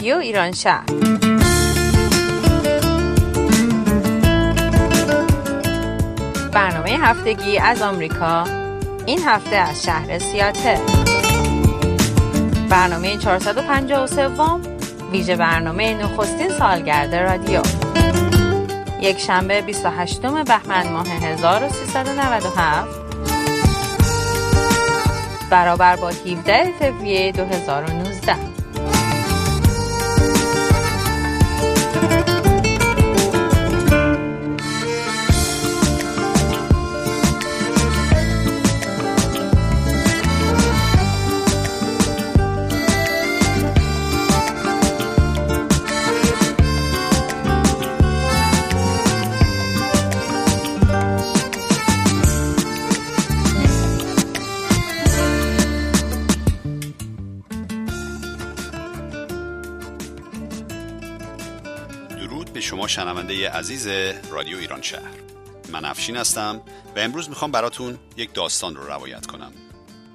رادیو 0.00 0.16
ایران 0.16 0.52
شهر 0.52 0.84
برنامه 6.52 6.90
هفتگی 6.90 7.58
از 7.58 7.82
آمریکا. 7.82 8.44
این 9.06 9.20
هفته 9.26 9.56
از 9.56 9.82
شهر 9.84 10.18
سیاتل. 10.18 10.78
برنامه 12.70 13.16
453 13.16 14.28
ویژه 15.12 15.36
برنامه 15.36 15.94
نخستین 15.94 16.48
سالگرد 16.48 17.14
رادیو. 17.14 17.62
یک 19.00 19.18
شنبه 19.18 19.62
28 19.62 20.22
بهمن 20.22 20.88
ماه 20.88 21.08
1397 21.08 22.88
برابر 25.50 25.96
با 25.96 26.08
17 26.08 26.72
فوریه 26.78 27.32
2019 27.32 28.09
شنونده 63.30 63.50
عزیز 63.50 63.86
رادیو 64.30 64.58
ایران 64.58 64.82
شهر. 64.82 65.14
من 65.68 65.84
افشین 65.84 66.16
هستم 66.16 66.62
و 66.96 66.98
امروز 66.98 67.28
می‌خوام 67.28 67.52
براتون 67.52 67.98
یک 68.16 68.34
داستان 68.34 68.76
رو 68.76 68.86
روایت 68.86 69.26
کنم. 69.26 69.52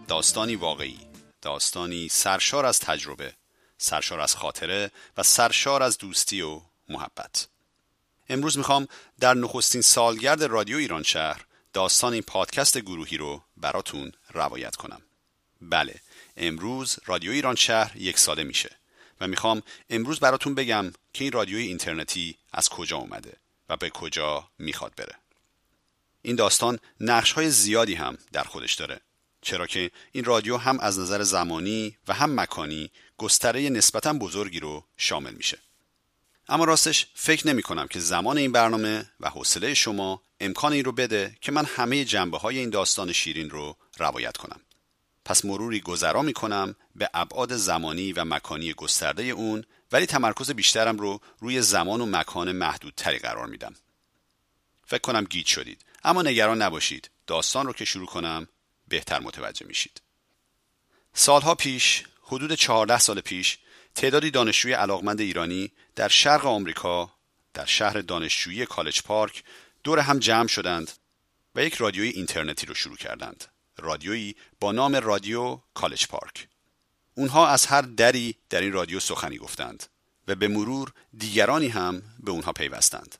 داستانی 0.07 0.55
واقعی 0.55 0.99
داستانی 1.41 2.09
سرشار 2.09 2.65
از 2.65 2.79
تجربه 2.79 3.33
سرشار 3.77 4.19
از 4.19 4.35
خاطره 4.35 4.91
و 5.17 5.23
سرشار 5.23 5.83
از 5.83 5.97
دوستی 5.97 6.41
و 6.41 6.61
محبت. 6.89 7.47
امروز 8.29 8.57
می‌خوام 8.57 8.87
در 9.19 9.33
نخستین 9.33 9.81
سالگرد 9.81 10.43
رادیو 10.43 10.77
ایران 10.77 11.03
شهر 11.03 11.45
داستان 11.73 12.13
این 12.13 12.21
پادکست 12.21 12.77
گروهی 12.77 13.17
رو 13.17 13.43
براتون 13.57 14.11
روایت 14.33 14.75
کنم. 14.75 15.01
بله 15.61 15.95
امروز 16.37 16.99
رادیو 17.05 17.31
ایران 17.31 17.55
شهر 17.55 17.97
یک 17.97 18.19
ساله 18.19 18.43
میشه. 18.43 18.69
و 19.21 19.27
می‌خوام 19.27 19.61
امروز 19.89 20.19
براتون 20.19 20.55
بگم 20.55 20.93
که 21.13 21.23
این 21.23 21.31
رادیوی 21.31 21.61
اینترنتی 21.61 22.37
از 22.53 22.69
کجا 22.69 22.97
اومده 22.97 23.33
و 23.69 23.77
به 23.77 23.89
کجا 23.89 24.49
می‌خواد 24.59 24.93
بره. 24.97 25.15
این 26.21 26.35
داستان 26.35 26.79
نقش 26.99 27.31
های 27.31 27.49
زیادی 27.49 27.93
هم 27.93 28.17
در 28.31 28.43
خودش 28.43 28.73
داره 28.73 28.99
چرا 29.41 29.67
که 29.67 29.91
این 30.11 30.23
رادیو 30.23 30.57
هم 30.57 30.79
از 30.79 30.99
نظر 30.99 31.23
زمانی 31.23 31.97
و 32.07 32.13
هم 32.13 32.39
مکانی 32.39 32.91
گستره 33.17 33.69
نسبتا 33.69 34.13
بزرگی 34.13 34.59
رو 34.59 34.85
شامل 34.97 35.33
میشه. 35.33 35.57
اما 36.49 36.63
راستش 36.63 37.07
فکر 37.13 37.47
نمی 37.47 37.61
کنم 37.61 37.87
که 37.87 37.99
زمان 37.99 38.37
این 38.37 38.51
برنامه 38.51 39.11
و 39.19 39.29
حوصله 39.29 39.73
شما 39.73 40.21
امکان 40.39 40.73
این 40.73 40.85
رو 40.85 40.91
بده 40.91 41.37
که 41.41 41.51
من 41.51 41.65
همه 41.65 42.05
جنبه 42.05 42.37
های 42.37 42.57
این 42.59 42.69
داستان 42.69 43.11
شیرین 43.11 43.49
رو 43.49 43.77
روایت 43.97 44.37
کنم. 44.37 44.59
پس 45.25 45.45
مروری 45.45 45.79
گذرا 45.79 46.21
می 46.21 46.33
کنم 46.33 46.75
به 46.95 47.09
ابعاد 47.13 47.55
زمانی 47.55 48.13
و 48.13 48.25
مکانی 48.25 48.73
گسترده 48.73 49.23
اون 49.23 49.63
ولی 49.91 50.05
تمرکز 50.05 50.51
بیشترم 50.51 50.97
رو 50.97 51.19
روی 51.39 51.61
زمان 51.61 52.01
و 52.01 52.05
مکان 52.05 52.51
محدودتری 52.51 53.19
قرار 53.19 53.47
میدم. 53.47 53.75
فکر 54.85 55.01
کنم 55.01 55.23
گیج 55.23 55.47
شدید 55.47 55.85
اما 56.03 56.21
نگران 56.21 56.61
نباشید 56.61 57.09
داستان 57.27 57.65
رو 57.65 57.73
که 57.73 57.85
شروع 57.85 58.07
کنم 58.07 58.47
بهتر 58.87 59.19
متوجه 59.19 59.65
میشید. 59.65 60.01
سالها 61.13 61.55
پیش 61.55 62.03
حدود 62.21 62.53
14 62.53 62.99
سال 62.99 63.21
پیش 63.21 63.57
تعدادی 63.95 64.31
دانشجوی 64.31 64.73
علاقمند 64.73 65.21
ایرانی 65.21 65.71
در 65.95 66.07
شرق 66.07 66.45
آمریکا 66.45 67.11
در 67.53 67.65
شهر 67.65 68.01
دانشجویی 68.01 68.65
کالج 68.65 69.01
پارک 69.01 69.43
دور 69.83 69.99
هم 69.99 70.19
جمع 70.19 70.47
شدند 70.47 70.91
و 71.55 71.63
یک 71.63 71.73
رادیوی 71.73 72.09
اینترنتی 72.09 72.65
رو 72.65 72.73
شروع 72.73 72.97
کردند. 72.97 73.54
رادیویی 73.77 74.35
با 74.59 74.71
نام 74.71 74.95
رادیو 74.95 75.59
کالج 75.73 76.07
پارک. 76.07 76.47
اونها 77.15 77.47
از 77.47 77.65
هر 77.65 77.81
دری 77.81 78.35
در 78.49 78.61
این 78.61 78.73
رادیو 78.73 78.99
سخنی 78.99 79.37
گفتند 79.37 79.85
و 80.27 80.35
به 80.35 80.47
مرور 80.47 80.93
دیگرانی 81.17 81.67
هم 81.67 82.01
به 82.19 82.31
اونها 82.31 82.51
پیوستند 82.51 83.15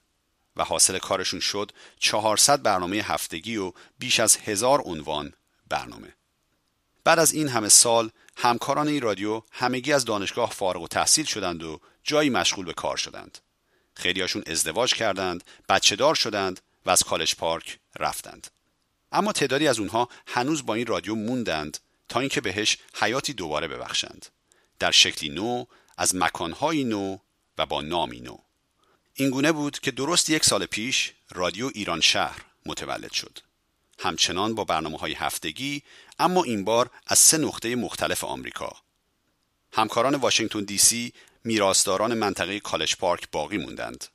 و 0.56 0.64
حاصل 0.64 0.98
کارشون 0.98 1.40
شد 1.40 1.72
400 2.00 2.62
برنامه 2.62 2.98
هفتگی 2.98 3.58
و 3.58 3.72
بیش 4.00 4.20
از 4.20 4.38
هزار 4.38 4.82
عنوان 4.82 5.34
برنامه. 5.70 6.14
بعد 7.04 7.20
از 7.20 7.34
این 7.34 7.48
همه 7.48 7.70
سال 7.70 8.10
همکاران 8.38 8.88
این 8.88 9.02
رادیو 9.02 9.42
همگی 9.52 9.94
از 9.94 10.06
دانشگاه 10.06 10.52
فارغ 10.52 10.82
و 10.82 10.88
تحصیل 10.88 11.26
شدند 11.26 11.64
و 11.64 11.80
جایی 12.04 12.30
مشغول 12.30 12.66
به 12.66 12.74
کار 12.74 12.98
شدند. 12.98 13.38
خیلیاشون 13.94 14.44
ازدواج 14.48 14.94
کردند 14.94 15.44
بچه 15.70 15.96
دار 15.96 16.16
شدند 16.16 16.62
و 16.86 16.90
از 16.90 17.04
کالج 17.04 17.36
پارک 17.36 17.80
رفتند. 18.00 18.48
اما 19.16 19.32
تعدادی 19.32 19.68
از 19.68 19.80
اونها 19.80 20.10
هنوز 20.28 20.66
با 20.66 20.74
این 20.74 20.86
رادیو 20.86 21.16
موندند 21.16 21.78
تا 22.10 22.20
اینکه 22.20 22.42
بهش 22.42 22.78
حیاتی 22.94 23.34
دوباره 23.34 23.68
ببخشند. 23.68 24.26
در 24.80 24.92
شکلی 24.92 25.30
نو 25.30 25.66
از 25.98 26.16
مکانهایی 26.16 26.84
نو 26.84 27.18
و 27.58 27.66
با 27.66 27.82
نامی 27.82 28.20
نو. 28.20 28.38
اینگونه 29.14 29.52
بود 29.52 29.80
که 29.80 29.92
درست 29.92 30.30
یک 30.30 30.46
سال 30.46 30.66
پیش 30.66 31.14
رادیو 31.32 31.72
ایران 31.74 32.02
شهر 32.02 32.42
متولد 32.66 33.12
شد. 33.12 33.40
همچنان 34.00 34.56
با 34.56 34.64
برنامه 34.64 34.98
های 34.98 35.14
هفتگی 35.14 35.84
اما 36.20 36.44
این 36.44 36.64
بار 36.64 36.90
از 37.08 37.20
سه 37.20 37.38
نقطه 37.38 37.76
مختلف 37.76 38.24
آمریکا. 38.24 38.76
همکاران 39.74 40.16
واشنگتن 40.16 40.64
دی 40.64 40.78
سی 40.78 41.14
میراثداران 41.44 42.14
منطقه 42.14 42.60
کالج 42.60 42.96
پارک 42.96 43.32
باقی 43.32 43.58
موندند. 43.58 44.06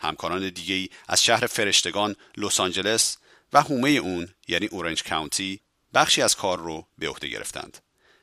همکاران 0.00 0.48
دیگری 0.48 0.90
از 1.08 1.24
شهر 1.24 1.46
فرشتگان 1.46 2.16
لس 2.36 2.60
آنجلس 2.60 3.16
و 3.52 3.62
حومه 3.62 3.90
اون 3.90 4.28
یعنی 4.48 4.66
اورنج 4.66 5.02
کاونتی 5.02 5.60
بخشی 5.94 6.22
از 6.22 6.36
کار 6.36 6.58
رو 6.58 6.86
به 6.98 7.08
عهده 7.08 7.28
گرفتند 7.28 7.78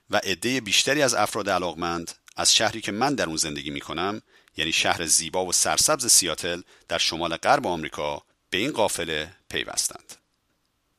و 0.09 0.17
عده 0.17 0.61
بیشتری 0.61 1.01
از 1.01 1.13
افراد 1.13 1.49
علاقمند 1.49 2.11
از 2.37 2.55
شهری 2.55 2.81
که 2.81 2.91
من 2.91 3.15
در 3.15 3.25
اون 3.25 3.37
زندگی 3.37 3.69
می 3.69 3.79
کنم 3.79 4.21
یعنی 4.57 4.71
شهر 4.71 5.05
زیبا 5.05 5.45
و 5.45 5.51
سرسبز 5.51 6.07
سیاتل 6.07 6.61
در 6.87 6.97
شمال 6.97 7.35
غرب 7.35 7.67
آمریکا 7.67 8.23
به 8.49 8.57
این 8.57 8.71
قافله 8.71 9.31
پیوستند. 9.49 10.15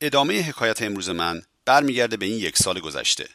ادامه 0.01 0.41
حکایت 0.41 0.81
امروز 0.81 1.09
من 1.09 1.41
برمیگرده 1.65 2.17
به 2.17 2.25
این 2.25 2.39
یک 2.39 2.57
سال 2.57 2.79
گذشته. 2.79 3.29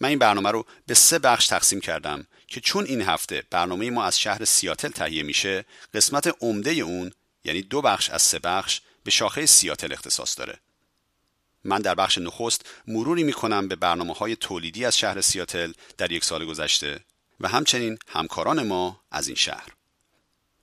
من 0.00 0.08
این 0.08 0.18
برنامه 0.18 0.50
رو 0.50 0.66
به 0.86 0.94
سه 0.94 1.18
بخش 1.18 1.46
تقسیم 1.46 1.80
کردم 1.80 2.26
که 2.46 2.60
چون 2.60 2.84
این 2.84 3.02
هفته 3.02 3.42
برنامه 3.50 3.90
ما 3.90 4.04
از 4.04 4.20
شهر 4.20 4.44
سیاتل 4.44 4.88
تهیه 4.88 5.22
میشه 5.22 5.64
قسمت 5.94 6.36
عمده 6.40 6.70
اون 6.70 7.12
یعنی 7.44 7.62
دو 7.62 7.82
بخش 7.82 8.10
از 8.10 8.22
سه 8.22 8.38
بخش 8.38 8.80
به 9.04 9.10
شاخه 9.10 9.46
سیاتل 9.46 9.92
اختصاص 9.92 10.38
داره. 10.38 10.60
من 11.64 11.78
در 11.78 11.94
بخش 11.94 12.18
نخست 12.18 12.66
مروری 12.86 13.24
می 13.24 13.32
کنم 13.32 13.68
به 13.68 13.76
برنامه 13.76 14.14
های 14.14 14.36
تولیدی 14.36 14.84
از 14.84 14.98
شهر 14.98 15.20
سیاتل 15.20 15.72
در 15.98 16.12
یک 16.12 16.24
سال 16.24 16.44
گذشته 16.44 17.04
و 17.40 17.48
همچنین 17.48 17.98
همکاران 18.08 18.66
ما 18.66 19.00
از 19.10 19.28
این 19.28 19.36
شهر. 19.36 19.68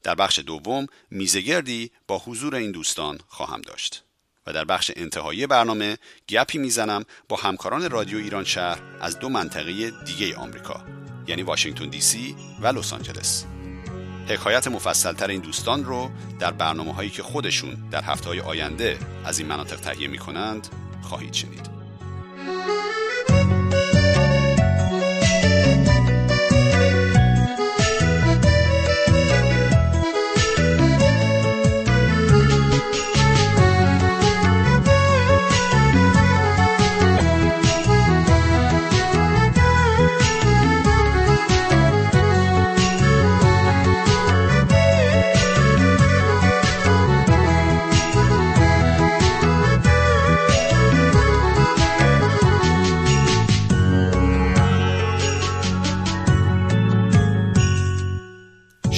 در 0.03 0.15
بخش 0.15 0.39
دوم 0.39 0.87
میزگردی 1.11 1.91
با 2.07 2.17
حضور 2.17 2.55
این 2.55 2.71
دوستان 2.71 3.19
خواهم 3.27 3.61
داشت 3.61 4.03
و 4.47 4.53
در 4.53 4.65
بخش 4.65 4.91
انتهایی 4.95 5.47
برنامه 5.47 5.97
گپی 6.29 6.57
می‌زنم 6.57 7.05
با 7.29 7.35
همکاران 7.35 7.89
رادیو 7.89 8.17
ایران 8.17 8.43
شهر 8.43 8.81
از 9.01 9.19
دو 9.19 9.29
منطقه 9.29 9.91
دیگه 9.91 10.35
آمریکا 10.35 10.85
یعنی 11.27 11.43
واشنگتن 11.43 11.89
دی 11.89 12.01
سی 12.01 12.35
و 12.61 12.67
لس 12.67 12.93
آنجلس. 12.93 13.58
حکایت 14.31 14.67
مفصلتر 14.67 15.27
این 15.27 15.41
دوستان 15.41 15.85
رو 15.85 16.09
در 16.39 16.51
برنامه 16.51 16.93
هایی 16.93 17.09
که 17.09 17.23
خودشون 17.23 17.77
در 17.91 18.01
هفته 18.01 18.29
های 18.29 18.39
آینده 18.39 18.97
از 19.25 19.39
این 19.39 19.47
مناطق 19.47 19.79
تهیه 19.79 20.07
می 20.07 20.17
کنند 20.17 20.67
خواهید 21.01 21.33
شنید. 21.33 21.69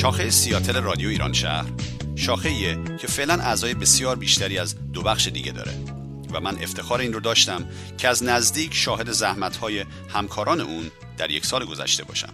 شاخه 0.02 0.30
سیاتل 0.30 0.82
رادیو 0.82 1.10
ایران 1.10 1.34
شهر. 1.34 1.72
شاخه 2.16 2.76
که 2.98 3.08
فعلا 3.08 3.34
اعضای 3.34 3.74
بسیار 3.74 4.16
بیشتری 4.16 4.58
از 4.58 4.92
دو 4.92 5.02
بخش 5.02 5.28
دیگه 5.28 5.52
داره. 5.52 5.72
و 6.32 6.40
من 6.40 6.64
افتخار 6.64 7.00
این 7.00 7.14
رو 7.14 7.20
داشتم 7.20 7.70
که 7.98 8.08
از 8.08 8.24
نزدیک 8.24 8.74
شاهد 8.74 9.12
زحمتهای 9.12 9.86
همکاران 10.14 10.62
اون 10.62 10.92
در 11.18 11.32
یک 11.32 11.46
سال 11.46 11.66
گذشته 11.66 12.04
باشم. 12.04 12.34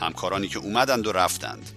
همکارانی 0.00 0.48
که 0.48 0.58
اومدند 0.58 1.06
و 1.06 1.12
رفتند. 1.12 1.70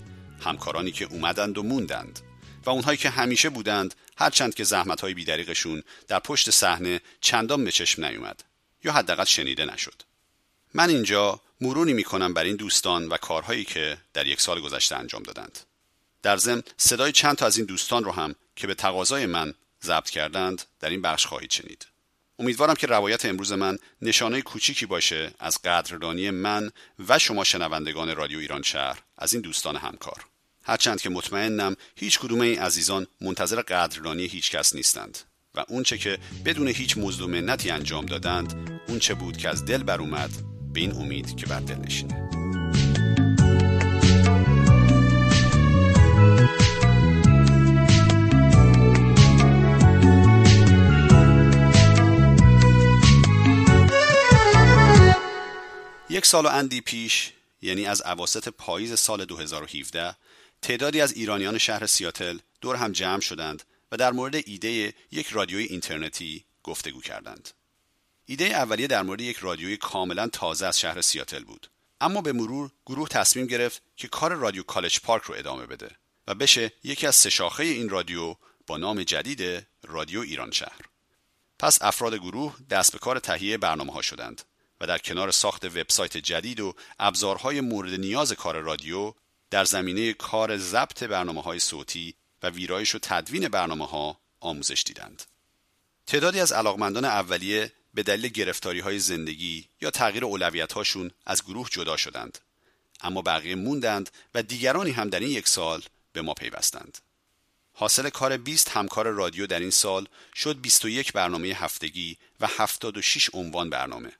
همکارانی 0.44 0.92
که 0.92 1.06
اومدند 1.06 1.58
و 1.58 1.64
موندند. 1.64 2.20
و 2.66 2.70
اونهایی 2.70 2.98
که 2.98 3.10
همیشه 3.10 3.50
بودند 3.50 3.96
هرچند 4.18 4.54
که 4.54 4.64
زحمتهای 4.64 5.14
بیدریقشون 5.14 5.84
در 6.08 6.20
پشت 6.20 6.50
صحنه 6.50 7.02
چندان 7.22 7.64
به 7.64 7.72
چشم 7.72 8.06
نیومد 8.06 8.44
یا 8.84 8.94
حداقل 8.94 9.26
شنیده 9.26 9.66
نشد. 9.66 10.11
من 10.74 10.90
اینجا 10.90 11.42
مرونی 11.62 11.94
می‌کنم 11.94 12.34
بر 12.34 12.44
این 12.44 12.56
دوستان 12.56 13.08
و 13.08 13.18
کارهایی 13.18 13.66
که 13.66 13.98
در 14.14 14.28
یک 14.28 14.42
سال 14.42 14.62
گذشته 14.62 14.96
انجام 14.96 15.24
دادند. 15.24 15.60
در 16.24 16.38
ضمن 16.38 16.64
صدای 16.78 17.12
چند 17.12 17.36
تا 17.36 17.46
از 17.46 17.58
این 17.58 17.66
دوستان 17.66 18.04
رو 18.04 18.12
هم 18.12 18.36
که 18.56 18.68
به 18.68 18.74
تقاضای 18.74 19.26
من 19.26 19.54
ضبط 19.84 20.10
کردند 20.10 20.62
در 20.80 20.90
این 20.90 21.02
بخش 21.02 21.26
خواهید 21.26 21.52
شنید. 21.52 21.88
امیدوارم 22.40 22.74
که 22.74 22.88
روایت 22.88 23.26
امروز 23.26 23.52
من 23.52 23.78
نشانه 24.02 24.42
کوچیکی 24.42 24.86
باشه 24.86 25.32
از 25.40 25.62
قدردانی 25.62 26.30
من 26.30 26.72
و 27.08 27.20
شما 27.20 27.44
شنوندگان 27.44 28.16
رادیو 28.16 28.40
ایران 28.40 28.62
شهر 28.62 29.02
از 29.18 29.34
این 29.34 29.42
دوستان 29.42 29.76
همکار. 29.76 30.26
هرچند 30.64 31.02
که 31.02 31.10
مطمئنم 31.10 31.76
هیچ 31.96 32.20
کدوم 32.20 32.42
این 32.42 32.60
عزیزان 32.60 33.08
منتظر 33.22 33.62
قدردانی 33.62 34.26
هیچ 34.26 34.52
کس 34.52 34.76
نیستند 34.76 35.18
و 35.56 35.66
اونچه 35.68 35.98
که 35.98 36.18
بدون 36.46 36.68
هیچ 36.68 36.98
مزد 36.98 37.22
و 37.22 37.28
منتی 37.28 37.70
انجام 37.70 38.06
دادند 38.06 38.82
اونچه 38.88 39.14
بود 39.14 39.38
که 39.38 39.50
از 39.50 39.66
دل 39.66 39.84
بر 39.84 40.02
اومد 40.02 40.51
به 40.74 40.80
این 40.80 40.96
امید 40.96 41.36
که 41.36 41.46
بر 41.46 41.60
دل 41.60 41.76
نشینه 41.76 42.32
یک 56.10 56.26
سال 56.26 56.46
و 56.46 56.50
اندی 56.50 56.82
پیش 56.82 57.32
یعنی 57.62 57.86
از 57.86 58.02
عواست 58.02 58.50
پاییز 58.50 59.00
سال 59.00 59.26
2017 59.26 60.16
تعدادی 60.62 61.02
از 61.02 61.14
ایرانیان 61.14 61.58
شهر 61.58 61.86
سیاتل 61.86 62.38
دور 62.62 62.76
هم 62.76 62.92
جمع 62.92 63.20
شدند 63.20 63.64
و 63.92 63.98
در 63.98 64.12
مورد 64.12 64.36
ایده 64.36 64.94
یک 65.12 65.28
رادیوی 65.28 65.64
اینترنتی 65.64 66.46
گفتگو 66.64 67.02
کردند. 67.02 67.50
ایده 68.32 68.46
اولیه 68.46 68.88
در 68.88 69.02
مورد 69.02 69.22
یک 69.22 69.38
رادیوی 69.38 69.78
کاملا 69.78 70.28
تازه 70.28 70.66
از 70.66 70.80
شهر 70.80 71.02
سیاتل 71.02 71.44
بود. 71.44 71.72
اما 72.02 72.22
به 72.22 72.34
مرور 72.34 72.72
گروه 72.86 73.10
تصمیم 73.10 73.48
گرفت 73.48 73.82
که 73.96 74.08
کار 74.08 74.34
رادیو 74.34 74.64
کالج 74.64 75.00
پارک 75.00 75.24
رو 75.24 75.36
ادامه 75.38 75.66
بده 75.66 75.92
و 76.28 76.36
بشه 76.36 76.72
یکی 76.84 77.08
از 77.08 77.16
سه 77.16 77.30
شاخه 77.30 77.64
این 77.64 77.90
رادیو 77.90 78.36
با 78.68 78.78
نام 78.78 79.04
جدید 79.04 79.68
رادیو 79.84 80.20
ایران 80.20 80.52
شهر. 80.52 80.80
پس 81.60 81.82
افراد 81.82 82.16
گروه 82.16 82.56
دست 82.70 82.92
به 82.92 83.00
کار 83.00 83.20
تهیه 83.20 83.58
برنامه 83.58 83.94
ها 83.94 84.02
شدند 84.02 84.42
و 84.82 84.88
در 84.88 84.98
کنار 84.98 85.32
ساخت 85.32 85.66
وبسایت 85.66 86.18
جدید 86.18 86.60
و 86.60 86.74
ابزارهای 87.00 87.62
مورد 87.62 87.94
نیاز 87.94 88.34
کار 88.34 88.60
رادیو 88.60 89.14
در 89.50 89.66
زمینه 89.66 90.14
کار 90.14 90.58
ضبط 90.58 91.04
برنامه 91.04 91.42
های 91.42 91.60
صوتی 91.60 92.16
و 92.44 92.50
ویرایش 92.50 92.96
و 92.96 93.00
تدوین 93.02 93.48
برنامه 93.48 93.86
ها 93.86 94.18
آموزش 94.40 94.84
دیدند. 94.86 95.24
تعدادی 96.08 96.40
از 96.40 96.52
علاقمندان 96.52 97.06
اولیه 97.06 97.72
به 97.94 98.04
دلیل 98.04 98.28
گرفتاری 98.28 98.80
های 98.80 99.00
زندگی 99.00 99.68
یا 99.82 99.92
تغییر 99.92 100.26
اولویت 100.26 100.74
هاشون 100.74 101.12
از 101.26 101.44
گروه 101.44 101.70
جدا 101.70 101.98
شدند. 101.98 102.38
اما 103.02 103.22
بقیه 103.22 103.56
موندند 103.56 104.10
و 104.34 104.44
دیگرانی 104.44 104.92
هم 104.92 105.10
در 105.10 105.20
این 105.20 105.30
یک 105.30 105.48
سال 105.48 105.84
به 106.14 106.22
ما 106.22 106.34
پیوستند. 106.34 106.98
حاصل 107.74 108.10
کار 108.10 108.38
20 108.38 108.70
همکار 108.70 109.08
رادیو 109.08 109.48
در 109.48 109.60
این 109.60 109.70
سال 109.70 110.08
شد 110.36 110.62
21 110.62 111.14
برنامه 111.14 111.48
هفتگی 111.48 112.18
و 112.40 112.48
76 112.48 113.30
عنوان 113.34 113.70
برنامه. 113.70 114.12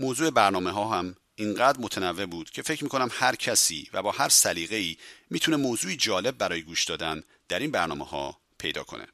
موضوع 0.00 0.30
برنامه 0.30 0.70
ها 0.70 0.98
هم 0.98 1.16
اینقدر 1.34 1.80
متنوع 1.80 2.26
بود 2.26 2.50
که 2.50 2.62
فکر 2.62 2.84
می‌کنم 2.84 3.08
هر 3.12 3.36
کسی 3.36 3.88
و 3.92 4.02
با 4.02 4.10
هر 4.10 4.28
سلیقه 4.28 4.76
ای 4.76 4.96
می‌تونه 5.30 5.56
موضوعی 5.56 5.96
جالب 5.96 6.38
برای 6.38 6.62
گوش 6.62 6.84
دادن 6.84 7.22
در 7.48 7.58
این 7.58 7.70
برنامه 7.70 8.04
ها 8.04 8.38
پیدا 8.58 8.82
کنه. 8.82 9.06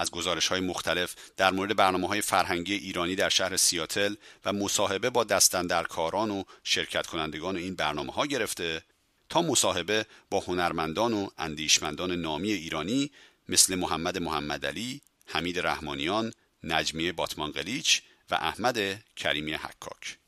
از 0.00 0.10
گزارش 0.10 0.46
های 0.46 0.60
مختلف 0.60 1.14
در 1.36 1.50
مورد 1.50 1.76
برنامه 1.76 2.08
های 2.08 2.20
فرهنگی 2.20 2.74
ایرانی 2.74 3.16
در 3.16 3.28
شهر 3.28 3.56
سیاتل 3.56 4.14
و 4.44 4.52
مصاحبه 4.52 5.10
با 5.10 5.24
دستندرکاران 5.24 6.30
و 6.30 6.42
شرکت 6.64 7.06
کنندگان 7.06 7.56
این 7.56 7.74
برنامه 7.74 8.12
ها 8.12 8.26
گرفته 8.26 8.82
تا 9.28 9.42
مصاحبه 9.42 10.06
با 10.30 10.40
هنرمندان 10.40 11.14
و 11.14 11.28
اندیشمندان 11.38 12.12
نامی 12.12 12.52
ایرانی 12.52 13.10
مثل 13.48 13.74
محمد 13.74 14.18
محمد 14.18 14.66
علی، 14.66 15.00
حمید 15.26 15.58
رحمانیان، 15.58 16.32
نجمیه 16.64 17.12
باتمانقلیچ 17.12 18.02
و 18.30 18.34
احمد 18.34 19.04
کریمی 19.16 19.52
حکاک. 19.52 20.18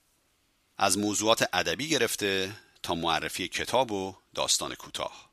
از 0.78 0.98
موضوعات 0.98 1.48
ادبی 1.52 1.88
گرفته 1.88 2.52
تا 2.82 2.94
معرفی 2.94 3.48
کتاب 3.48 3.92
و 3.92 4.16
داستان 4.34 4.74
کوتاه 4.74 5.32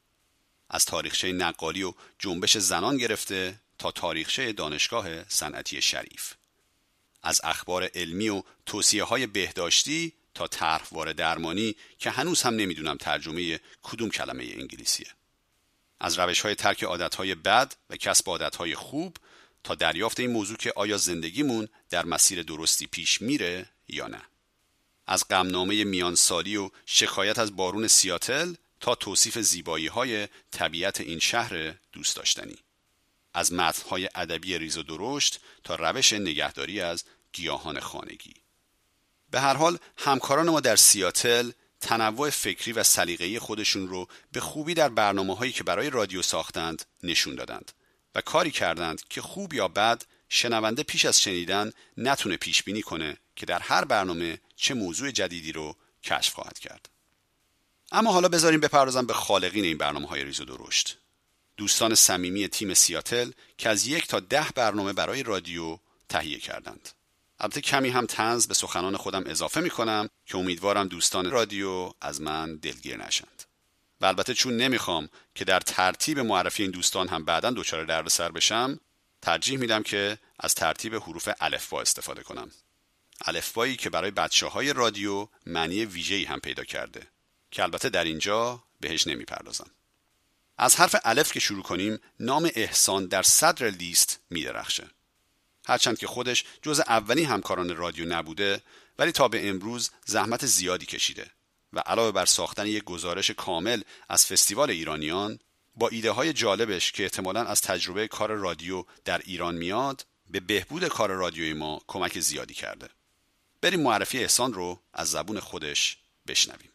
از 0.69 0.85
تاریخچه 0.85 1.31
نقالی 1.31 1.83
و 1.83 1.93
جنبش 2.19 2.57
زنان 2.57 2.97
گرفته 2.97 3.59
تا 3.79 3.91
تاریخچه 3.91 4.53
دانشگاه 4.53 5.29
صنعتی 5.29 5.81
شریف. 5.81 6.33
از 7.23 7.41
اخبار 7.43 7.89
علمی 7.95 8.29
و 8.29 8.43
توصیه 8.65 9.03
های 9.03 9.27
بهداشتی 9.27 10.13
تا 10.33 10.47
طرحوار 10.47 11.13
درمانی 11.13 11.75
که 11.99 12.09
هنوز 12.09 12.41
هم 12.41 12.55
نمی‌دونم 12.55 12.97
ترجمه 12.97 13.59
کدوم 13.83 14.09
کلمه 14.09 14.43
انگلیسیه. 14.43 15.07
از 15.99 16.19
روش 16.19 16.41
های 16.41 16.55
ترک 16.55 16.83
عادت 16.83 17.15
های 17.15 17.35
بد 17.35 17.73
و 17.89 17.95
کسب 17.95 18.29
عادت 18.29 18.55
های 18.55 18.75
خوب 18.75 19.17
تا 19.63 19.75
دریافت 19.75 20.19
این 20.19 20.31
موضوع 20.31 20.57
که 20.57 20.73
آیا 20.75 20.97
زندگیمون 20.97 21.67
در 21.89 22.05
مسیر 22.05 22.43
درستی 22.43 22.87
پیش 22.87 23.21
میره 23.21 23.69
یا 23.87 24.07
نه. 24.07 24.21
از 25.07 25.27
غمنامه 25.27 25.83
میانسالی 25.83 26.57
و 26.57 26.69
شکایت 26.85 27.39
از 27.39 27.55
بارون 27.55 27.87
سیاتل 27.87 28.53
تا 28.79 28.95
توصیف 28.95 29.37
زیبایی 29.37 29.87
های 29.87 30.27
طبیعت 30.51 31.01
این 31.01 31.19
شهر 31.19 31.73
دوست 31.91 32.15
داشتنی. 32.15 32.57
از 33.33 33.53
متنهای 33.53 34.09
ادبی 34.15 34.57
ریز 34.57 34.77
و 34.77 34.83
درشت 34.83 35.39
تا 35.63 35.75
روش 35.75 36.13
نگهداری 36.13 36.81
از 36.81 37.03
گیاهان 37.33 37.79
خانگی 37.79 38.33
به 39.31 39.39
هر 39.39 39.53
حال 39.53 39.77
همکاران 39.97 40.49
ما 40.49 40.59
در 40.59 40.75
سیاتل 40.75 41.51
تنوع 41.81 42.29
فکری 42.29 42.71
و 42.71 42.83
سلیقه‌ای 42.83 43.39
خودشون 43.39 43.87
رو 43.87 44.07
به 44.31 44.39
خوبی 44.39 44.73
در 44.73 44.89
برنامه 44.89 45.35
هایی 45.35 45.51
که 45.51 45.63
برای 45.63 45.89
رادیو 45.89 46.21
ساختند 46.21 46.85
نشون 47.03 47.35
دادند 47.35 47.71
و 48.15 48.21
کاری 48.21 48.51
کردند 48.51 49.01
که 49.09 49.21
خوب 49.21 49.53
یا 49.53 49.67
بد 49.67 50.03
شنونده 50.29 50.83
پیش 50.83 51.05
از 51.05 51.21
شنیدن 51.21 51.71
نتونه 51.97 52.37
پیش 52.37 52.63
بینی 52.63 52.81
کنه 52.81 53.17
که 53.35 53.45
در 53.45 53.59
هر 53.59 53.85
برنامه 53.85 54.39
چه 54.55 54.73
موضوع 54.73 55.11
جدیدی 55.11 55.51
رو 55.51 55.75
کشف 56.03 56.33
خواهد 56.33 56.59
کرد. 56.59 56.89
اما 57.91 58.11
حالا 58.11 58.27
بذاریم 58.27 58.59
بپردازم 58.59 59.05
به 59.05 59.13
خالقین 59.13 59.63
این 59.63 59.77
برنامه 59.77 60.07
های 60.07 60.23
ریز 60.23 60.41
و 60.41 60.45
درشت. 60.45 60.98
دوستان 61.59 61.95
صمیمی 61.95 62.47
تیم 62.47 62.73
سیاتل 62.73 63.31
که 63.57 63.69
از 63.69 63.87
یک 63.87 64.07
تا 64.07 64.19
ده 64.19 64.47
برنامه 64.55 64.93
برای 64.93 65.23
رادیو 65.23 65.77
تهیه 66.09 66.39
کردند. 66.39 66.89
البته 67.39 67.61
کمی 67.61 67.89
هم 67.89 68.05
تنز 68.05 68.47
به 68.47 68.53
سخنان 68.53 68.97
خودم 68.97 69.23
اضافه 69.25 69.61
می 69.61 69.69
کنم 69.69 70.09
که 70.25 70.37
امیدوارم 70.37 70.87
دوستان 70.87 71.31
رادیو 71.31 71.93
از 72.01 72.21
من 72.21 72.55
دلگیر 72.55 72.97
نشند. 72.97 73.43
و 74.01 74.05
البته 74.05 74.33
چون 74.33 74.57
نمی‌خوام 74.57 75.09
که 75.35 75.45
در 75.45 75.59
ترتیب 75.59 76.19
معرفی 76.19 76.63
این 76.63 76.71
دوستان 76.71 77.07
هم 77.07 77.25
بعدا 77.25 77.51
دچار 77.51 77.85
دردسر 77.85 78.31
بشم 78.31 78.79
ترجیح 79.21 79.59
میدم 79.59 79.83
که 79.83 80.17
از 80.39 80.55
ترتیب 80.55 80.95
حروف 80.95 81.29
الفبا 81.39 81.81
استفاده 81.81 82.23
کنم 82.23 82.51
الفبایی 83.25 83.75
که 83.75 83.89
برای 83.89 84.11
بچه 84.11 84.47
های 84.47 84.73
رادیو 84.73 85.27
معنی 85.45 85.85
ویژه‌ای 85.85 86.23
هم 86.23 86.39
پیدا 86.39 86.63
کرده 86.63 87.07
که 87.51 87.63
البته 87.63 87.89
در 87.89 88.03
اینجا 88.03 88.63
بهش 88.79 89.07
نمی‌پردازم 89.07 89.71
از 90.61 90.75
حرف 90.75 90.95
الف 91.03 91.31
که 91.31 91.39
شروع 91.39 91.63
کنیم 91.63 91.99
نام 92.19 92.51
احسان 92.55 93.05
در 93.05 93.23
صدر 93.23 93.69
لیست 93.69 94.19
میدرخشه. 94.29 94.87
هرچند 95.67 95.97
که 95.97 96.07
خودش 96.07 96.45
جز 96.61 96.79
اولین 96.79 97.25
همکاران 97.25 97.75
رادیو 97.75 98.05
نبوده 98.05 98.61
ولی 98.99 99.11
تا 99.11 99.27
به 99.27 99.49
امروز 99.49 99.91
زحمت 100.05 100.45
زیادی 100.45 100.85
کشیده 100.85 101.27
و 101.73 101.79
علاوه 101.79 102.11
بر 102.11 102.25
ساختن 102.25 102.67
یک 102.67 102.83
گزارش 102.83 103.31
کامل 103.31 103.81
از 104.09 104.25
فستیوال 104.25 104.69
ایرانیان 104.69 105.39
با 105.75 105.87
ایده 105.87 106.11
های 106.11 106.33
جالبش 106.33 106.91
که 106.91 107.03
احتمالا 107.03 107.43
از 107.45 107.61
تجربه 107.61 108.07
کار 108.07 108.31
رادیو 108.31 108.83
در 109.05 109.21
ایران 109.25 109.55
میاد 109.55 110.05
به 110.29 110.39
بهبود 110.39 110.87
کار 110.87 111.09
رادیوی 111.09 111.53
ما 111.53 111.81
کمک 111.87 112.19
زیادی 112.19 112.53
کرده. 112.53 112.89
بریم 113.61 113.81
معرفی 113.81 114.19
احسان 114.19 114.53
رو 114.53 114.79
از 114.93 115.11
زبون 115.11 115.39
خودش 115.39 115.97
بشنویم. 116.27 116.68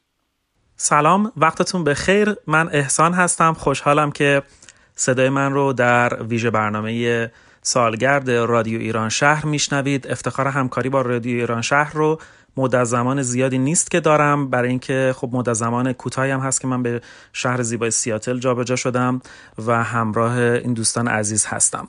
سلام 0.86 1.32
وقتتون 1.36 1.84
به 1.84 1.94
خیر 1.94 2.36
من 2.46 2.68
احسان 2.72 3.14
هستم. 3.14 3.52
خوشحالم 3.52 4.12
که 4.12 4.42
صدای 4.96 5.28
من 5.28 5.52
رو 5.52 5.72
در 5.72 6.22
ویژه 6.22 6.50
برنامه 6.50 7.30
سالگرد 7.62 8.30
رادیو 8.30 8.80
ایران 8.80 9.08
شهر 9.08 9.46
میشنوید. 9.46 10.06
افتخار 10.06 10.48
همکاری 10.48 10.88
با 10.88 11.00
رادیو 11.00 11.36
ایران 11.36 11.62
شهر 11.62 11.92
رو 11.94 12.20
مدت 12.56 12.84
زمان 12.84 13.22
زیادی 13.22 13.58
نیست 13.58 13.90
که 13.90 14.00
دارم. 14.00 14.50
برای 14.50 14.68
اینکه 14.68 15.14
خب 15.16 15.30
مدت 15.32 15.52
زمان 15.52 15.92
کوتاهی 15.92 16.30
هم 16.30 16.40
هست 16.40 16.60
که 16.60 16.66
من 16.66 16.82
به 16.82 17.00
شهر 17.32 17.62
زیبای 17.62 17.90
سیاتل 17.90 18.38
جابجا 18.38 18.76
شدم 18.76 19.20
و 19.66 19.84
همراه 19.84 20.38
این 20.38 20.74
دوستان 20.74 21.08
عزیز 21.08 21.46
هستم. 21.46 21.88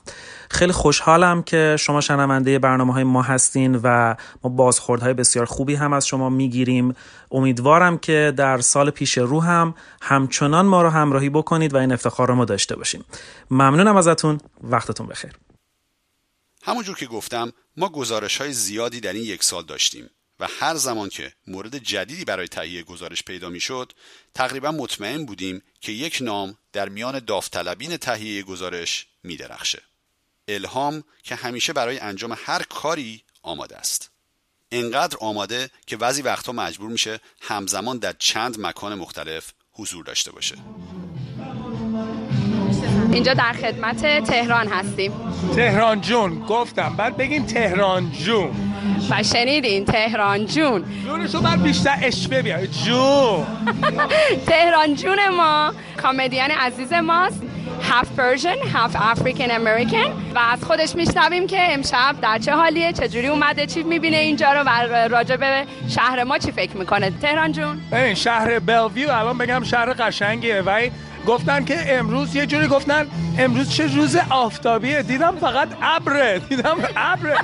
خیلی 0.50 0.72
خوشحالم 0.72 1.42
که 1.42 1.76
شما 1.78 2.00
شنونده 2.00 2.58
برنامه 2.58 2.92
های 2.92 3.04
ما 3.04 3.22
هستین 3.22 3.80
و 3.82 4.14
ما 4.44 4.50
بازخوردهای 4.50 5.14
بسیار 5.14 5.46
خوبی 5.46 5.74
هم 5.74 5.92
از 5.92 6.06
شما 6.06 6.28
می‌گیریم. 6.28 6.94
امیدوارم 7.30 7.98
که 7.98 8.32
در 8.36 8.60
سال 8.60 8.90
پیش 8.90 9.18
رو 9.18 9.40
هم 9.40 9.74
همچنان 10.02 10.66
ما 10.66 10.82
رو 10.82 10.90
همراهی 10.90 11.28
بکنید 11.28 11.74
و 11.74 11.76
این 11.76 11.92
افتخار 11.92 12.28
رو 12.28 12.34
ما 12.34 12.44
داشته 12.44 12.76
باشیم. 12.76 13.04
ممنونم 13.50 13.96
ازتون. 13.96 14.40
وقتتون 14.62 15.06
بخیر. 15.06 15.32
همونجور 16.62 16.96
که 16.96 17.06
گفتم 17.06 17.52
ما 17.76 17.88
گزارش 17.88 18.40
های 18.40 18.52
زیادی 18.52 19.00
در 19.00 19.12
این 19.12 19.24
یک 19.24 19.42
سال 19.42 19.64
داشتیم 19.64 20.10
و 20.40 20.48
هر 20.60 20.74
زمان 20.74 21.08
که 21.08 21.32
مورد 21.46 21.78
جدیدی 21.78 22.24
برای 22.24 22.48
تهیه 22.48 22.82
گزارش 22.82 23.22
پیدا 23.22 23.48
می‌شد 23.48 23.92
تقریبا 24.34 24.70
مطمئن 24.70 25.24
بودیم 25.24 25.62
که 25.80 25.92
یک 25.92 26.18
نام 26.20 26.58
در 26.72 26.88
میان 26.88 27.18
داوطلبین 27.18 27.96
تهیه 27.96 28.42
گزارش 28.42 29.06
میدرخشه. 29.22 29.82
الهام 30.48 31.04
که 31.22 31.34
همیشه 31.34 31.72
برای 31.72 31.98
انجام 31.98 32.36
هر 32.38 32.62
کاری 32.62 33.22
آماده 33.42 33.76
است. 33.76 34.10
انقدر 34.72 35.16
آماده 35.20 35.70
که 35.86 35.96
بعضی 35.96 36.22
وقتها 36.22 36.52
مجبور 36.52 36.90
میشه 36.90 37.20
همزمان 37.40 37.98
در 37.98 38.14
چند 38.18 38.60
مکان 38.60 38.94
مختلف 38.94 39.52
حضور 39.72 40.04
داشته 40.04 40.32
باشه. 40.32 40.54
اینجا 43.12 43.34
در 43.34 43.52
خدمت 43.52 44.24
تهران 44.24 44.68
هستیم. 44.68 45.12
تهران 45.56 46.00
جون 46.00 46.38
گفتم. 46.38 46.96
بعد 46.96 47.16
بگین 47.16 47.46
تهران 47.46 48.12
جون. 48.12 48.50
و 49.10 49.22
شنیدین 49.22 49.84
تهران 49.84 50.46
جون. 50.46 50.84
جونشو 51.04 51.40
بعد 51.40 51.62
بیشتر 51.62 51.98
اشبه 52.02 52.42
بیاره 52.42 52.66
جون. 52.66 53.46
تهران 54.48 54.94
جون 54.94 55.28
ما 55.28 55.74
کامدیان 56.02 56.50
عزیز 56.50 56.92
ماست. 56.92 57.42
half 57.82 58.08
Persian 58.16 58.56
half 58.74 58.96
African 58.98 59.50
American 59.50 60.12
و 60.34 60.38
از 60.38 60.64
خودش 60.64 60.94
میشنویم 60.96 61.46
که 61.46 61.72
امشب 61.74 62.16
در 62.22 62.38
چه 62.38 62.52
حالیه 62.52 62.92
چجوری 62.92 63.26
اومده 63.26 63.66
چی 63.66 63.82
می‌بینه 63.82 64.16
اینجا 64.16 64.52
رو 64.52 64.62
و 64.64 64.68
راجع 65.10 65.36
به 65.36 65.64
شهر 65.88 66.24
ما 66.24 66.38
چی 66.38 66.52
فکر 66.52 66.76
می‌کنه. 66.76 67.10
تهران 67.10 67.52
جون. 67.52 67.80
این 67.92 68.14
شهر 68.14 68.58
Bellevue 68.58 69.10
الان 69.10 69.38
بگم 69.38 69.62
شهر 69.64 69.92
قشنگیه. 69.92 70.62
ولی 70.62 70.92
گفتن 71.26 71.64
که 71.64 71.98
امروز 71.98 72.36
یه 72.36 72.46
جوری 72.46 72.68
گفتن 72.68 73.06
امروز 73.38 73.70
چه 73.70 73.86
روز 73.86 74.16
آفتابیه؟ 74.30 75.02
دیدم 75.02 75.36
فقط 75.36 75.68
ابره. 75.82 76.38
دیدم 76.38 76.76
ابره. 76.96 77.36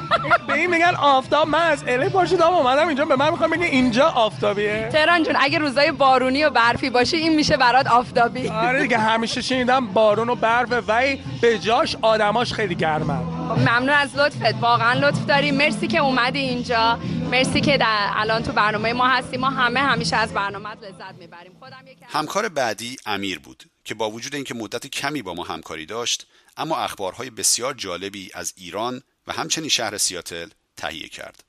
به 0.47 0.53
این 0.53 0.71
میگن 0.71 0.95
آفتاب 0.95 1.49
من 1.49 1.63
از 1.63 1.85
الی 1.87 2.09
پاشیدم 2.09 2.53
اومدم 2.53 2.89
اینجا. 2.89 3.05
به 3.05 3.17
من 3.17 3.31
می‌خوام 3.31 3.51
بگه 3.51 3.65
اینجا 3.65 4.09
آفتابیه. 4.09 4.89
تهران 4.93 5.23
جون 5.23 5.37
اگه 5.41 5.59
روزای 5.59 5.93
بارونی 5.93 6.45
و 6.45 6.51
برفی 6.51 6.91
باشه 6.91 7.17
این 7.17 7.35
میشه 7.35 7.57
برات 7.57 7.87
آفتابی. 7.87 8.49
آره 8.49 8.83
دیگه 8.83 8.99
همیشه 8.99 9.43
شنیدم 9.43 9.87
بارون 9.87 10.29
و 10.29 10.35
برف 10.35 10.89
ولی 10.89 11.21
به 11.41 11.59
جاش 11.59 11.97
آدماش 12.03 12.53
خیلی 12.53 12.75
گرمن 12.75 13.23
ممنون 13.59 13.89
از 13.89 14.17
لطفت. 14.17 14.55
واقعا 14.61 14.93
لطف 14.93 15.27
داری. 15.27 15.51
مرسی 15.51 15.89
که 15.89 15.99
اومدی 15.99 16.39
اینجا. 16.39 16.99
مرسی 17.31 17.61
که 17.61 17.79
در 17.79 18.11
الان 18.17 18.43
تو 18.43 18.53
برنامه 18.53 18.93
ما 18.93 19.09
هستی. 19.09 19.37
ما 19.37 19.51
همه 19.51 19.81
همیشه 19.81 20.17
از 20.17 20.35
برنامه 20.35 20.69
لذت 20.71 21.15
می‌بریم. 21.19 21.53
خودم 21.61 21.77
همکار 22.09 22.49
بعدی 22.49 22.97
امیر 23.07 23.39
بود. 23.39 23.72
که 23.85 23.95
با 23.95 24.11
وجود 24.11 24.35
اینکه 24.35 24.55
مدت 24.55 24.87
کمی 24.87 25.23
با 25.23 25.35
ما 25.35 25.43
همکاری 25.43 25.87
داشت 25.87 26.27
اما 26.57 26.77
اخبارهای 26.77 27.31
بسیار 27.31 27.75
جالبی 27.75 28.31
از 28.35 28.53
ایران 28.57 29.03
و 29.27 29.33
همچنین 29.33 29.69
شهر 29.69 29.99
سیاتل 29.99 30.49
تهیه 30.77 31.09
کرد 31.09 31.45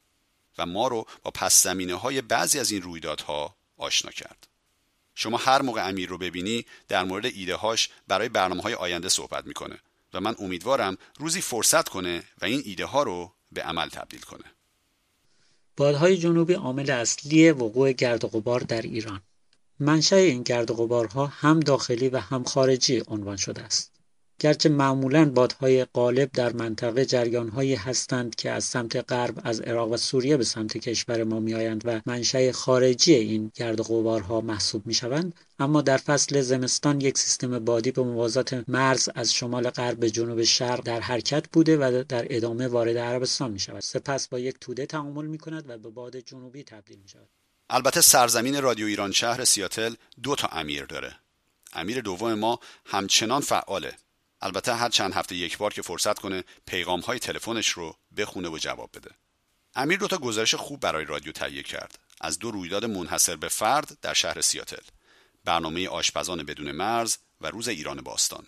و 0.57 0.65
ما 0.65 0.87
رو 0.87 1.05
با 1.23 1.31
پس 1.31 1.63
زمینه 1.63 1.93
های 1.93 2.21
بعضی 2.21 2.59
از 2.59 2.71
این 2.71 2.81
رویدادها 2.81 3.55
آشنا 3.77 4.11
کرد. 4.11 4.47
شما 5.15 5.37
هر 5.37 5.61
موقع 5.61 5.87
امیر 5.87 6.09
رو 6.09 6.17
ببینی 6.17 6.65
در 6.87 7.03
مورد 7.03 7.25
ایده 7.25 7.55
هاش 7.55 7.89
برای 8.07 8.29
برنامه 8.29 8.61
های 8.61 8.73
آینده 8.73 9.09
صحبت 9.09 9.47
می‌کنه 9.47 9.79
و 10.13 10.21
من 10.21 10.35
امیدوارم 10.39 10.97
روزی 11.19 11.41
فرصت 11.41 11.89
کنه 11.89 12.23
و 12.41 12.45
این 12.45 12.61
ایده 12.65 12.85
ها 12.85 13.03
رو 13.03 13.33
به 13.51 13.63
عمل 13.63 13.89
تبدیل 13.89 14.21
کنه. 14.21 14.43
بادهای 15.77 16.17
جنوبی 16.17 16.53
عامل 16.53 16.89
اصلی 16.89 17.51
وقوع 17.51 17.91
گرد 17.91 18.23
و 18.25 18.27
غبار 18.27 18.59
در 18.59 18.81
ایران 18.81 19.21
منشأ 19.79 20.15
این 20.15 20.43
گرد 20.43 20.71
و 20.71 20.73
غبارها 20.73 21.25
هم 21.25 21.59
داخلی 21.59 22.09
و 22.09 22.17
هم 22.17 22.43
خارجی 22.43 23.03
عنوان 23.07 23.37
شده 23.37 23.61
است. 23.61 23.93
گرچه 24.39 24.69
معمولا 24.69 25.29
بادهای 25.29 25.85
غالب 25.85 26.31
در 26.31 26.53
منطقه 26.53 27.05
جریانهایی 27.05 27.75
هستند 27.75 28.35
که 28.35 28.51
از 28.51 28.63
سمت 28.63 29.11
غرب 29.11 29.41
از 29.43 29.61
عراق 29.61 29.91
و 29.91 29.97
سوریه 29.97 30.37
به 30.37 30.43
سمت 30.43 30.77
کشور 30.77 31.23
ما 31.23 31.39
میآیند 31.39 31.81
و 31.85 32.01
منشأ 32.05 32.51
خارجی 32.51 33.13
این 33.13 33.51
گرد 33.55 33.79
و 33.79 33.83
غبارها 33.83 34.41
محسوب 34.41 34.87
می‌شوند 34.87 35.33
اما 35.59 35.81
در 35.81 35.97
فصل 35.97 36.41
زمستان 36.41 37.01
یک 37.01 37.17
سیستم 37.17 37.59
بادی 37.59 37.91
به 37.91 38.03
موازات 38.03 38.63
مرز 38.67 39.09
از 39.15 39.33
شمال 39.33 39.69
غرب 39.69 39.99
به 39.99 40.09
جنوب 40.09 40.43
شرق 40.43 40.83
در 40.83 40.99
حرکت 40.99 41.45
بوده 41.51 41.77
و 41.77 42.03
در 42.09 42.25
ادامه 42.29 42.67
وارد 42.67 42.97
عربستان 42.97 43.51
می 43.51 43.59
شود 43.59 43.79
سپس 43.79 44.27
با 44.27 44.39
یک 44.39 44.55
توده 44.61 44.85
تعامل 44.85 45.25
می 45.25 45.37
کند 45.37 45.69
و 45.69 45.77
به 45.77 45.89
باد 45.89 46.17
جنوبی 46.17 46.63
تبدیل 46.63 46.99
می 46.99 47.09
شود 47.09 47.42
البته 47.69 48.01
سرزمین 48.01 48.61
رادیو 48.61 48.87
ایران 48.87 49.11
شهر 49.11 49.43
سیاتل 49.43 49.95
دو 50.23 50.35
تا 50.35 50.47
امیر 50.47 50.85
داره. 50.85 51.15
امیر 51.73 52.01
دوم 52.01 52.33
ما 52.33 52.59
همچنان 52.85 53.41
فعاله. 53.41 53.93
البته 54.41 54.75
هر 54.75 54.89
چند 54.89 55.13
هفته 55.13 55.35
یک 55.35 55.57
بار 55.57 55.73
که 55.73 55.81
فرصت 55.81 56.19
کنه 56.19 56.43
پیغام 56.65 56.99
های 56.99 57.19
تلفنش 57.19 57.69
رو 57.69 57.95
بخونه 58.17 58.49
و 58.49 58.57
جواب 58.57 58.89
بده. 58.93 59.11
امیر 59.75 59.99
دو 59.99 60.07
تا 60.07 60.17
گزارش 60.17 60.55
خوب 60.55 60.79
برای 60.79 61.05
رادیو 61.05 61.31
تهیه 61.31 61.63
کرد. 61.63 61.99
از 62.21 62.39
دو 62.39 62.51
رویداد 62.51 62.85
منحصر 62.85 63.35
به 63.35 63.47
فرد 63.47 63.97
در 64.01 64.13
شهر 64.13 64.41
سیاتل. 64.41 64.83
برنامه 65.45 65.87
آشپزان 65.87 66.43
بدون 66.43 66.71
مرز 66.71 67.17
و 67.41 67.47
روز 67.47 67.67
ایران 67.67 68.01
باستان. 68.01 68.45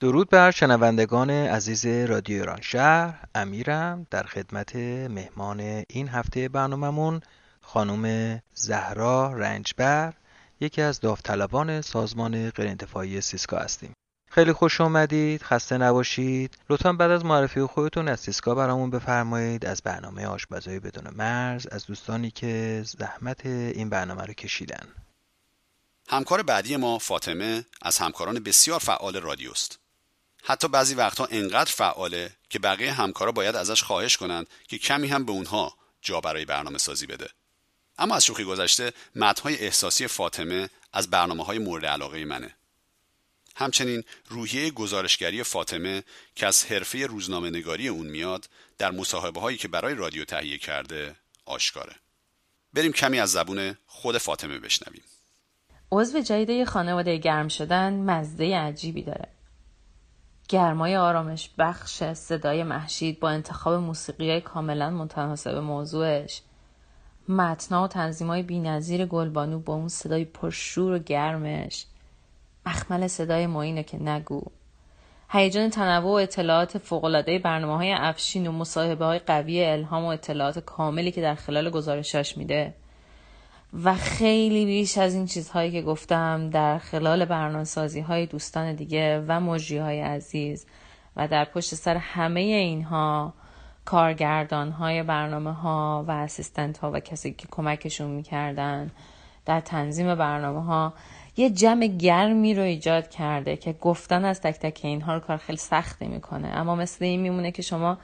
درود 0.00 0.30
بر 0.30 0.50
شنوندگان 0.50 1.30
عزیز 1.30 1.86
رادیو 1.86 2.36
ایران 2.36 2.60
شهر. 2.60 3.24
امیرم 3.34 4.06
در 4.10 4.22
خدمت 4.22 4.76
مهمان 4.76 5.84
این 5.88 6.08
هفته 6.08 6.48
برنامهمون 6.48 7.20
خانم 7.66 8.42
زهرا 8.54 9.32
رنجبر 9.32 10.12
یکی 10.60 10.82
از 10.82 11.00
داوطلبان 11.00 11.80
سازمان 11.80 12.50
غیرانتفاعی 12.50 13.20
سیسکا 13.20 13.58
هستیم. 13.58 13.92
خیلی 14.30 14.52
خوش 14.52 14.80
آمدید 14.80 15.42
خسته 15.42 15.78
نباشید. 15.78 16.58
لطفا 16.70 16.92
بعد 16.92 17.10
از 17.10 17.24
معرفی 17.24 17.60
خودتون 17.60 18.08
از 18.08 18.20
سیسکا 18.20 18.54
برامون 18.54 18.90
بفرمایید 18.90 19.66
از 19.66 19.82
برنامه 19.82 20.26
آشپزهای 20.26 20.80
بدون 20.80 21.14
مرز 21.14 21.66
از 21.66 21.86
دوستانی 21.86 22.30
که 22.30 22.82
زحمت 22.86 23.46
این 23.46 23.90
برنامه 23.90 24.22
رو 24.22 24.32
کشیدن. 24.32 24.88
همکار 26.08 26.42
بعدی 26.42 26.76
ما 26.76 26.98
فاطمه 26.98 27.64
از 27.82 27.98
همکاران 27.98 28.38
بسیار 28.40 28.78
فعال 28.78 29.16
رادیوست. 29.16 29.78
حتی 30.42 30.68
بعضی 30.68 30.94
وقتها 30.94 31.28
انقدر 31.30 31.72
فعاله 31.72 32.30
که 32.48 32.58
بقیه 32.58 32.92
همکارا 32.92 33.32
باید 33.32 33.56
ازش 33.56 33.82
خواهش 33.82 34.16
کنند 34.16 34.46
که 34.68 34.78
کمی 34.78 35.08
هم 35.08 35.24
به 35.24 35.32
اونها 35.32 35.74
جا 36.02 36.20
برای 36.20 36.44
برنامه 36.44 36.78
سازی 36.78 37.06
بده. 37.06 37.28
اما 37.98 38.14
از 38.14 38.24
شوخی 38.24 38.44
گذشته 38.44 38.92
متنهای 39.14 39.58
احساسی 39.58 40.06
فاطمه 40.06 40.70
از 40.92 41.10
برنامه 41.10 41.44
های 41.44 41.58
مورد 41.58 41.86
علاقه 41.86 42.24
منه. 42.24 42.54
همچنین 43.56 44.04
روحیه 44.28 44.70
گزارشگری 44.70 45.42
فاطمه 45.42 46.02
که 46.34 46.46
از 46.46 46.64
حرفه 46.64 47.06
روزنامه 47.06 47.50
نگاری 47.50 47.88
اون 47.88 48.06
میاد 48.06 48.48
در 48.78 48.90
مصاحبه 48.90 49.40
هایی 49.40 49.58
که 49.58 49.68
برای 49.68 49.94
رادیو 49.94 50.24
تهیه 50.24 50.58
کرده 50.58 51.16
آشکاره. 51.46 51.94
بریم 52.72 52.92
کمی 52.92 53.20
از 53.20 53.32
زبون 53.32 53.76
خود 53.86 54.18
فاطمه 54.18 54.58
بشنویم. 54.58 55.02
عضو 55.92 56.20
جدید 56.20 56.64
خانواده 56.64 57.16
گرم 57.16 57.48
شدن 57.48 57.92
مزده 57.92 58.56
عجیبی 58.58 59.02
داره. 59.02 59.28
گرمای 60.48 60.96
آرامش 60.96 61.50
بخش 61.58 62.04
صدای 62.04 62.62
محشید 62.62 63.20
با 63.20 63.30
انتخاب 63.30 63.74
موسیقی 63.74 64.30
های 64.30 64.40
کاملا 64.40 64.90
متناسب 64.90 65.54
موضوعش. 65.54 66.42
متنا 67.28 67.84
و 67.84 67.88
تنظیمای 67.88 68.42
بینظیر 68.42 69.06
گلبانو 69.06 69.58
با 69.58 69.74
اون 69.74 69.88
صدای 69.88 70.24
پرشور 70.24 70.92
و 70.92 70.98
گرمش. 70.98 71.86
مخمل 72.66 73.06
صدای 73.06 73.46
معینه 73.46 73.82
که 73.82 74.02
نگو. 74.02 74.42
هیجان 75.30 75.70
تنوع 75.70 76.10
و 76.10 76.14
اطلاعات 76.14 76.78
فوقالعاده 76.78 77.38
برنامه 77.38 77.76
های 77.76 77.92
افشین 77.92 78.46
و 78.46 78.52
مصاحبه 78.52 79.04
های 79.04 79.18
قوی 79.18 79.64
الهام 79.64 80.04
و 80.04 80.08
اطلاعات 80.08 80.58
کاملی 80.58 81.12
که 81.12 81.20
در 81.20 81.34
خلال 81.34 81.70
گزارشاش 81.70 82.36
میده. 82.36 82.74
و 83.84 83.94
خیلی 83.94 84.64
بیش 84.64 84.98
از 84.98 85.14
این 85.14 85.26
چیزهایی 85.26 85.70
که 85.70 85.82
گفتم 85.82 86.50
در 86.50 86.78
خلال 86.78 87.24
برنامه 87.24 87.64
سازی 87.64 88.00
های 88.00 88.26
دوستان 88.26 88.74
دیگه 88.74 89.24
و 89.28 89.40
مجری 89.40 89.78
های 89.78 90.00
عزیز 90.00 90.66
و 91.16 91.28
در 91.28 91.44
پشت 91.44 91.74
سر 91.74 91.96
همه 91.96 92.40
اینها 92.40 93.34
کارگردان 93.84 94.70
های 94.70 95.02
برنامه 95.02 95.52
ها 95.52 96.04
و 96.08 96.10
اسیستنت 96.10 96.78
ها 96.78 96.90
و 96.90 97.00
کسی 97.00 97.32
که 97.32 97.48
کمکشون 97.50 98.10
می‌کردن 98.10 98.90
در 99.46 99.60
تنظیم 99.60 100.14
برنامه 100.14 100.64
ها 100.64 100.94
یه 101.36 101.50
جمع 101.50 101.86
گرمی 101.86 102.54
رو 102.54 102.62
ایجاد 102.62 103.10
کرده 103.10 103.56
که 103.56 103.72
گفتن 103.72 104.24
از 104.24 104.40
تک 104.40 104.54
تک 104.54 104.80
اینها 104.82 105.14
رو 105.14 105.20
کار 105.20 105.36
خیلی 105.36 105.58
سختی 105.58 106.06
می‌کنه 106.06 106.48
اما 106.48 106.74
مثل 106.74 107.04
این 107.04 107.20
میمونه 107.20 107.50
که 107.50 107.62
شما 107.62 107.98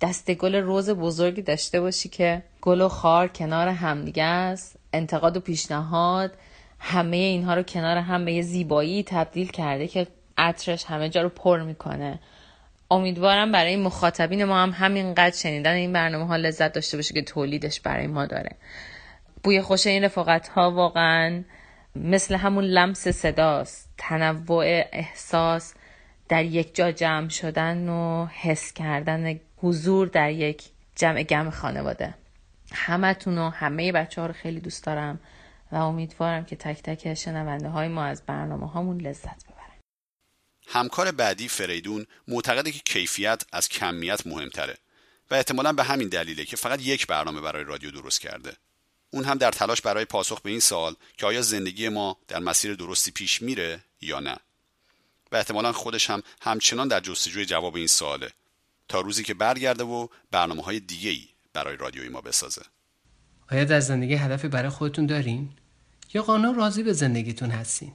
دسته 0.00 0.34
گل 0.34 0.54
روز 0.54 0.90
بزرگی 0.90 1.42
داشته 1.42 1.80
باشی 1.80 2.08
که 2.08 2.42
گل 2.60 2.80
و 2.80 2.88
خار 2.88 3.28
کنار 3.28 3.68
همدیگه 3.68 4.22
است. 4.22 4.76
انتقاد 4.92 5.36
و 5.36 5.40
پیشنهاد 5.40 6.32
همه 6.78 7.16
اینها 7.16 7.54
رو 7.54 7.62
کنار 7.62 7.96
هم 7.96 8.24
به 8.24 8.32
یه 8.32 8.42
زیبایی 8.42 9.02
تبدیل 9.02 9.50
کرده 9.50 9.88
که 9.88 10.06
عطرش 10.38 10.84
همه 10.84 11.08
جا 11.08 11.22
رو 11.22 11.28
پر 11.28 11.62
می‌کنه. 11.62 12.20
امیدوارم 12.90 13.52
برای 13.52 13.76
مخاطبین 13.76 14.44
ما 14.44 14.62
هم 14.62 14.70
همینقدر 14.70 15.36
شنیدن 15.36 15.72
این 15.72 15.92
برنامه 15.92 16.26
ها 16.26 16.36
لذت 16.36 16.72
داشته 16.72 16.96
باشه 16.96 17.14
که 17.14 17.22
تولیدش 17.22 17.80
برای 17.80 18.06
ما 18.06 18.26
داره. 18.26 18.50
بوی 19.42 19.62
خوش 19.62 19.86
این 19.86 20.04
رفاقت 20.04 20.48
ها 20.48 20.70
واقعا 20.70 21.42
مثل 21.96 22.34
همون 22.34 22.64
لمس 22.64 23.08
صداست. 23.08 23.90
تنوع 23.98 24.64
احساس 24.92 25.74
در 26.28 26.44
یک 26.44 26.74
جا 26.74 26.92
جمع 26.92 27.28
شدن 27.28 27.88
و 27.88 28.26
حس 28.26 28.72
کردن 28.72 29.40
حضور 29.56 30.06
در 30.08 30.30
یک 30.30 30.62
جمع 30.96 31.22
گم 31.22 31.50
خانواده. 31.50 32.14
همتون 32.72 33.38
و 33.38 33.50
همه 33.50 33.92
بچه 33.92 34.20
ها 34.20 34.26
رو 34.26 34.32
خیلی 34.32 34.60
دوست 34.60 34.84
دارم 34.84 35.20
و 35.72 35.76
امیدوارم 35.76 36.44
که 36.44 36.56
تک 36.56 36.82
تک 36.82 37.14
شنونده 37.14 37.68
های 37.68 37.88
ما 37.88 38.04
از 38.04 38.22
برنامه 38.26 38.68
هامون 38.68 39.00
لذت 39.00 39.44
ببرن 39.44 39.55
همکار 40.66 41.10
بعدی 41.10 41.48
فریدون 41.48 42.06
معتقده 42.28 42.72
که 42.72 42.78
کیفیت 42.78 43.42
از 43.52 43.68
کمیت 43.68 44.26
مهمتره 44.26 44.76
و 45.30 45.34
احتمالا 45.34 45.72
به 45.72 45.84
همین 45.84 46.08
دلیله 46.08 46.44
که 46.44 46.56
فقط 46.56 46.82
یک 46.82 47.06
برنامه 47.06 47.40
برای 47.40 47.64
رادیو 47.64 47.90
درست 47.90 48.20
کرده. 48.20 48.56
اون 49.10 49.24
هم 49.24 49.38
در 49.38 49.50
تلاش 49.50 49.80
برای 49.80 50.04
پاسخ 50.04 50.40
به 50.40 50.50
این 50.50 50.60
سال 50.60 50.94
که 51.16 51.26
آیا 51.26 51.42
زندگی 51.42 51.88
ما 51.88 52.16
در 52.28 52.38
مسیر 52.38 52.74
درستی 52.74 53.10
پیش 53.10 53.42
میره 53.42 53.80
یا 54.00 54.20
نه. 54.20 54.36
و 55.32 55.36
احتمالا 55.36 55.72
خودش 55.72 56.10
هم 56.10 56.22
همچنان 56.40 56.88
در 56.88 57.00
جستجوی 57.00 57.46
جواب 57.46 57.76
این 57.76 57.86
سواله. 57.86 58.30
تا 58.88 59.00
روزی 59.00 59.24
که 59.24 59.34
برگرده 59.34 59.84
و 59.84 60.08
برنامه 60.30 60.62
های 60.62 60.80
دیگه 60.80 61.10
ای 61.10 61.28
برای 61.52 61.76
رادیوی 61.76 62.08
ما 62.08 62.20
بسازه. 62.20 62.62
آیا 63.50 63.64
در 63.64 63.80
زندگی 63.80 64.14
هدفی 64.14 64.48
برای 64.48 64.68
خودتون 64.68 65.06
دارین؟ 65.06 65.50
یا 66.14 66.22
قانون 66.22 66.54
راضی 66.54 66.82
به 66.82 66.92
زندگیتون 66.92 67.50
هستین؟ 67.50 67.92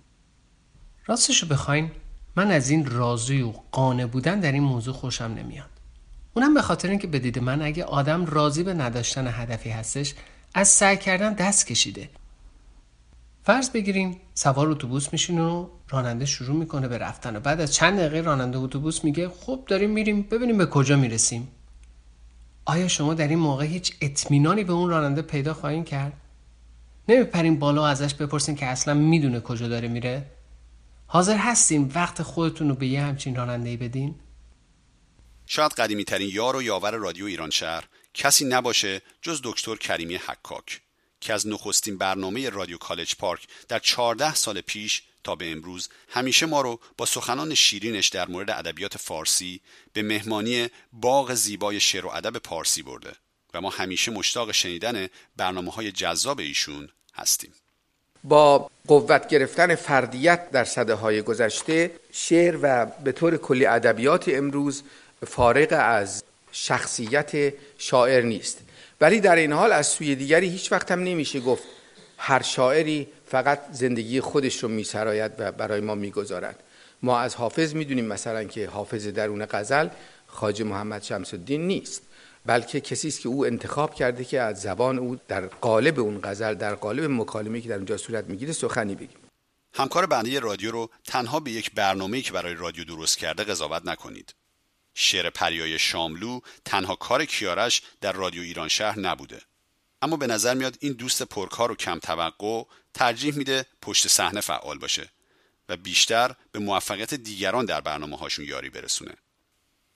راستشو 1.05 1.47
بخواین. 1.47 1.91
من 2.35 2.51
از 2.51 2.69
این 2.69 2.85
راضی 2.85 3.41
و 3.41 3.53
قانع 3.71 4.05
بودن 4.05 4.39
در 4.39 4.51
این 4.51 4.63
موضوع 4.63 4.93
خوشم 4.93 5.33
نمیاد. 5.37 5.69
اونم 6.33 6.53
به 6.53 6.61
خاطر 6.61 6.89
اینکه 6.89 7.07
بدید 7.07 7.39
من 7.39 7.61
اگه 7.61 7.83
آدم 7.83 8.25
راضی 8.25 8.63
به 8.63 8.73
نداشتن 8.73 9.27
هدفی 9.27 9.69
هستش 9.69 10.13
از 10.53 10.67
سعی 10.67 10.97
کردن 10.97 11.33
دست 11.33 11.67
کشیده. 11.67 12.09
فرض 13.43 13.69
بگیرین 13.69 14.15
سوار 14.33 14.69
اتوبوس 14.69 15.13
میشین 15.13 15.39
و 15.39 15.67
راننده 15.89 16.25
شروع 16.25 16.55
می‌کنه 16.55 16.87
به 16.87 16.97
رفتن 16.97 17.35
و 17.35 17.39
بعد 17.39 17.61
از 17.61 17.73
چند 17.73 17.99
دقیقه 17.99 18.21
راننده 18.21 18.57
اتوبوس 18.57 19.03
میگه 19.03 19.29
خب 19.29 19.59
داریم 19.67 19.89
میریم 19.89 20.21
ببینیم 20.21 20.57
به 20.57 20.65
کجا 20.65 20.95
می‌رسیم 20.95 21.47
آیا 22.65 22.87
شما 22.87 23.13
در 23.13 23.27
این 23.27 23.39
موقع 23.39 23.65
هیچ 23.65 23.93
اطمینانی 24.01 24.63
به 24.63 24.73
اون 24.73 24.89
راننده 24.89 25.21
پیدا 25.21 25.53
خواهید 25.53 25.85
کرد 25.85 26.13
نمیپرین 27.09 27.59
بالا 27.59 27.87
ازش 27.87 28.13
بپرسین 28.13 28.55
که 28.55 28.65
اصلا 28.65 28.93
می‌دونه 28.93 29.39
کجا 29.39 29.67
داره 29.67 29.87
میره 29.87 30.25
حاضر 31.13 31.37
هستیم 31.37 31.91
وقت 31.95 32.21
خودتون 32.21 32.69
رو 32.69 32.75
به 32.75 32.87
یه 32.87 33.01
همچین 33.01 33.35
راننده 33.35 33.69
ای 33.69 33.77
بدین؟ 33.77 34.19
شاید 35.45 35.71
قدیمی 35.71 36.03
ترین 36.03 36.29
یار 36.33 36.55
و 36.55 36.63
یاور 36.63 36.91
رادیو 36.91 37.25
ایران 37.25 37.49
شهر 37.49 37.83
کسی 38.13 38.45
نباشه 38.45 39.01
جز 39.21 39.41
دکتر 39.43 39.75
کریمی 39.75 40.15
حکاک 40.15 40.81
که 41.21 41.33
از 41.33 41.47
نخستین 41.47 41.97
برنامه 41.97 42.49
رادیو 42.49 42.77
کالج 42.77 43.15
پارک 43.15 43.47
در 43.67 43.79
14 43.79 44.35
سال 44.35 44.61
پیش 44.61 45.03
تا 45.23 45.35
به 45.35 45.51
امروز 45.51 45.89
همیشه 46.09 46.45
ما 46.45 46.61
رو 46.61 46.79
با 46.97 47.05
سخنان 47.05 47.55
شیرینش 47.55 48.07
در 48.07 48.27
مورد 48.27 48.49
ادبیات 48.49 48.97
فارسی 48.97 49.61
به 49.93 50.01
مهمانی 50.01 50.67
باغ 50.93 51.33
زیبای 51.33 51.79
شعر 51.79 52.05
و 52.05 52.09
ادب 52.09 52.37
پارسی 52.37 52.83
برده 52.83 53.13
و 53.53 53.61
ما 53.61 53.69
همیشه 53.69 54.11
مشتاق 54.11 54.51
شنیدن 54.51 55.07
برنامه 55.35 55.71
های 55.71 55.91
جذاب 55.91 56.39
ایشون 56.39 56.89
هستیم. 57.13 57.53
با 58.23 58.69
قوت 58.87 59.27
گرفتن 59.27 59.75
فردیت 59.75 60.51
در 60.51 60.63
صده 60.63 60.93
های 60.93 61.21
گذشته 61.21 61.91
شعر 62.11 62.57
و 62.61 62.85
به 62.85 63.11
طور 63.11 63.37
کلی 63.37 63.65
ادبیات 63.65 64.29
امروز 64.29 64.83
فارغ 65.27 65.67
از 65.79 66.23
شخصیت 66.51 67.53
شاعر 67.77 68.21
نیست. 68.23 68.59
ولی 69.01 69.19
در 69.19 69.35
این 69.35 69.51
حال 69.53 69.71
از 69.71 69.87
سوی 69.87 70.15
دیگری 70.15 70.49
هیچ 70.49 70.71
وقت 70.71 70.91
هم 70.91 71.03
نمیشه 71.03 71.39
گفت 71.39 71.63
هر 72.17 72.41
شاعری 72.41 73.07
فقط 73.27 73.59
زندگی 73.71 74.21
خودش 74.21 74.63
رو 74.63 74.69
میسراید 74.69 75.31
و 75.37 75.51
برای 75.51 75.81
ما 75.81 75.95
می‌گذارد. 75.95 76.63
ما 77.01 77.19
از 77.19 77.35
حافظ 77.35 77.75
می‌دونیم 77.75 78.05
مثلا 78.05 78.43
که 78.43 78.67
حافظ 78.67 79.07
درون 79.07 79.45
غزل 79.45 79.87
خاج 80.27 80.61
محمد 80.61 81.03
شمس 81.03 81.33
الدین 81.33 81.67
نیست. 81.67 82.01
بلکه 82.45 82.81
کسی 82.81 83.07
است 83.07 83.21
که 83.21 83.29
او 83.29 83.45
انتخاب 83.45 83.95
کرده 83.95 84.25
که 84.25 84.41
از 84.41 84.61
زبان 84.61 84.99
او 84.99 85.19
در 85.27 85.45
قالب 85.45 85.99
اون 85.99 86.19
غزل 86.23 86.53
در 86.53 86.75
قالب 86.75 87.11
مکالمه 87.11 87.61
که 87.61 87.69
در 87.69 87.75
اونجا 87.75 87.97
صورت 87.97 88.25
می‌گیره 88.25 88.53
سخنی 88.53 88.95
بگیم. 88.95 89.17
همکار 89.73 90.05
بنده 90.05 90.39
رادیو 90.39 90.71
رو 90.71 90.89
تنها 91.05 91.39
به 91.39 91.51
یک 91.51 91.71
برنامه‌ای 91.71 92.23
که 92.23 92.31
برای 92.31 92.53
رادیو 92.53 92.83
درست 92.83 93.17
کرده 93.17 93.43
قضاوت 93.43 93.85
نکنید. 93.85 94.35
شعر 94.93 95.29
پریای 95.29 95.79
شاملو 95.79 96.39
تنها 96.65 96.95
کار 96.95 97.25
کیارش 97.25 97.81
در 98.01 98.11
رادیو 98.11 98.41
ایران 98.41 98.67
شهر 98.67 98.99
نبوده. 98.99 99.41
اما 100.01 100.17
به 100.17 100.27
نظر 100.27 100.53
میاد 100.53 100.77
این 100.79 100.93
دوست 100.93 101.23
پرکار 101.23 101.71
و 101.71 101.75
کم 101.75 101.99
توقع 101.99 102.63
ترجیح 102.93 103.35
میده 103.35 103.65
پشت 103.81 104.07
صحنه 104.07 104.41
فعال 104.41 104.77
باشه 104.77 105.09
و 105.69 105.77
بیشتر 105.77 106.35
به 106.51 106.59
موفقیت 106.59 107.13
دیگران 107.13 107.65
در 107.65 107.81
برنامه 107.81 108.17
هاشون 108.17 108.45
یاری 108.45 108.69
برسونه. 108.69 109.13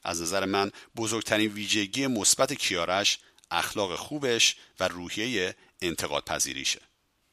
از 0.06 0.22
نظر 0.22 0.46
من 0.46 0.72
بزرگترین 0.96 1.52
ویژگی 1.52 2.08
مثبت 2.08 2.54
کیارش 2.54 3.20
اخلاق 3.52 3.96
خوبش 3.96 4.56
و 4.80 4.88
روحیه 4.88 5.56
انتقاد 5.82 6.24
پذیریشه 6.24 6.82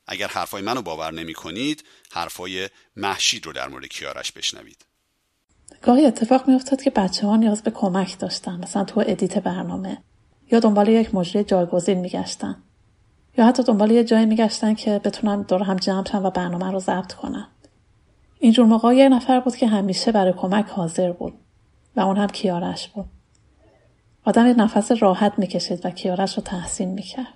اگر 0.06 0.28
حرفای 0.28 0.62
منو 0.62 0.82
باور 0.82 1.12
نمی 1.12 1.34
کنید 1.34 1.84
حرفای 2.12 2.68
محشید 2.96 3.46
رو 3.46 3.52
در 3.52 3.68
مورد 3.68 3.84
کیارش 3.84 4.32
بشنوید. 4.32 4.84
گاهی 5.82 6.06
اتفاق 6.06 6.48
میافتاد 6.48 6.82
که 6.82 6.90
بچه 6.90 7.26
ها 7.26 7.36
نیاز 7.36 7.62
به 7.62 7.70
کمک 7.70 8.18
داشتن 8.18 8.60
مثلا 8.62 8.84
تو 8.84 9.04
ادیت 9.06 9.38
برنامه 9.38 9.98
یا 10.52 10.60
دنبال 10.60 10.88
یک 10.88 11.14
مجری 11.14 11.44
جایگزین 11.44 11.98
میگشتن 11.98 12.62
یا 13.38 13.46
حتی 13.46 13.62
دنبال 13.62 13.90
یه 13.90 14.04
جایی 14.04 14.26
میگشتن 14.26 14.74
که 14.74 15.00
بتونن 15.04 15.42
دور 15.42 15.62
هم 15.62 15.76
جمع 15.76 16.16
و 16.16 16.30
برنامه 16.30 16.70
رو 16.70 16.78
ضبط 16.78 17.12
کنن. 17.12 17.48
اینجور 18.38 18.66
موقع 18.66 18.94
یه 18.94 19.08
نفر 19.08 19.40
بود 19.40 19.56
که 19.56 19.66
همیشه 19.66 20.12
برای 20.12 20.32
کمک 20.32 20.66
حاضر 20.66 21.12
بود. 21.12 21.34
و 21.96 22.00
اون 22.00 22.16
هم 22.16 22.26
کیارش 22.26 22.88
بود. 22.88 23.06
آدم 24.24 24.46
یه 24.46 24.54
نفس 24.54 24.92
راحت 25.02 25.32
می‌کشید 25.38 25.86
و 25.86 25.90
کیارش 25.90 26.36
رو 26.36 26.42
تحسین 26.42 26.88
می‌کرد. 26.88 27.34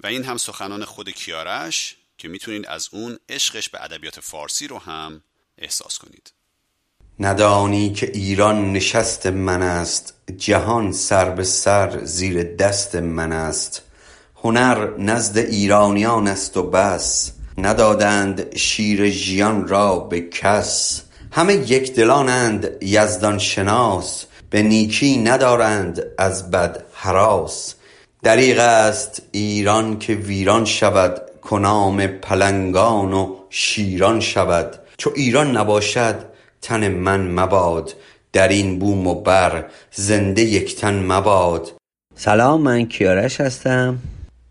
و 0.00 0.06
این 0.06 0.24
هم 0.24 0.36
سخنان 0.36 0.84
خود 0.84 1.10
کیارش 1.10 1.96
که 2.18 2.28
می‌تونید 2.28 2.66
از 2.66 2.88
اون 2.92 3.18
عشقش 3.28 3.68
به 3.68 3.84
ادبیات 3.84 4.20
فارسی 4.20 4.66
رو 4.66 4.78
هم 4.78 5.22
احساس 5.58 5.98
کنید. 5.98 6.32
ندانی 7.20 7.92
که 7.92 8.10
ایران 8.14 8.72
نشست 8.72 9.26
من 9.26 9.62
است 9.62 10.14
جهان 10.36 10.92
سر 10.92 11.30
به 11.30 11.44
سر 11.44 12.04
زیر 12.04 12.56
دست 12.56 12.96
من 12.96 13.32
است. 13.32 13.82
هنر 14.36 14.96
نزد 14.98 15.38
ایرانیان 15.38 16.28
است 16.28 16.56
و 16.56 16.70
بس 16.70 17.32
ندادند 17.58 18.56
شیر 18.56 19.10
ژیان 19.10 19.68
را 19.68 19.98
به 19.98 20.20
کس. 20.20 21.02
همه 21.36 21.54
یک 21.54 21.94
دلانند 21.94 22.68
یزدان 22.80 23.38
شناس 23.38 24.24
به 24.50 24.62
نیکی 24.62 25.16
ندارند 25.16 26.02
از 26.18 26.50
بد 26.50 26.82
هراس 26.94 27.74
دریغ 28.22 28.58
است 28.58 29.22
ایران 29.32 29.98
که 29.98 30.14
ویران 30.14 30.64
شود 30.64 31.20
کنام 31.42 32.06
پلنگان 32.06 33.12
و 33.12 33.36
شیران 33.50 34.20
شود. 34.20 34.78
چو 34.98 35.10
ایران 35.14 35.56
نباشد 35.56 36.14
تن 36.62 36.88
من 36.88 37.20
مباد. 37.40 37.94
در 38.32 38.48
این 38.48 38.78
بوم 38.78 39.06
و 39.06 39.14
بر 39.14 39.64
زنده 39.92 40.42
یک 40.42 40.76
تن 40.76 40.94
مباد. 41.12 41.72
سلام 42.14 42.60
من 42.60 42.86
کیارش 42.86 43.40
هستم. 43.40 43.98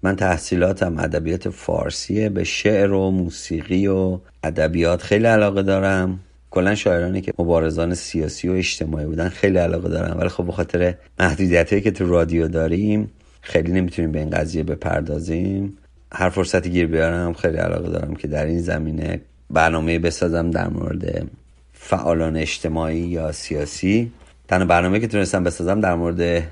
من 0.04 0.16
تحصیلاتم 0.16 1.00
ادبیات 1.00 1.50
فارسیه. 1.50 2.30
به 2.30 2.44
شعر 2.44 2.92
و 2.92 3.12
موسیقی 3.12 3.88
و 3.88 4.20
ادبیات 4.44 5.02
خیلی 5.02 5.26
علاقه 5.26 5.64
دارم. 5.64 6.20
کلا 6.54 6.76
شاعرانی 6.76 7.22
که 7.22 7.34
مبارزان 7.40 7.94
سیاسی 7.94 8.50
و 8.50 8.52
اجتماعی 8.52 9.06
بودن 9.06 9.30
خیلی 9.30 9.58
علاقه 9.58 9.90
دارم 9.90 10.20
ولی 10.20 10.30
خب 10.30 10.46
به 10.46 10.52
خاطر 10.52 10.94
محدودیت 11.20 11.84
که 11.84 11.92
تو 11.92 12.08
رادیو 12.08 12.48
داریم 12.48 13.12
خیلی 13.42 13.72
نمی‌تونیم 13.72 14.12
به 14.12 14.20
این 14.20 14.30
قضیه 14.30 14.64
بپردازیم. 14.64 15.78
هر 16.12 16.30
فرصتی 16.30 16.70
گیر 16.70 16.88
بیارم 16.88 17.34
خیلی 17.34 17.58
علاقه 17.58 17.90
دارم 17.90 18.16
که 18.16 18.28
در 18.28 18.46
این 18.46 18.60
زمینه 18.60 19.22
برنامه 19.50 20.00
بسازم 20.00 20.52
در 20.52 20.68
مورد 20.68 21.28
فعالان 21.74 22.38
اجتماعی 22.38 23.00
یا 23.00 23.32
سیاسی. 23.32 24.12
تنها 24.48 24.66
برنامه 24.66 25.00
که 25.00 25.08
تونستم 25.08 25.44
بسازم 25.44 25.82
در 25.82 25.96
مورد 25.96 26.44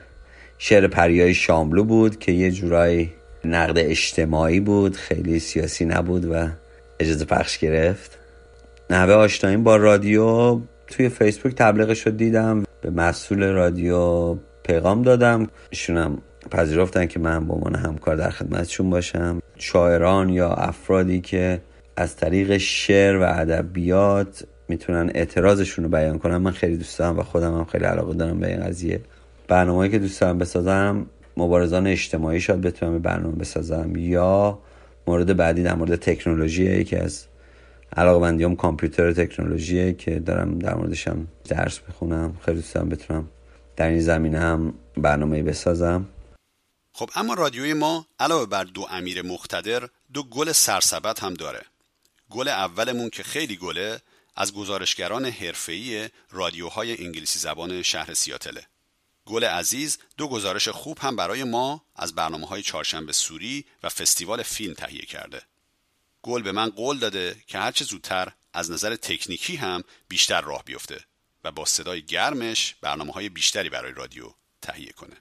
شعر 0.58 0.88
پریای 0.88 1.34
شاملو 1.34 1.84
بود 1.84 2.20
که 2.20 2.32
یه 2.32 2.52
جورایی 2.52 3.12
نقد 3.46 3.78
اجتماعی 3.78 4.60
بود 4.60 4.96
خیلی 4.96 5.40
سیاسی 5.40 5.86
نبود 5.86 6.26
و 6.26 6.48
اجازه 7.00 7.26
پخش 7.26 7.58
گرفت. 7.58 8.21
نحوه 8.92 9.14
آشناییم 9.14 9.64
با 9.64 9.76
رادیو. 9.76 10.60
توی 10.88 11.10
فیسبوک 11.10 11.56
تبلیغش 11.56 12.08
رو 12.08 12.12
دیدم. 12.12 12.64
به 12.82 12.90
مسئول 12.90 13.44
رادیو 13.44 14.36
پیغام 14.64 15.02
دادم. 15.02 15.48
ایشونم 15.70 16.18
پذیرفتن 16.52 17.06
که 17.06 17.20
من 17.20 17.48
به 17.48 17.54
عنوان 17.54 17.76
همکار 17.76 18.16
در 18.16 18.30
خدمتشون 18.30 18.90
باشم. 18.90 19.42
شاعران 19.56 20.30
یا 20.30 20.50
افرادی 20.50 21.22
که 21.22 21.62
از 21.98 22.16
طریق 22.16 22.58
شعر 22.58 23.18
و 23.18 23.22
ادبیات 23.24 24.44
می‌تونن 24.68 25.12
اعتراضشون 25.16 25.86
رو 25.86 25.92
بیان 25.92 26.20
کنن 26.20 26.38
من 26.38 26.52
خیلی 26.52 26.78
دوست 26.78 27.00
دارم 27.00 27.20
و 27.20 27.24
خودم 27.24 27.58
هم 27.58 27.66
خیلی 27.66 27.86
علاقه 27.86 28.14
دارم 28.14 28.40
به 28.40 28.48
این 28.48 28.64
قضیه. 28.64 29.02
برنامه‌ای 29.48 29.90
که 29.90 30.00
دوست 30.00 30.22
دارم 30.22 30.38
بسازم 30.38 31.06
مبارزان 31.38 31.88
اجتماعی 31.88 32.40
شاید 32.40 32.62
بتونم 32.62 33.00
برنامه 33.00 33.36
بسازم 33.36 33.92
یا 33.96 34.60
مورد 35.08 35.38
بعدی 35.38 35.64
در 35.64 35.76
مورد 35.76 35.96
تکنولوژی 35.96 36.64
یکی 36.64 36.96
از 36.96 37.26
علاقه 37.98 38.56
کامپیوتر 38.56 39.14
تکنولوژیه 39.14 39.94
که 39.94 40.20
دارم 40.20 40.60
در 40.60 40.76
موردشم 40.76 41.28
درس 41.46 41.80
بخونم 41.80 42.38
خیلی 42.46 42.58
دوست 42.58 42.76
دارم 42.76 42.90
بتونم 42.90 43.30
در 43.76 43.88
این 43.88 44.00
زمینه 44.00 44.40
هم 44.40 44.74
برنامه 44.98 45.44
بسازم. 45.44 46.10
خب 46.94 47.10
اما 47.16 47.34
رادیوی 47.34 47.74
ما 47.74 48.08
علاوه 48.20 48.46
بر 48.46 48.64
دو 48.64 48.88
امیر 48.92 49.22
مختدر 49.22 49.90
دو 50.14 50.24
گل 50.24 50.52
سرسبت 50.52 51.24
هم 51.24 51.34
داره. 51.34 51.62
گل 52.30 52.48
اولمون 52.48 53.10
که 53.10 53.24
خیلی 53.24 53.56
گله 53.56 54.00
از 54.36 54.54
گزارشگران 54.54 55.26
حرفه‌ای 55.26 56.10
رادیوهای 56.32 57.06
انگلیسی 57.06 57.40
زبان 57.40 57.82
شهر 57.82 58.14
سیاتله. 58.14 58.62
گل 59.26 59.44
عزیز 59.44 59.98
دو 60.18 60.28
گزارش 60.28 60.68
خوب 60.68 60.98
هم 61.00 61.16
برای 61.16 61.44
ما 61.44 61.86
از 61.96 62.16
برنامه 62.16 62.48
های 62.48 62.62
چهارشنبه 62.62 63.12
سوری 63.12 63.66
و 63.84 63.90
فستیوال 63.90 64.44
فیلم 64.44 64.74
تهیه 64.74 65.02
کرده. 65.02 65.42
گل 66.24 66.42
به 66.42 66.52
من 66.52 66.70
قول 66.70 67.00
داده 67.00 67.36
که 67.48 67.58
هرچه 67.58 67.86
زودتر 67.86 68.32
از 68.54 68.72
نظر 68.72 68.96
تکنیکی 68.96 69.56
هم 69.56 69.84
بیشتر 70.08 70.42
راه 70.42 70.64
بیفته 70.64 71.06
و 71.44 71.52
با 71.52 71.66
صدای 71.66 72.02
گرمش 72.02 72.76
برنامه 72.82 73.14
های 73.14 73.30
بیشتری 73.30 73.70
برای 73.70 73.92
رادیو 73.92 74.34
تهیه 74.62 74.92
کنه. 74.92 75.18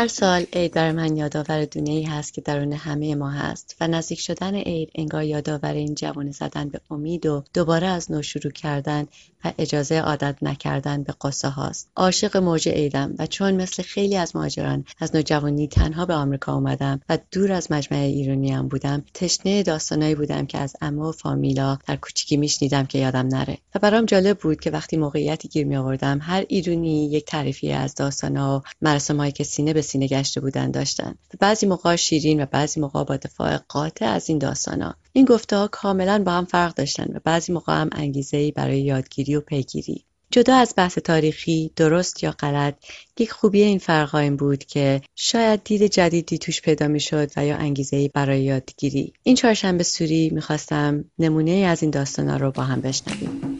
هر 0.00 0.06
سال 0.06 0.46
عید 0.52 0.72
برای 0.72 0.92
من 0.92 1.16
یادآور 1.16 1.64
دونه 1.64 1.90
ای 1.90 2.02
هست 2.02 2.34
که 2.34 2.40
درون 2.40 2.72
همه 2.72 3.14
ما 3.14 3.30
هست 3.30 3.76
و 3.80 3.88
نزدیک 3.88 4.20
شدن 4.20 4.54
عید 4.54 4.90
انگار 4.94 5.24
یادآور 5.24 5.72
این 5.72 5.94
جوان 5.94 6.30
زدن 6.30 6.68
به 6.68 6.80
امید 6.90 7.26
و 7.26 7.44
دوباره 7.54 7.86
از 7.86 8.10
نو 8.10 8.22
شروع 8.22 8.52
کردن 8.52 9.06
و 9.44 9.52
اجازه 9.58 10.00
عادت 10.00 10.36
نکردن 10.42 11.02
به 11.02 11.14
قصه 11.20 11.48
هاست. 11.48 11.88
عاشق 11.96 12.36
موج 12.36 12.68
عیدم 12.68 13.14
و 13.18 13.26
چون 13.26 13.54
مثل 13.54 13.82
خیلی 13.82 14.16
از 14.16 14.36
مهاجران 14.36 14.84
از 15.00 15.16
نوجوانی 15.16 15.68
تنها 15.68 16.06
به 16.06 16.14
آمریکا 16.14 16.54
اومدم 16.54 17.00
و 17.08 17.18
دور 17.30 17.52
از 17.52 17.72
مجمع 17.72 17.98
ایرانی 17.98 18.52
هم 18.52 18.68
بودم 18.68 19.04
تشنه 19.14 19.62
داستانایی 19.62 20.14
بودم 20.14 20.46
که 20.46 20.58
از 20.58 20.76
عمه 20.80 21.02
و 21.02 21.12
فامیلا 21.12 21.78
در 21.86 21.96
کوچیکی 21.96 22.36
میشنیدم 22.36 22.86
که 22.86 22.98
یادم 22.98 23.26
نره. 23.26 23.58
و 23.74 23.78
برام 23.78 24.04
جالب 24.04 24.38
بود 24.38 24.60
که 24.60 24.70
وقتی 24.70 24.96
موقعیتی 24.96 25.48
گیر 25.48 25.66
می 25.66 25.76
آوردم 25.76 26.18
هر 26.22 26.44
ایرونی 26.48 27.10
یک 27.10 27.24
تعریفی 27.24 27.72
از 27.72 27.94
داستانا 27.94 28.58
و 28.58 28.62
مراسمهایی 28.82 29.32
که 29.32 29.44
سینه 29.44 29.72
به 29.72 29.82
سینه 29.90 30.06
گشته 30.06 30.40
بودن 30.40 30.70
داشتن. 30.70 31.10
و 31.10 31.36
بعضی 31.40 31.66
موقع 31.66 31.96
شیرین 31.96 32.42
و 32.42 32.46
بعضی 32.46 32.80
موقع 32.80 33.04
با 33.04 33.16
دفاع 33.16 33.56
قاطع 33.56 34.06
از 34.06 34.28
این 34.28 34.38
داستانا. 34.38 34.94
این 35.12 35.24
گفته 35.24 35.56
ها 35.56 35.68
کاملا 35.68 36.22
با 36.26 36.32
هم 36.32 36.44
فرق 36.44 36.74
داشتن 36.74 37.16
و 37.16 37.20
بعضی 37.24 37.52
موقع 37.52 37.72
هم 37.72 37.90
انگیزه 37.92 38.50
برای 38.50 38.80
یادگیری 38.80 39.36
و 39.36 39.40
پیگیری. 39.40 40.04
جدا 40.30 40.56
از 40.56 40.74
بحث 40.76 40.98
تاریخی 40.98 41.70
درست 41.76 42.22
یا 42.22 42.30
غلط 42.30 42.74
یک 43.18 43.30
خوبی 43.30 43.62
این 43.62 43.78
فرق 43.78 44.14
این 44.14 44.36
بود 44.36 44.64
که 44.64 45.00
شاید 45.14 45.64
دید 45.64 45.82
جدیدی 45.82 46.38
توش 46.38 46.62
پیدا 46.62 46.88
می 46.88 47.00
شد 47.00 47.30
و 47.36 47.46
یا 47.46 47.56
انگیزه 47.56 48.08
برای 48.08 48.42
یادگیری. 48.42 49.12
این 49.22 49.36
چهارشنبه 49.36 49.82
سوری 49.84 50.30
می‌خواستم 50.30 51.04
نمونه 51.18 51.50
از 51.50 51.82
این 51.82 51.90
داستانا 51.90 52.36
رو 52.36 52.50
با 52.50 52.62
هم 52.62 52.80
بشنویم. 52.80 53.58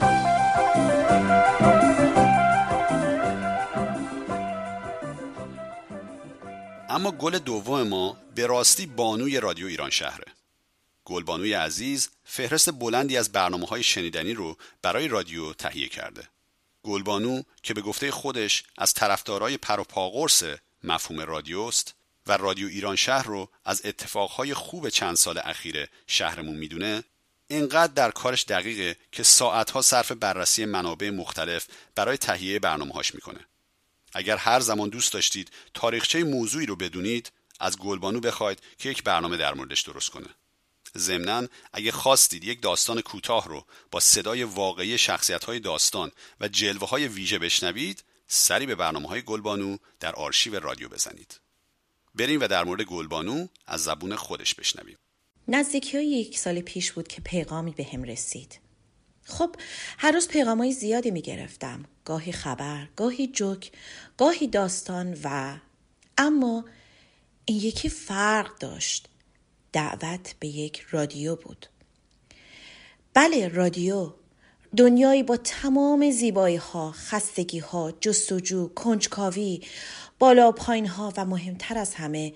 اما 6.90 7.10
گل 7.12 7.38
دوم 7.38 7.82
ما 7.82 8.16
به 8.34 8.46
راستی 8.46 8.86
بانوی 8.86 9.40
رادیو 9.40 9.66
ایران 9.66 9.90
شهره. 9.90 10.32
گلبانوی 11.04 11.52
عزیز 11.52 12.08
فهرست 12.24 12.70
بلندی 12.70 13.16
از 13.16 13.32
برنامه 13.32 13.66
های 13.66 13.82
شنیدنی 13.82 14.34
رو 14.34 14.56
برای 14.82 15.08
رادیو 15.08 15.52
تهیه 15.52 15.88
کرده. 15.88 16.28
گلبانو 16.82 17.42
که 17.62 17.74
به 17.74 17.80
گفته 17.80 18.10
خودش 18.10 18.64
از 18.78 18.94
طرفدارای 18.94 19.56
پر 19.56 19.80
و 19.80 19.84
مفهوم 20.84 21.20
رادیوست 21.20 21.94
و 22.26 22.36
رادیو 22.36 22.68
ایران 22.68 22.96
شهر 22.96 23.26
رو 23.26 23.48
از 23.64 23.82
اتفاقهای 23.84 24.54
خوب 24.54 24.88
چند 24.88 25.16
سال 25.16 25.40
اخیر 25.44 25.88
شهرمون 26.06 26.56
می‌دونه 26.56 27.04
اینقدر 27.48 27.92
در 27.92 28.10
کارش 28.10 28.44
دقیقه 28.44 28.96
که 29.12 29.22
ساعتها 29.22 29.82
صرف 29.82 30.12
بررسی 30.12 30.64
منابع 30.64 31.10
مختلف 31.10 31.66
برای 31.94 32.18
تهیه 32.18 32.58
برنامه 32.58 32.92
هاش 32.94 33.14
می‌کنه. 33.14 33.46
اگر 34.12 34.36
هر 34.36 34.60
زمان 34.60 34.88
دوست 34.88 35.12
داشتید 35.12 35.50
تاریخچه 35.74 36.24
موضوعی 36.24 36.66
رو 36.66 36.76
بدونید 36.76 37.32
از 37.60 37.78
گلبانو 37.78 38.20
بخواید 38.20 38.58
که 38.78 38.88
یک 38.88 39.04
برنامه 39.04 39.36
در 39.36 39.54
موردش 39.54 39.80
درست 39.80 40.10
کنه. 40.10 40.26
ضمنا 40.98 41.48
اگه 41.72 41.92
خواستید 41.92 42.44
یک 42.44 42.62
داستان 42.62 43.00
کوتاه 43.00 43.48
رو 43.48 43.64
با 43.90 44.00
صدای 44.00 44.42
واقعی 44.42 44.98
شخصیت 44.98 45.44
های 45.44 45.60
داستان 45.60 46.10
و 46.40 46.48
جلوه 46.48 46.88
های 46.88 47.08
ویژه 47.08 47.38
بشنوید 47.38 48.04
سری 48.26 48.66
به 48.66 48.74
برنامه 48.74 49.08
های 49.08 49.22
گلبانو 49.22 49.76
در 50.00 50.12
آرشیو 50.12 50.60
رادیو 50.60 50.88
بزنید. 50.88 51.40
بریم 52.14 52.40
و 52.40 52.48
در 52.48 52.64
مورد 52.64 52.82
گلبانو 52.82 53.46
از 53.66 53.82
زبون 53.84 54.16
خودش 54.16 54.54
بشنویم. 54.54 54.98
نزدیکی 55.48 56.04
یک 56.04 56.38
سال 56.38 56.60
پیش 56.60 56.92
بود 56.92 57.08
که 57.08 57.20
پیغامی 57.20 57.70
به 57.70 57.86
هم 57.92 58.02
رسید. 58.02 58.60
خب 59.30 59.56
هر 59.98 60.12
روز 60.12 60.28
پیغام 60.28 60.58
های 60.58 60.72
زیادی 60.72 61.10
می 61.10 61.22
گرفتم 61.22 61.84
گاهی 62.04 62.32
خبر 62.32 62.88
گاهی 62.96 63.26
جوک 63.26 63.72
گاهی 64.16 64.46
داستان 64.46 65.18
و 65.24 65.56
اما 66.18 66.64
این 67.44 67.58
یکی 67.58 67.88
فرق 67.88 68.58
داشت. 68.58 69.08
دعوت 69.72 70.34
به 70.40 70.48
یک 70.48 70.86
رادیو 70.90 71.36
بود. 71.36 71.66
بله 73.14 73.48
رادیو. 73.48 74.12
دنیایی 74.76 75.22
با 75.22 75.36
تمام 75.36 76.10
زیبایی 76.10 76.56
ها، 76.56 76.92
خستگی 76.92 77.58
ها، 77.58 77.92
جستجو، 78.00 78.68
کنجکاوی، 78.68 79.60
بالا 80.18 80.52
پایین 80.52 80.86
ها 80.86 81.12
و 81.16 81.24
مهمتر 81.24 81.78
از 81.78 81.94
همه 81.94 82.32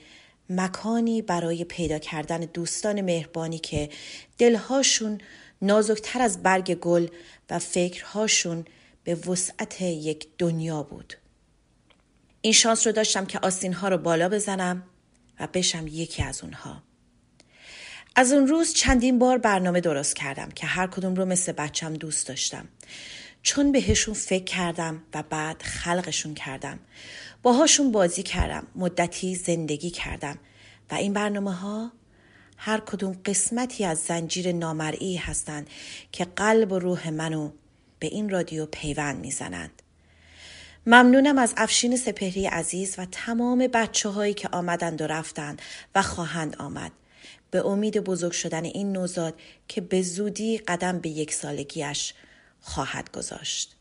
مکانی 0.50 1.22
برای 1.22 1.64
پیدا 1.64 1.98
کردن 1.98 2.40
دوستان 2.40 3.00
مهربانی 3.00 3.59
که 3.59 3.90
دلهاشون 4.38 5.20
نازکتر 5.64 6.22
از 6.22 6.42
برگ 6.42 6.74
گل 6.74 7.07
و 7.50 7.59
فکرهاشون 7.59 8.64
به 9.05 9.14
وسعت 9.14 9.83
یک 9.83 10.29
دنیا 10.38 10.83
بود. 10.83 11.14
این 12.40 12.53
شانس 12.53 12.87
رو 12.87 12.92
داشتم 12.92 13.27
که 13.27 13.38
آستین 13.42 13.72
ها 13.72 13.88
رو 13.88 13.98
بالا 13.98 14.29
بزنم 14.29 14.83
و 15.40 15.46
بشم 15.46 15.87
یکی 15.87 16.22
از 16.22 16.42
اونها. 16.42 16.83
از 18.16 18.33
اون 18.33 18.46
روز 18.46 18.74
چندین 18.74 19.18
بار 19.18 19.38
برنامه 19.38 19.81
درست 19.81 20.16
کردم 20.16 20.48
که 20.48 20.66
هر 20.66 20.87
کدوم 20.87 21.14
رو 21.14 21.24
مثل 21.24 21.53
بچم 21.53 21.94
دوست 21.94 22.29
داشتم. 22.29 22.68
چون 23.42 23.72
بهشون 23.72 24.14
فکر 24.14 24.44
کردم 24.44 25.03
و 25.14 25.22
بعد 25.22 25.62
خلقشون 25.62 26.35
کردم. 26.35 26.79
باهاشون 27.42 27.92
بازی 27.92 28.22
کردم. 28.22 28.66
مدتی 28.74 29.35
زندگی 29.35 29.90
کردم. 29.90 30.38
و 30.90 30.94
این 30.94 31.12
برنامه 31.12 31.53
ها 31.55 31.92
هر 32.57 32.81
کدوم 32.81 33.21
قسمتی 33.25 33.85
از 33.85 33.99
زنجیر 33.99 34.53
نامرئی 34.53 35.17
هستند 35.17 35.71
که 36.12 36.25
قلب 36.25 36.73
و 36.73 36.79
روح 36.79 37.11
منو 37.11 37.51
به 37.99 38.07
این 38.07 38.31
رادیو 38.31 38.67
پیوند 38.67 39.21
می‌زنند. 39.21 39.83
ممنونم 40.87 41.38
از 41.38 41.55
افشین 41.57 41.97
سپهری 41.97 42.47
عزیز 42.47 42.95
و 42.99 43.07
تمام 43.12 43.67
بچه 43.67 44.09
هایی 44.09 44.35
که 44.35 44.49
آمدند 44.49 45.01
و 45.03 45.07
رفتند 45.07 45.62
و 45.95 46.03
خواهند 46.03 46.57
آمد. 46.57 46.93
به 47.51 47.67
امید 47.67 48.01
بزرگ 48.01 48.33
شدن 48.33 48.64
این 48.64 48.93
نوزاد 48.93 49.40
که 49.69 49.81
به 49.81 50.03
زودی 50.03 50.59
قدم 50.59 50.99
به 50.99 51.09
یک 51.09 51.35
سالگیش 51.35 52.14
خواهد 52.61 53.12
گذاشت. 53.12 53.77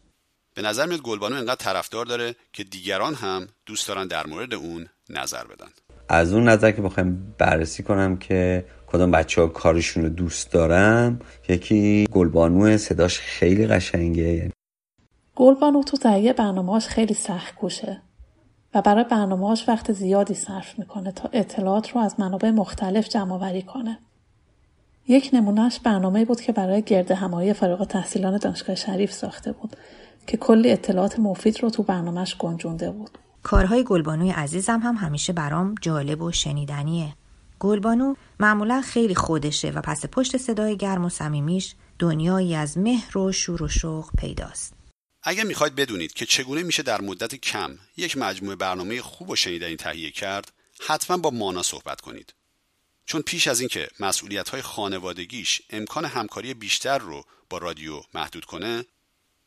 به 0.54 0.62
نظر 0.62 0.86
میاد 0.86 1.02
گلبانو 1.02 1.36
انقدر 1.36 1.56
طرفدار 1.56 2.06
داره 2.06 2.36
که 2.54 2.64
دیگران 2.64 3.16
هم 3.16 3.48
دوست 3.66 3.88
دارن 3.88 4.08
در 4.08 4.28
مورد 4.28 4.54
اون 4.54 4.90
نظر 5.10 5.44
بدن. 5.44 5.70
از 6.10 6.34
اون 6.34 6.50
نظر 6.50 6.72
که 6.72 6.82
بخوایم 6.82 7.36
بررسی 7.38 7.84
کنم 7.84 8.18
که 8.18 8.66
کدام 8.88 9.12
بچه 9.12 9.42
ها 9.42 9.48
کارشون 9.48 10.04
رو 10.04 10.10
دوست 10.10 10.52
دارم 10.52 11.20
یکی 11.50 12.08
گلبانو 12.12 12.78
صداش 12.78 13.20
خیلی 13.20 13.68
قشنگه 13.68 14.52
گلبانو 15.36 15.84
تو 15.84 15.98
تهیه 15.98 16.34
برنامهاش 16.34 16.88
خیلی 16.88 17.14
سخت 17.14 17.56
کوشه 17.56 18.02
و 18.74 18.82
برای 18.82 19.04
برنامهاش 19.04 19.70
وقت 19.70 19.92
زیادی 19.92 20.34
صرف 20.34 20.80
می‌کنه 20.80 21.12
تا 21.12 21.30
اطلاعات 21.34 21.92
رو 21.92 22.02
از 22.02 22.20
منابع 22.20 22.50
مختلف 22.50 23.10
جمع 23.10 23.34
آوری 23.34 23.62
کنه. 23.62 23.98
یک 25.08 25.30
نمونهش 25.34 25.80
برنامه 25.80 26.26
بود 26.26 26.42
که 26.42 26.52
برای 26.52 26.82
گرد 26.82 27.12
همایی 27.12 27.54
فارغ 27.54 27.88
تحصیلان 27.88 28.38
دانشگاه 28.38 28.76
شریف 28.76 29.12
ساخته 29.12 29.52
بود 29.52 29.76
که 30.28 30.38
کلی 30.38 30.72
اطلاعات 30.72 31.20
مفید 31.20 31.64
رو 31.64 31.70
تو 31.70 31.84
برنامهش 31.84 32.36
گنجونده 32.38 32.92
بود. 32.92 33.18
کارهای 33.44 33.84
گلبانوی 33.84 34.32
عزیزم 34.32 34.80
هم 34.80 34.96
همیشه 34.96 35.34
برام 35.34 35.76
جالب 35.82 36.22
و 36.22 36.32
شنیدنیه. 36.32 37.16
گلبانو 37.60 38.16
معمولا 38.40 38.82
خیلی 38.82 39.16
خودشه 39.16 39.70
و 39.70 39.82
پس 39.82 40.06
پشت 40.06 40.38
صدای 40.38 40.78
گرم 40.78 41.06
و 41.06 41.10
صمیمیش 41.10 41.76
دنیایی 42.00 42.56
از 42.56 42.78
مهر 42.78 43.18
و 43.18 43.32
شور 43.32 43.64
و 43.64 43.68
شوق 43.68 44.10
پیداست. 44.18 44.74
اگر 45.24 45.44
می‌خواید 45.44 45.76
بدونید 45.76 46.14
که 46.14 46.26
چگونه 46.26 46.64
میشه 46.64 46.84
در 46.84 47.02
مدت 47.02 47.36
کم 47.36 47.78
یک 47.98 48.18
مجموعه 48.18 48.56
برنامه 48.56 49.02
خوب 49.02 49.30
و 49.30 49.36
شنیدنی 49.36 49.76
تهیه 49.76 50.12
کرد، 50.12 50.52
حتما 50.88 51.18
با 51.18 51.30
مانا 51.30 51.64
صحبت 51.64 52.02
کنید. 52.02 52.34
چون 53.06 53.22
پیش 53.22 53.48
از 53.48 53.60
اینکه 53.60 53.88
مسئولیت 54.00 54.50
های 54.50 54.62
خانوادگیش 54.62 55.62
امکان 55.70 56.06
همکاری 56.06 56.54
بیشتر 56.54 56.98
رو 56.98 57.24
با 57.50 57.58
رادیو 57.58 58.02
محدود 58.14 58.46
کنه، 58.46 58.86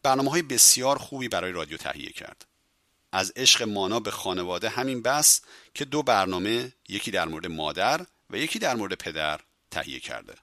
برنامه 0.03 0.31
های 0.31 0.43
بسیار 0.43 0.99
خوبی 0.99 1.29
برای 1.29 1.53
رادیو 1.53 1.77
تهیه 1.77 2.11
کرد. 2.11 2.47
از 3.12 3.33
عشق 3.37 3.62
مانا 3.62 4.01
به 4.01 4.11
خانواده 4.11 4.69
همین 4.69 5.03
بس 5.03 5.40
که 5.75 5.85
دو 5.85 6.03
برنامه 6.03 6.73
یکی 6.88 7.11
در 7.11 7.29
مورد 7.29 7.47
مادر 7.47 8.01
و 8.31 8.37
یکی 8.37 8.59
در 8.59 8.77
مورد 8.77 8.95
پدر 8.95 9.40
تهیه 9.71 10.01
کرده. 10.01 10.35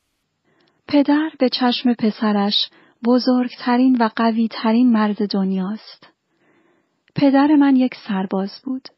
پدر 0.88 1.30
به 1.40 1.50
چشم 1.50 1.94
پسرش 1.94 2.70
بزرگترین 3.06 3.98
و 4.00 4.10
قویترین 4.16 4.92
مرد 4.92 5.32
دنیاست. 5.32 6.08
پدر 7.16 7.48
من 7.48 7.76
یک 7.76 7.96
سرباز 8.08 8.52
بود. 8.64 8.90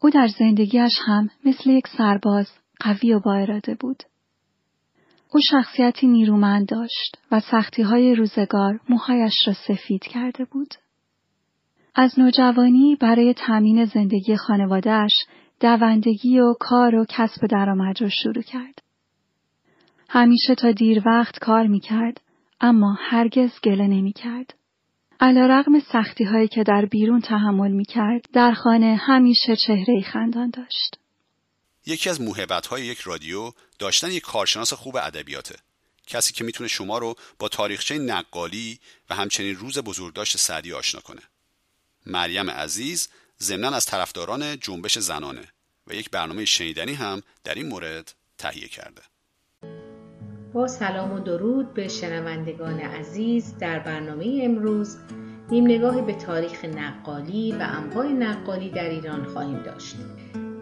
او 0.00 0.10
در 0.10 0.28
زندگیش 0.38 0.92
هم 1.06 1.30
مثل 1.44 1.70
یک 1.70 1.88
سرباز 1.98 2.48
قوی 2.80 3.12
و 3.12 3.20
با 3.20 3.34
اراده 3.34 3.74
بود. 3.74 4.02
او 5.32 5.40
شخصیتی 5.50 6.06
نیرومند 6.06 6.68
داشت 6.68 7.18
و 7.30 7.40
سختی 7.40 7.82
های 7.82 8.14
روزگار 8.14 8.80
موهایش 8.88 9.34
را 9.46 9.54
سفید 9.68 10.02
کرده 10.02 10.44
بود. 10.44 10.74
از 11.94 12.18
نوجوانی 12.18 12.96
برای 13.00 13.34
تأمین 13.34 13.84
زندگی 13.84 14.36
خانوادهش 14.36 15.12
دوندگی 15.60 16.38
و 16.38 16.54
کار 16.60 16.94
و 16.94 17.06
کسب 17.08 17.46
درآمد 17.46 18.02
را 18.02 18.08
شروع 18.08 18.42
کرد. 18.42 18.82
همیشه 20.08 20.54
تا 20.54 20.72
دیر 20.72 21.02
وقت 21.06 21.38
کار 21.38 21.66
می 21.66 21.80
کرد 21.80 22.20
اما 22.60 22.98
هرگز 23.00 23.50
گله 23.64 23.86
نمی 23.86 24.12
کرد. 24.12 24.54
علا 25.20 25.46
رقم 25.46 25.80
سختی 25.80 26.24
هایی 26.24 26.48
که 26.48 26.62
در 26.62 26.86
بیرون 26.86 27.20
تحمل 27.20 27.70
می 27.70 27.84
کرد 27.84 28.24
در 28.32 28.52
خانه 28.52 28.96
همیشه 29.00 29.56
چهره 29.56 30.02
خندان 30.12 30.50
داشت. 30.50 30.98
یکی 31.86 32.10
از 32.10 32.20
موهبت 32.20 32.66
های 32.66 32.86
یک 32.86 32.98
رادیو 32.98 33.52
داشتن 33.78 34.10
یک 34.10 34.22
کارشناس 34.22 34.72
خوب 34.72 34.96
ادبیاته. 34.96 35.54
کسی 36.06 36.34
که 36.34 36.44
می‌تونه 36.44 36.68
شما 36.68 36.98
رو 36.98 37.14
با 37.38 37.48
تاریخچه 37.48 37.98
نقالی 37.98 38.78
و 39.10 39.14
همچنین 39.14 39.56
روز 39.56 39.78
بزرگداشت 39.78 40.36
سعدی 40.36 40.72
آشنا 40.72 41.00
کنه. 41.00 41.22
مریم 42.06 42.50
عزیز 42.50 43.08
ضمنا 43.42 43.68
از 43.68 43.86
طرفداران 43.86 44.58
جنبش 44.60 44.98
زنانه 44.98 45.44
و 45.86 45.94
یک 45.94 46.10
برنامه 46.10 46.44
شنیدنی 46.44 46.92
هم 46.92 47.22
در 47.44 47.54
این 47.54 47.68
مورد 47.68 48.14
تهیه 48.38 48.68
کرده. 48.68 49.02
با 50.52 50.68
سلام 50.68 51.12
و 51.12 51.20
درود 51.20 51.74
به 51.74 51.88
شنوندگان 51.88 52.80
عزیز 52.80 53.58
در 53.58 53.78
برنامه 53.78 54.40
امروز 54.42 54.96
نیم 55.50 55.64
نگاهی 55.64 56.02
به 56.02 56.14
تاریخ 56.14 56.64
نقالی 56.64 57.52
و 57.52 57.58
انواع 57.60 58.06
نقالی 58.06 58.70
در 58.70 58.88
ایران 58.88 59.24
خواهیم 59.24 59.62
داشت. 59.62 59.96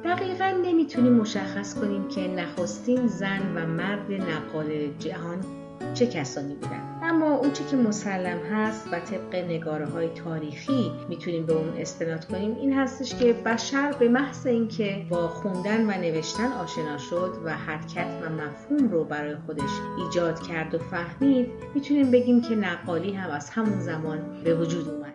دقیقا 0.04 0.50
نمی‌تونیم 0.64 1.12
مشخص 1.12 1.74
کنیم 1.74 2.08
که 2.08 2.20
نخستین 2.28 3.06
زن 3.06 3.56
و 3.56 3.66
مرد 3.66 4.12
نقال 4.12 4.98
جهان 4.98 5.61
چه 5.94 6.06
کسانی 6.06 6.54
بودن؟ 6.54 6.98
اما 7.02 7.34
اون 7.34 7.52
چی 7.52 7.64
که 7.64 7.76
مسلم 7.76 8.38
هست 8.38 8.88
و 8.92 9.00
طبق 9.00 9.34
نگاره 9.34 9.86
های 9.86 10.08
تاریخی 10.08 10.92
می‌تونیم 11.08 11.46
به 11.46 11.52
اون 11.52 11.80
استناد 11.80 12.24
کنیم 12.24 12.56
این 12.56 12.72
هستش 12.72 13.14
که 13.14 13.32
بشر 13.32 13.92
به 13.92 14.08
محض 14.08 14.46
اینکه 14.46 15.06
با 15.10 15.28
خوندن 15.28 15.80
و 15.86 16.00
نوشتن 16.00 16.52
آشنا 16.52 16.98
شد 16.98 17.42
و 17.44 17.56
حرکت 17.56 18.22
و 18.22 18.30
مفهوم 18.30 18.88
رو 18.88 19.04
برای 19.04 19.36
خودش 19.46 19.70
ایجاد 19.98 20.46
کرد 20.46 20.74
و 20.74 20.78
فهمید 20.78 21.48
می‌تونیم 21.74 22.10
بگیم 22.10 22.42
که 22.42 22.54
نقالی 22.54 23.12
هم 23.12 23.30
از 23.30 23.50
همون 23.50 23.80
زمان 23.80 24.42
به 24.44 24.54
وجود 24.54 24.88
اومد. 24.88 25.14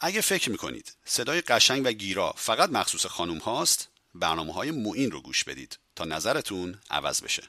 اگه 0.00 0.20
فکر 0.20 0.50
می‌کنید 0.50 0.96
صدای 1.04 1.40
قشنگ 1.40 1.82
و 1.86 1.92
گیرا 1.92 2.32
فقط 2.36 2.70
مخصوص 2.70 3.06
خانوم 3.06 3.38
هاست 3.38 3.88
برنامه 4.14 4.52
های 4.52 4.70
موین 4.70 5.10
رو 5.10 5.20
گوش 5.20 5.44
بدید 5.44 5.78
تا 5.96 6.04
نظرتون 6.04 6.74
عوض 6.90 7.22
بشه. 7.22 7.42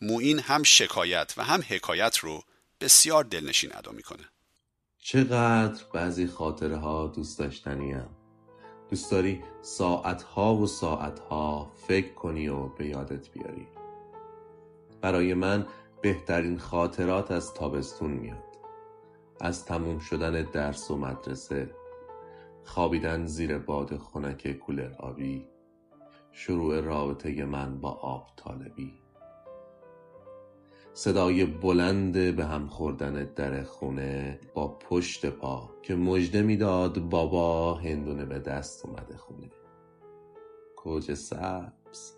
موین 0.00 0.38
هم 0.38 0.62
شکایت 0.62 1.34
و 1.36 1.44
هم 1.44 1.60
حکایت 1.68 2.16
رو 2.16 2.42
بسیار 2.80 3.24
دلنشین 3.24 3.70
ادا 3.74 3.92
می‌کنه. 3.92 4.24
چقدر 4.98 5.84
بعضی 5.92 6.26
خاطره 6.26 6.76
ها 6.76 7.06
دوست 7.06 7.38
داشتنی 7.38 7.92
هم. 7.92 8.08
دوست 8.90 9.10
داری 9.10 9.42
ساعت 9.62 10.22
ها 10.22 10.54
و 10.54 10.66
ساعت 10.66 11.18
ها 11.18 11.72
فکر 11.86 12.14
کنی 12.14 12.48
و 12.48 12.66
به 12.66 12.86
یادت 12.86 13.30
بیاری. 13.30 13.68
برای 15.00 15.34
من 15.34 15.66
بهترین 16.02 16.58
خاطرات 16.58 17.30
از 17.30 17.54
تابستون 17.54 18.10
میاد. 18.10 18.44
از 19.40 19.64
تموم 19.64 19.98
شدن 19.98 20.42
درس 20.42 20.90
و 20.90 20.96
مدرسه 20.96 21.70
خوابیدن 22.64 23.26
زیر 23.26 23.58
باد 23.58 23.98
خنک 23.98 24.52
کولر 24.52 24.94
آبی 24.98 25.46
شروع 26.32 26.80
رابطه 26.80 27.44
من 27.44 27.80
با 27.80 27.90
آب 27.90 28.28
طالبی. 28.36 28.99
صدای 30.94 31.44
بلند 31.44 32.36
به 32.36 32.44
هم 32.44 32.68
خوردن 32.68 33.24
در 33.24 33.62
خونه 33.62 34.40
با 34.54 34.68
پشت 34.68 35.26
پا 35.26 35.70
که 35.82 35.94
مژده 35.94 36.42
می‌داد 36.42 36.98
بابا 36.98 37.74
هندونه 37.74 38.24
به 38.24 38.38
دست 38.38 38.86
اومده 38.86 39.16
خونه. 39.16 39.50
کوچه 40.76 41.14
سبز. 41.14 42.12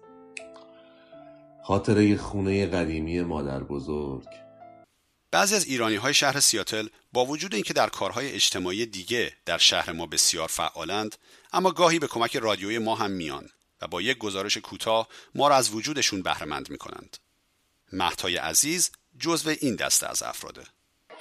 خاطره 1.65 2.17
خونه 2.17 2.67
قدیمی 2.67 3.23
مادر 3.23 3.63
بزرگ. 3.63 4.29
بعضی 5.31 5.55
از 5.55 5.65
ایرانی 5.65 5.97
های 5.97 6.15
شهر 6.15 6.41
سیاتل 6.41 6.89
با 7.13 7.25
وجود 7.25 7.55
اینکه 7.55 7.73
در 7.75 7.89
کارهای 7.89 8.33
اجتماعی 8.33 8.87
دیگه 8.87 9.33
در 9.47 9.59
شهر 9.59 9.93
ما 9.93 10.07
بسیار 10.07 10.49
فعالند 10.49 11.17
اما 11.53 11.71
گاهی 11.71 11.99
به 11.99 12.07
کمک 12.07 12.37
رادیوی 12.37 12.79
ما 12.79 12.95
هم 12.95 13.11
میان 13.11 13.49
و 13.83 13.87
با 13.87 14.03
یک 14.03 14.19
گزارش 14.19 14.57
کوتاه 14.57 15.09
ما 15.35 15.49
را 15.49 15.57
از 15.57 15.75
وجودشون 15.75 16.23
بهرهمند 16.23 16.71
می‌کنند. 16.71 17.17
محتای 17.93 18.37
عزیز 18.37 18.91
جزو 19.21 19.51
این 19.61 19.77
دسته 19.77 20.11
از 20.11 20.23
افراده. 20.23 20.61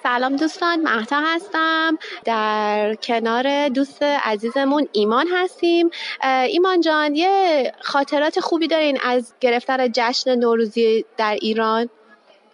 سلام 0.04 0.36
دوستان 0.36 0.82
مهتا 0.82 1.22
هستم. 1.26 1.98
در 2.26 2.96
کنار 2.96 3.70
دوست 3.70 4.04
عزیزمون 4.04 4.88
ایمان 4.92 5.28
هستیم. 5.28 5.90
ایمان 6.24 6.82
جان 6.82 7.16
یه 7.16 7.74
خاطرات 7.82 8.40
خوبی 8.40 8.68
دارین 8.68 8.98
از 9.04 9.34
گرفتن 9.40 9.92
جشن 9.92 10.36
نوروزی 10.36 11.06
در 11.18 11.38
ایران؟ 11.42 11.90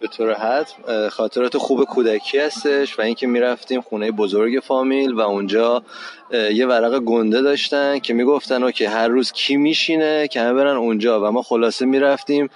به 0.00 0.08
طور 0.08 0.34
حتم 0.34 1.08
خاطرات 1.08 1.56
خوب 1.56 1.84
کودکی 1.84 2.38
هستش 2.38 2.98
و 2.98 3.02
اینکه 3.02 3.26
می‌رفتیم 3.26 3.80
خونه 3.80 4.10
بزرگ 4.10 4.60
فامیل 4.60 5.12
و 5.12 5.20
اونجا 5.20 5.82
یه 6.30 6.66
ورق 6.66 6.98
گنده 6.98 7.42
داشتن 7.42 7.98
که 7.98 8.14
می‌گفتن 8.14 8.70
که 8.70 8.88
هر 8.88 9.08
روز 9.08 9.32
کی 9.32 9.56
میشینه 9.56 10.28
که 10.28 10.40
همه 10.40 10.52
برن 10.52 10.76
اونجا 10.76 11.20
و 11.20 11.32
ما 11.32 11.42
خلاصه 11.42 11.86
می‌رفتیم. 11.86 12.50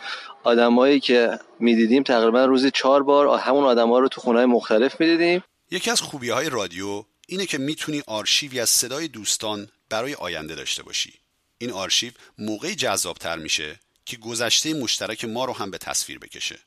آدمایی 0.45 1.01
که 1.01 1.39
می‌دیدیم 1.61 2.03
تقریبا 2.03 2.45
روزی 2.45 2.71
چهار 2.71 3.03
بار 3.03 3.39
همون 3.39 3.65
آدما 3.65 3.99
رو 3.99 4.09
تو 4.09 4.21
خونه 4.21 4.47
مختلف 4.47 5.01
می‌دیدیم. 5.01 5.45
یکی 5.71 5.91
از 5.91 6.01
خوبی 6.01 6.31
های 6.31 6.51
رادیو 6.51 7.05
اینه 7.29 7.47
که 7.47 7.59
می‌تونی 7.59 8.03
آرشیوی 8.07 8.61
از 8.61 8.71
صدای 8.71 9.09
دوستان 9.09 9.69
برای 9.89 10.15
آینده 10.15 10.55
داشته 10.55 10.83
باشی. 10.83 11.15
این 11.59 11.71
آرشیو 11.71 12.13
موقعی 12.39 12.75
جذابتر 12.75 13.37
میشه 13.37 13.81
که 14.05 14.17
گذشته 14.17 14.75
مشترک 14.75 15.25
ما 15.25 15.45
رو 15.45 15.53
هم 15.53 15.71
به 15.71 15.79
تصویر 15.79 16.19
بکشه 16.19 16.59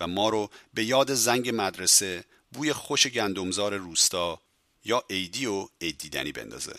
و 0.00 0.06
ما 0.06 0.28
رو 0.28 0.50
به 0.74 0.84
یاد 0.84 1.14
زنگ 1.14 1.50
مدرسه 1.54 2.24
بوی 2.52 2.72
خوش 2.72 3.06
گندمزار 3.06 3.76
روستا 3.76 4.40
یا 4.84 5.04
عیدی 5.10 5.46
و 5.46 5.68
عیدیدنی 5.80 6.32
بندازه. 6.32 6.74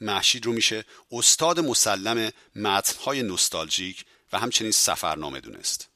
محشید 0.00 0.46
رو 0.46 0.52
میشه 0.52 0.84
استاد 1.12 1.60
مسلم 1.60 2.32
متنهای 2.56 3.22
نوستالژیک 3.22 4.04
و 4.32 4.38
همچنین 4.38 4.70
سفرنامه 4.70 5.40
دونست. 5.40 5.88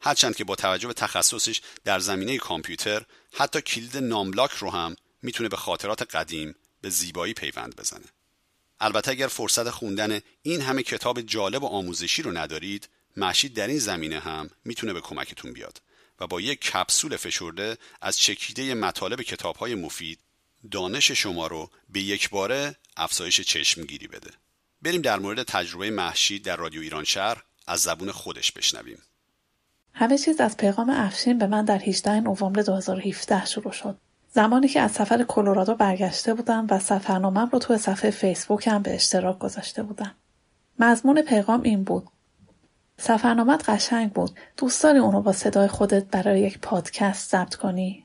هرچند 0.00 0.36
که 0.36 0.44
با 0.44 0.54
توجه 0.54 0.88
به 0.88 0.94
تخصصش 0.94 1.60
در 1.84 1.98
زمینه 1.98 2.38
کامپیوتر 2.38 3.02
حتی 3.32 3.60
کلید 3.60 3.96
ناملاک 3.96 4.50
رو 4.50 4.70
هم 4.70 4.96
می‌تونه 5.22 5.48
به 5.48 5.56
خاطرات 5.56 6.14
قدیم 6.16 6.54
به 6.80 6.90
زیبایی 6.90 7.34
پیوند 7.34 7.76
بزنه. 7.76 8.04
البته 8.80 9.10
اگر 9.10 9.26
فرصت 9.26 9.70
خوندن 9.70 10.20
این 10.42 10.60
همه 10.60 10.82
کتاب 10.82 11.20
جالب 11.20 11.62
و 11.62 11.66
آموزشی 11.66 12.22
رو 12.22 12.38
ندارید 12.38 12.88
محشید 13.16 13.54
در 13.54 13.66
این 13.66 13.78
زمینه 13.78 14.20
هم 14.20 14.50
می‌تونه 14.64 14.92
به 14.92 15.00
کمکتون 15.00 15.52
بیاد 15.52 15.82
و 16.20 16.26
با 16.26 16.40
یک 16.40 16.60
کپسول 16.60 17.16
فشرده 17.16 17.78
از 18.00 18.18
چکیده 18.18 18.74
مطالب 18.74 19.22
کتاب 19.22 19.56
های 19.56 19.74
مفید 19.74 20.20
دانش 20.70 21.10
شما 21.10 21.46
رو 21.46 21.70
به 21.88 22.00
یک 22.00 22.30
باره 22.30 22.76
افزایش 22.96 23.40
چشمگیری 23.40 24.06
بده. 24.06 24.30
بریم 24.82 25.02
در 25.02 25.18
مورد 25.18 25.42
تجربه 25.42 25.90
محشید 25.90 26.44
در 26.44 26.56
رادیو 26.56 26.80
ایران 26.82 27.04
شهر 27.04 27.44
از 27.66 27.80
زبون 27.80 28.10
خودش 28.10 28.52
بشنویم 28.52 28.98
همه 29.92 30.18
چیز 30.18 30.40
از 30.40 30.56
پیغام 30.56 30.90
افشین 30.90 31.38
به 31.38 31.46
من 31.46 31.64
در 31.64 31.78
18 31.78 32.20
نوامبر 32.20 32.62
2017 32.62 33.46
شروع 33.46 33.72
شد. 33.72 33.98
زمانی 34.32 34.68
که 34.68 34.80
از 34.80 34.92
سفر 34.92 35.22
کلرادو 35.22 35.74
برگشته 35.74 36.34
بودم 36.34 36.66
و 36.70 36.78
سفرنامم 36.78 37.48
رو 37.52 37.58
تو 37.58 37.76
صفحه 37.76 38.10
فیسبوکم 38.10 38.82
به 38.82 38.94
اشتراک 38.94 39.38
گذاشته 39.38 39.82
بودم. 39.82 40.14
مضمون 40.78 41.22
پیغام 41.22 41.62
این 41.62 41.84
بود. 41.84 42.08
سفرنامت 42.98 43.68
قشنگ 43.68 44.12
بود. 44.12 44.30
دوست 44.56 44.82
داری 44.82 44.98
اونو 44.98 45.22
با 45.22 45.32
صدای 45.32 45.68
خودت 45.68 46.04
برای 46.04 46.40
یک 46.40 46.58
پادکست 46.58 47.30
ضبط 47.30 47.54
کنی؟ 47.54 48.04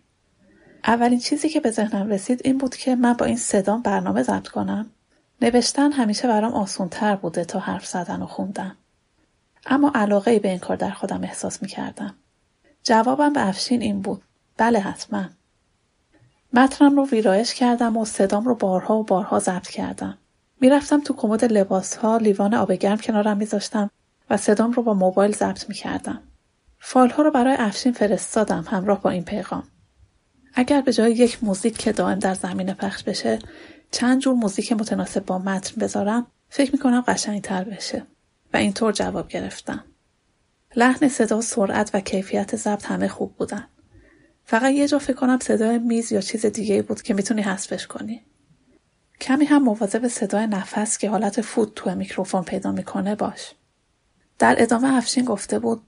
اولین 0.83 1.19
چیزی 1.19 1.49
که 1.49 1.59
به 1.59 1.71
ذهنم 1.71 2.09
رسید 2.09 2.41
این 2.43 2.57
بود 2.57 2.75
که 2.75 2.95
من 2.95 3.13
با 3.13 3.25
این 3.25 3.37
صدام 3.37 3.81
برنامه 3.81 4.23
ضبط 4.23 4.47
کنم. 4.47 4.91
نوشتن 5.41 5.91
همیشه 5.91 6.27
برام 6.27 6.53
آسونتر 6.53 7.15
بوده 7.15 7.45
تا 7.45 7.59
حرف 7.59 7.85
زدن 7.85 8.21
و 8.21 8.25
خوندن. 8.25 8.77
اما 9.69 9.91
علاقه 9.95 10.39
به 10.39 10.49
این 10.49 10.59
کار 10.59 10.77
در 10.77 10.91
خودم 10.91 11.23
احساس 11.23 11.61
می 11.61 11.67
کردم. 11.67 12.15
جوابم 12.83 13.33
به 13.33 13.47
افشین 13.47 13.81
این 13.81 14.01
بود. 14.01 14.21
بله 14.57 14.79
حتما. 14.79 15.25
متنم 16.53 16.95
رو 16.95 17.05
ویرایش 17.05 17.53
کردم 17.53 17.97
و 17.97 18.05
صدام 18.05 18.45
رو 18.45 18.55
بارها 18.55 18.97
و 18.97 19.03
بارها 19.03 19.39
ضبط 19.39 19.67
کردم. 19.67 20.17
می‌رفتم 20.61 21.01
تو 21.01 21.13
کمد 21.13 21.45
لباس 21.45 21.95
ها 21.95 22.17
لیوان 22.17 22.53
آب 22.53 22.71
گرم 22.71 22.97
کنارم 22.97 23.37
میذاشتم 23.37 23.89
و 24.29 24.37
صدام 24.37 24.71
رو 24.71 24.83
با 24.83 24.93
موبایل 24.93 25.31
ضبط 25.31 25.69
می‌کردم. 25.69 26.21
فایل 26.79 27.11
ها 27.11 27.23
رو 27.23 27.31
برای 27.31 27.55
افشین 27.59 27.91
فرستادم 27.91 28.65
همراه 28.67 29.01
با 29.01 29.09
این 29.09 29.23
پیغام. 29.23 29.63
اگر 30.53 30.81
به 30.81 30.93
جای 30.93 31.11
یک 31.11 31.43
موزیک 31.43 31.77
که 31.77 31.91
دائم 31.91 32.19
در 32.19 32.33
زمین 32.33 32.73
پخش 32.73 33.03
بشه 33.03 33.39
چند 33.91 34.21
جور 34.21 34.33
موزیک 34.33 34.71
متناسب 34.73 35.25
با 35.25 35.37
متن 35.37 35.81
بذارم 35.81 36.27
فکر 36.49 36.71
می‌کنم 36.71 37.03
قشنگتر 37.07 37.63
بشه 37.63 38.05
و 38.53 38.57
اینطور 38.57 38.91
جواب 38.91 39.27
گرفتم. 39.27 39.83
لحن 40.75 41.07
صدا 41.07 41.41
سرعت 41.41 41.91
و 41.93 41.99
کیفیت 41.99 42.55
ضبط 42.55 42.85
همه 42.85 43.07
خوب 43.07 43.35
بودن. 43.35 43.67
فقط 44.45 44.71
یه 44.71 44.87
جا 44.87 44.99
فکر 44.99 45.13
کنم 45.13 45.39
صدای 45.41 45.79
میز 45.79 46.11
یا 46.11 46.21
چیز 46.21 46.45
دیگه 46.45 46.81
بود 46.81 47.01
که 47.01 47.13
می‌تونی 47.13 47.41
حذفش 47.41 47.87
کنی. 47.87 48.25
کمی 49.21 49.45
هم 49.45 49.63
مواظب 49.63 50.07
صدای 50.07 50.47
نفس 50.47 50.97
که 50.97 51.09
حالت 51.09 51.41
فوت 51.41 51.75
تو 51.75 51.95
میکروفون 51.95 52.43
پیدا 52.43 52.71
می‌کنه 52.71 53.15
باش. 53.15 53.53
در 54.39 54.55
ادامه 54.57 54.93
افشین 54.93 55.25
گفته 55.25 55.59
بود 55.59 55.81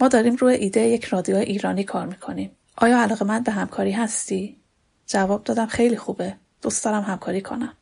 ما 0.00 0.08
داریم 0.08 0.36
روی 0.36 0.54
ایده 0.54 0.80
یک 0.80 1.04
رادیو 1.04 1.36
ایرانی 1.36 1.84
کار 1.84 2.06
می‌کنیم. 2.06 2.50
آیا 2.76 3.02
علاقه 3.02 3.24
من 3.24 3.42
به 3.42 3.52
همکاری 3.52 3.92
هستی؟ 3.92 4.60
جواب 5.06 5.44
دادم 5.44 5.66
خیلی 5.66 5.96
خوبه. 5.96 6.36
دوست 6.62 6.84
دارم 6.84 7.02
همکاری 7.02 7.40
کنم. 7.40 7.76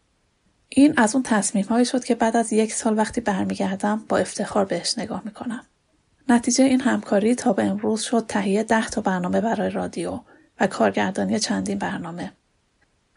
این 0.68 0.94
از 0.96 1.14
اون 1.14 1.22
تصمیم 1.22 1.64
هایی 1.64 1.84
شد 1.84 2.04
که 2.04 2.14
بعد 2.14 2.36
از 2.36 2.52
یک 2.52 2.72
سال 2.72 2.98
وقتی 2.98 3.20
برمیگردم 3.20 4.04
با 4.08 4.18
افتخار 4.18 4.64
بهش 4.64 4.98
نگاه 4.98 5.22
می‌کنم. 5.24 5.64
نتیجه 6.28 6.64
این 6.64 6.80
همکاری 6.80 7.34
تا 7.34 7.52
به 7.52 7.64
امروز 7.64 8.02
شد 8.02 8.24
تهیه 8.28 8.62
ده 8.62 8.88
تا 8.88 9.00
برنامه 9.00 9.40
برای 9.40 9.70
رادیو 9.70 10.20
و 10.60 10.66
کارگردانی 10.66 11.38
چندین 11.38 11.78
برنامه. 11.78 12.32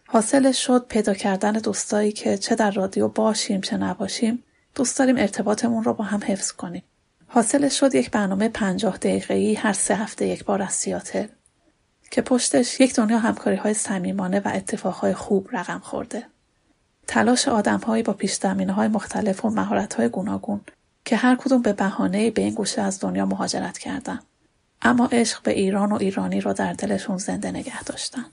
حاصلش 0.07 0.65
شد 0.65 0.85
پیدا 0.87 1.13
کردن 1.13 1.51
دوستایی 1.51 2.11
که 2.11 2.37
چه 2.37 2.55
در 2.55 2.71
رادیو 2.71 3.07
باشیم 3.07 3.61
چه 3.61 3.77
نباشیم 3.77 4.43
دوست 4.75 4.99
داریم 4.99 5.17
ارتباطمون 5.17 5.83
رو 5.83 5.93
با 5.93 6.03
هم 6.03 6.19
حفظ 6.25 6.51
کنیم. 6.51 6.83
حاصلش 7.27 7.79
شد 7.79 7.95
یک 7.95 8.11
برنامه 8.11 8.49
پنجاه 8.49 8.97
دقیقه‌ای 8.97 9.53
هر 9.53 9.73
سه 9.73 9.95
هفته 9.95 10.27
یک 10.27 10.45
بار 10.45 10.61
از 10.61 10.73
سیاتل 10.73 11.27
که 12.11 12.21
پشتش 12.21 12.79
یک 12.79 12.95
دنیا 12.95 13.19
همکاری 13.19 13.55
های 13.55 13.73
صمیمانه 13.73 14.39
و 14.39 14.51
اتفاقهای 14.53 15.13
خوب 15.13 15.49
رقم 15.51 15.79
خورده. 15.79 16.25
تلاش 17.11 17.47
آدمهایی 17.47 18.03
با 18.03 18.13
پیش 18.13 18.39
های 18.45 18.87
مختلف 18.87 19.45
و 19.45 19.49
مهارت 19.49 19.93
های 19.93 20.09
گوناگون 20.09 20.61
که 21.05 21.15
هر 21.15 21.35
کدوم 21.35 21.61
به 21.61 21.73
بهانه 21.73 22.31
به 22.31 22.41
این 22.41 22.53
گوشه 22.53 22.81
از 22.81 22.99
دنیا 22.99 23.25
مهاجرت 23.25 23.77
کردن. 23.77 24.19
اما 24.81 25.09
عشق 25.11 25.41
به 25.43 25.51
ایران 25.51 25.91
و 25.91 25.95
ایرانی 25.95 26.41
را 26.41 26.53
در 26.53 26.73
دلشون 26.73 27.17
زنده 27.17 27.51
نگه 27.51 27.83
داشتن. 27.83 28.25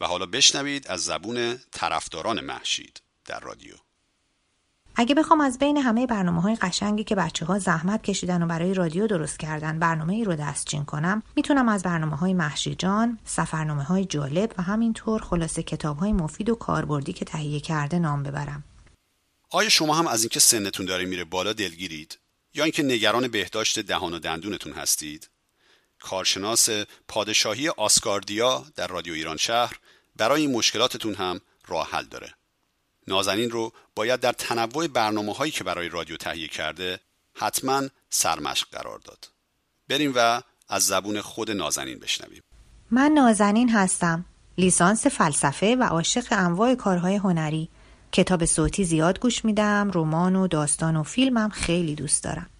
و 0.00 0.06
حالا 0.06 0.26
بشنوید 0.26 0.88
از 0.88 1.00
زبون 1.00 1.58
طرفداران 1.72 2.40
محشید 2.40 3.00
در 3.24 3.40
رادیو. 3.40 3.74
اگه 5.00 5.14
بخوام 5.14 5.40
از 5.40 5.58
بین 5.58 5.76
همه 5.76 6.06
برنامه 6.06 6.42
های 6.42 6.54
قشنگی 6.54 7.04
که 7.04 7.14
بچه 7.14 7.46
ها 7.46 7.58
زحمت 7.58 8.02
کشیدن 8.02 8.42
و 8.42 8.46
برای 8.46 8.74
رادیو 8.74 9.06
درست 9.06 9.38
کردن 9.38 9.78
برنامه 9.78 10.12
ای 10.12 10.24
رو 10.24 10.36
دستچین 10.36 10.84
کنم 10.84 11.22
می‌تونم 11.36 11.68
از 11.68 11.82
برنامه 11.82 12.16
های 12.16 12.34
محشی 12.34 12.74
جان، 12.74 13.18
سفرنامه 13.24 13.82
های 13.82 14.04
جالب 14.04 14.54
و 14.58 14.62
همینطور 14.62 15.22
خلاصه 15.22 15.62
کتاب 15.62 15.98
های 15.98 16.12
مفید 16.12 16.50
و 16.50 16.54
کاربردی 16.54 17.12
که 17.12 17.24
تهیه 17.24 17.60
کرده 17.60 17.98
نام 17.98 18.22
ببرم. 18.22 18.64
آیا 19.50 19.68
شما 19.68 19.94
هم 19.94 20.06
از 20.06 20.22
اینکه 20.22 20.40
سنتون 20.40 20.86
داره 20.86 21.04
میره 21.04 21.24
بالا 21.24 21.52
دلگیرید 21.52 22.18
یا 22.54 22.64
اینکه 22.64 22.82
نگران 22.82 23.28
بهداشت 23.28 23.78
دهان 23.78 24.14
و 24.14 24.18
دندونتون 24.18 24.72
هستید؟ 24.72 25.30
کارشناس 26.00 26.68
پادشاهی 27.08 27.68
آسکاردیا 27.68 28.64
در 28.76 28.86
رادیو 28.86 29.14
ایران 29.14 29.36
شهر 29.36 29.78
برای 30.16 30.40
این 30.40 30.52
مشکلاتتون 30.52 31.14
هم 31.14 31.40
راه 31.66 31.88
حل 31.90 32.04
داره. 32.04 32.34
نازنین 33.08 33.50
رو 33.50 33.72
باید 33.94 34.20
در 34.20 34.32
تنوع 34.32 34.86
برنامه 34.86 35.32
هایی 35.32 35.52
که 35.52 35.64
برای 35.64 35.88
رادیو 35.88 36.16
تهیه 36.16 36.48
کرده 36.48 37.00
حتما 37.34 37.82
سرمشق 38.10 38.68
قرار 38.72 38.98
داد. 38.98 39.28
بریم 39.88 40.12
و 40.16 40.42
از 40.68 40.86
زبون 40.86 41.20
خود 41.20 41.50
نازنین 41.50 41.98
بشنویم. 41.98 42.42
من 42.90 43.12
نازنین 43.12 43.70
هستم. 43.70 44.24
لیسانس 44.58 45.06
فلسفه 45.06 45.76
و 45.76 45.82
عاشق 45.82 46.26
انواع 46.30 46.74
کارهای 46.74 47.16
هنری. 47.16 47.68
کتاب 48.12 48.44
صوتی 48.44 48.84
زیاد 48.84 49.20
گوش 49.20 49.44
میدم، 49.44 49.90
رمان 49.94 50.36
و 50.36 50.48
داستان 50.48 50.96
و 50.96 51.02
فیلمم 51.02 51.48
خیلی 51.48 51.94
دوست 51.94 52.24
دارم. 52.24 52.50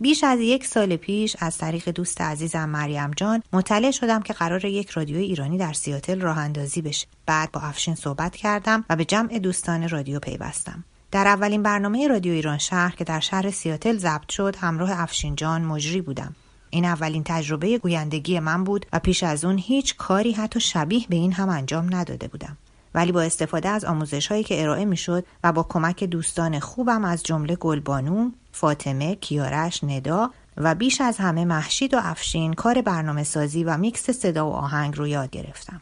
بیش 0.00 0.24
از 0.24 0.40
یک 0.40 0.66
سال 0.66 0.96
پیش 0.96 1.36
از 1.38 1.58
طریق 1.58 1.88
دوست 1.88 2.20
عزیزم 2.20 2.68
مریم 2.68 3.10
جان 3.16 3.42
مطلع 3.52 3.90
شدم 3.90 4.22
که 4.22 4.32
قرار 4.32 4.64
یک 4.64 4.90
رادیو 4.90 5.16
ایرانی 5.16 5.58
در 5.58 5.72
سیاتل 5.72 6.20
راه 6.20 6.38
اندازی 6.38 6.82
بشه. 6.82 7.06
بعد 7.26 7.52
با 7.52 7.60
افشین 7.60 7.94
صحبت 7.94 8.36
کردم 8.36 8.84
و 8.90 8.96
به 8.96 9.04
جمع 9.04 9.38
دوستان 9.38 9.88
رادیو 9.88 10.18
پیوستم. 10.18 10.84
در 11.10 11.26
اولین 11.26 11.62
برنامه 11.62 12.08
رادیو 12.08 12.32
ایران 12.32 12.58
شهر 12.58 12.96
که 12.96 13.04
در 13.04 13.20
شهر 13.20 13.50
سیاتل 13.50 13.96
ضبط 13.96 14.30
شد 14.30 14.56
همراه 14.56 15.00
افشین 15.00 15.36
جان 15.36 15.62
مجری 15.62 16.00
بودم. 16.00 16.34
این 16.70 16.84
اولین 16.84 17.22
تجربه 17.26 17.78
گویندگی 17.78 18.40
من 18.40 18.64
بود 18.64 18.86
و 18.92 18.98
پیش 18.98 19.22
از 19.22 19.44
اون 19.44 19.58
هیچ 19.58 19.96
کاری 19.96 20.32
حتی 20.32 20.60
شبیه 20.60 21.06
به 21.08 21.16
این 21.16 21.32
هم 21.32 21.48
انجام 21.48 21.94
نداده 21.94 22.28
بودم. 22.28 22.56
ولی 22.94 23.12
با 23.12 23.22
استفاده 23.22 23.68
از 23.68 23.84
آموزش 23.84 24.26
هایی 24.26 24.44
که 24.44 24.62
ارائه 24.62 24.84
می 24.84 24.96
شد 24.96 25.24
و 25.44 25.52
با 25.52 25.62
کمک 25.62 26.04
دوستان 26.04 26.58
خوبم 26.58 27.04
از 27.04 27.22
جمله 27.22 27.56
گلبانو، 27.56 28.30
فاطمه، 28.52 29.14
کیارش، 29.14 29.84
ندا 29.84 30.30
و 30.56 30.74
بیش 30.74 31.00
از 31.00 31.18
همه 31.18 31.44
محشید 31.44 31.94
و 31.94 32.00
افشین 32.02 32.52
کار 32.52 32.82
برنامه 32.82 33.24
سازی 33.24 33.64
و 33.64 33.76
میکس 33.76 34.10
صدا 34.10 34.50
و 34.50 34.52
آهنگ 34.52 34.96
رو 34.96 35.06
یاد 35.06 35.30
گرفتم. 35.30 35.80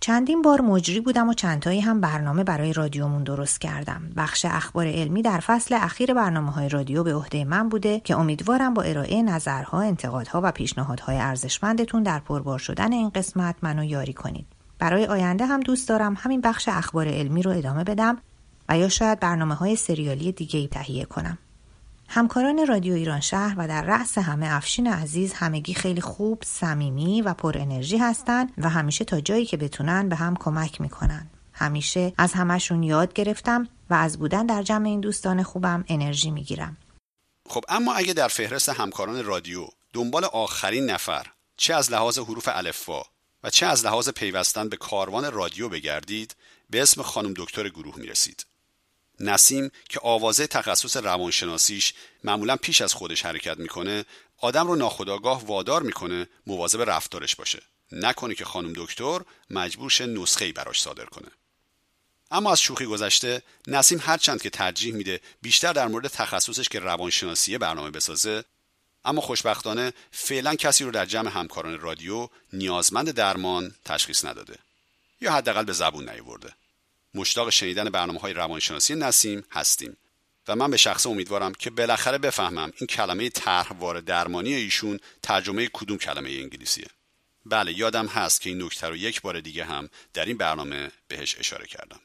چندین 0.00 0.42
بار 0.42 0.60
مجری 0.60 1.00
بودم 1.00 1.28
و 1.28 1.34
چندتایی 1.34 1.80
هم 1.80 2.00
برنامه 2.00 2.44
برای 2.44 2.72
رادیومون 2.72 3.22
درست 3.24 3.60
کردم. 3.60 4.02
بخش 4.16 4.46
اخبار 4.50 4.86
علمی 4.86 5.22
در 5.22 5.40
فصل 5.40 5.74
اخیر 5.74 6.14
برنامه 6.14 6.50
های 6.50 6.68
رادیو 6.68 7.04
به 7.04 7.14
عهده 7.14 7.44
من 7.44 7.68
بوده 7.68 8.00
که 8.00 8.16
امیدوارم 8.16 8.74
با 8.74 8.82
ارائه 8.82 9.22
نظرها، 9.22 9.80
انتقادها 9.80 10.40
و 10.44 10.52
پیشنهادهای 10.52 11.16
ارزشمندتون 11.16 12.02
در 12.02 12.18
پربار 12.18 12.58
شدن 12.58 12.92
این 12.92 13.08
قسمت 13.08 13.54
منو 13.62 13.84
یاری 13.84 14.12
کنید. 14.12 14.57
برای 14.78 15.06
آینده 15.06 15.46
هم 15.46 15.60
دوست 15.60 15.88
دارم 15.88 16.14
همین 16.18 16.40
بخش 16.40 16.68
اخبار 16.68 17.08
علمی 17.08 17.42
رو 17.42 17.50
ادامه 17.50 17.84
بدم 17.84 18.18
و 18.68 18.78
یا 18.78 18.88
شاید 18.88 19.20
برنامه 19.20 19.54
های 19.54 19.76
سریالی 19.76 20.32
دیگه 20.32 20.60
ای 20.60 20.68
تهیه 20.68 21.04
کنم. 21.04 21.38
همکاران 22.08 22.66
رادیو 22.66 22.94
ایران 22.94 23.20
شهر 23.20 23.54
و 23.58 23.68
در 23.68 23.82
رأس 23.82 24.18
همه 24.18 24.46
افشین 24.50 24.86
عزیز 24.86 25.32
همگی 25.32 25.74
خیلی 25.74 26.00
خوب، 26.00 26.42
صمیمی 26.46 27.22
و 27.22 27.34
پر 27.34 27.58
انرژی 27.58 27.98
هستند 27.98 28.52
و 28.58 28.68
همیشه 28.68 29.04
تا 29.04 29.20
جایی 29.20 29.46
که 29.46 29.56
بتونن 29.56 30.08
به 30.08 30.16
هم 30.16 30.36
کمک 30.36 30.80
می‌کنن. 30.80 31.30
همیشه 31.52 32.12
از 32.18 32.32
همشون 32.32 32.82
یاد 32.82 33.12
گرفتم 33.12 33.68
و 33.90 33.94
از 33.94 34.18
بودن 34.18 34.46
در 34.46 34.62
جمع 34.62 34.86
این 34.86 35.00
دوستان 35.00 35.42
خوبم 35.42 35.84
انرژی 35.88 36.30
می‌گیرم. 36.30 36.76
خب 37.48 37.64
اما 37.68 37.92
اگه 37.94 38.12
در 38.12 38.28
فهرست 38.28 38.68
همکاران 38.68 39.24
رادیو 39.24 39.66
دنبال 39.92 40.24
آخرین 40.24 40.90
نفر 40.90 41.26
چه 41.56 41.74
از 41.74 41.92
لحاظ 41.92 42.18
حروف 42.18 42.48
الفا 42.52 43.02
چه 43.50 43.66
از 43.66 43.86
لحاظ 43.86 44.08
پیوستن 44.08 44.68
به 44.68 44.76
کاروان 44.76 45.32
رادیو 45.32 45.68
بگردید 45.68 46.36
به 46.70 46.82
اسم 46.82 47.02
خانم 47.02 47.34
دکتر 47.36 47.68
گروه 47.68 47.98
می‌رسید. 47.98 48.46
نسیم 49.20 49.70
که 49.88 50.00
آوازه 50.00 50.46
تخصص 50.46 50.96
روانشناسیش 50.96 51.94
معمولا 52.24 52.56
پیش 52.56 52.80
از 52.80 52.94
خودش 52.94 53.24
حرکت 53.24 53.58
می‌کنه 53.58 54.04
آدم 54.38 54.66
رو 54.66 54.76
ناخداگاه 54.76 55.46
وادار 55.46 55.82
می‌کنه 55.82 56.28
مواظب 56.46 56.90
رفتارش 56.90 57.36
باشه 57.36 57.62
نکنه 57.92 58.34
که 58.34 58.44
خانم 58.44 58.72
دکتر 58.76 59.20
مجبور 59.50 59.90
شه 59.90 60.06
نسخه 60.06 60.52
براش 60.52 60.82
صادر 60.82 61.04
کنه 61.04 61.28
اما 62.30 62.52
از 62.52 62.60
شوخی 62.60 62.86
گذشته 62.86 63.42
نسیم 63.66 63.98
هرچند 64.02 64.42
که 64.42 64.50
ترجیح 64.50 64.94
میده 64.94 65.20
بیشتر 65.42 65.72
در 65.72 65.88
مورد 65.88 66.08
تخصصش 66.08 66.68
که 66.68 66.78
روانشناسی 66.78 67.58
برنامه 67.58 67.90
بسازه 67.90 68.44
اما 69.08 69.20
خوشبختانه 69.20 69.92
فعلا 70.10 70.54
کسی 70.54 70.84
رو 70.84 70.90
در 70.90 71.06
جمع 71.06 71.30
همکاران 71.30 71.80
رادیو 71.80 72.28
نیازمند 72.52 73.10
درمان 73.10 73.74
تشخیص 73.84 74.24
نداده 74.24 74.58
یا 75.20 75.32
حداقل 75.32 75.64
به 75.64 75.72
زبون 75.72 76.08
نیورده. 76.08 76.52
مشتاق 77.14 77.50
شنیدن 77.50 77.90
برنامه 77.90 78.20
های 78.20 78.32
روانشناسی 78.32 78.94
نسیم 78.94 79.44
هستیم 79.50 79.96
و 80.48 80.56
من 80.56 80.70
به 80.70 80.76
شخص 80.76 81.06
امیدوارم 81.06 81.52
که 81.54 81.70
بالاخره 81.70 82.18
بفهمم 82.18 82.72
این 82.76 82.86
کلمه 82.86 83.28
طرحوار 83.28 84.00
درمانی 84.00 84.54
ایشون 84.54 85.00
ترجمه 85.22 85.68
کدوم 85.72 85.98
کلمه 85.98 86.30
انگلیسیه. 86.30 86.86
بله 87.46 87.78
یادم 87.78 88.06
هست 88.06 88.40
که 88.40 88.50
این 88.50 88.62
نکته 88.62 88.86
رو 88.86 88.96
یک 88.96 89.22
بار 89.22 89.40
دیگه 89.40 89.64
هم 89.64 89.88
در 90.14 90.24
این 90.24 90.36
برنامه 90.36 90.90
بهش 91.08 91.38
اشاره 91.38 91.66
کردم. 91.66 92.00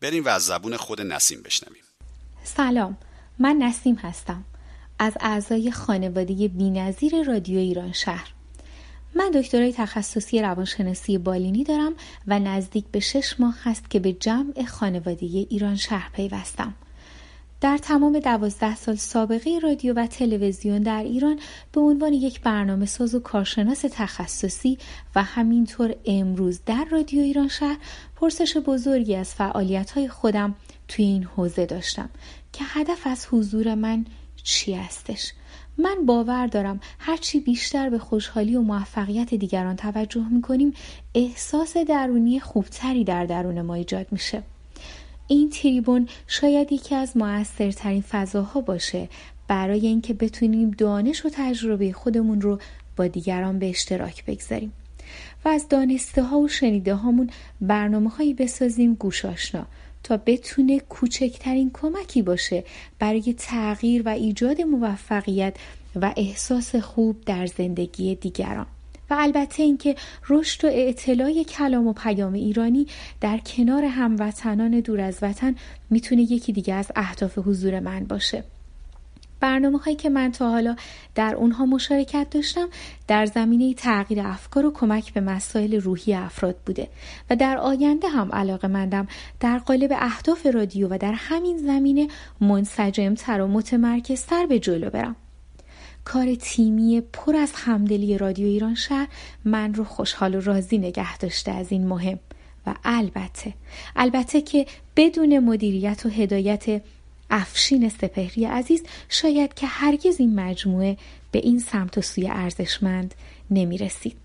بریم 0.00 0.24
و 0.24 0.28
از 0.28 0.46
زبون 0.46 0.76
خود 0.76 1.00
نسیم 1.00 1.42
بشنویم. 1.42 1.82
سلام 2.44 2.98
من 3.38 3.56
نسیم 3.56 3.94
هستم. 3.94 4.44
از 4.98 5.12
اعضای 5.20 5.70
خانواده 5.70 6.48
بینظیر 6.48 7.22
رادیو 7.22 7.58
ایران 7.58 7.92
شهر. 7.92 8.32
من 9.14 9.30
دکترای 9.30 9.72
تخصصی 9.72 10.42
روانشناسی 10.42 11.18
بالینی 11.18 11.64
دارم 11.64 11.92
و 12.26 12.38
نزدیک 12.38 12.84
به 12.92 13.00
شش 13.00 13.40
ماه 13.40 13.56
هست 13.62 13.90
که 13.90 14.00
به 14.00 14.12
جمع 14.12 14.64
خانواده 14.64 15.26
ایران 15.26 15.76
شهر 15.76 16.10
پیوستم. 16.12 16.74
در 17.60 17.78
تمام 17.78 18.18
دوازده 18.18 18.76
سال 18.76 18.94
سابقه 18.94 19.58
رادیو 19.62 19.94
و 19.94 20.06
تلویزیون 20.06 20.82
در 20.82 21.02
ایران 21.02 21.40
به 21.72 21.80
عنوان 21.80 22.12
یک 22.12 22.40
برنامه 22.40 22.86
ساز 22.86 23.14
و 23.14 23.20
کارشناس 23.20 23.84
تخصصی 23.90 24.78
و 25.14 25.22
همینطور 25.22 25.94
امروز 26.06 26.60
در 26.66 26.86
رادیو 26.90 27.20
ایران 27.20 27.48
شهر 27.48 27.76
پرسش 28.16 28.56
بزرگی 28.56 29.16
از 29.16 29.34
فعالیت 29.34 29.90
های 29.90 30.08
خودم 30.08 30.54
توی 30.88 31.04
این 31.04 31.24
حوزه 31.24 31.66
داشتم 31.66 32.10
که 32.52 32.64
هدف 32.64 33.06
از 33.06 33.26
حضور 33.30 33.74
من 33.74 34.06
چی 34.48 34.74
هستش؟ 34.74 35.32
من 35.78 36.06
باور 36.06 36.46
دارم 36.46 36.80
هرچی 36.98 37.40
بیشتر 37.40 37.90
به 37.90 37.98
خوشحالی 37.98 38.56
و 38.56 38.60
موفقیت 38.60 39.34
دیگران 39.34 39.76
توجه 39.76 40.28
می‌کنیم 40.28 40.74
احساس 41.14 41.76
درونی 41.76 42.40
خوبتری 42.40 43.04
در 43.04 43.26
درون 43.26 43.62
ما 43.62 43.74
ایجاد 43.74 44.06
میشه. 44.10 44.42
این 45.26 45.50
تریبون 45.50 46.08
شاید 46.26 46.72
یکی 46.72 46.94
از 46.94 47.16
موثرترین 47.16 48.02
فضاها 48.02 48.60
باشه. 48.60 49.08
برای 49.48 49.86
اینکه 49.86 50.14
بتونیم 50.14 50.70
دانش 50.70 51.26
و 51.26 51.28
تجربه 51.32 51.92
خودمون 51.92 52.40
رو 52.40 52.58
با 52.96 53.06
دیگران 53.06 53.58
به 53.58 53.68
اشتراک 53.68 54.24
بگذاریم. 54.24 54.72
و 55.44 55.48
از 55.48 55.68
دانسته 55.68 56.22
ها 56.22 56.38
و 56.38 56.48
شنیده 56.48 56.94
هامون 56.94 57.30
برنامه 57.60 58.10
هایی 58.10 58.34
بسازیم 58.34 58.94
گوش 58.94 59.24
آشنا. 59.24 59.66
تا 60.02 60.16
بتونه 60.16 60.80
کوچکترین 60.80 61.70
کمکی 61.74 62.22
باشه 62.22 62.64
برای 62.98 63.34
تغییر 63.38 64.02
و 64.06 64.08
ایجاد 64.08 64.60
موفقیت 64.60 65.56
و 65.96 66.14
احساس 66.16 66.76
خوب 66.76 67.24
در 67.24 67.46
زندگی 67.46 68.14
دیگران. 68.14 68.66
و 69.10 69.16
البته 69.18 69.62
اینکه 69.62 69.96
رشد 70.28 70.64
و 70.64 70.68
اعتلاع 70.68 71.42
کلام 71.42 71.86
و 71.86 71.92
پیام 71.92 72.32
ایرانی 72.32 72.86
در 73.20 73.38
کنار 73.38 73.84
هموطنان 73.84 74.80
دور 74.80 75.00
از 75.00 75.18
وطن 75.22 75.54
می‌تونه 75.90 76.22
یکی 76.22 76.52
دیگه 76.52 76.74
از 76.74 76.86
اهداف 76.96 77.38
حضور 77.38 77.80
من 77.80 78.04
باشه. 78.04 78.44
برنامه 79.40 79.78
هایی 79.78 79.96
که 79.96 80.10
من 80.10 80.32
تا 80.32 80.50
حالا 80.50 80.76
در 81.14 81.34
اونها 81.34 81.66
مشارکت 81.66 82.26
داشتم 82.30 82.68
در 83.08 83.26
زمینه 83.26 83.74
تغییر 83.74 84.20
افکار 84.20 84.66
و 84.66 84.72
کمک 84.72 85.12
به 85.12 85.20
مسائل 85.20 85.80
روحی 85.80 86.14
افراد 86.14 86.56
بوده 86.66 86.88
و 87.30 87.36
در 87.36 87.58
آینده 87.58 88.08
هم 88.08 88.32
علاقه 88.32 88.68
مندم 88.68 89.08
در 89.40 89.58
قالب 89.58 89.92
اهداف 89.92 90.46
رادیو 90.46 90.88
و 90.88 90.98
در 90.98 91.12
همین 91.12 91.58
زمینه 91.58 92.08
منسجمتر 92.40 93.40
و 93.40 93.46
متمرکزتر 93.46 94.46
به 94.46 94.58
جلو 94.58 94.90
برم. 94.90 95.16
کار 96.04 96.34
تیمی 96.34 97.02
پر 97.12 97.36
از 97.36 97.52
همدلی 97.54 98.18
رادیو 98.18 98.46
ایران 98.46 98.74
شهر 98.74 99.08
من 99.44 99.74
رو 99.74 99.84
خوشحال 99.84 100.34
و 100.34 100.40
راضی 100.40 100.78
نگه 100.78 101.18
داشته 101.18 101.52
از 101.52 101.72
این 101.72 101.86
مهم 101.86 102.18
و 102.66 102.74
البته 102.84 103.54
البته 103.96 104.40
که 104.40 104.66
بدون 104.96 105.38
مدیریت 105.38 106.06
و 106.06 106.08
هدایت 106.08 106.82
افشین 107.30 107.88
سپهری 107.88 108.44
عزیز 108.44 108.82
شاید 109.08 109.54
که 109.54 109.66
هرگز 109.66 110.16
این 110.20 110.40
مجموعه 110.40 110.96
به 111.32 111.38
این 111.38 111.60
سمت 111.60 111.98
و 111.98 112.02
سوی 112.02 112.28
ارزشمند 112.28 113.14
نمی 113.50 113.78
رسید. 113.78 114.16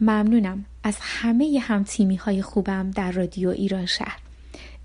ممنونم 0.00 0.64
از 0.82 0.96
همه 1.00 1.58
هم 1.62 1.84
تیمی 1.84 2.16
های 2.16 2.42
خوبم 2.42 2.90
در 2.90 3.12
رادیو 3.12 3.48
ایران 3.48 3.86
شهر. 3.86 4.18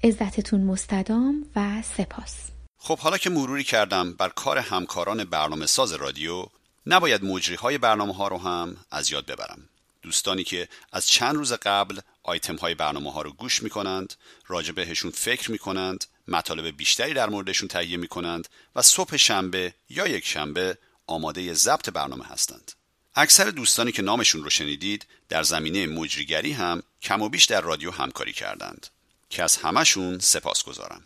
عزتتون 0.04 0.62
مستدام 0.62 1.46
و 1.56 1.82
سپاس. 1.82 2.36
خب 2.78 3.00
حالا 3.00 3.18
که 3.18 3.30
مروری 3.30 3.64
کردم 3.64 4.14
بر 4.14 4.30
کار 4.30 4.58
همکاران 4.58 5.24
برنامه 5.24 5.66
ساز 5.66 5.94
رادیو 5.94 6.46
نباید 6.86 7.24
مجری 7.24 7.56
های 7.56 7.78
برنامه 7.78 8.14
ها 8.14 8.28
رو 8.28 8.38
هم 8.38 8.78
از 8.92 9.12
یاد 9.12 9.26
ببرم 9.26 9.70
دوستانی 10.02 10.44
که 10.44 10.68
از 10.92 11.08
چند 11.08 11.36
روز 11.36 11.54
قبل 11.54 12.00
آیتم 12.24 12.56
های 12.56 12.76
برنامه 12.76 13.12
ها 13.12 13.22
رو 13.22 13.32
گوش 13.32 13.64
می 13.64 13.70
کنند 13.70 14.14
راجع 14.48 14.72
بهشون 14.72 15.12
فکر 15.12 15.52
می 15.52 15.58
کنند 15.58 16.06
مطالب 16.30 16.78
بیشتری 16.78 17.14
در 17.14 17.30
موردشون 17.30 17.68
تهیه 17.68 17.98
می 17.98 18.08
کنند 18.08 18.48
و 18.76 18.82
صبح 18.82 19.18
شنبه 19.18 19.74
یا 19.90 20.08
یک 20.08 20.28
شنبه 20.28 20.78
آماده 21.08 21.54
ضبط 21.54 21.90
برنامه 21.90 22.26
هستند. 22.26 22.72
اکثر 23.16 23.50
دوستانی 23.50 23.92
که 23.92 24.02
نامشون 24.02 24.44
رو 24.44 24.50
شنیدید 24.50 25.06
در 25.30 25.44
زمینه 25.44 25.88
مجریگری 25.88 26.52
هم 26.52 26.84
کم 27.02 27.22
و 27.22 27.30
بیش 27.30 27.46
در 27.46 27.62
رادیو 27.62 27.92
همکاری 27.92 28.34
کردند. 28.34 28.88
که 29.30 29.44
از 29.44 29.58
همشون 29.58 30.20
سپاس 30.20 30.64
گذارم 30.64 31.04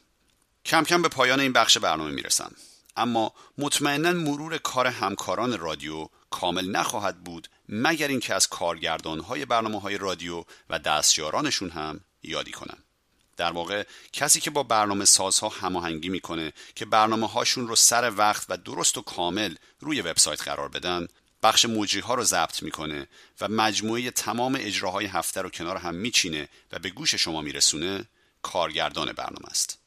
کم 0.66 0.84
کم 0.84 1.02
به 1.02 1.10
پایان 1.10 1.40
این 1.40 1.54
بخش 1.54 1.78
برنامه 1.78 2.12
می‌رسم. 2.12 2.56
اما 2.96 3.34
مطمئنا 3.58 4.12
مرور 4.12 4.58
کار 4.58 4.88
همکاران 4.88 5.60
رادیو 5.60 6.10
کامل 6.30 6.72
نخواهد 6.72 7.24
بود 7.24 7.48
مگر 7.70 8.08
اینکه 8.08 8.36
از 8.36 8.48
کارگردانهای 8.48 9.46
برنامه 9.46 9.82
های 9.82 9.98
رادیو 9.98 10.44
و 10.70 10.80
دستیارانشون 10.80 11.70
هم 11.70 12.00
یادی 12.24 12.52
کنم. 12.52 12.78
در 13.38 13.52
واقع 13.52 13.84
کسی 14.14 14.40
که 14.40 14.50
با 14.50 14.64
برنامه 14.64 15.06
سازها 15.06 15.50
هماهنگی 15.50 16.10
می‌کنه 16.10 16.54
که 16.76 16.86
برنامه 16.86 17.28
هاشون 17.28 17.68
رو 17.68 17.76
سر 17.76 18.14
وقت 18.18 18.46
و 18.50 18.58
درست 18.58 18.98
و 18.98 19.02
کامل 19.02 19.56
روی 19.80 20.02
وبسایت 20.02 20.42
قرار 20.42 20.70
بدن 20.70 21.08
بخش 21.44 21.66
موجی 21.66 22.00
ها 22.00 22.14
رو 22.14 22.24
ضبط 22.24 22.64
می‌کنه 22.64 23.08
و 23.42 23.48
مجموعه 23.48 24.12
تمام 24.12 24.58
اجراهای 24.60 25.06
هفته 25.06 25.42
رو 25.42 25.50
کنار 25.50 25.78
هم 25.78 25.96
میچینه 25.96 26.50
و 26.72 26.80
به 26.80 26.90
گوش 26.90 27.16
شما 27.16 27.42
میرسونه 27.42 28.06
کارگردان 28.42 29.12
برنامه 29.14 29.50
است. 29.50 29.80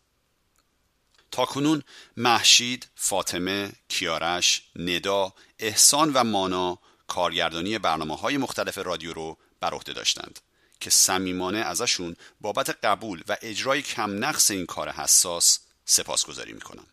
تا 1.30 1.44
کنون 1.44 1.82
محشید، 2.16 2.88
فاطمه، 2.94 3.72
کیارش، 3.88 4.62
ندا، 4.76 5.32
احسان 5.58 6.12
و 6.12 6.24
مانا 6.24 6.78
کارگردانی 7.06 7.78
برنامه 7.78 8.16
های 8.16 8.36
مختلف 8.36 8.78
رادیو 8.78 9.12
رو 9.12 9.38
بر 9.60 9.74
عهده 9.74 9.92
داشتند. 9.92 10.40
که 10.80 10.90
صمیمانه 10.90 11.58
ازشون 11.58 12.16
بابت 12.40 12.84
قبول 12.84 13.22
و 13.28 13.36
اجرای 13.42 13.82
کم 13.82 14.24
نقص 14.24 14.50
این 14.50 14.66
کار 14.66 14.90
حساس 14.90 15.58
سپاسگزاری 15.84 16.52
می‌کنم. 16.52 16.86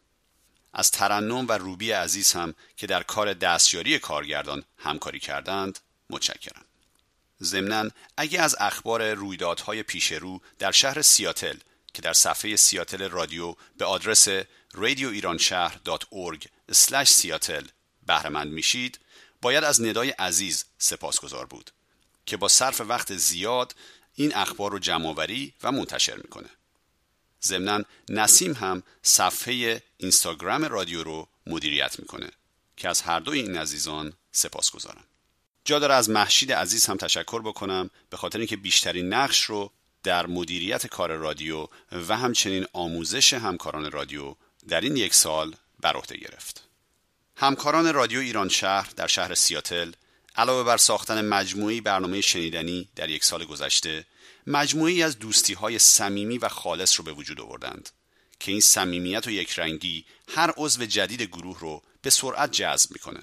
از 0.74 0.92
ترنم 0.92 1.48
و 1.48 1.52
روبی 1.52 1.92
عزیز 1.92 2.32
هم 2.32 2.56
که 2.78 2.88
در 2.88 3.04
کار 3.04 3.34
دستیاری 3.34 4.00
کارگردان 4.00 4.64
همکاری 4.78 5.20
کردند 5.20 5.80
متشکرم. 6.10 6.66
ضمنا 7.44 7.90
اگه 8.18 8.42
از 8.42 8.56
اخبار 8.60 9.14
رویدادهای 9.14 9.84
پیشرو 9.84 10.42
در 10.60 10.72
شهر 10.72 11.02
سیاتل 11.02 11.58
که 11.94 12.02
در 12.02 12.14
صفحه 12.14 12.56
سیاتل 12.56 13.10
رادیو 13.10 13.56
به 13.78 13.86
آدرس 13.86 14.28
radioiranshahar.org 14.74 16.48
سیاتل 17.04 17.66
بهرهمند 18.08 18.52
میشید 18.52 19.00
باید 19.42 19.64
از 19.64 19.82
ندای 19.82 20.10
عزیز 20.10 20.66
سپاسگزار 20.78 21.46
بود 21.46 21.72
که 22.26 22.38
با 22.38 22.47
صرف 22.47 22.82
وقت 22.82 23.15
زیاد 23.15 23.76
این 24.15 24.36
اخبار 24.36 24.71
رو 24.71 24.80
جمعآوری 24.80 25.53
و 25.63 25.71
منتشر 25.71 26.15
می‌کنه 26.15 26.49
ضمنا 27.43 27.84
نسیم 28.09 28.53
هم 28.53 28.84
صفحه 29.03 29.84
اینستاگرام 29.97 30.65
رادیو 30.65 31.03
رو 31.03 31.28
مدیریت 31.47 31.99
می‌کنه 31.99 32.30
که 32.78 32.89
از 32.89 33.01
هر 33.01 33.19
دو 33.19 33.32
این 33.32 33.57
عزیزان 33.57 34.13
سپاسگزارم 34.32 35.03
جا 35.65 35.80
داره 35.80 35.93
از 35.93 36.09
محشید 36.09 36.51
عزیز 36.51 36.86
هم 36.86 36.97
تشکر 36.97 37.41
بکنم 37.41 37.89
به 38.09 38.17
خاطر 38.17 38.38
اینکه 38.38 38.57
بیشترین 38.57 39.13
نقش 39.13 39.43
رو 39.43 39.71
در 40.03 40.26
مدیریت 40.26 40.88
کار 40.88 41.15
رادیو 41.15 41.67
و 41.91 42.17
همچنین 42.17 42.65
آموزش 42.74 43.34
همکاران 43.34 43.91
رادیو 43.91 44.36
در 44.67 44.82
این 44.82 44.97
یک 44.97 45.13
سال 45.13 45.55
بر 45.80 45.95
عهده 45.95 46.17
گرفت. 46.17 46.63
همکاران 47.36 47.93
رادیو 47.93 48.19
ایران 48.19 48.49
شهر 48.49 48.89
در 48.95 49.07
شهر 49.07 49.36
سیاتل 49.36 49.91
علاوه 50.36 50.64
بر 50.64 50.78
ساختن 50.78 51.26
مجموعی 51.26 51.82
برنامه 51.82 52.22
شنیدنی 52.22 52.90
در 52.96 53.10
یک 53.10 53.24
سال 53.24 53.46
گذشته 53.46 54.06
مجموعی 54.48 55.04
از 55.04 55.20
دوستی 55.20 55.54
های 55.54 55.80
صمیمی 55.80 56.38
و 56.38 56.50
خالص 56.50 57.00
رو 57.00 57.04
به 57.04 57.14
وجود 57.14 57.42
آوردند 57.42 57.90
که 58.40 58.52
این 58.52 58.62
صمیمیت 58.62 59.28
و 59.28 59.32
یکرنگی 59.32 60.06
هر 60.28 60.54
عضو 60.58 60.86
جدید 60.86 61.22
گروه 61.22 61.60
رو 61.60 61.84
به 62.02 62.10
سرعت 62.10 62.52
جذب 62.52 62.92
می‌کنه. 62.92 63.20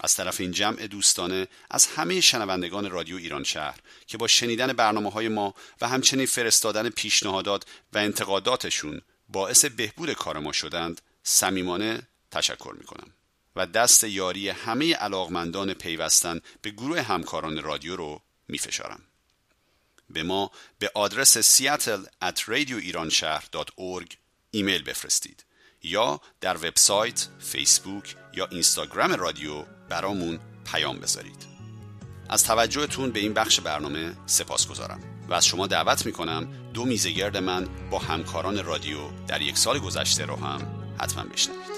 از 0.00 0.14
طرف 0.14 0.40
این 0.40 0.52
جمع 0.52 0.86
دوستانه 0.86 1.48
از 1.70 1.86
همه 1.86 2.20
شنوندگان 2.20 2.90
رادیو 2.90 3.16
ایران 3.16 3.44
شهر 3.44 3.78
که 4.06 4.18
با 4.18 4.26
شنیدن 4.26 4.72
برنامه 4.72 5.10
های 5.10 5.28
ما 5.28 5.54
و 5.80 5.88
همچنین 5.88 6.26
فرستادن 6.26 6.88
پیشنهادات 6.88 7.64
و 7.92 7.98
انتقاداتشون 7.98 9.00
باعث 9.28 9.64
بهبود 9.64 10.12
کار 10.12 10.38
ما 10.38 10.52
شدند 10.52 11.00
صمیمانه 11.22 12.02
تشکر 12.30 12.74
می 12.78 12.84
کنم 12.84 13.13
و 13.56 13.66
دست 13.66 14.04
یاری 14.04 14.48
همه 14.48 14.94
علاقمندان 14.94 15.74
پیوستن 15.74 16.40
به 16.62 16.70
گروه 16.70 17.02
همکاران 17.02 17.62
رادیو 17.62 17.96
رو 17.96 18.20
می 18.48 18.58
فشارم. 18.58 19.02
به 20.10 20.22
ما 20.22 20.50
به 20.78 20.90
آدرس 20.94 21.58
seattle 21.58 22.06
at 22.24 22.38
radioiranshahr.org 22.38 24.16
ایمیل 24.50 24.82
بفرستید 24.82 25.44
یا 25.82 26.20
در 26.40 26.56
وبسایت، 26.56 27.28
فیسبوک 27.40 28.16
یا 28.34 28.46
اینستاگرام 28.46 29.12
رادیو 29.12 29.62
برامون 29.88 30.40
پیام 30.72 30.98
بذارید. 30.98 31.46
از 32.28 32.44
توجهتون 32.44 33.10
به 33.10 33.20
این 33.20 33.34
بخش 33.34 33.60
برنامه 33.60 34.16
سپاس 34.26 34.68
گذارم 34.68 35.00
و 35.28 35.34
از 35.34 35.46
شما 35.46 35.66
دعوت 35.66 36.06
می‌کنم 36.06 36.70
دو 36.72 36.84
میزگرد 36.84 37.36
من 37.36 37.68
با 37.90 37.98
همکاران 37.98 38.64
رادیو 38.64 38.98
در 39.26 39.42
یک 39.42 39.58
سال 39.58 39.78
گذشته 39.78 40.24
رو 40.24 40.36
هم 40.36 40.94
حتما 41.00 41.24
بشنوید. 41.24 41.73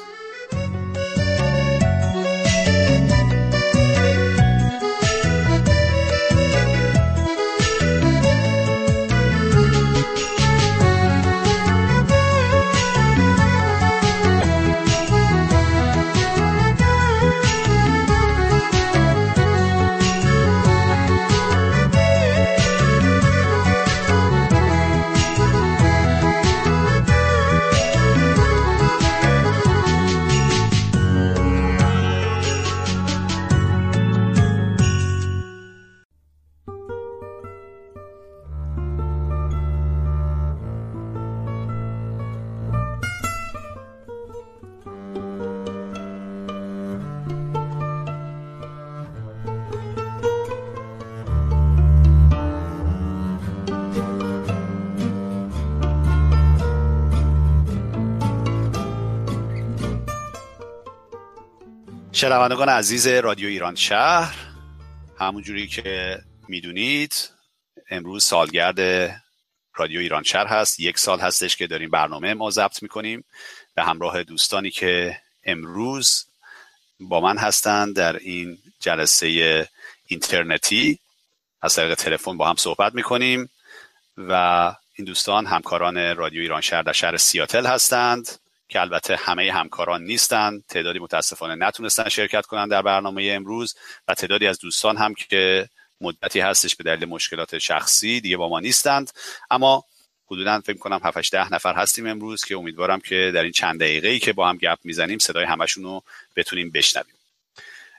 شنوندگان 62.17 62.69
عزیز 62.69 63.07
رادیو 63.07 63.49
ایران 63.49 63.75
شهر 63.75 64.35
همونجوری 65.19 65.67
که 65.67 66.19
می‌دونید 66.49 67.31
امروز 67.91 68.25
سالگرد 68.25 68.81
رادیو 69.75 70.01
ایران 70.01 70.23
شهر 70.23 70.47
هست. 70.47 70.81
یک 70.81 70.99
سال 70.99 71.21
هستش 71.21 71.57
که 71.57 71.67
داریم 71.67 71.91
برنامه 71.91 72.35
ما 72.35 72.51
ضبط 72.51 72.83
می‌کنیم. 72.83 73.25
به 73.75 73.83
همراه 73.83 74.23
دوستانی 74.23 74.71
که 74.71 75.21
امروز 75.45 76.27
با 77.01 77.21
من 77.21 77.39
هستند 77.39 77.97
در 77.97 78.17
این 78.17 78.59
جلسه 78.81 79.69
اینترنتی. 80.07 80.99
از 81.63 81.75
طریق 81.75 81.95
تلفن 81.95 82.37
با 82.37 82.49
هم 82.49 82.57
صحبت 82.57 82.95
می‌کنیم 82.95 83.51
و 84.17 84.33
این 84.95 85.05
دوستان 85.05 85.47
همکاران 85.47 86.17
رادیو 86.17 86.43
ایران 86.43 86.61
شهر 86.61 86.83
در 86.83 86.93
شهر 86.93 87.17
سیاتل 87.17 87.67
هستند. 87.67 88.46
که 88.69 88.81
البته 88.81 89.17
همه 89.17 89.53
همکاران 89.53 90.03
نیستن 90.03 90.63
تعدادی 90.69 90.99
متاسفانه 90.99 91.67
نتونستن 91.67 92.09
شرکت 92.09 92.47
کنن 92.47 92.69
در 92.69 92.83
برنامه 92.83 93.33
امروز 93.33 93.75
و 94.09 94.15
تعدادی 94.15 94.47
از 94.47 94.59
دوستان 94.59 94.97
هم 94.97 95.15
که 95.15 95.69
مدتی 96.01 96.41
هستش 96.41 96.77
به 96.77 96.85
دلیل 96.85 97.09
مشکلات 97.09 97.59
شخصی 97.59 98.21
دیگه 98.21 98.37
با 98.37 98.49
ما 98.49 98.61
نیستند. 98.61 99.11
اما 99.51 99.85
حدودا 100.27 100.61
فکر 100.61 100.79
کنم 100.79 101.01
7 101.05 101.31
ده 101.31 101.53
نفر 101.53 101.75
هستیم 101.75 102.07
امروز 102.07 102.45
که 102.45 102.57
امیدوارم 102.57 103.01
که 103.01 103.31
در 103.35 103.43
این 103.43 103.53
چند 103.53 103.81
دقیقه 103.81 104.09
ای 104.09 104.19
که 104.19 104.33
با 104.33 104.49
هم 104.49 104.57
گپ 104.57 104.79
می‌زنیم 104.85 105.19
صدای 105.19 105.45
همشون 105.45 105.85
رو 105.85 106.03
بتونیم 106.37 106.71
بشنویم. 106.71 107.15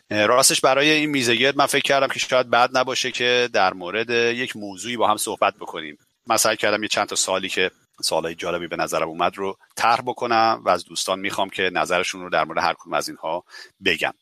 راستش 0.09 0.61
برای 0.61 0.91
این 0.91 1.09
میزگرد 1.09 1.57
من 1.57 1.65
فکر 1.65 1.81
کردم 1.81 2.07
که 2.07 2.19
شاید 2.19 2.49
بد 2.49 2.77
نباشه 2.77 3.11
که 3.11 3.49
در 3.53 3.73
مورد 3.73 4.09
یک 4.09 4.55
موضوعی 4.55 4.97
با 4.97 5.07
هم 5.07 5.17
صحبت 5.17 5.55
بکنیم. 5.55 5.97
مثلا 6.27 6.55
کردم 6.55 6.83
یه 6.83 6.89
چند 6.89 7.07
تا 7.07 7.15
سالی 7.15 7.49
که 7.49 7.71
سوالای 8.01 8.35
جالبی 8.35 8.67
به 8.67 8.75
نظرم 8.75 9.07
اومد 9.07 9.37
رو 9.37 9.57
طرح 9.75 10.01
بکنم 10.01 10.61
و 10.65 10.69
از 10.69 10.85
دوستان 10.85 11.19
می‌خوام 11.19 11.49
که 11.49 11.69
نظرشون 11.73 12.21
رو 12.21 12.29
در 12.29 12.43
مورد 12.43 12.57
هر 12.57 12.73
کدوم 12.73 12.93
از 12.93 13.09
اینها 13.09 13.43
بگم. 13.85 14.13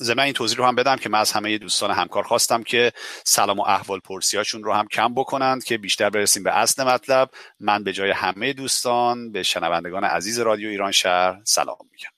ضمن 0.00 0.24
این 0.24 0.32
توضیح 0.32 0.58
رو 0.58 0.64
هم 0.64 0.74
بدم 0.74 0.96
که 0.96 1.08
من 1.08 1.18
از 1.18 1.32
همه 1.32 1.58
دوستان 1.58 1.90
همکار 1.90 2.22
خواستم 2.22 2.62
که 2.62 2.92
سلام 3.24 3.58
و 3.58 3.62
احوال 3.62 4.00
پرسیاشون 4.00 4.64
رو 4.64 4.72
هم 4.72 4.86
کم 4.86 5.14
بکنند 5.14 5.64
که 5.64 5.78
بیشتر 5.78 6.10
برسیم 6.10 6.42
به 6.42 6.58
اصل 6.58 6.84
مطلب. 6.84 7.30
من 7.60 7.84
به 7.84 7.92
جای 7.92 8.10
همه 8.10 8.52
دوستان 8.52 9.32
به 9.32 9.42
شنوندگان 9.42 10.04
عزیز 10.04 10.38
رادیو 10.38 10.68
ایران 10.68 10.92
شهر 10.92 11.40
سلام 11.44 11.76
میگم. 11.92 12.10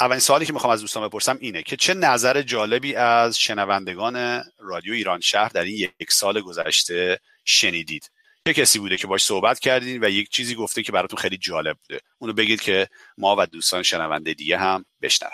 اولین 0.00 0.20
سوالی 0.20 0.46
که 0.46 0.52
می‌خوام 0.52 0.72
از 0.72 0.80
دوستان 0.80 1.08
بپرسم 1.08 1.38
اینه 1.40 1.62
که 1.62 1.76
چه 1.76 1.94
نظر 1.94 2.42
جالبی 2.42 2.94
از 2.94 3.38
شنوندگان 3.38 4.44
رادیو 4.58 4.92
ایران 4.92 5.20
شهر 5.20 5.48
در 5.48 5.64
این 5.64 5.76
یک 5.76 6.12
سال 6.12 6.40
گذشته 6.40 7.20
شنیدید؟ 7.44 8.10
چه 8.48 8.54
کسی 8.54 8.78
بوده 8.78 8.96
که 8.96 9.06
باش 9.06 9.24
صحبت 9.24 9.58
کردین 9.58 10.04
و 10.04 10.08
یک 10.08 10.28
چیزی 10.28 10.54
گفته 10.54 10.82
که 10.82 10.92
براتون 10.92 11.18
خیلی 11.18 11.36
جالب 11.36 11.76
بوده؟ 11.76 12.00
اونو 12.18 12.32
بگید 12.32 12.60
که 12.60 12.88
ما 13.18 13.36
و 13.38 13.46
دوستان 13.46 13.82
شنونده 13.82 14.34
دیگه 14.34 14.58
هم 14.58 14.84
بشنون. 15.02 15.32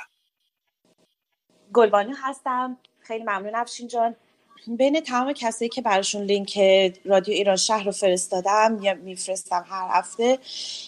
گلبانو 1.72 2.14
هستم. 2.22 2.78
خیلی 3.00 3.22
ممنون 3.22 3.54
افشین 3.54 3.88
جان. 3.88 4.16
بین 4.66 5.00
تمام 5.00 5.32
کسایی 5.32 5.68
که 5.68 5.82
براشون 5.82 6.22
لینک 6.22 6.58
رادیو 7.04 7.34
ایران 7.34 7.56
شهر 7.56 7.84
رو 7.84 7.92
فرستادم 7.92 8.78
یا 8.82 8.94
میفرستم 8.94 9.64
هر 9.68 9.88
هفته 9.92 10.38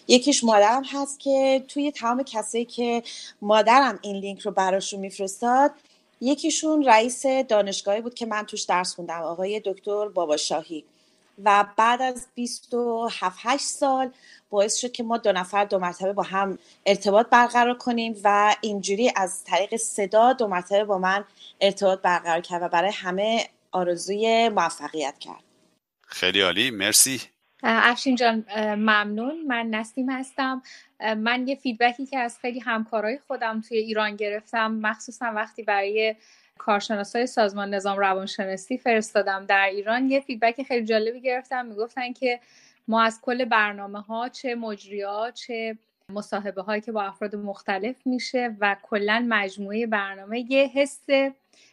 یکیش 0.08 0.44
مادرم 0.44 0.84
هست 0.84 1.20
که 1.20 1.64
توی 1.68 1.92
تمام 1.92 2.22
کسایی 2.22 2.64
که 2.64 3.02
مادرم 3.40 3.98
این 4.02 4.16
لینک 4.16 4.40
رو 4.40 4.50
براشون 4.50 5.00
میفرستاد 5.00 5.70
یکیشون 6.20 6.84
رئیس 6.84 7.26
دانشگاهی 7.26 8.00
بود 8.00 8.14
که 8.14 8.26
من 8.26 8.42
توش 8.42 8.62
درس 8.62 8.94
خوندم 8.94 9.22
آقای 9.22 9.62
دکتر 9.64 10.08
بابا 10.08 10.36
شاهی 10.36 10.84
و 11.44 11.64
بعد 11.76 12.02
از 12.02 12.26
27 12.34 13.38
8 13.42 13.64
سال 13.64 14.10
باعث 14.50 14.76
شد 14.76 14.92
که 14.92 15.02
ما 15.02 15.18
دو 15.18 15.32
نفر 15.32 15.64
دو 15.64 15.78
مرتبه 15.78 16.12
با 16.12 16.22
هم 16.22 16.58
ارتباط 16.86 17.26
برقرار 17.30 17.78
کنیم 17.78 18.16
و 18.24 18.56
اینجوری 18.60 19.12
از 19.16 19.44
طریق 19.44 19.76
صدا 19.76 20.32
دو 20.32 20.46
مرتبه 20.46 20.84
با 20.84 20.98
من 20.98 21.24
ارتباط 21.60 22.00
برقرار 22.00 22.40
کرد 22.40 22.62
و 22.62 22.68
برای 22.68 22.90
همه 22.94 23.48
آرزوی 23.72 24.48
موفقیت 24.48 25.18
کرد. 25.18 25.42
خیلی 26.06 26.40
عالی 26.40 26.70
مرسی. 26.70 27.20
افشین 27.62 28.16
جان 28.16 28.44
ممنون. 28.58 29.46
من 29.46 29.66
نسیم 29.66 30.10
هستم. 30.10 30.62
من 31.00 31.48
یه 31.48 31.56
feedback 31.56 32.01
ی 32.01 32.06
که 32.06 32.18
از 32.18 32.38
خیلی 32.38 32.60
همکارای 32.60 33.18
خودم 33.26 33.60
توی 33.60 33.78
ایران 33.78 34.16
گرفتم 34.16 34.72
مخصوصا 34.72 35.32
وقتی 35.36 35.62
برای 35.62 36.14
کارشناسای 36.62 37.26
سازمان 37.26 37.74
نظام 37.74 37.98
روانشناسی 37.98 38.78
فرستادم 38.78 39.46
در 39.46 39.64
ایران. 39.64 40.10
یه 40.10 40.20
feedback 40.20 40.62
خیلی 40.62 40.86
جالبی 40.86 41.20
گرفتم. 41.20 41.66
می‌گفتن 41.66 42.12
که 42.12 42.40
ما 42.88 43.02
از 43.02 43.20
کل 43.22 43.44
برنامه 43.44 44.00
ها 44.00 44.28
چه 44.28 44.54
مجریا 44.54 45.30
چه 45.34 45.78
مصاحبه 46.08 46.62
هایی 46.62 46.80
که 46.80 46.92
با 46.92 47.02
افراد 47.02 47.36
مختلف 47.36 48.06
میشه 48.06 48.56
و 48.60 48.76
کلا 48.82 49.26
مجموعه 49.28 49.86
برنامه 49.86 50.52
یه 50.52 50.66
حس 50.66 51.06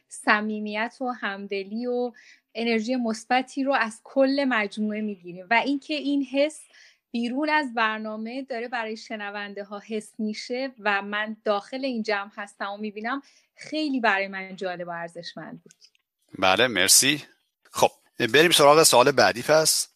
صمیمیت 0.08 0.98
و 1.02 1.06
همدلی 1.06 1.88
و 1.88 2.12
انرژی 2.56 2.96
مثبتی 2.96 3.64
رو 3.64 3.74
از 3.74 4.02
کل 4.04 4.46
مجموعه 4.50 5.02
می‌گیریم. 5.02 5.48
و 5.50 5.54
اینکه 5.54 5.94
این 5.94 6.24
حس 6.24 6.62
بیرون 7.12 7.49
از 7.49 7.74
برنامه 7.74 8.43
داره 8.43 8.68
برای 8.68 8.97
شنونده 8.97 9.64
ها 9.64 9.82
حس 9.88 10.14
میشه 10.20 10.72
و 10.80 11.01
من 11.01 11.38
داخل 11.45 11.86
این 11.86 12.03
جمع 12.03 12.32
هستم 12.36 12.72
و 12.72 12.78
می‌بینم 12.78 13.22
خیلی 13.55 13.99
برای 13.99 14.28
من 14.28 14.55
جالب 14.55 14.88
و 14.88 14.91
ارزشمند 14.91 15.64
بود. 15.64 15.74
بله 16.39 16.68
مرسی. 16.68 17.24
خب 17.72 17.91
بریم 18.34 18.51
سراغ 18.51 18.84
سال 18.84 19.12
بعدی 19.12 19.41
پس. 19.41 19.88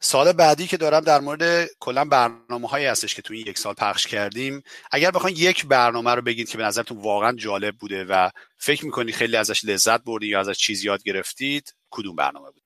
سال 0.00 0.32
بعدی 0.32 0.66
که 0.66 0.76
دارم 0.76 1.00
در 1.00 1.20
مورد 1.20 1.68
کلا 1.80 2.04
برنامه 2.04 2.68
هایی 2.68 2.86
هستش 2.86 3.14
که 3.14 3.22
تو 3.22 3.34
این 3.34 3.46
یک 3.46 3.58
سال 3.58 3.74
پخش 3.74 4.06
کردیم. 4.06 4.62
اگر 4.90 5.10
بخواین 5.10 5.36
یک 5.36 5.66
برنامه 5.66 6.14
رو 6.14 6.22
بگید 6.22 6.48
که 6.48 6.58
به 6.58 6.64
نظرتون 6.64 6.98
واقعا 6.98 7.32
جالب 7.32 7.76
بوده 7.76 8.04
و 8.04 8.30
فکر 8.58 8.84
می‌کنید 8.84 9.14
خیلی 9.14 9.36
ازش 9.36 9.64
لذت 9.64 10.04
بردید 10.04 10.30
یا 10.30 10.40
ازش 10.40 10.58
چیز 10.58 10.84
یاد 10.84 11.02
گرفتید 11.02 11.74
کدوم 11.90 12.16
برنامه 12.16 12.50
بود؟ 12.50 12.63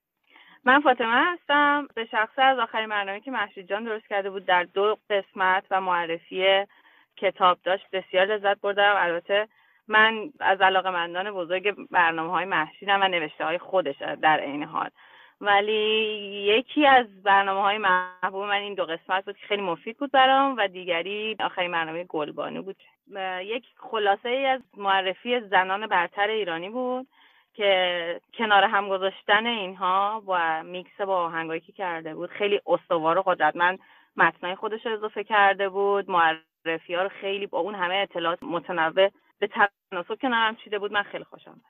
من 0.64 0.80
فاطمه 0.80 1.24
هستم. 1.32 1.88
به 1.94 2.04
شخصه 2.04 2.42
از 2.42 2.58
آخرین 2.58 2.88
برنامه 2.88 3.20
که 3.20 3.30
محشید 3.30 3.68
جان 3.68 3.84
درست 3.84 4.06
کرده 4.06 4.30
بود 4.30 4.46
در 4.46 4.62
دو 4.62 4.98
قسمت 5.10 5.64
و 5.70 5.80
معرفی 5.80 6.64
کتاب 7.16 7.58
داشت 7.64 7.86
بسیار 7.92 8.26
لذت 8.26 8.60
بردم. 8.60 8.94
البته 8.96 9.48
من 9.88 10.30
از 10.40 10.60
علاقه 10.60 10.90
مندان 10.90 11.30
بزرگ 11.30 11.74
برنامه 11.90 12.30
های 12.30 12.44
محشیدم 12.44 13.02
و 13.02 13.08
نوشته 13.08 13.44
های 13.44 13.58
خودش 13.58 13.96
در 13.98 14.40
عین 14.40 14.62
حال. 14.62 14.90
ولی 15.40 15.72
یکی 16.58 16.86
از 16.86 17.22
برنامه 17.22 17.60
های 17.60 17.78
محبوب 17.78 18.44
من 18.44 18.60
این 18.60 18.74
دو 18.74 18.84
قسمت 18.84 19.24
بود 19.24 19.36
که 19.36 19.46
خیلی 19.46 19.62
مفید 19.62 19.98
بود 19.98 20.10
برام 20.10 20.56
و 20.58 20.68
دیگری 20.68 21.36
آخرین 21.40 21.72
برنامه 21.72 22.04
گلبانو 22.04 22.62
بود. 22.62 22.76
یک 23.42 23.64
خلاصه 23.76 24.28
ای 24.28 24.46
از 24.46 24.60
معرفی 24.76 25.40
زنان 25.40 25.86
برتر 25.86 26.28
ایرانی 26.28 26.68
بود. 26.68 27.06
که 27.58 28.20
کنار 28.38 28.64
هم 28.64 28.88
گذاشتن 28.88 29.46
اینها 29.46 30.22
و 30.28 30.62
میکس 30.64 31.00
با 31.00 31.16
آهنگایی 31.24 31.60
که 31.60 31.72
کرده 31.72 32.14
بود 32.14 32.30
خیلی 32.30 32.60
استوار 32.66 33.18
و 33.18 33.22
قدرتمند 33.22 33.78
متنای 34.16 34.54
خودش 34.54 34.86
رو 34.86 34.92
اضافه 34.92 35.24
کرده 35.24 35.68
بود. 35.68 36.10
معرفی 36.10 36.94
ها 36.94 37.02
رو 37.02 37.08
خیلی 37.20 37.46
با 37.46 37.58
اون 37.58 37.74
همه 37.74 37.94
اطلاعات 37.94 38.42
متنوع 38.42 39.10
به 39.38 39.48
تناسب 39.90 40.14
کنارم 40.22 40.56
چیده 40.64 40.78
بود. 40.78 40.92
من 40.92 41.02
خیلی 41.02 41.24
خوشم 41.24 41.60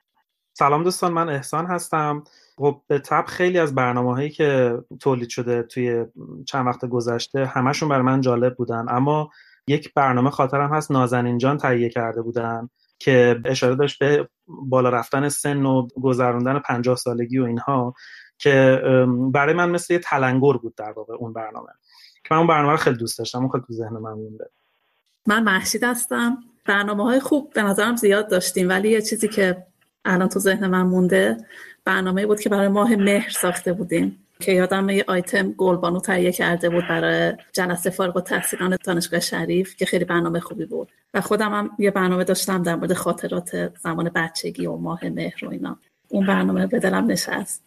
سلام 0.53 0.83
دوستان 0.83 1.13
من 1.13 1.29
احسان 1.29 1.65
هستم. 1.65 2.23
خب 2.57 2.81
به 2.87 2.99
تب 2.99 3.25
خیلی 3.25 3.59
از 3.59 3.75
برنامه 3.75 4.13
هایی 4.13 4.29
که 4.29 4.77
تولید 5.01 5.29
شده 5.29 5.63
توی 5.63 6.05
چند 6.47 6.67
وقت 6.67 6.85
گذشته 6.85 7.45
همشون 7.45 7.89
برای 7.89 8.01
من 8.01 8.21
جالب 8.21 8.55
بودن. 8.55 8.85
اما 8.89 9.29
یک 9.67 9.93
برنامه 9.93 10.29
خاطرم 10.29 10.73
هست. 10.73 10.91
نازنین 10.91 11.37
جان 11.37 11.57
تهیه 11.57 11.89
کرده 11.89 12.21
بودن. 12.21 12.69
که 12.99 13.41
اشاره 13.45 13.75
داشت 13.75 13.99
به 13.99 14.29
بالا 14.47 14.89
رفتن 14.89 15.29
سن 15.29 15.65
و 15.65 15.87
گذراندن 16.01 16.59
پنجاه 16.59 16.95
سالگی 16.95 17.39
و 17.39 17.43
اینها 17.43 17.93
که 18.37 18.81
برای 19.31 19.53
من 19.53 19.69
مثل 19.69 19.93
یه 19.93 19.99
تلنگر 19.99 20.53
بود 20.53 20.75
در 20.75 20.91
واقع 20.91 21.13
اون 21.13 21.33
برنامه. 21.33 21.69
که 22.23 22.27
من 22.31 22.37
اون 22.37 22.47
برنامه 22.47 22.71
رو 22.71 22.77
خیلی 22.77 22.97
دوست 22.97 23.19
داشتم 23.19 23.39
اون 23.39 23.49
خیلی 23.49 23.63
تو 23.67 23.73
ذهن 23.73 23.93
من 23.93 24.13
مونده. 24.13 24.49
من 25.27 25.43
محشید 25.43 25.83
هستم. 25.83 26.37
برنامه 26.65 27.03
های 27.03 27.19
خوب 27.19 27.53
به 27.53 27.63
نظرم 27.63 27.95
زیاد 27.95 28.29
داشتیم 28.29 28.69
ولی 28.69 28.89
یه 28.89 29.01
چیزی 29.01 29.27
که 29.27 29.65
الان 30.05 30.29
تو 30.29 30.39
ذهن 30.39 30.67
من 30.67 30.81
مونده 30.81 31.37
برنامه 31.85 32.25
بود 32.25 32.39
که 32.39 32.49
برای 32.49 32.67
ماه 32.67 32.95
مهر 32.95 33.29
ساخته 33.29 33.73
بودیم. 33.73 34.25
که 34.41 34.51
یادم 34.51 34.89
یه 34.89 35.05
آیتم 35.07 35.51
گلبانو 35.51 35.99
تهیه 35.99 36.31
کرده 36.31 36.69
بود 36.69 36.87
برای 36.87 37.33
جلسه 37.53 37.89
فارغ 37.89 38.17
و 38.17 38.21
تحصیلان 38.21 38.77
دانشگاه 38.83 39.19
شریف 39.19 39.75
که 39.75 39.85
خیلی 39.85 40.05
برنامه 40.05 40.39
خوبی 40.39 40.65
بود. 40.65 40.91
و 41.13 41.21
خودم 41.21 41.53
هم 41.53 41.69
یه 41.79 41.91
برنامه 41.91 42.23
داشتم 42.23 42.63
در 42.63 42.75
مورد 42.75 42.93
خاطرات 42.93 43.71
زمان 43.77 44.11
بچگی 44.15 44.65
و 44.65 44.75
ماه 44.75 45.09
مهر 45.09 45.45
و 45.45 45.49
اینا. 45.49 45.79
اون 46.07 46.25
برنامه 46.25 46.67
به 46.67 46.79
دلم 46.79 47.05
نشست. 47.05 47.63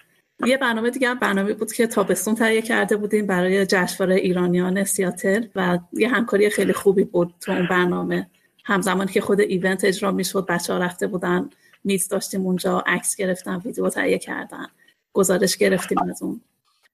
یه 0.47 0.57
برنامه 0.57 0.91
دیگه 0.91 1.09
هم 1.09 1.19
برنامه 1.19 1.55
بود 1.55 1.73
که 1.73 1.87
تابستون 1.87 2.35
تهیه 2.35 2.63
کرده 2.63 2.97
بودیم 2.97 3.27
برای 3.27 3.67
جشنواره 3.67 4.15
ایرانیان 4.15 4.85
سیاتل 4.85 5.47
و 5.57 5.79
یه 5.93 6.09
همکاری 6.09 6.51
خیلی 6.51 6.73
خوبی 6.73 7.05
بود 7.05 7.35
تو 7.41 7.53
اون 7.53 7.67
برنامه. 7.67 8.31
همزمانی 8.65 9.13
که 9.13 9.21
خود 9.21 9.41
ایونت 9.41 9.85
اجرا 9.85 10.11
می‌شد 10.11 10.47
بچه 10.47 10.75
رفته 10.75 11.07
بودن 11.07 11.51
میز 11.85 12.09
داشتیم 12.09 12.41
اونجا 12.41 12.85
عکس 12.87 13.17
گرفتن 13.17 13.57
ویدیو 13.57 13.89
تهیه 13.89 14.19
کردن 14.19 14.67
گزارش 15.13 15.57
گرفتیم 15.57 15.99
از 16.11 16.23
اون. 16.23 16.41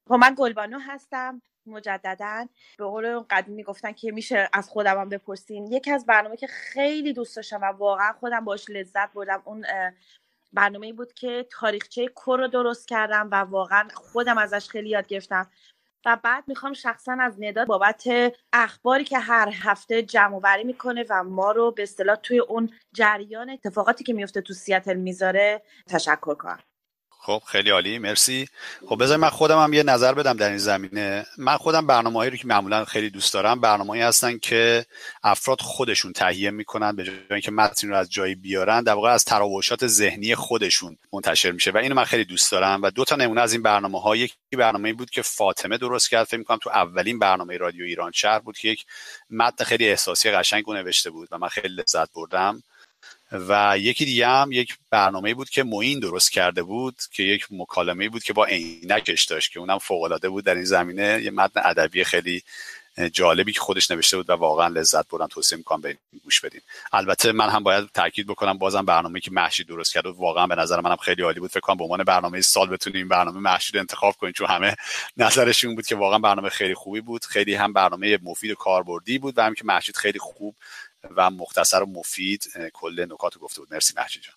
خب 0.08 0.14
من 0.14 0.34
گلبانو 0.38 0.78
هستم 0.78 1.42
مجددا. 1.66 2.46
به 2.78 2.84
قول 2.84 3.18
قدیمی 3.18 3.62
گفتن 3.62 3.92
که 3.92 4.12
میشه 4.12 4.48
از 4.52 4.68
خودم 4.68 5.00
هم 5.00 5.08
بپرسین. 5.08 5.72
یکی 5.72 5.90
از 5.90 6.06
برنامه 6.06 6.36
که 6.36 6.46
خیلی 6.46 7.12
دوست 7.12 7.36
داشتم 7.36 7.60
و 7.62 7.64
واقعا 7.64 8.12
خودم 8.12 8.44
باش 8.44 8.70
لذت 8.70 9.12
بردم 9.12 9.42
اون 9.44 9.66
برنامه 10.52 10.92
بود 10.92 11.12
که 11.12 11.46
تاریخچه 11.50 12.08
کور 12.08 12.38
رو 12.38 12.48
درست 12.48 12.88
کردم 12.88 13.28
و 13.32 13.34
واقعا 13.34 13.88
خودم 13.94 14.38
ازش 14.38 14.68
خیلی 14.68 14.88
یاد 14.88 15.06
گرفتم. 15.06 15.50
و 16.04 16.18
بعد 16.22 16.44
می‌خوام 16.46 16.72
شخصا 16.72 17.16
از 17.20 17.36
نداد 17.38 17.66
بابت 17.66 18.04
اخباری 18.52 19.04
که 19.04 19.18
هر 19.18 19.48
هفته 19.62 20.02
جمع 20.02 20.40
وری 20.42 20.64
می‌کنه 20.64 21.04
و 21.10 21.24
ما 21.24 21.52
رو 21.52 21.70
به 21.70 21.82
اصطلاح 21.82 22.16
توی 22.16 22.38
اون 22.38 22.70
جریان 22.92 23.50
اتفاقاتی 23.50 24.04
که 24.04 24.12
میفته 24.12 24.40
تو 24.40 24.54
سیاتل 24.54 24.94
می‌ذاره 24.94 25.62
تشکر 25.88 26.34
کنم. 26.34 26.58
خب 27.20 27.42
خیلی 27.46 27.70
عالی 27.70 27.98
مرسی. 27.98 28.48
خب 28.88 29.02
بذار 29.02 29.16
من 29.16 29.28
خودم 29.28 29.62
هم 29.62 29.72
یه 29.72 29.82
نظر 29.82 30.14
بدم 30.14 30.36
در 30.36 30.48
این 30.48 30.58
زمینه. 30.58 31.26
من 31.38 31.56
خودم 31.56 31.86
برنامه‌ای 31.86 32.30
رو 32.30 32.36
که 32.36 32.46
معمولا 32.46 32.84
خیلی 32.84 33.10
دوست 33.10 33.34
دارم 33.34 33.60
برنامه‌ای 33.60 34.02
هستن 34.02 34.38
که 34.38 34.86
افراد 35.22 35.60
خودشون 35.60 36.12
تهیه 36.12 36.50
می‌کنن 36.50 36.96
به 36.96 37.04
جای 37.04 37.16
اینکه 37.30 37.50
متن 37.50 37.88
رو 37.88 37.96
از 37.96 38.10
جایی 38.10 38.34
بیارن 38.34 38.82
در 38.82 38.92
واقع 38.92 39.10
از 39.10 39.24
تراوشات 39.24 39.86
ذهنی 39.86 40.34
خودشون 40.34 40.98
منتشر 41.12 41.50
میشه. 41.50 41.70
و 41.70 41.76
اینو 41.76 41.94
من 41.94 42.04
خیلی 42.04 42.24
دوست 42.24 42.52
دارم. 42.52 42.82
و 42.82 42.90
دو 42.90 43.04
تا 43.04 43.16
نمونه 43.16 43.40
از 43.40 43.52
این 43.52 43.62
برنامه 43.62 44.00
ها 44.00 44.16
یکی 44.16 44.34
برنامه 44.52 44.92
بود 44.92 45.10
که 45.10 45.22
فاطمه 45.22 45.78
درست 45.78 46.10
کرد. 46.10 46.24
فکر 46.24 46.38
می‌کنم 46.38 46.58
تو 46.62 46.70
اولین 46.70 47.18
برنامه 47.18 47.56
رادیو 47.56 47.84
ایران 47.84 48.12
شهر 48.14 48.38
بود 48.38 48.58
که 48.58 48.68
یک 48.68 48.84
متن 49.30 49.64
خیلی 49.64 49.88
احساسی 49.88 50.30
قشنگ 50.30 50.70
نوشته 50.70 51.10
بود 51.10 51.28
و 51.30 51.38
من 51.38 51.48
خیلی 51.48 51.74
لذت 51.74 52.12
بردم. 52.12 52.62
و 53.32 53.78
یکی 53.78 54.04
دیگه 54.04 54.28
هم 54.28 54.52
یک 54.52 54.76
برنامه 54.90 55.34
بود 55.34 55.50
که 55.50 55.62
معین 55.62 56.00
درست 56.00 56.32
کرده 56.32 56.62
بود 56.62 56.96
که 57.12 57.22
یک 57.22 57.46
مکالمه 57.50 58.08
بود 58.08 58.22
که 58.22 58.32
با 58.32 58.44
عینکش 58.44 59.24
داشت 59.24 59.52
که 59.52 59.60
اونم 59.60 59.78
فوق 59.78 60.02
العاده 60.02 60.28
بود 60.28 60.44
در 60.44 60.54
این 60.54 60.64
زمینه. 60.64 61.22
یه 61.22 61.30
متن 61.30 61.60
ادبی 61.64 62.04
خیلی 62.04 62.42
جالبی 63.12 63.52
که 63.52 63.60
خودش 63.60 63.90
نوشته 63.90 64.16
بود 64.16 64.30
و 64.30 64.32
واقعا 64.32 64.68
لذت 64.68 65.08
بردم 65.08 65.26
توصیه 65.26 65.58
می‌کنم 65.58 65.80
به 65.80 65.98
گوش 66.24 66.40
بدین. 66.40 66.60
البته 66.92 67.32
من 67.32 67.48
هم 67.48 67.62
باید 67.62 67.88
تاکید 67.94 68.26
بکنم 68.26 68.58
بازم 68.58 68.84
برنامه 68.84 69.20
که 69.20 69.30
محشید 69.30 69.66
درست 69.66 69.92
کرد 69.92 70.06
و 70.06 70.12
واقعا 70.12 70.46
به 70.46 70.54
نظر 70.54 70.80
منم 70.80 70.96
خیلی 70.96 71.22
عالی 71.22 71.40
بود. 71.40 71.50
فکر 71.50 71.60
کنم 71.60 71.76
به 71.76 71.84
عنوان 71.84 72.04
برنامه 72.04 72.40
سال 72.40 72.68
بتونیم 72.68 72.96
این 72.96 73.08
برنامه 73.08 73.40
محشید 73.40 73.76
انتخاب 73.76 74.14
کنیم 74.14 74.32
چون 74.32 74.46
همه 74.46 74.76
نظرشون 75.16 75.74
بود 75.74 75.86
که 75.86 75.96
واقعا 75.96 76.18
برنامه 76.18 76.48
خیلی 76.48 76.74
خوبی 76.74 77.00
بود. 77.00 77.24
خیلی 77.24 77.54
هم 77.54 77.72
برنامه 77.72 78.18
مفید 78.22 78.50
و 78.50 78.54
کاربردی 78.54 79.18
بود 79.18 79.38
و 79.38 79.42
هم 79.42 79.54
که 79.54 79.64
محشید 79.64 79.96
خیلی 79.96 80.18
خوب 80.18 80.56
و 81.16 81.30
مختصر 81.30 81.82
و 81.82 81.86
مفید 81.86 82.44
کل 82.72 83.06
نکات 83.10 83.34
رو 83.34 83.40
گفته 83.40 83.60
بود. 83.60 83.74
مرسی 83.74 83.94
محجی 83.96 84.20
جان. 84.20 84.34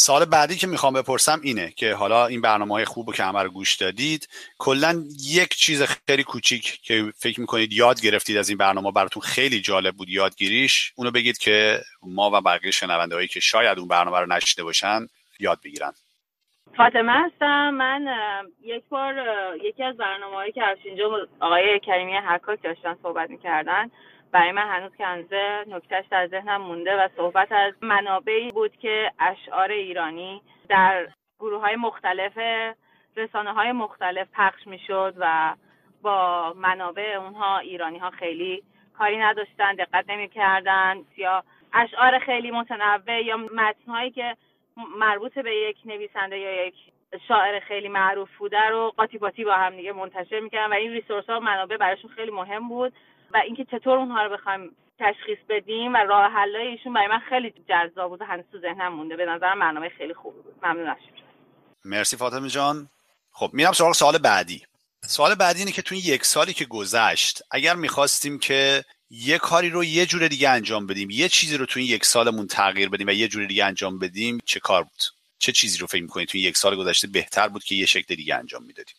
سال 0.00 0.24
بعدی 0.24 0.56
که 0.56 0.66
می‌خوام 0.66 0.94
بپرسم 0.94 1.40
اینه 1.42 1.70
که 1.70 1.94
حالا 1.94 2.26
این 2.26 2.40
برنامه 2.40 2.74
های 2.74 2.84
خوب 2.84 3.14
که 3.14 3.24
همه 3.24 3.42
رو 3.42 3.50
گوش 3.50 3.76
دادید 3.76 4.28
کلا 4.58 5.04
یک 5.20 5.54
چیز 5.54 5.82
خیلی 5.82 6.24
کوچیک 6.24 6.80
که 6.82 7.12
فکر 7.16 7.40
می‌کنید 7.40 7.72
یاد 7.72 8.00
گرفتید 8.00 8.36
از 8.36 8.48
این 8.48 8.58
برنامه 8.58 8.92
براتون 8.92 9.22
خیلی 9.22 9.60
جالب 9.60 9.96
بود 9.96 10.08
یادگیریش 10.08 10.92
اونو 10.96 11.10
بگید 11.10 11.38
که 11.38 11.80
ما 12.02 12.30
و 12.30 12.40
بقیه 12.40 12.70
شنونده 12.70 13.14
هایی 13.14 13.28
که 13.28 13.40
شاید 13.40 13.78
اون 13.78 13.88
برنامه 13.88 14.18
رو 14.20 14.26
نشیده 14.26 14.64
باشن 14.64 15.06
یاد 15.40 15.60
بگیرن. 15.64 15.92
فاطمه 16.76 17.12
هستم. 17.12 17.70
من 17.70 18.06
یک 18.62 18.84
بار 18.88 19.14
یکی 19.64 19.82
از 19.82 19.96
برنامه 19.96 20.36
هایی 20.36 20.52
که 20.52 20.62
اینجا 20.84 21.28
آقای 21.40 21.80
کریمی 21.86 22.16
حکاک 22.16 22.62
داشتن 22.62 22.96
صحبت 23.02 23.30
می‌کردن. 23.30 23.90
برای 24.32 24.52
من 24.52 24.68
هنوز 24.68 24.96
که 24.96 25.06
هنوزه 25.06 25.64
نکتهش 25.68 26.04
در 26.10 26.26
ذهنم 26.26 26.62
مونده 26.62 27.04
و 27.04 27.08
صحبت 27.16 27.52
از 27.52 27.74
منابعی 27.82 28.50
بود 28.50 28.76
که 28.76 29.12
اشعار 29.18 29.70
ایرانی 29.70 30.42
در 30.68 31.08
گروه 31.40 31.60
های 31.60 31.76
مختلف 31.76 32.38
رسانه 33.16 33.52
های 33.52 33.72
مختلف 33.72 34.28
پخش 34.34 34.66
می‌شد 34.66 35.14
و 35.18 35.54
با 36.02 36.52
منابع 36.56 37.16
اونها 37.20 37.58
ایرانی 37.58 37.98
ها 37.98 38.10
خیلی 38.10 38.62
کاری 38.98 39.18
نداشتن 39.18 39.74
دقت 39.74 40.04
نمی 40.10 40.28
کردن 40.28 41.04
یا 41.16 41.44
اشعار 41.72 42.18
خیلی 42.18 42.50
متنوع 42.50 43.22
یا 43.24 43.36
متنهایی 43.36 44.10
که 44.10 44.36
مربوط 44.98 45.38
به 45.38 45.56
یک 45.56 45.76
نویسنده 45.84 46.38
یا 46.38 46.66
یک 46.66 46.74
شاعر 47.28 47.60
خیلی 47.60 47.88
معروف 47.88 48.36
بوده 48.38 48.68
رو 48.68 48.92
قاطی 48.96 49.18
باطی 49.18 49.44
با 49.44 49.52
هم 49.52 49.76
دیگه 49.76 49.92
منتشر 49.92 50.40
می‌کردن 50.40 50.72
و 50.72 50.74
این 50.74 50.92
ریسورس 50.92 51.30
ها 51.30 51.40
منابع 51.40 51.76
براشون 51.76 52.10
خیلی 52.10 52.30
مهم 52.30 52.68
بود. 52.68 52.92
و 53.34 53.36
اینکه 53.36 53.64
چطور 53.64 53.98
اونها 53.98 54.22
رو 54.22 54.36
بخوایم 54.36 54.76
تشخیص 54.98 55.38
بدیم 55.48 55.94
و 55.94 55.96
راه 55.96 56.32
حلای 56.32 56.66
ایشون 56.66 56.92
برای 56.92 57.08
من 57.08 57.20
خیلی 57.28 57.54
جذاب 57.68 58.10
بود 58.10 58.20
و 58.20 58.24
هنوز 58.24 58.44
تو 58.52 58.60
ذهنم 58.60 58.94
مونده. 58.94 59.16
به 59.16 59.26
نظرم 59.26 59.60
برنامه 59.60 59.88
خیلی 59.88 60.14
خوبی 60.14 60.42
بود. 60.42 60.54
ممنون 60.62 60.96
مرسی 61.84 62.16
فاطمه 62.16 62.48
جان. 62.48 62.88
خب 63.32 63.50
میرم 63.52 63.72
سراغ 63.72 63.92
سوال 63.92 64.18
بعدی. 64.18 64.62
سوال 65.06 65.34
بعدی 65.34 65.58
اینه 65.58 65.72
که 65.72 65.82
تو 65.82 65.94
این 65.94 66.04
یک 66.06 66.24
سالی 66.24 66.52
که 66.52 66.64
گذشت 66.64 67.42
اگر 67.50 67.74
می‌خواستیم 67.74 68.38
که 68.38 68.84
یه 69.10 69.38
کاری 69.38 69.70
رو 69.70 69.84
یه 69.84 70.06
جور 70.06 70.28
دیگه 70.28 70.50
انجام 70.50 70.86
بدیم 70.86 71.10
یه 71.10 71.28
چیزی 71.28 71.56
رو 71.56 71.66
تو 71.66 71.80
این 71.80 71.88
یک 71.88 72.04
سالمون 72.04 72.46
تغییر 72.46 72.88
بدیم 72.88 73.06
و 73.06 73.10
یه 73.10 73.28
جور 73.28 73.46
دیگه 73.46 73.64
انجام 73.64 73.98
بدیم 73.98 74.38
چه 74.44 74.60
کار 74.60 74.82
بود؟ 74.82 75.02
چه 75.38 75.52
چیزی 75.52 75.78
رو 75.78 75.86
فکر 75.86 76.02
می‌کنید 76.02 76.28
تو 76.28 76.38
این 76.38 76.46
یک 76.46 76.56
سال 76.56 76.76
گذشته 76.76 77.08
بهتر 77.08 77.48
بود 77.48 77.64
که 77.64 77.74
یه 77.74 77.86
شکل 77.86 78.14
دیگه 78.14 78.34
انجام 78.34 78.62
می‌دادیم؟ 78.62 78.94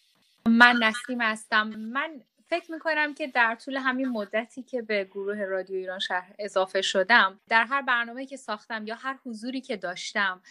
من 0.45 0.75
نسیم 0.83 1.21
هستم. 1.21 1.67
من 1.67 2.21
فکر 2.49 2.71
می‌کنم 2.71 3.13
که 3.13 3.27
در 3.27 3.55
طول 3.55 3.77
همین 3.77 4.09
مدتی 4.09 4.63
که 4.63 4.81
به 4.81 5.03
گروه 5.03 5.43
رادیو 5.43 5.75
ایران 5.75 5.99
شهر 5.99 6.35
اضافه 6.39 6.81
شدم 6.81 7.39
در 7.49 7.65
هر 7.65 7.81
برنامه 7.81 8.25
که 8.25 8.37
ساختم 8.37 8.87
یا 8.87 8.95
هر 8.95 9.19
حضوری 9.25 9.61
که 9.61 9.77
داشتم 9.77 10.41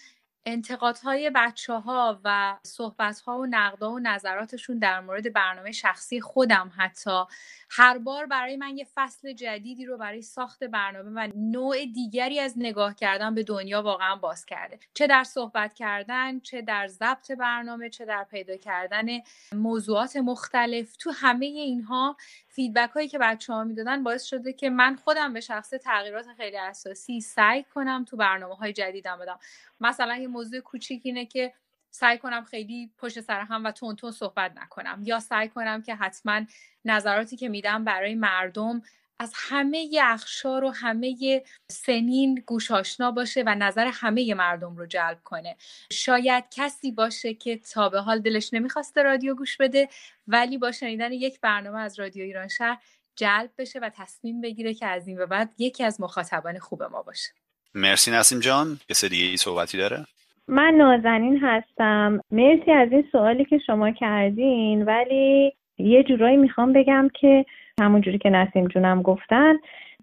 انتقادهای 0.47 1.31
بچه 1.35 1.73
ها 1.73 2.21
و 2.25 2.57
صحبت 2.63 3.21
ها 3.21 3.39
و 3.39 3.47
نقدا 3.47 3.93
و 3.93 3.99
نظراتشون 3.99 4.79
در 4.79 5.01
مورد 5.01 5.33
برنامه 5.33 5.73
شخصی 5.73 6.21
خودم 6.21 6.73
حتی. 6.77 7.25
هر 7.71 7.99
بار 7.99 8.27
برای 8.27 8.57
من 8.57 8.77
یه 8.77 8.87
فصل 8.95 9.33
جدیدی 9.33 9.87
رو 9.87 9.99
برای 9.99 10.23
ساخت 10.23 10.65
برنامه 10.65 11.11
و 11.11 11.29
نوع 11.37 11.77
دیگری 11.95 12.41
از 12.41 12.55
نگاه 12.57 12.95
کردن 12.95 13.35
به 13.35 13.43
دنیا 13.43 13.83
واقعا 13.83 14.17
باز 14.17 14.47
کرده. 14.47 14.79
چه 14.95 15.07
در 15.07 15.25
صحبت 15.25 15.75
کردن 15.75 16.41
چه 16.41 16.63
در 16.63 16.87
ضبط 16.89 17.33
برنامه 17.33 17.91
چه 17.91 18.05
در 18.05 18.27
پیدا 18.31 18.57
کردن 18.57 19.07
موضوعات 19.53 20.17
مختلف. 20.17 20.97
تو 20.97 21.11
همه 21.11 21.47
اینها 21.47 22.17
فیدبک 22.59 22.91
هایی 22.91 23.09
که 23.09 23.19
بچه 23.19 23.53
ها 23.53 23.65
می‌دادن 23.65 24.03
باعث 24.03 24.25
شده 24.25 24.53
که 24.53 24.71
من 24.71 24.97
خودم 24.97 25.33
به 25.33 25.41
شخص 25.41 25.71
تغییرات 25.71 26.27
خیلی 26.37 26.57
اساسی 26.57 27.21
سعی 27.21 27.65
کنم 27.65 28.05
تو 28.05 28.17
برنامه 28.17 28.55
های 28.55 28.73
جدیدم 28.73 29.19
بدم. 29.19 29.39
مثلا 29.81 30.17
یه 30.17 30.29
موضوع 30.29 30.61
کوچیک 30.61 31.01
اینه 31.05 31.27
که 31.27 31.55
سعی 31.91 32.19
کنم 32.19 32.45
خیلی 32.45 32.91
پشت 32.99 33.21
سر 33.21 33.41
هم 33.41 33.65
و 33.65 33.71
تون 33.71 33.97
تون 33.97 34.11
صحبت 34.11 34.53
نکنم 34.57 35.01
یا 35.05 35.21
سعی 35.21 35.49
کنم 35.49 35.83
که 35.83 35.95
حتما 35.95 36.41
نظراتی 36.85 37.37
که 37.37 37.49
میدم 37.49 37.85
برای 37.85 38.15
مردم 38.15 38.83
از 39.21 39.33
همه 39.37 39.89
اخشار 40.03 40.65
و 40.65 40.71
همه 40.71 41.43
سنین 41.71 42.43
گوش 42.47 42.71
آشنا 42.71 43.11
باشه 43.11 43.43
و 43.47 43.55
نظر 43.55 43.91
همه 43.93 44.35
مردم 44.35 44.77
رو 44.77 44.87
جلب 44.87 45.19
کنه. 45.25 45.57
شاید 45.93 46.45
کسی 46.51 46.93
باشه 46.93 47.35
که 47.35 47.57
تا 47.57 47.89
به 47.89 48.01
حال 48.01 48.21
دلش 48.21 48.55
نمی‌خواسته 48.55 49.03
رادیو 49.03 49.35
گوش 49.35 49.57
بده 49.57 49.89
ولی 50.29 50.59
با 50.59 50.73
شنیدن 50.73 51.13
یک 51.13 51.41
برنامه 51.41 51.81
از 51.81 52.01
رادیو 52.01 52.25
ایران 52.25 52.49
شهر 52.49 52.79
جلب 53.17 53.51
بشه 53.59 53.79
و 53.79 53.91
تصمیم 53.97 54.41
بگیره 54.41 54.75
که 54.75 54.87
از 54.87 55.09
این 55.09 55.17
به 55.17 55.27
بعد 55.27 55.55
یکی 55.59 55.85
از 55.85 56.01
مخاطبان 56.01 56.59
خوب 56.59 56.83
ما 56.83 57.03
باشه. 57.03 57.31
مرسی 57.75 58.11
نسیم 58.11 58.41
جان. 58.41 58.79
کسی 58.89 59.09
دیگه 59.09 59.25
ای 59.25 59.37
صحبتی 59.37 59.79
داره؟ 59.79 60.07
من 60.49 60.75
نازنین 60.75 61.41
هستم. 61.43 62.21
مرسی 62.31 62.71
از 62.71 62.93
این 62.93 63.09
سوالی 63.13 63.45
که 63.45 63.59
شما 63.67 63.91
کردین 63.91 64.83
ولی 64.83 65.53
یه 65.79 66.03
جورایی 66.03 66.37
می‌خوام 66.37 66.73
بگم 66.73 67.09
که 67.21 67.47
همون 67.81 68.01
جوری 68.01 68.19
که 68.19 68.31
نسیم 68.31 68.67
جونم 68.67 69.03
گفتن 69.03 69.55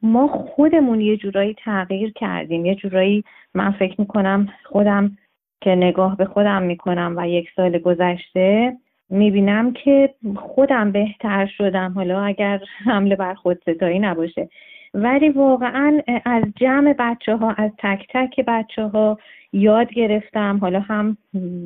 ما 0.01 0.27
خودمون 0.27 1.01
یه 1.01 1.17
جورایی 1.17 1.53
تغییر 1.53 2.13
کردیم. 2.13 2.65
یه 2.65 2.75
جورایی 2.75 3.23
من 3.53 3.71
فکر 3.71 3.95
می‌کنم 4.01 4.47
خودم 4.63 5.17
که 5.61 5.75
نگاه 5.75 6.17
به 6.17 6.25
خودم 6.25 6.63
می‌کنم 6.63 7.13
و 7.17 7.29
یک 7.29 7.49
سال 7.55 7.77
گذشته 7.77 8.77
می‌بینم 9.09 9.73
که 9.73 10.13
خودم 10.35 10.91
بهتر 10.91 11.45
شدم. 11.45 11.91
حالا 11.95 12.21
اگر 12.21 12.61
حمله 12.85 13.15
بر 13.15 13.33
خود 13.33 13.61
ستایی 13.61 13.99
نباشه. 13.99 14.49
ولی 14.93 15.29
واقعا 15.29 16.01
از 16.25 16.43
جمع 16.55 16.95
بچه 16.99 17.35
ها 17.35 17.51
از 17.57 17.71
تک 17.77 18.07
تک 18.09 18.39
بچه 18.47 18.83
ها 18.83 19.19
یاد 19.55 19.93
گرفتم. 19.93 20.57
حالا 20.61 20.79
هم 20.79 21.17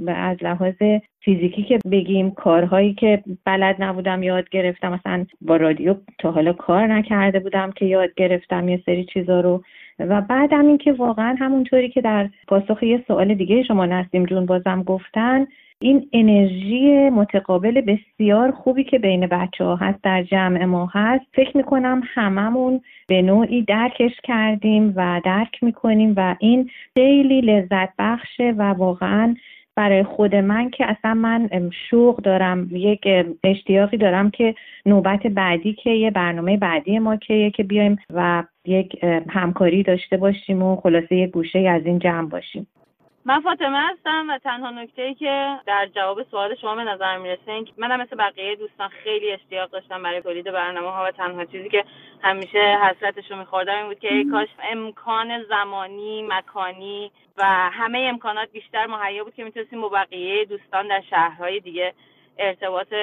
از 0.07 0.37
لحاظ 0.41 0.75
فیزیکی 1.19 1.63
که 1.63 1.79
بگیم 1.91 2.31
کارهایی 2.31 2.93
که 2.93 3.23
بلد 3.45 3.75
نبودم 3.79 4.23
یاد 4.23 4.49
گرفتم. 4.49 4.93
مثلا 4.93 5.25
با 5.41 5.55
رادیو 5.55 5.95
تا 6.19 6.31
حالا 6.31 6.53
کار 6.53 6.87
نکرده 6.87 7.39
بودم 7.39 7.71
که 7.71 7.85
یاد 7.85 8.09
گرفتم 8.15 8.69
یه 8.69 8.81
سری 8.85 9.05
چیزا 9.05 9.41
رو. 9.41 9.63
و 9.99 10.21
بعدم 10.21 10.67
اینکه 10.67 10.91
واقعا 10.91 11.35
همونطوری 11.39 11.89
که 11.89 12.01
در 12.01 12.29
پاسخ 12.47 12.83
یه 12.83 13.03
سوال 13.07 13.33
دیگه 13.33 13.63
شما 13.63 13.85
نسیم 13.85 14.25
جون 14.25 14.45
بازم 14.45 14.83
گفتن 14.83 15.45
این 15.81 16.09
انرژی 16.13 17.09
متقابل 17.09 17.81
بسیار 17.81 18.51
خوبی 18.51 18.83
که 18.83 18.99
بین 18.99 19.27
بچه 19.27 19.63
ها 19.63 19.75
هست 19.75 20.03
در 20.03 20.23
جمع 20.23 20.65
ما 20.65 20.89
هست. 20.93 21.25
فکر 21.33 21.57
می‌کنم 21.57 22.01
هممون 22.05 22.81
به 23.07 23.21
نوعی 23.21 23.61
درکش 23.61 24.11
کردیم 24.23 24.93
و 24.95 25.21
درک 25.25 25.63
می‌کنیم 25.63 26.13
و 26.17 26.35
این 26.39 26.69
خیلی 26.93 27.41
لذت 27.41 27.78
بخشه 27.99 28.53
و 28.57 28.61
واقعا 28.61 29.35
برای 29.75 30.03
خود 30.03 30.35
من 30.35 30.69
که 30.69 30.85
اصلا 30.85 31.13
من 31.13 31.69
شوق 31.89 32.21
دارم 32.21 32.67
یک 32.71 33.07
اشتیاقی 33.43 33.97
دارم 33.97 34.31
که 34.31 34.55
نوبت 34.85 35.27
بعدی 35.27 35.73
که 35.73 35.89
یه 35.89 36.11
برنامه 36.11 36.57
بعدی 36.57 36.99
ما 36.99 37.15
که 37.15 37.51
که 37.55 37.63
بیایم 37.63 37.97
و 38.13 38.43
یک 38.65 39.03
همکاری 39.29 39.83
داشته 39.83 40.17
باشیم 40.17 40.63
و 40.63 40.75
خلاصه 40.75 41.15
یک 41.15 41.31
گوشه 41.31 41.59
از 41.59 41.85
این 41.85 41.99
جمع 41.99 42.29
باشیم. 42.29 42.67
من 43.25 43.41
فاطمه 43.41 43.79
هستم 43.89 44.27
و 44.29 44.37
تنها 44.37 44.71
نکته 44.71 45.01
ای 45.01 45.15
که 45.15 45.59
در 45.65 45.87
جواب 45.95 46.23
سوال 46.23 46.55
شما 46.55 46.75
به 46.75 46.83
نظر 46.83 47.17
می‌رسه 47.17 47.51
این 47.51 47.67
منم 47.77 48.01
مثل 48.01 48.15
بقیه 48.15 48.55
دوستان 48.55 48.89
خیلی 48.89 49.31
اشتیاق 49.31 49.69
داشتم 49.69 50.03
برای 50.03 50.21
تولید 50.21 50.45
برنامه 50.51 50.91
ها 50.91 51.05
و 51.05 51.11
تنها 51.11 51.45
چیزی 51.45 51.69
که 51.69 51.85
همیشه 52.21 52.79
حسرتش 52.83 53.31
رو 53.31 53.37
میخوردم 53.37 53.77
این 53.77 53.85
بود 53.87 53.99
که 53.99 54.13
ای 54.13 54.25
کاش 54.25 54.47
امکان 54.71 55.43
زمانی 55.43 56.27
مکانی 56.29 57.11
و 57.37 57.45
همه 57.69 57.99
امکانات 57.99 58.51
بیشتر 58.51 58.87
مهیا 58.87 59.23
بود 59.23 59.35
که 59.35 59.43
می‌تونستیم 59.43 59.81
با 59.81 59.89
بقیه 59.89 60.45
دوستان 60.45 60.87
در 60.87 61.01
شهرهای 61.09 61.59
دیگه 61.59 61.93
ارتباط 62.39 62.93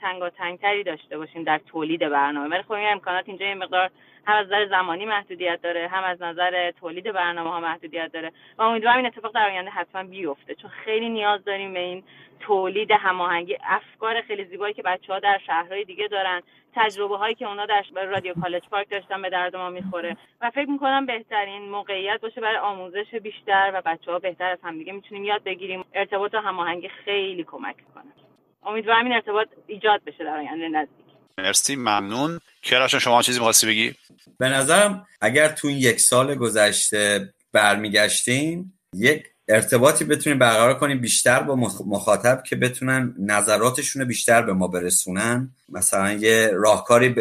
تنگاتنگتری 0.00 0.82
داشته 0.84 1.18
باشیم 1.18 1.44
در 1.44 1.58
تولید 1.58 2.00
برنامه. 2.00 2.48
ولی 2.48 2.62
خب 2.62 2.72
این 2.72 2.88
امکانات 2.88 3.28
اینجا 3.28 3.46
یه 3.46 3.54
مقدار 3.54 3.90
هم 4.26 4.36
از 4.36 4.46
نظر 4.46 4.66
زمانی 4.68 5.04
محدودیت 5.04 5.62
داره 5.62 5.88
هم 5.88 6.04
از 6.04 6.22
نظر 6.22 6.70
تولید 6.70 7.12
برنامه 7.12 7.50
ها 7.50 7.60
محدودیت 7.60 8.12
داره. 8.12 8.32
و 8.58 8.62
امیدوارم 8.62 8.96
این 8.96 9.06
اتفاق 9.06 9.34
در 9.34 9.50
آینده 9.50 9.70
حتما 9.70 10.02
بیفته 10.02 10.54
چون 10.54 10.70
خیلی 10.70 11.08
نیاز 11.08 11.44
داریم 11.44 11.72
به 11.72 11.80
این 11.80 12.04
تولید 12.40 12.90
هماهنگی. 12.90 13.56
افکار 13.64 14.20
خیلی 14.20 14.44
زیبایی 14.44 14.74
که 14.74 14.82
بچه 14.82 15.12
ها 15.12 15.18
در 15.18 15.38
شهرهای 15.46 15.84
دیگه 15.84 16.08
دارن 16.08 16.42
تجربه 16.74 17.16
هایی 17.16 17.34
که 17.34 17.48
اونا 17.48 17.66
در 17.66 17.84
رادیو 17.94 18.34
کالج 18.34 18.68
پارک 18.68 18.90
داشتن 18.90 19.22
به 19.22 19.30
درد 19.30 19.56
ما 19.56 19.70
می‌خوره. 19.70 20.16
و 20.40 20.50
فکر 20.50 20.70
می‌کنم 20.70 21.06
بهترین 21.06 21.68
موقعیت 21.68 22.20
باشه 22.20 22.40
برای 22.40 22.56
آموزش 22.56 23.14
بیشتر 23.14 23.70
و 23.74 23.82
بچه 23.86 24.12
ها 24.12 24.18
بهتر 24.18 24.50
از 24.50 24.58
همدیگه. 24.62 24.92
می‌تونیم 24.92 25.24
یاد 25.24 25.42
بگیریم 25.44 25.84
ارتباط 25.94 26.34
و 26.34 26.38
هماهنگی 26.38 26.88
خیلی 26.88 27.44
کمک 27.44 27.76
کنه 27.94 28.23
امیدوارم 28.66 29.04
این 29.04 29.14
ارتباط 29.14 29.48
ایجاد 29.66 30.00
بشه 30.06 30.24
در 30.24 30.36
آینده 30.36 30.68
نزدیک. 30.68 31.04
مرسی 31.38 31.76
ممنون. 31.76 32.40
کراشون 32.62 33.00
شما 33.00 33.22
چیزی 33.22 33.38
می‌خواستی 33.38 33.66
بگی؟ 33.66 33.94
به 34.38 34.48
نظرم 34.48 35.06
اگر 35.20 35.48
تو 35.48 35.68
این 35.68 35.78
یک 35.78 36.00
سال 36.00 36.34
گذشته 36.34 37.34
برمیگشتیم 37.52 38.78
یک 38.94 39.24
ارتباطی 39.48 40.04
بتونیم 40.04 40.38
برقرار 40.38 40.78
کنیم 40.78 41.00
بیشتر 41.00 41.42
با 41.42 41.56
مخاطب 41.86 42.42
که 42.42 42.56
بتونن 42.56 43.14
نظراتشون 43.18 44.02
رو 44.02 44.08
بیشتر 44.08 44.42
به 44.42 44.52
ما 44.52 44.68
برسونن. 44.68 45.54
مثلا 45.68 46.12
یه 46.12 46.50
راهکاری 46.52 47.14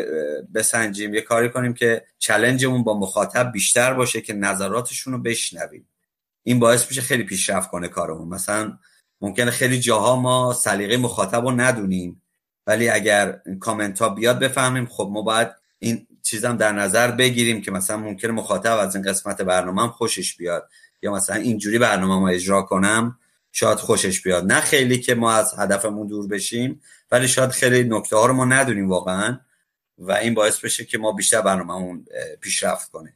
بسنجیم 0.55 1.13
یه 1.13 1.21
کاری 1.21 1.49
کنیم 1.49 1.73
که 1.73 2.05
چلنجمون 2.19 2.83
با 2.83 2.99
مخاطب 2.99 3.51
بیشتر 3.51 3.93
باشه 3.93 4.21
که 4.21 4.33
نظراتشون 4.33 5.13
رو 5.13 5.19
بشنویم. 5.19 5.87
این 6.43 6.59
باعث 6.59 6.89
میشه 6.89 7.01
خیلی 7.01 7.23
پیشرفت 7.23 7.69
کنه 7.69 7.87
کارمون. 7.87 8.27
مثلا 8.27 8.77
ممکنه 9.24 9.51
خیلی 9.51 9.80
جاها 9.80 10.15
ما 10.15 10.53
سلیقه 10.53 10.97
مخاطب 10.97 11.45
رو 11.45 11.51
ندونیم 11.51 12.21
ولی 12.67 12.89
اگر 12.89 13.39
کامنت 13.59 14.01
ها 14.01 14.09
بیاد 14.09 14.39
بفهمیم 14.39 14.86
خب 14.86 15.09
ما 15.11 15.21
باید 15.21 15.47
این 15.80 16.07
چیزم 16.21 16.57
در 16.57 16.71
نظر 16.71 17.11
بگیریم 17.11 17.61
که 17.61 17.71
مثلا 17.71 17.97
ممکنه 17.97 18.32
مخاطب 18.32 18.78
از 18.78 18.95
این 18.95 19.05
قسمت 19.05 19.41
برنامه 19.41 19.88
خوشش 19.88 20.36
بیاد 20.36 20.69
یا 21.01 21.13
مثلا 21.13 21.36
اینجوری 21.36 21.80
برنامه 21.80 22.19
ما 22.19 22.30
اجرا 22.30 22.61
کنم 22.61 23.19
شاید 23.51 23.78
خوشش 23.78 24.21
بیاد. 24.21 24.51
نه 24.51 24.61
خیلی 24.61 24.99
که 24.99 25.15
ما 25.15 25.32
از 25.32 25.53
هدفمون 25.57 26.07
دور 26.07 26.28
بشیم 26.28 26.82
ولی 27.11 27.28
شاید 27.28 27.49
خیلی 27.49 27.84
نکته 27.84 28.15
ها 28.15 28.26
رو 28.26 28.34
ما 28.34 28.45
ندونیم 28.45 28.89
واقعا 28.89 29.39
و 29.97 30.11
این 30.11 30.34
باعث 30.34 30.59
بشه 30.59 30.86
که 30.86 30.97
ما 30.97 31.11
بیشتر 31.11 31.41
برنامهمون 31.41 32.05
پیشرفت 32.41 32.91
کنیم. 32.91 33.13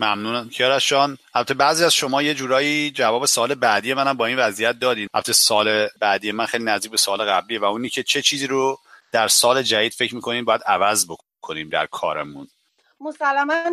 ممنونم. 0.00 0.48
کیارش 0.48 0.88
جان 0.88 1.18
البته 1.34 1.54
بعضی 1.54 1.84
از 1.84 1.94
شما 1.94 2.22
یه 2.22 2.34
جورایی 2.34 2.90
جواب 2.90 3.26
سال 3.26 3.54
بعدی 3.54 3.94
منم 3.94 4.16
با 4.16 4.26
این 4.26 4.38
وضعیت 4.38 4.78
دادین. 4.78 5.08
البته 5.14 5.32
سال 5.32 5.88
بعدی 6.00 6.32
من 6.32 6.46
خیلی 6.46 6.64
نزدیک 6.64 6.90
به 6.90 6.96
سال 6.96 7.24
قبلی 7.24 7.58
و 7.58 7.64
اونی 7.64 7.88
که 7.88 8.02
چه 8.02 8.22
چیزی 8.22 8.46
رو 8.46 8.78
در 9.12 9.28
سال 9.28 9.62
جدید 9.62 9.92
فکر 9.92 10.14
می‌کنین 10.14 10.44
باید 10.44 10.62
عوض 10.66 11.06
بکنیم 11.06 11.68
در 11.68 11.86
کارمون؟ 11.86 12.48
مسلما 13.00 13.70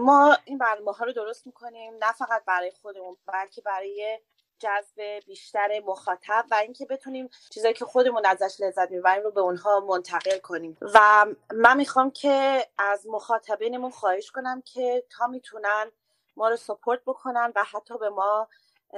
ما 0.00 0.36
این 0.44 0.58
برنامه 0.58 0.92
ها 0.92 1.04
رو 1.04 1.12
درست 1.12 1.46
می‌کنیم 1.46 1.92
نه 2.00 2.12
فقط 2.12 2.44
برای 2.46 2.72
خودمون 2.82 3.16
بلکه 3.32 3.60
برای 3.60 4.18
جذب 4.64 5.20
بیشتر 5.26 5.68
مخاطب 5.86 6.44
و 6.50 6.54
اینکه 6.54 6.86
بتونیم 6.86 7.30
چیزایی 7.50 7.74
که 7.74 7.84
خودمون 7.84 8.26
ازش 8.26 8.60
لذت 8.60 8.90
می‌بریم 8.90 9.22
رو 9.22 9.30
به 9.30 9.40
اونها 9.40 9.80
منتقل 9.80 10.38
کنیم. 10.38 10.76
و 10.80 11.26
من 11.54 11.76
می‌خوام 11.76 12.10
که 12.10 12.66
از 12.78 13.06
مخاطبینمون 13.06 13.90
خواهش 13.90 14.30
کنم 14.30 14.62
که 14.62 15.04
تا 15.10 15.26
می‌تونن 15.26 15.90
ما 16.36 16.48
رو 16.48 16.56
سپورت 16.56 17.00
بکنن 17.06 17.52
و 17.56 17.64
حتی 17.64 17.98
به 17.98 18.10
ما 18.10 18.48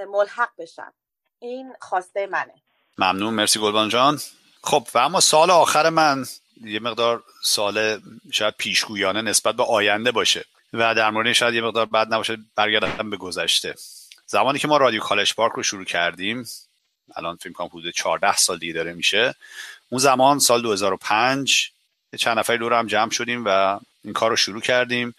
ملحق 0.08 0.50
بشن. 0.58 0.92
این 1.38 1.74
خواسته 1.80 2.26
منه. 2.26 2.54
ممنون. 2.98 3.34
مرسی 3.34 3.60
گلبان 3.60 3.88
جان. 3.88 4.18
خب 4.62 4.86
و 4.94 4.98
اما 4.98 5.20
سال 5.20 5.50
آخر 5.50 5.90
من 5.90 6.24
یه 6.64 6.80
مقدار 6.80 7.22
سال 7.42 8.00
شاید 8.32 8.54
پیشگویانه 8.58 9.22
نسبت 9.22 9.54
به 9.54 9.64
آینده 9.64 10.12
باشه 10.12 10.44
و 10.72 10.94
در 10.94 11.10
مورد 11.10 11.32
شاید 11.32 11.54
یه 11.54 11.60
مقدار 11.60 11.86
بد 11.86 12.14
نباشه 12.14 12.36
برگردم 12.56 13.10
به 13.10 13.16
گذشته. 13.16 13.74
زمانی 14.26 14.58
که 14.58 14.68
ما 14.68 14.76
رادیو 14.76 15.00
کالج 15.00 15.34
پارک 15.34 15.52
رو 15.52 15.62
شروع 15.62 15.84
کردیم 15.84 16.46
الان 17.16 17.36
فکر 17.36 17.52
کنم 17.52 17.66
حدود 17.66 17.90
14 17.90 18.36
سال 18.36 18.58
دیگه 18.58 18.72
داره 18.72 18.92
میشه. 18.92 19.34
اون 19.90 19.98
زمان 19.98 20.38
سال 20.38 20.62
2005 20.62 21.70
چند 22.18 22.38
نفری 22.38 22.58
دور 22.58 22.72
هم 22.72 22.86
جمع 22.86 23.10
شدیم 23.10 23.44
و 23.46 23.80
این 24.04 24.12
کار 24.12 24.30
رو 24.30 24.36
شروع 24.36 24.60
کردیم. 24.60 25.14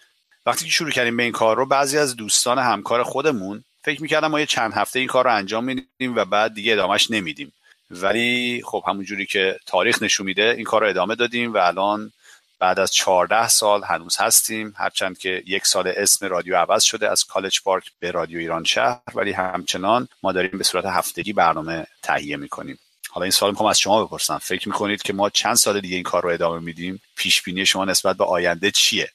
وقتی 0.46 0.64
که 0.64 0.70
شروع 0.70 0.90
کردیم 0.90 1.16
به 1.16 1.22
این 1.22 1.32
کار 1.32 1.56
رو 1.56 1.66
بعضی 1.66 1.98
از 1.98 2.16
دوستان 2.16 2.58
همکار 2.58 3.02
خودمون 3.02 3.64
فکر 3.82 4.02
می‌کردم 4.02 4.28
ما 4.28 4.40
یه 4.40 4.46
چند 4.46 4.72
هفته 4.72 4.98
این 4.98 5.08
کار 5.08 5.24
رو 5.24 5.34
انجام 5.34 5.64
میدیم 5.64 6.16
و 6.16 6.24
بعد 6.24 6.54
دیگه 6.54 6.72
ادامهش 6.72 7.10
نمیدیم. 7.10 7.52
ولی 7.90 8.62
خب 8.64 8.84
همونجوری 8.88 9.26
که 9.26 9.58
تاریخ 9.66 10.02
نشون 10.02 10.26
میده 10.26 10.54
این 10.56 10.64
کار 10.64 10.80
رو 10.80 10.88
ادامه 10.88 11.14
دادیم 11.14 11.54
و 11.54 11.56
الان 11.56 12.12
بعد 12.58 12.78
از 12.78 12.92
14 12.92 13.48
سال 13.48 13.84
هنوز 13.84 14.16
هستیم 14.16 14.74
هرچند 14.76 15.18
که 15.18 15.42
یک 15.46 15.66
سال 15.66 15.92
اسم 15.96 16.26
رادیو 16.26 16.56
عوض 16.56 16.82
شده 16.82 17.10
از 17.10 17.24
کالج 17.24 17.60
پارک 17.62 17.90
به 18.00 18.10
رادیو 18.10 18.38
ایران 18.38 18.64
شهر 18.64 19.00
ولی 19.14 19.32
همچنان 19.32 20.08
ما 20.22 20.32
داریم 20.32 20.58
به 20.58 20.64
صورت 20.64 20.84
هفتگی 20.86 21.32
برنامه 21.32 21.86
تهیه 22.02 22.36
می‌کنیم. 22.36 22.78
حالا 23.10 23.24
این 23.24 23.30
سوال 23.30 23.50
می‌خوام 23.50 23.70
از 23.70 23.80
شما 23.80 24.04
بپرسم. 24.04 24.38
فکر 24.38 24.68
می‌کنید 24.68 25.02
که 25.02 25.12
ما 25.12 25.30
چند 25.30 25.54
سال 25.54 25.80
دیگه 25.80 25.94
این 25.94 26.04
کار 26.04 26.22
رو 26.22 26.28
ادامه 26.28 26.58
میدیم؟ 26.58 27.02
پیش 27.16 27.42
بینی 27.42 27.66
شما 27.66 27.84
نسبت 27.84 28.16
به 28.16 28.24
آینده 28.24 28.70
چیه؟ 28.70 29.10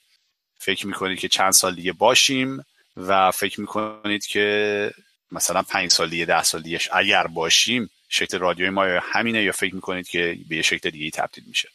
فکر 0.60 0.88
می‌کنید 0.88 1.20
که 1.20 1.28
چند 1.28 1.52
سال 1.52 1.76
دیگه 1.76 1.92
باشیم 1.94 2.66
و 2.98 3.32
فکر 3.32 3.62
می‌کنید 3.62 4.26
که 4.26 4.92
مثلا 5.32 5.62
پنج 5.62 5.92
سال 5.92 6.10
دیگه 6.10 6.26
ده 6.26 6.44
سال 6.44 6.62
دیگه 6.62 6.80
اگر 6.92 7.28
باشیم 7.28 7.90
شکل 8.10 8.40
رادیوی 8.40 8.70
ما 8.70 8.84
همینه 8.84 9.44
یا 9.44 9.52
فکر 9.52 9.76
می‌کنید 9.76 10.08
که 10.08 10.38
به 10.50 10.62
شکل 10.62 10.90
دیگه 10.90 11.12
تبدیل 11.12 11.44
میشه؟ 11.48 11.70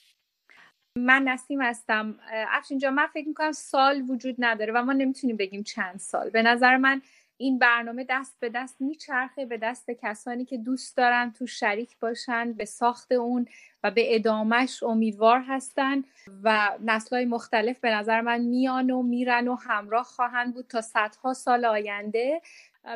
من 0.98 1.22
نسیم 1.22 1.62
هستم. 1.62 2.18
افشین 2.32 2.78
جا 2.78 2.90
من 2.90 3.06
فکر 3.06 3.28
می‌کنم 3.28 3.52
سال 3.52 4.04
وجود 4.08 4.36
نداره 4.38 4.72
و 4.72 4.82
ما 4.82 4.92
نمی‌تونیم 4.92 5.36
بگیم 5.36 5.62
چند 5.62 5.98
سال. 5.98 6.30
به 6.30 6.42
نظر 6.42 6.76
من 6.76 7.02
این 7.40 7.58
برنامه 7.58 8.06
دست 8.08 8.36
به 8.40 8.48
دست 8.48 8.76
میچرخه 8.80 9.46
به 9.46 9.56
دست 9.58 9.90
کسانی 9.90 10.44
که 10.44 10.58
دوست 10.58 10.96
دارن 10.96 11.32
تو 11.38 11.46
شریک 11.46 11.98
باشن 12.00 12.52
به 12.52 12.64
ساخت 12.64 13.12
اون 13.12 13.46
و 13.84 13.90
به 13.90 14.14
ادامش 14.14 14.82
امیدوار 14.82 15.44
هستن 15.48 16.04
و 16.42 16.70
نسلهای 16.84 17.24
مختلف 17.24 17.80
به 17.80 17.94
نظر 17.94 18.20
من 18.20 18.40
میان 18.40 18.90
و 18.90 19.02
میرن 19.02 19.48
و 19.48 19.54
همراه 19.54 20.04
خواهند 20.04 20.54
بود 20.54 20.66
تا 20.68 20.80
صدها 20.80 21.34
سال 21.34 21.64
آینده. 21.64 22.40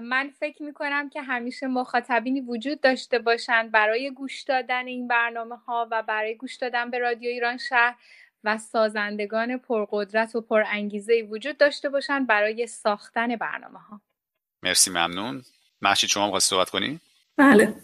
من 0.00 0.30
فکر 0.40 0.62
می‌کنم 0.62 1.08
که 1.08 1.22
همیشه 1.22 1.66
مخاطبینی 1.66 2.40
وجود 2.40 2.80
داشته 2.80 3.18
باشند 3.18 3.70
برای 3.70 4.10
گوش 4.10 4.42
دادن 4.42 4.86
این 4.86 5.08
برنامه 5.08 5.56
ها 5.56 5.88
و 5.90 6.02
برای 6.02 6.34
گوش 6.34 6.56
دادن 6.56 6.90
به 6.90 6.98
رادیو 6.98 7.30
ایران 7.30 7.56
شهر 7.56 7.94
و 8.44 8.58
سازندگان 8.58 9.58
پرقدرت 9.58 10.36
و 10.36 10.40
پرانگیزه 10.40 11.22
وجود 11.22 11.58
داشته 11.58 11.88
باشند 11.88 12.26
برای 12.26 12.66
ساختن 12.66 13.36
برنامه 13.36 13.78
ها 13.78 14.00
مرسی 14.62 14.90
ممنون. 14.90 15.42
محشید 15.82 16.10
شما 16.10 16.24
می‌خواست 16.24 16.50
صحبت 16.50 16.70
کنی؟ 16.70 17.00
بله. 17.36 17.74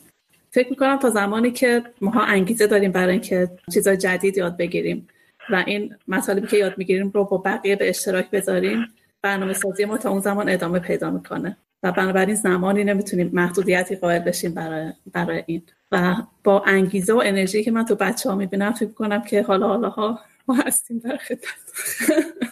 فکر 0.51 0.71
می‌کنم 0.71 0.99
تا 0.99 1.11
زمانی 1.11 1.51
که 1.51 1.83
ما 2.01 2.23
انگیزه 2.23 2.67
داریم 2.67 2.93
برای 2.93 3.13
اینکه 3.13 3.51
چیزای 3.75 3.97
جدید 3.97 4.37
یاد 4.37 4.57
بگیریم 4.57 5.09
و 5.51 5.65
این 5.67 5.97
مطالبی 6.09 6.47
که 6.47 6.57
یاد 6.57 6.79
می‌گیریم 6.79 7.11
رو 7.11 7.25
با 7.25 7.39
بقیه 7.39 7.77
به 7.77 7.89
اشتراک 7.89 8.31
بذاریم 8.31 8.95
برنامه 9.23 9.53
سازی 9.53 9.85
ما 9.85 9.99
تا 9.99 10.11
اون 10.11 10.21
زمان 10.21 10.49
ادامه 10.49 10.79
پیدا 10.79 11.11
می‌کنه. 11.11 11.57
و 11.83 11.93
بنابراین 11.93 12.35
زمانی 12.35 12.85
نمی‌تونیم 12.85 13.31
محدودیتی 13.33 13.97
قائل 13.97 14.19
بشیم 14.19 14.55
برای, 14.55 14.93
برای 15.13 15.45
این. 15.47 15.63
و 15.93 16.15
با 16.45 16.63
انگیزه 16.67 17.13
و 17.13 17.23
انرژی 17.25 17.65
که 17.65 17.71
من 17.71 17.85
تو 17.85 17.95
بچه 17.95 18.31
ها 18.31 18.37
می‌بینم 18.37 18.73
فکر 18.73 18.93
کنم 18.93 19.23
که 19.25 19.43
حالا 19.43 19.69
حالا 19.69 19.89
ها 19.89 20.21
ما 20.49 20.55
هستیم 20.55 20.99
در 20.99 21.17
خدمت. 21.17 21.59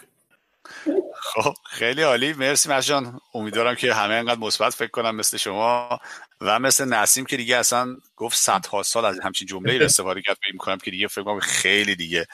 خب 1.33 1.53
خیلی 1.69 2.01
عالی. 2.01 2.33
مرسی 2.33 2.69
مرجان 2.69 3.19
امیدوارم 3.33 3.75
که 3.75 3.93
همه 3.93 4.13
انقدر 4.13 4.39
مثبت 4.39 4.73
فکر 4.73 4.91
کنم 4.91 5.15
مثل 5.15 5.37
شما. 5.37 5.99
و 6.41 6.59
مثل 6.59 6.85
نسیم 6.85 7.25
که 7.25 7.37
دیگه 7.37 7.57
اصلا 7.57 7.97
گفت 8.15 8.37
صدها 8.37 8.83
سال 8.83 9.05
از 9.05 9.19
همچین 9.19 9.47
جمله 9.47 9.85
استفاده 9.85 10.21
کرد. 10.21 10.35
فکر 10.35 10.53
می‌کنم 10.53 10.77
که 10.77 10.91
دیگه 10.91 11.07
فکر 11.07 11.23
کنم 11.23 11.39
خیلی 11.39 11.95
دیگه 11.95 12.25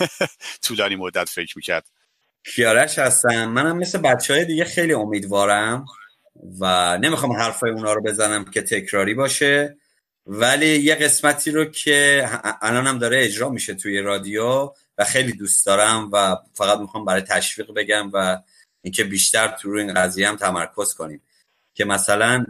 طولانی 0.64 0.96
مدت 0.96 1.28
فکر 1.28 1.52
می‌کرد. 1.56 1.86
کیارش 2.54 2.98
هستم. 2.98 3.44
منم 3.44 3.76
مثل 3.78 3.98
بچه 3.98 4.34
های 4.34 4.44
دیگه 4.44 4.64
خیلی 4.64 4.92
امیدوارم. 4.92 5.84
و 6.60 6.98
نمی‌خوام 6.98 7.32
حرفای 7.32 7.70
اونا 7.70 7.92
رو 7.92 8.02
بزنم 8.02 8.44
که 8.44 8.62
تکراری 8.62 9.14
باشه 9.14 9.76
ولی 10.26 10.66
یه 10.66 10.94
قسمتی 10.94 11.50
رو 11.50 11.64
که 11.64 12.28
الانم 12.62 12.98
داره 12.98 13.24
اجرا 13.24 13.48
میشه 13.48 13.74
توی 13.74 13.98
رادیو 14.00 14.72
و 14.98 15.04
خیلی 15.04 15.32
دوست 15.32 15.66
دارم 15.66 16.10
و 16.12 16.36
فقط 16.54 16.78
می‌خوام 16.78 17.04
برای 17.04 17.22
تشویق 17.22 17.74
بگم 17.74 18.10
و 18.12 18.42
اینکه 18.82 19.04
بیشتر 19.04 19.48
تو 19.48 19.70
این 19.70 19.94
قضیه 19.94 20.28
هم 20.28 20.36
تمرکز 20.36 20.94
کنیم. 20.94 21.22
که 21.76 21.84
مثلا 21.84 22.44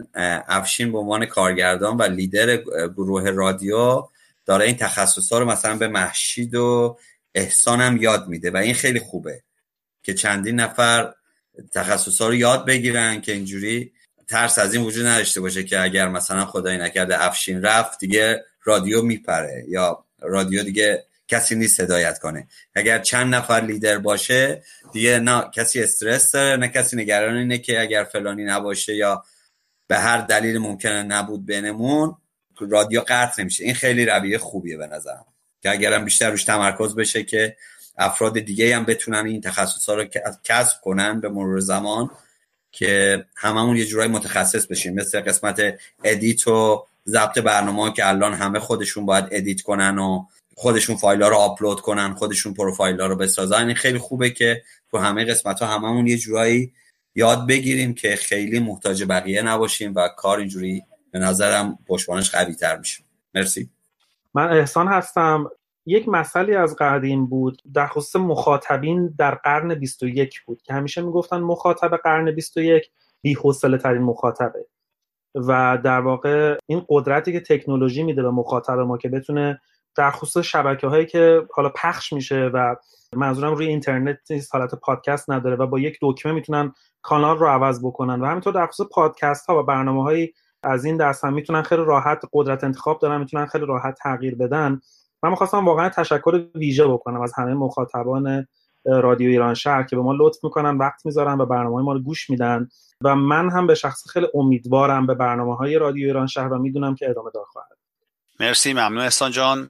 افشین 0.47 0.91
به 0.91 0.97
عنوان 0.97 1.25
کارگردان 1.25 1.97
و 1.97 2.03
لیدر 2.03 2.57
گروه 2.87 3.29
رادیو 3.29 4.07
داره 4.45 4.65
این 4.65 4.75
تخصص 4.77 5.33
ها 5.33 5.39
رو 5.39 5.45
مثلا 5.45 5.77
به 5.77 5.87
محشید 5.87 6.55
و 6.55 6.97
احسانم 7.35 7.97
یاد 7.97 8.27
میده 8.27 8.51
و 8.51 8.57
این 8.57 8.73
خیلی 8.73 8.99
خوبه 8.99 9.43
که 10.03 10.13
چندین 10.13 10.55
نفر 10.55 11.13
تخصص 11.73 12.21
رو 12.21 12.35
یاد 12.35 12.65
بگیرن 12.65 13.21
که 13.21 13.31
اینجوری 13.31 13.91
ترس 14.27 14.59
از 14.59 14.73
این 14.73 14.83
وجود 14.83 15.05
نداشته 15.05 15.41
باشه 15.41 15.63
که 15.63 15.81
اگر 15.81 16.07
مثلا 16.07 16.45
خدای 16.45 16.77
نکرده 16.77 17.25
افشین 17.25 17.61
رفت 17.61 17.99
دیگه 17.99 18.45
رادیو 18.63 19.01
میپره 19.01 19.65
یا 19.67 20.05
رادیو 20.21 20.63
دیگه 20.63 21.03
کسی 21.27 21.55
نیست 21.55 21.79
هدایت 21.79 22.19
کنه. 22.19 22.47
اگر 22.75 22.99
چند 22.99 23.35
نفر 23.35 23.61
لیدر 23.61 23.97
باشه 23.97 24.63
دیگه 24.93 25.19
نه 25.19 25.43
کسی 25.53 25.83
استرس 25.83 26.31
داره 26.31 26.57
نه 26.57 26.67
کسی 26.67 26.95
نگران 26.95 27.37
اینه 27.37 27.57
که 27.57 27.81
اگر 27.81 28.03
فلانی 28.03 28.43
نباشه 28.43 28.95
یا 28.95 29.23
به 29.87 29.97
هر 29.97 30.17
دلیل 30.17 30.57
ممکنه 30.57 31.03
نبود 31.03 31.45
بینمون 31.45 32.15
رادیو 32.59 33.01
قطع 33.07 33.41
نمیشه. 33.41 33.63
این 33.63 33.73
خیلی 33.73 34.05
رویه 34.05 34.37
خوبیه 34.37 34.77
به 34.77 34.87
نظرم. 34.87 35.25
که 35.61 35.71
اگرم 35.71 36.05
بیشتر 36.05 36.29
روش 36.29 36.43
تمرکز 36.43 36.95
بشه 36.95 37.23
که 37.23 37.57
افراد 37.97 38.39
دیگه 38.39 38.75
هم 38.75 38.85
بتونن 38.85 39.25
این 39.25 39.41
تخصص 39.41 39.89
ها 39.89 39.95
رو 39.95 40.05
کسب 40.43 40.81
کنن 40.81 41.21
به 41.21 41.29
مرور 41.29 41.59
زمان 41.59 42.09
که 42.71 43.25
هممون 43.35 43.77
یه 43.77 43.85
جورای 43.85 44.07
متخصص 44.07 44.67
بشیم. 44.67 44.93
مثل 44.93 45.21
قسمت 45.21 45.61
edit 46.03 46.47
و 46.47 46.85
ضبط 47.07 47.39
برنامه 47.39 47.93
که 47.93 48.07
الان 48.07 48.33
همه 48.33 48.59
خودشون 48.59 49.05
باید 49.05 49.25
edit 49.31 49.61
کنن 49.61 49.99
و 49.99 50.25
خودشون 50.55 50.95
فایل 50.95 51.21
ها 51.21 51.29
رو 51.29 51.35
آپلود 51.35 51.81
کنن 51.81 52.13
خودشون 52.13 52.53
پروفایل 52.53 53.01
ها 53.01 53.07
رو 53.07 53.15
بسازن. 53.15 53.65
این 53.65 53.75
خیلی 53.75 53.97
خوبه 53.97 54.29
که 54.29 54.63
تو 54.91 54.97
همه 54.97 55.25
قسمت 55.25 55.59
ها 55.59 55.67
هممون 55.67 56.07
یه 56.07 56.17
جورایی 56.17 56.73
یاد 57.15 57.47
بگیریم 57.47 57.93
که 57.93 58.15
خیلی 58.15 58.59
محتاج 58.59 59.03
بقیه 59.03 59.41
نباشیم 59.41 59.93
و 59.95 60.07
کار 60.07 60.39
اینجوری 60.39 60.83
به 61.11 61.19
نظرم 61.19 61.79
پشتوانش 61.87 62.31
قوی 62.31 62.55
تر 62.55 62.77
میشه. 62.77 63.03
مرسی. 63.35 63.69
من 64.33 64.57
احسان 64.57 64.87
هستم. 64.87 65.51
یک 65.87 66.09
مسئله 66.09 66.57
از 66.57 66.75
قدیم 66.75 67.25
بود 67.25 67.61
در 67.73 67.87
خصوص 67.87 68.15
مخاطبین 68.15 69.07
در 69.17 69.35
قرن 69.35 69.75
21 69.75 70.41
بود 70.45 70.61
که 70.61 70.73
همیشه 70.73 71.01
می‌گفتن 71.01 71.37
مخاطب 71.37 71.97
قرن 71.97 72.31
21 72.31 72.91
بی 73.21 73.37
ترین 73.83 74.01
مخاطبه. 74.01 74.65
و 75.35 75.77
در 75.83 75.99
واقع 75.99 76.57
این 76.65 76.85
قدرتی 76.89 77.31
که 77.31 77.39
تکنولوژی 77.39 78.03
میده 78.03 78.23
به 78.23 78.31
مخاطب 78.31 78.79
ما 78.79 78.97
که 78.97 79.09
بتونه 79.09 79.61
در 79.95 80.11
خصوص 80.11 80.45
شبکه 80.45 80.87
هایی 80.87 81.05
که 81.05 81.47
حالا 81.53 81.69
پخش 81.69 82.13
میشه 82.13 82.51
و 82.53 82.75
منظورم 83.15 83.53
روی 83.53 83.67
اینترنت 83.67 84.17
نیست 84.29 84.55
حالت 84.55 84.75
پادکست 84.75 85.29
نداره 85.29 85.55
و 85.55 85.67
با 85.67 85.79
یک 85.79 85.97
دکمه 86.01 86.31
می‌تونن 86.31 86.73
کانال 87.01 87.37
رو 87.37 87.47
عوض 87.47 87.85
بکنن 87.85 88.21
و 88.21 88.25
همینطور 88.25 88.53
در 88.53 88.67
خصوص 88.67 88.87
پادکست 88.91 89.45
ها 89.45 89.59
و 89.59 89.63
برنامه 89.63 90.03
های 90.03 90.29
از 90.63 90.85
این 90.85 90.97
دست 90.97 91.25
هم 91.25 91.33
می‌تونن 91.33 91.61
خیلی 91.61 91.83
راحت 91.85 92.21
قدرت 92.33 92.63
انتخاب 92.63 92.99
دارن 92.99 93.19
می‌تونن 93.19 93.45
خیلی 93.45 93.65
راحت 93.65 93.97
تغییر 94.03 94.35
بدن. 94.35 94.81
من 95.23 95.29
می‌خواستم 95.29 95.65
واقعا 95.65 95.89
تشکر 95.89 96.45
ویژه 96.55 96.87
بکنم 96.87 97.21
از 97.21 97.33
همه 97.35 97.53
مخاطبان 97.53 98.47
رادیو 98.85 99.29
ایران 99.29 99.53
شهر 99.53 99.83
که 99.83 99.95
به 99.95 100.01
ما 100.01 100.13
لطف 100.13 100.43
می‌کنن 100.43 100.77
وقت 100.77 101.05
می‌ذارن 101.05 101.41
و 101.41 101.45
برنامه 101.45 101.81
ما 101.81 101.93
رو 101.93 101.99
گوش 101.99 102.29
میدن. 102.29 102.69
و 103.01 103.15
من 103.15 103.49
هم 103.49 103.67
به 103.67 103.75
شخص 103.75 104.09
خیلی 104.09 104.27
امیدوارم 104.33 105.07
به 105.07 105.13
برنامه 105.13 105.55
های 105.55 105.75
رادیو 105.75 106.07
ایران 106.07 106.27
شهر 106.27 106.53
و 106.53 106.57
می‌دونم 106.57 106.95
که 106.95 107.09
ادامه 107.09 107.31
دار 107.33 107.45
خواهد. 107.45 107.77
مرسی 108.39 108.73
ممنون. 108.73 108.97
احسان 108.97 109.31
جان. 109.31 109.69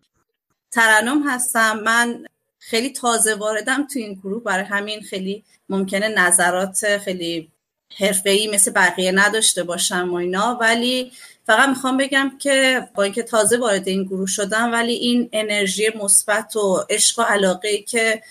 ترنم 0.71 1.27
هستم. 1.27 1.79
من 1.79 2.25
خیلی 2.59 2.89
تازه 2.89 3.35
واردم 3.35 3.87
تو 3.93 3.99
این 3.99 4.13
گروه. 4.13 4.43
برای 4.43 4.65
همین 4.65 5.01
خیلی 5.01 5.43
ممکنه 5.69 6.07
نظرات 6.07 6.97
خیلی 6.97 7.51
حرفه‌ای 7.99 8.51
مثل 8.53 8.71
بقیه 8.71 9.11
نداشته 9.11 9.63
باشم 9.63 10.09
و 10.11 10.15
اینا. 10.15 10.57
ولی 10.61 11.11
فقط 11.47 11.69
می‌خوام 11.69 11.97
بگم 11.97 12.31
که 12.39 12.87
با 12.95 13.03
اینکه 13.03 13.23
تازه 13.23 13.57
وارد 13.57 13.87
این 13.87 14.03
گروه 14.03 14.27
شدم 14.27 14.71
ولی 14.71 14.93
این 14.93 15.29
انرژی 15.31 15.83
مثبت 16.03 16.55
و 16.55 16.85
عشق 16.89 17.19
و 17.19 17.21
علاقه 17.21 17.77
که 17.77 18.21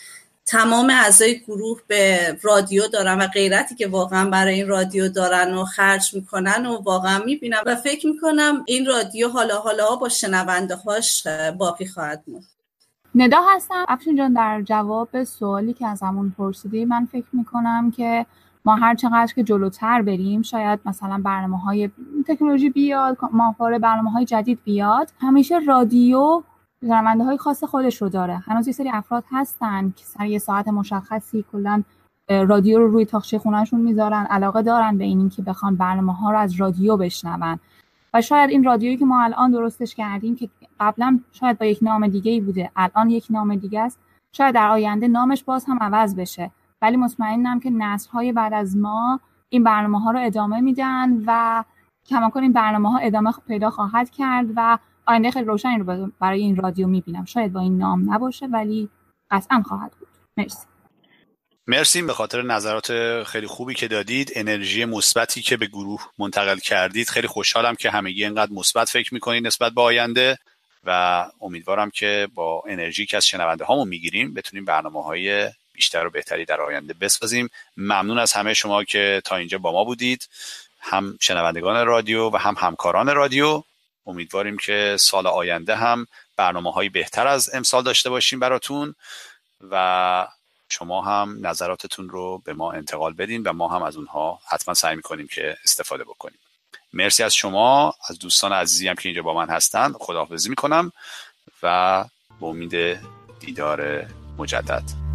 تمام 0.47 0.91
اعضای 0.91 1.39
گروه 1.39 1.81
به 1.87 2.37
رادیو 2.43 2.89
دارن 2.89 3.19
و 3.19 3.27
غیرتی 3.27 3.75
که 3.75 3.87
واقعا 3.87 4.31
برای 4.31 4.55
این 4.55 4.69
رادیو 4.69 5.09
دارن 5.09 5.55
و 5.55 5.65
خرج 5.65 6.15
می‌کنن 6.15 6.67
و 6.67 6.77
واقعا 6.77 7.25
می‌بینم 7.25 7.63
و 7.67 7.77
فکر 7.77 8.07
می‌کنم 8.07 8.65
این 8.67 8.87
رادیو 8.87 9.29
حالا 9.29 9.59
حالا 9.59 9.97
با 9.97 10.09
شنونده 10.09 10.75
هاش 10.75 11.27
باقی 11.59 11.87
خواهد 11.87 12.23
موند. 12.27 12.45
ندا 13.15 13.41
هستم. 13.55 13.87
افشین 13.89 14.17
جان 14.17 14.33
در 14.33 14.63
جواب 14.63 15.25
سوالی 15.25 15.73
که 15.73 15.87
از 15.87 16.03
همون 16.03 16.35
پرسیدی 16.39 16.85
من 16.85 17.09
فکر 17.13 17.27
می‌کنم 17.33 17.91
که 17.91 18.27
ما 18.67 18.77
هر 18.77 18.95
چقدر 18.95 19.33
که 19.35 19.43
جلوتر 19.43 20.03
بریم 20.03 20.43
شاید 20.43 20.81
مثلا 20.85 21.21
برنامه 21.25 21.59
های 21.59 21.91
تکنولوژی 22.27 22.71
بیاد 22.71 23.19
ماهواره 23.33 23.79
برنامه 23.79 24.11
های 24.11 24.25
جدید 24.25 24.59
بیاد 24.65 25.13
همیشه 25.21 25.59
رادیو 25.59 26.43
شنونده 26.81 27.25
های 27.25 27.37
خاص 27.37 27.65
خودش 27.65 28.03
رو 28.03 28.09
داره. 28.09 28.37
هنوز 28.37 28.67
یه 28.67 28.73
سری 28.73 28.91
افراد 28.91 29.25
هستن 29.31 29.93
که 29.97 30.05
سر 30.05 30.27
یه 30.27 30.39
ساعت 30.39 30.69
مشخصی 30.69 31.45
کلا 31.53 31.83
رادیو 32.29 32.79
رو 32.79 32.89
روی 32.89 33.05
تاخچه 33.05 33.39
خونهشون 33.39 33.81
می‌ذارن 33.81 34.27
علاقه 34.31 34.63
دارن 34.63 34.99
به 34.99 35.05
این 35.05 35.29
که 35.29 35.43
بخوان 35.43 35.77
برنامه 35.77 36.15
ها 36.15 36.31
رو 36.31 36.39
از 36.39 36.61
رادیو 36.61 36.97
بشنون. 36.97 37.59
و 38.15 38.21
شاید 38.21 38.51
این 38.51 38.65
رادیویی 38.65 38.97
که 38.97 39.05
ما 39.05 39.23
الان 39.23 39.51
درستش 39.51 39.95
کردیم 39.95 40.37
که 40.37 40.49
قبلا 40.81 41.21
شاید 41.33 41.59
با 41.59 41.67
یک 41.67 41.79
نام 41.83 42.09
دیگه 42.09 42.33
ای 42.33 42.41
بوده 42.41 42.71
الان 42.77 43.11
یک 43.11 43.27
نام 43.31 43.57
دیگه 43.57 43.81
است 43.81 43.99
شاید 44.33 44.55
در 44.55 44.69
آینده 44.69 45.09
نامش 45.09 45.45
باز 45.45 45.65
هم 45.65 45.79
عوض 45.81 46.17
بشه. 46.17 46.51
ولی 46.83 46.97
مطمئنم 46.97 47.61
که 47.61 47.71
نسل 47.71 48.33
بعد 48.33 48.53
از 48.55 48.77
ما 48.77 49.21
این 49.49 49.65
برنامه 49.65 50.01
ها 50.01 50.11
رو 50.11 50.19
ادامه 50.27 50.61
میدن 50.61 51.23
و 51.27 51.65
کماکان 52.07 52.43
این 52.43 52.53
برنامه 52.53 52.91
ها 52.91 52.99
ادامه 52.99 53.33
پیدا 53.49 53.71
خواهد 53.71 54.11
کرد 54.11 54.47
و 54.57 54.79
آینده 55.07 55.31
خیلی 55.31 55.45
روشنی 55.45 55.79
رو 55.79 56.11
برای 56.21 56.41
این 56.41 56.57
رادیو 56.57 56.87
می‌بینم. 56.87 57.25
شاید 57.25 57.53
با 57.53 57.61
این 57.61 57.79
نام 57.79 58.15
نباشه 58.15 58.47
ولی 58.47 58.89
قطعا 59.31 59.63
خواهد 59.63 59.93
بود. 59.99 60.09
مرسی. 60.37 60.67
مرسی. 61.67 62.03
به 62.03 62.13
خاطر 62.13 62.43
نظرات 62.43 63.23
خیلی 63.23 63.47
خوبی 63.47 63.75
که 63.75 63.89
دادید 63.89 64.33
انرژی 64.35 64.85
مثبتی 64.85 65.43
که 65.43 65.57
به 65.57 65.67
گروه 65.67 66.01
منتقل 66.19 66.59
کردید 66.59 67.09
خیلی 67.09 67.27
خوشحالم 67.27 67.75
که 67.75 67.91
همگی 67.91 68.25
اینقدر 68.25 68.53
مثبت 68.53 68.89
فکر 68.89 69.15
می‌کنید 69.15 69.47
نسبت 69.47 69.73
به 69.73 69.83
آینده 69.83 70.39
و 70.85 71.25
امیدوارم 71.41 71.91
که 71.91 72.29
با 72.35 72.63
انرژی 72.69 73.07
که 73.07 73.17
از 73.17 73.27
شنونده 73.27 73.65
هامون 73.65 73.89
می‌گیریم 73.89 74.35
بتونیم 74.35 74.65
برنامه 74.65 75.03
های 75.03 75.51
بیشتر 75.77 76.07
و 76.07 76.11
بهتری 76.11 76.45
در 76.45 76.61
آینده 76.61 76.95
بسازیم. 76.95 77.51
ممنون 77.77 78.19
از 78.19 78.33
همه 78.33 78.55
شما 78.55 78.85
که 78.85 79.23
تا 79.25 79.37
اینجا 79.37 79.59
با 79.59 79.73
ما 79.73 79.85
بودید. 79.85 80.29
هم 80.81 81.19
شنوندگان 81.21 81.87
رادیو 81.87 82.31
و 82.31 82.37
هم 82.37 82.55
همکاران 82.59 83.15
رادیو. 83.15 83.63
امیدواریم 84.07 84.57
که 84.57 84.97
سال 85.01 85.27
آینده 85.27 85.77
هم 85.77 86.07
برنامه 86.37 86.73
های 86.73 86.89
بهتر 86.89 87.27
از 87.27 87.55
امسال 87.55 87.83
داشته 87.83 88.11
باشیم 88.11 88.41
براتون 88.41 88.95
و 89.71 90.27
شما 90.69 91.03
هم 91.03 91.39
نظراتتون 91.47 92.09
رو 92.09 92.39
به 92.39 92.53
ما 92.53 92.73
انتقال 92.73 93.13
بدین 93.13 93.43
و 93.43 93.53
ما 93.53 93.69
هم 93.69 93.83
از 93.83 93.97
اونها 93.97 94.41
حتما 94.49 94.75
سعی 94.75 94.97
می‌کنیم 94.97 95.27
که 95.27 95.57
استفاده 95.65 96.05
بکنیم. 96.05 96.39
مرسی 96.93 97.23
از 97.23 97.35
شما 97.35 97.95
از 98.09 98.19
دوستان 98.19 98.53
عزیزی 98.53 98.89
هم 98.89 98.95
که 98.95 99.09
اینجا 99.09 99.23
با 99.23 99.35
من 99.35 99.49
هستن. 99.49 99.93
خداحافظی 99.93 100.49
می‌کنم 100.49 100.93
و 101.63 102.05
به 102.41 102.47
امید 102.47 102.99
دیدار 103.41 104.07
مجدد. 104.39 105.06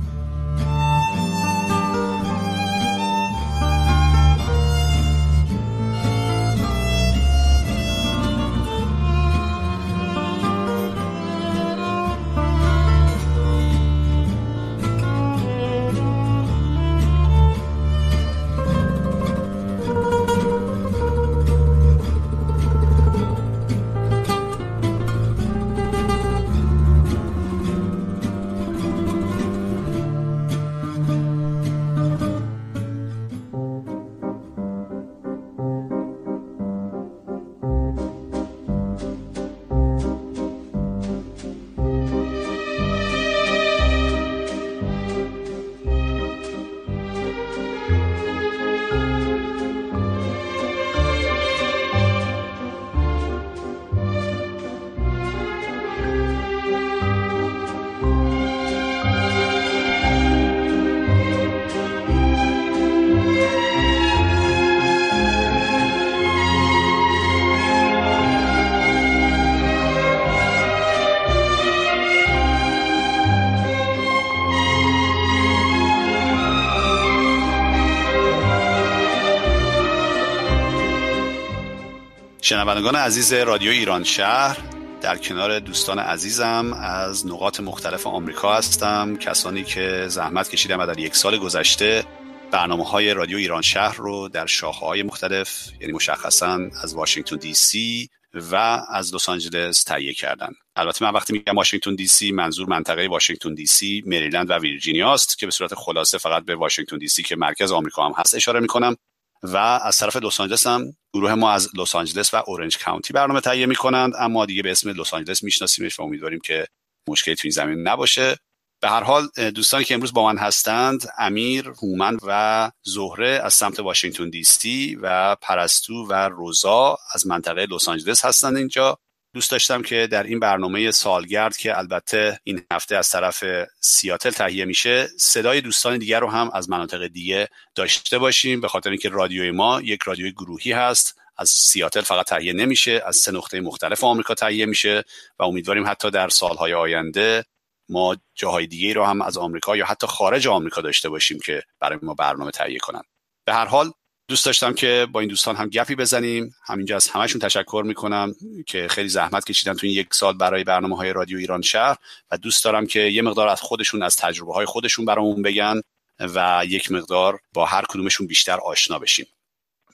شنوندگان 82.44 82.96
عزیز 82.96 83.34
رادیو 83.34 83.72
ایران 83.72 84.04
شهر 84.04 84.58
در 85.02 85.18
کنار 85.18 85.60
دوستان 85.60 86.00
عزیزم 86.00 86.74
از 86.82 87.28
نقاط 87.28 87.60
مختلف 87.60 88.08
آمریکا 88.08 88.54
هستم. 88.54 89.18
کسانی 89.18 89.64
که 89.64 90.06
زحمت 90.08 90.50
کشیدن 90.50 90.76
و 90.76 90.86
در 90.86 91.00
یک 91.00 91.16
سال 91.16 91.38
گذشته 91.38 92.04
برنامه 92.52 92.84
های 92.84 93.14
رادیو 93.14 93.38
ایران 93.38 93.62
شهر 93.62 93.96
رو 93.96 94.30
در 94.30 94.46
شاخه 94.46 94.86
های 94.86 95.04
مختلف 95.04 95.72
یعنی 95.82 95.94
مشخصا 95.94 96.60
از 96.84 96.94
واشنگتن 96.94 97.36
دی 97.36 97.54
سی 97.54 98.10
و 98.34 98.56
از 98.90 99.16
لس 99.16 99.30
آنجلس 99.30 99.84
تهیه 99.84 100.14
کردن. 100.14 100.50
البته 100.76 101.06
من 101.06 101.12
وقتی 101.12 101.34
میگم 101.34 101.56
واشنگتن 101.56 101.96
دی 101.96 102.08
سی 102.08 102.32
منظور 102.32 102.70
منطقه 102.70 103.08
واشنگتن 103.08 103.54
دی 103.54 103.66
سی 103.66 104.04
مریلند 104.06 104.50
و 104.50 104.54
ویرجینیا 104.54 105.14
است 105.14 105.38
که 105.38 105.46
به 105.46 105.52
صورت 105.52 105.76
خلاصه 105.76 106.18
فقط 106.18 106.46
به 106.46 106.56
واشنگتن 106.56 106.98
دی 106.98 107.08
سی 107.08 107.24
که 107.24 107.36
مرکز 107.36 107.72
آمریکا 107.72 108.06
هم 108.06 108.14
هست 108.18 108.36
اشاره 108.36 108.60
می‌کنم. 108.60 108.96
و 109.44 109.58
از 109.58 109.98
طرف 109.98 110.16
لس 110.16 110.42
آنجلس 110.42 110.68
هم 110.68 110.98
گروه 111.14 111.34
ما 111.34 111.52
از 111.52 111.70
لس 111.78 111.96
آنجلس 111.96 112.34
و 112.34 112.44
اورنج 112.48 112.78
کانتی 112.78 113.14
برنامه 113.14 113.42
تهیه 113.42 113.66
می‌کنند. 113.66 114.14
اما 114.20 114.46
دیگه 114.46 114.64
به 114.64 114.72
اسم 114.72 114.90
لس 114.90 115.14
آنجلس 115.14 115.44
میشناسیمش 115.44 116.00
و 116.00 116.04
امیدواریم 116.04 116.40
که 116.40 116.68
مشکلی 117.08 117.36
تو 117.36 117.42
این 117.44 117.52
زمین 117.52 117.88
نباشه. 117.88 118.38
به 118.82 118.90
هر 118.90 119.04
حال 119.04 119.28
دوستانی 119.56 119.84
که 119.84 119.94
امروز 119.94 120.14
با 120.14 120.26
من 120.26 120.38
هستند 120.38 121.08
امیر، 121.18 121.68
هومن 121.68 122.18
و 122.28 122.72
زهره 122.84 123.42
از 123.44 123.54
سمت 123.54 123.80
واشنگتن 123.80 124.30
دی 124.30 124.44
سی 124.44 124.98
و 125.02 125.36
پرستو 125.36 126.06
و 126.10 126.14
روزا 126.14 126.98
از 127.14 127.28
منطقه 127.28 127.66
لس 127.66 127.90
آنجلس 127.90 128.26
هستند 128.26 128.58
اینجا. 128.58 128.98
دوست 129.34 129.52
داشتم 129.52 129.82
که 129.82 130.08
در 130.08 130.24
این 130.24 130.40
برنامه 130.40 130.92
سالگرد 130.92 131.58
که 131.58 131.78
البته 131.78 132.40
این 132.44 132.62
هفته 132.74 132.96
از 132.96 133.10
طرف 133.10 133.44
سیاتل 133.80 134.30
تهیه 134.30 134.66
میشه 134.66 135.08
صدای 135.20 135.62
دوستان 135.62 135.98
دیگر 135.98 136.20
رو 136.20 136.30
هم 136.30 136.50
از 136.54 136.70
مناطق 136.70 137.08
دیگه 137.08 137.48
داشته 137.76 138.18
باشیم. 138.18 138.62
به 138.62 138.68
خاطر 138.68 138.90
اینکه 138.90 139.10
رادیوی 139.10 139.52
ما 139.52 139.82
یک 139.82 140.04
رادیوی 140.04 140.32
گروهی 140.32 140.72
هست 140.72 141.20
از 141.38 141.50
سیاتل 141.50 142.02
فقط 142.02 142.26
تهیه 142.26 142.54
نمیشه 142.54 143.04
از 143.06 143.16
سه 143.16 143.32
نقطه 143.32 143.62
مختلف 143.62 144.04
آمریکا 144.04 144.34
تهیه 144.34 144.66
میشه 144.66 145.04
و 145.40 145.44
امیدواریم 145.44 145.88
حتی 145.88 146.12
در 146.12 146.30
سالهای 146.30 146.74
آینده 146.74 147.46
ما 147.90 148.18
جاهای 148.36 148.68
دیگه 148.68 148.94
رو 148.94 149.06
هم 149.06 149.22
از 149.22 149.38
آمریکا 149.38 149.78
یا 149.78 149.86
حتی 149.86 150.08
خارج 150.08 150.48
آمریکا 150.48 150.82
داشته 150.82 151.10
باشیم 151.10 151.40
که 151.46 151.64
برای 151.80 152.00
ما 152.02 152.14
برنامه 152.14 152.52
تهیه 152.52 152.80
کنن. 152.80 153.02
به 153.46 153.54
هر 153.54 153.66
حال 153.66 153.92
دوست 154.32 154.46
داشتم 154.46 154.74
که 154.74 155.08
با 155.12 155.20
این 155.20 155.30
دوستان 155.30 155.56
هم 155.56 155.70
گپی 155.70 155.96
بزنیم. 155.96 156.56
همینجا 156.66 156.96
از 156.96 157.10
همشون 157.10 157.42
تشکر 157.42 157.84
می‌کنم 157.86 158.34
که 158.68 158.88
خیلی 158.88 159.10
زحمت 159.10 159.46
کشیدن 159.46 159.74
تو 159.74 159.88
این 159.88 159.96
یک 159.96 160.14
سال 160.14 160.38
برای 160.38 160.64
برنامه 160.64 160.98
های 160.98 161.14
رادیو 161.14 161.38
ایران 161.38 161.62
شهر 161.62 161.98
و 162.32 162.38
دوست 162.38 162.66
دارم 162.66 162.86
که 162.86 163.00
یه 163.00 163.22
مقدار 163.22 163.48
از 163.48 163.62
خودشون 163.62 164.04
از 164.04 164.16
تجربه 164.16 164.54
های 164.54 164.66
خودشون 164.66 165.06
برامون 165.06 165.42
بگن 165.42 165.82
و 166.20 166.64
یک 166.68 166.92
مقدار 166.92 167.40
با 167.54 167.66
هر 167.66 167.84
کدومشون 167.90 168.28
بیشتر 168.28 168.58
آشنا 168.58 169.00
بشیم. 169.00 169.26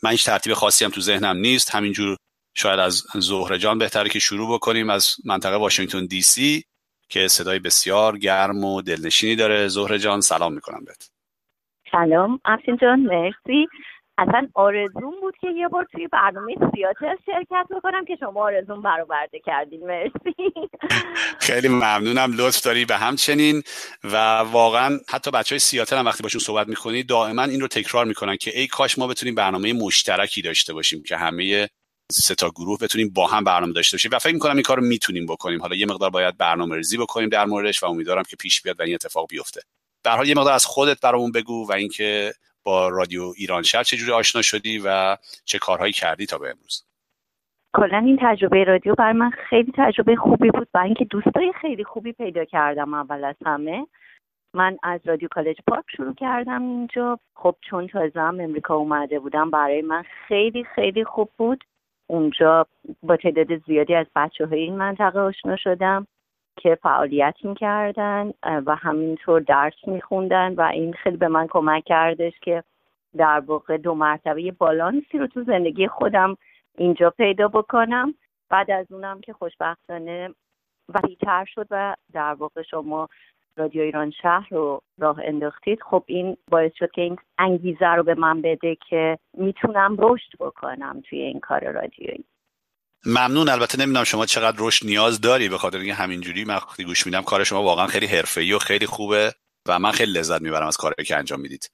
من 0.03 0.11
هیچ 0.11 0.25
ترتیب 0.25 0.53
خاصی 0.53 0.85
هم 0.85 0.91
تو 0.91 1.01
ذهنم 1.01 1.37
نیست. 1.37 1.75
همینجور 1.75 2.17
شاید 2.55 2.79
از 2.79 3.03
زهره 3.15 3.57
جان 3.57 3.77
بهتره 3.77 4.09
که 4.09 4.19
شروع 4.19 4.53
بکنیم 4.53 4.89
از 4.89 5.15
منطقه 5.25 5.55
واشنگتن 5.55 6.05
دی 6.05 6.21
سی 6.21 6.63
که 7.09 7.27
صدای 7.27 7.59
بسیار 7.59 8.17
گرم 8.17 8.63
و 8.63 8.81
دلنشینی 8.81 9.35
داره. 9.35 9.67
زهره 9.67 9.99
جان 9.99 10.21
سلام 10.21 10.53
می‌کنم 10.53 10.85
بهت. 10.85 11.09
سلام. 11.91 12.39
افشین 12.45 12.77
جان 12.81 12.99
مرسی. 12.99 13.67
اصلا 14.17 14.47
آرزون 14.53 15.13
بود 15.21 15.35
که 15.41 15.47
یه 15.55 15.67
بار 15.67 15.87
توی 15.91 16.07
برنامه 16.07 16.55
سیاتل 16.75 17.15
شرکت 17.25 17.67
بکنم 17.71 18.05
که 18.05 18.15
شما 18.19 18.43
آرزون 18.43 18.81
برآورده 18.81 19.39
کردین. 19.39 19.87
مرسی. 19.87 20.35
خیلی 21.47 21.67
ممنونم. 21.67 22.33
لطف 22.37 22.61
داری 22.61 22.85
به 22.85 22.97
همچنین. 22.97 23.63
و 24.03 24.15
واقعا 24.37 24.99
حتی 25.09 25.31
بچه 25.31 25.55
های 25.55 25.59
سیاتل 25.59 25.97
هم 25.97 26.05
وقتی 26.05 26.23
باشون 26.23 26.41
صحبت 26.41 26.67
می‌کنی 26.67 27.03
دائما 27.03 27.43
این 27.43 27.61
رو 27.61 27.67
تکرار 27.67 28.05
می‌کنن 28.05 28.37
که 28.37 28.59
ای 28.59 28.67
کاش 28.67 28.97
ما 28.97 29.07
بتونیم 29.07 29.35
برنامه 29.35 29.73
مشترکی 29.73 30.41
داشته 30.41 30.73
باشیم 30.73 31.03
که 31.03 31.17
همه 31.17 31.67
سه 32.11 32.35
تا 32.35 32.49
گروه 32.49 32.79
بتونیم 32.79 33.09
با 33.09 33.27
هم 33.27 33.43
برنامه 33.43 33.73
داشته 33.73 33.95
باشیم. 33.95 34.11
و 34.13 34.19
فکر 34.19 34.33
می‌کنم 34.33 34.53
این 34.53 34.63
کار 34.63 34.77
رو 34.77 34.83
می‌تونیم 34.83 35.25
بکنیم. 35.25 35.61
حالا 35.61 35.75
یه 35.75 35.85
مقدار 35.85 36.09
باید 36.09 36.37
برنامه 36.37 36.75
ریزی 36.75 36.97
بکنیم 36.97 37.29
در 37.29 37.45
موردش 37.45 37.83
و 37.83 37.85
امیدوارم 37.85 38.23
که 38.23 38.35
پیش 38.35 38.61
بیاد 38.61 38.79
و 38.79 38.83
این 38.83 38.93
اتفاق 38.93 39.27
بیفته. 39.29 39.61
در 40.03 40.15
حال 40.17 40.27
یه 40.27 40.35
مقدار 40.35 40.53
از 40.53 40.65
خودت 40.65 41.01
برامون 41.01 41.31
بگو 41.31 41.67
و 41.69 41.71
اینکه 41.71 42.33
با 42.67 42.89
رادیو 42.89 43.33
ایران 43.37 43.63
شهر 43.63 43.83
چجوری 43.83 44.11
آشنا 44.11 44.41
شدی 44.41 44.81
و 44.85 45.17
چه 45.45 45.59
کارهایی 45.59 45.93
کردی 45.93 46.25
تا 46.25 46.37
به 46.37 46.49
امروز؟ 46.49 46.83
کلا 47.75 47.97
این 47.97 48.17
تجربه 48.21 48.63
رادیو 48.63 48.95
بر 48.95 49.11
من 49.11 49.29
خیلی 49.29 49.71
تجربه 49.75 50.15
خوبی 50.15 50.51
بود 50.51 50.67
و 50.73 50.77
اینکه 50.77 51.05
دوستای 51.05 51.53
خیلی 51.61 51.83
خوبی 51.83 52.11
پیدا 52.11 52.45
کردم 52.45 52.93
اول 52.93 53.23
از 53.23 53.35
همه. 53.45 53.87
من 54.53 54.77
از 54.83 55.01
رادیو 55.05 55.27
کالج 55.31 55.57
پارک 55.67 55.85
شروع 55.97 56.13
کردم 56.13 56.61
اینجا. 56.61 57.19
خب 57.35 57.55
چون 57.69 57.87
تازه 57.87 58.19
هم 58.19 58.39
امریکا 58.39 58.75
اومده 58.75 59.19
بودم 59.19 59.51
برای 59.51 59.81
من 59.81 60.03
خیلی 60.27 60.63
خیلی 60.63 61.03
خوب 61.03 61.29
بود. 61.37 61.63
اونجا 62.07 62.67
با 63.03 63.17
تعداد 63.17 63.57
زیادی 63.65 63.95
از 63.95 64.07
بچه 64.15 64.45
های 64.45 64.59
این 64.59 64.77
منطقه 64.77 65.19
آشنا 65.19 65.55
شدم. 65.55 66.07
که 66.57 66.75
فعالیت 66.75 67.35
می‌کردن 67.43 68.33
و 68.43 68.75
همینطور 68.75 69.41
درس 69.41 69.87
میخوندن 69.87 70.53
و 70.53 70.61
این 70.61 70.93
خیلی 70.93 71.17
به 71.17 71.27
من 71.27 71.47
کمک 71.47 71.83
کردش 71.85 72.33
که 72.41 72.63
در 73.17 73.39
واقع 73.39 73.77
دو 73.77 73.93
مرتبه 73.95 74.51
بالانسی 74.51 75.17
رو 75.17 75.27
تو 75.27 75.43
زندگی 75.43 75.87
خودم 75.87 76.37
اینجا 76.77 77.09
پیدا 77.09 77.47
بکنم. 77.47 78.13
بعد 78.49 78.71
از 78.71 78.91
اونم 78.91 79.21
که 79.21 79.33
خوشبختانه 79.33 80.29
وسیعتر 80.95 81.45
شد 81.45 81.67
و 81.71 81.95
در 82.13 82.33
واقع 82.33 82.61
شما 82.61 83.09
رادیو 83.57 83.81
ایران 83.81 84.11
شهر 84.11 84.47
رو 84.51 84.81
راه 84.97 85.19
انداختید. 85.23 85.81
خب 85.81 86.03
این 86.05 86.37
باعث 86.51 86.71
شد 86.75 86.91
که 86.91 87.01
این 87.01 87.17
انگیزه 87.37 87.87
رو 87.87 88.03
به 88.03 88.15
من 88.15 88.41
بده 88.41 88.77
که 88.89 89.17
می‌تونم 89.33 89.95
رشد 89.99 90.31
بکنم 90.39 91.01
توی 91.09 91.19
این 91.19 91.39
کار 91.39 91.71
رادیویی. 91.71 92.25
ممنون. 93.05 93.49
البته 93.49 93.77
نمی‌دونم 93.77 94.03
شما 94.03 94.25
چقدر 94.25 94.57
رشد 94.59 94.85
نیاز 94.85 95.21
داری 95.21 95.49
به 95.49 95.57
خاطر 95.57 95.77
اینکه 95.77 95.93
همینجوری 95.93 96.45
من 96.45 96.55
وقتی 96.55 96.83
گوش 96.83 97.05
میدم 97.05 97.21
کار 97.21 97.43
شما 97.43 97.63
واقعا 97.63 97.87
خیلی 97.87 98.05
حرفه‌ای 98.05 98.53
و 98.53 98.59
خیلی 98.59 98.85
خوبه 98.85 99.33
و 99.65 99.79
من 99.79 99.91
خیلی 99.91 100.11
لذت 100.11 100.41
می‌برم 100.41 100.67
از 100.67 100.77
کاری 100.77 101.03
که 101.03 101.15
انجام 101.15 101.39
می‌دید. 101.39 101.71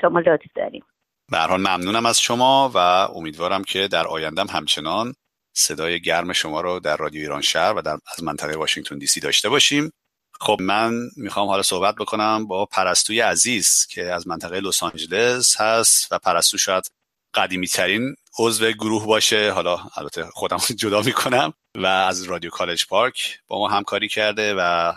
شما 0.00 0.20
لطف 0.20 0.50
داریم. 0.56 0.84
به 1.30 1.38
حال 1.38 1.60
ممنونم 1.60 2.06
از 2.06 2.20
شما 2.20 2.70
و 2.74 2.78
امیدوارم 2.78 3.64
که 3.64 3.88
در 3.88 4.06
آیندهم 4.06 4.46
همچنان 4.46 5.14
صدای 5.52 6.00
گرم 6.00 6.32
شما 6.32 6.60
رو 6.60 6.80
در 6.80 6.96
رادیو 6.96 7.20
ایران 7.20 7.42
شهر 7.42 7.72
و 7.72 7.82
در 7.82 7.98
از 8.16 8.24
منطقه 8.24 8.56
واشنگتن 8.56 8.98
دی 8.98 9.06
سی 9.06 9.20
داشته 9.20 9.48
باشیم. 9.48 9.92
خب 10.40 10.56
من 10.60 10.92
می‌خوام 11.16 11.48
حالا 11.48 11.62
صحبت 11.62 11.94
بکنم 11.94 12.46
با 12.46 12.66
پرستوی 12.66 13.20
عزیز 13.20 13.86
که 13.90 14.04
از 14.04 14.28
منطقه 14.28 14.60
لس 14.60 14.82
آنجلس 14.82 15.60
هست 15.60 16.12
و 16.12 16.18
پرستو 16.18 16.58
شاید 16.58 16.90
قدیمی 17.34 17.68
ترین 17.68 18.16
عضو 18.38 18.70
گروه 18.70 19.06
باشه. 19.06 19.50
حالا 19.50 19.76
البته 19.96 20.22
خودم 20.22 20.56
جدا 20.82 21.02
می‌کنم 21.06 21.52
و 21.74 21.86
از 21.86 22.22
رادیو 22.22 22.50
کالج 22.50 22.86
پارک 22.86 23.40
با 23.48 23.58
ما 23.58 23.68
همکاری 23.68 24.08
کرده 24.08 24.54
و 24.58 24.92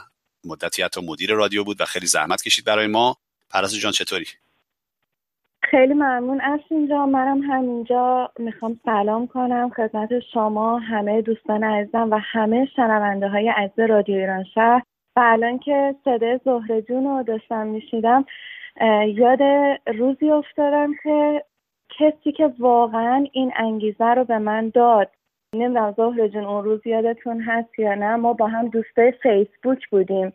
مدتی 0.45 0.81
حتی 0.81 1.01
مدیر 1.01 1.33
رادیو 1.33 1.63
بود 1.63 1.81
و 1.81 1.85
خیلی 1.85 2.05
زحمت 2.05 2.41
کشید 2.41 2.65
برای 2.65 2.87
ما. 2.87 3.17
پرستو 3.49 3.77
جان 3.77 3.91
چطوری؟ 3.91 4.25
خیلی 5.63 5.93
ممنون. 5.93 6.41
از 6.41 6.59
اینجا 6.71 7.05
منم 7.05 7.41
همینجا 7.41 8.31
می‌خوام 8.39 8.79
سلام 8.85 9.27
کنم. 9.27 9.71
خدمت 9.75 10.09
شما 10.33 10.79
همه 10.79 11.21
دوستان 11.21 11.63
عزیزم 11.63 12.07
و 12.11 12.19
همه 12.23 12.67
شنونده 12.75 13.27
های 13.27 13.49
عزیز 13.49 13.79
رادیو 13.89 14.15
ایران 14.15 14.43
شهر. 14.43 14.81
و 15.15 15.19
الان 15.23 15.59
که 15.59 15.95
صدای 16.05 16.39
زهره 16.45 16.81
جون 16.81 17.03
رو 17.03 17.23
داشتم 17.23 17.67
میشیدم 17.67 18.25
یاد 19.07 19.39
روزی 19.87 20.31
افتادم 20.31 20.91
که 21.03 21.43
کسی 21.99 22.31
که 22.31 22.53
واقعا 22.59 23.25
این 23.31 23.51
انگیزه 23.55 24.05
رو 24.05 24.23
به 24.23 24.37
من 24.37 24.69
داد. 24.69 25.11
نمی‌دونم 25.55 25.93
زهره 25.97 26.29
جون 26.29 26.45
اون 26.45 26.63
روز 26.63 26.87
یادتون 26.87 27.41
هست 27.41 27.79
یا 27.79 27.95
نه 27.95 28.15
ما 28.15 28.33
با 28.33 28.47
هم 28.47 28.67
دوستای 28.67 29.11
فیسبوک 29.11 29.89
بودیم 29.89 30.33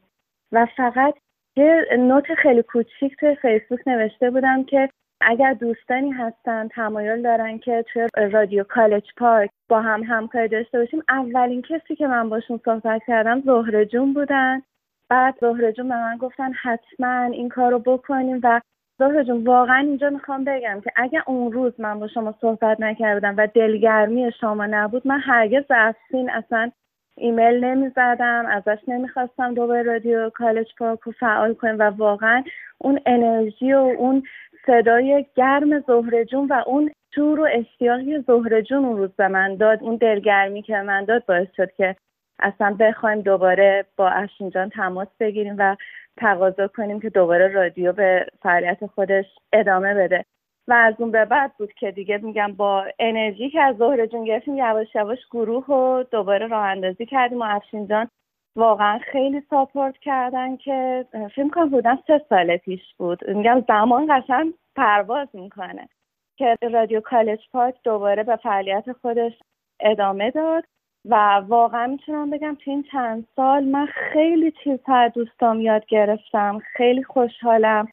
و 0.52 0.66
فقط 0.76 1.14
یه 1.56 1.86
نوت 1.98 2.34
خیلی 2.34 2.62
کوچیک 2.62 3.16
توی 3.16 3.34
فیسبوک 3.34 3.88
نوشته 3.88 4.30
بودم 4.30 4.64
که 4.64 4.88
اگر 5.20 5.52
دوستانی 5.52 6.10
هستن 6.10 6.68
تمایل 6.68 7.22
دارن 7.22 7.58
که 7.58 7.84
توی 7.92 8.08
رادیو 8.32 8.64
کالج 8.64 9.04
پارک 9.16 9.50
با 9.68 9.80
هم 9.80 10.02
همکاری 10.02 10.48
داشته 10.48 10.78
باشیم. 10.78 11.02
اولین 11.08 11.62
کسی 11.62 11.96
که 11.96 12.06
من 12.06 12.28
باشون 12.28 12.60
صحبت 12.64 13.02
کردم 13.06 13.40
زهره 13.40 13.86
جون 13.86 14.14
بودن. 14.14 14.62
بعد 15.08 15.34
زهره 15.40 15.72
جون 15.72 15.88
به 15.88 15.94
من 15.94 16.16
گفتن 16.16 16.52
حتما 16.52 17.24
این 17.24 17.48
کار 17.48 17.70
رو 17.70 17.78
بکنیم 17.78 18.40
و 18.42 18.60
زهره 18.98 19.24
جون 19.24 19.44
واقعا 19.44 19.78
اینجا 19.78 20.10
می‌خوام 20.10 20.44
بگم 20.44 20.80
که 20.84 20.92
اگر 20.96 21.22
اون 21.26 21.52
روز 21.52 21.80
من 21.80 21.98
با 21.98 22.08
شما 22.08 22.34
صحبت 22.40 22.80
نکردم 22.80 23.34
و 23.38 23.46
دلگرمی 23.46 24.32
شما 24.40 24.66
نبود 24.66 25.06
من 25.06 25.20
هرگز 25.20 25.64
افسین 25.70 26.30
اصلا 26.30 26.70
ایمیل 27.16 27.64
نمی‌زدم 27.64 28.46
ازش 28.46 28.78
نمی‌خواستم 28.88 29.54
دوباره 29.54 29.82
رادیو 29.82 30.30
کالج 30.30 30.66
پارک 30.78 31.00
رو 31.00 31.12
فعال 31.12 31.54
کنیم 31.54 31.78
و 31.78 31.82
واقعا 31.82 32.44
اون 32.78 33.00
انرژی 33.06 33.72
و 33.72 33.78
اون 33.78 34.22
صدای 34.66 35.26
گرم 35.34 35.80
زهره 35.80 36.24
جون 36.24 36.46
و 36.46 36.62
اون 36.66 36.90
شور 37.14 37.40
و 37.40 37.48
اشتیاقی 37.52 38.18
زهره 38.18 38.62
جون 38.62 38.84
اون 38.84 38.96
روز 38.96 39.10
به 39.16 39.28
من 39.28 39.56
داد 39.56 39.82
اون 39.82 39.96
دلگرمی 39.96 40.62
که 40.62 40.76
من 40.76 41.04
داد 41.04 41.26
باعث 41.26 41.48
شد 41.56 41.72
که 41.72 41.96
اصلا 42.38 42.76
بخوایم 42.80 43.20
دوباره 43.20 43.84
با 43.96 44.08
افشین 44.08 44.50
جان 44.50 44.68
تماس 44.68 45.08
بگیریم 45.20 45.54
و 45.58 45.76
تقاضا 46.16 46.68
کنیم 46.68 47.00
که 47.00 47.10
دوباره 47.10 47.48
رادیو 47.48 47.92
به 47.92 48.26
فعالیت 48.42 48.86
خودش 48.86 49.24
ادامه 49.52 49.94
بده. 49.94 50.24
و 50.68 50.72
از 50.72 50.94
اون 50.98 51.10
به 51.10 51.24
بعد 51.24 51.52
بود 51.58 51.72
که 51.72 51.90
دیگه 51.90 52.18
میگم 52.18 52.52
با 52.52 52.84
انرژی 52.98 53.50
که 53.50 53.60
از 53.60 53.76
ظهر 53.76 54.06
جون 54.06 54.24
گرفتیم 54.24 54.56
یواش 54.56 54.94
یواش 54.94 55.18
گروه 55.30 55.66
رو 55.66 56.04
دوباره 56.10 56.46
راه 56.46 56.64
اندازی 56.64 57.06
کردیم 57.06 57.40
و 57.40 57.44
افشین 57.44 57.86
جان 57.86 58.08
واقعا 58.56 58.98
خیلی 58.98 59.42
ساپورت 59.50 59.98
کردن 59.98 60.56
که 60.56 61.04
فیلم 61.34 61.50
کنم 61.50 61.68
بودن 61.68 61.98
سه 62.06 62.20
سال 62.28 62.56
پیش 62.56 62.94
بود. 62.98 63.30
میگم 63.30 63.64
زمان 63.68 64.20
قشنگ 64.20 64.54
پرواز 64.76 65.28
می‌کنه 65.32 65.88
که 66.36 66.56
رادیو 66.72 67.00
کالج 67.00 67.40
پارک 67.52 67.74
دوباره 67.84 68.22
به 68.22 68.36
فعالیت 68.36 68.92
خودش 69.02 69.32
ادامه 69.80 70.30
داد. 70.30 70.64
و 71.04 71.42
واقعا 71.48 71.86
می‌تونم 71.86 72.30
بگم 72.30 72.56
تو 72.64 72.70
این 72.70 72.82
چند 72.92 73.26
سال 73.36 73.64
من 73.64 73.86
خیلی 73.86 74.52
چیزها 74.64 75.08
دوستام 75.08 75.60
یاد 75.60 75.86
گرفتم. 75.86 76.58
خیلی 76.76 77.04
خوشحالم. 77.04 77.88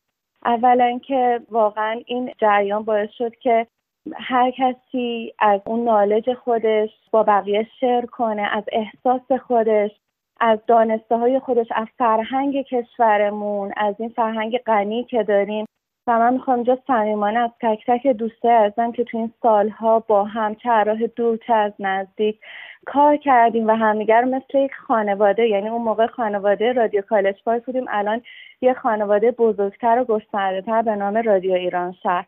اولا 0.45 0.99
که 1.07 1.41
واقعا 1.49 2.01
این 2.05 2.33
جریان 2.37 2.83
باعث 2.83 3.09
شد 3.17 3.35
که 3.35 3.67
هر 4.13 4.51
کسی 4.51 5.33
از 5.39 5.61
اون 5.65 5.83
نالج 5.83 6.33
خودش 6.33 6.89
با 7.11 7.23
بقیه 7.23 7.67
شیر 7.79 8.05
کنه 8.05 8.41
از 8.41 8.63
احساس 8.71 9.31
خودش 9.31 9.91
از 10.39 10.59
دانسته 10.67 11.17
های 11.17 11.39
خودش 11.39 11.67
از 11.75 11.87
فرهنگ 11.97 12.61
کشورمون 12.61 13.73
از 13.77 13.95
این 13.99 14.09
فرهنگ 14.09 14.57
غنی 14.57 15.03
که 15.03 15.23
داریم 15.23 15.65
و 16.11 16.19
من 16.19 16.33
می‌خوام 16.33 16.55
اینجا 16.55 16.77
صمیمانه 16.87 17.39
از 17.39 17.49
تک 17.61 17.85
تک 17.87 18.07
دوسته 18.07 18.49
ازم 18.49 18.91
که 18.91 19.03
تو 19.03 19.17
این 19.17 19.33
سالها 19.41 19.99
با 19.99 20.23
هم 20.23 20.55
چه 20.55 20.69
راه 20.69 21.07
دور 21.07 21.37
چه 21.47 21.53
از 21.53 21.73
نزدیک 21.79 22.39
کار 22.85 23.17
کردیم 23.17 23.67
و 23.67 23.71
همدیگر 23.71 24.23
مثل 24.23 24.57
یک 24.57 24.71
خانواده 24.87 25.47
یعنی 25.47 25.69
اون 25.69 25.81
موقع 25.81 26.07
خانواده 26.07 26.73
رادیو 26.73 27.01
کالج 27.01 27.43
پارک 27.43 27.65
بودیم 27.65 27.85
الان 27.89 28.21
یه 28.61 28.73
خانواده 28.73 29.31
بزرگتر 29.31 29.99
و 29.99 30.03
گستردهتر 30.05 30.81
به 30.81 30.95
نام 30.95 31.17
رادیو 31.17 31.53
ایران 31.53 31.91
شهر. 32.03 32.25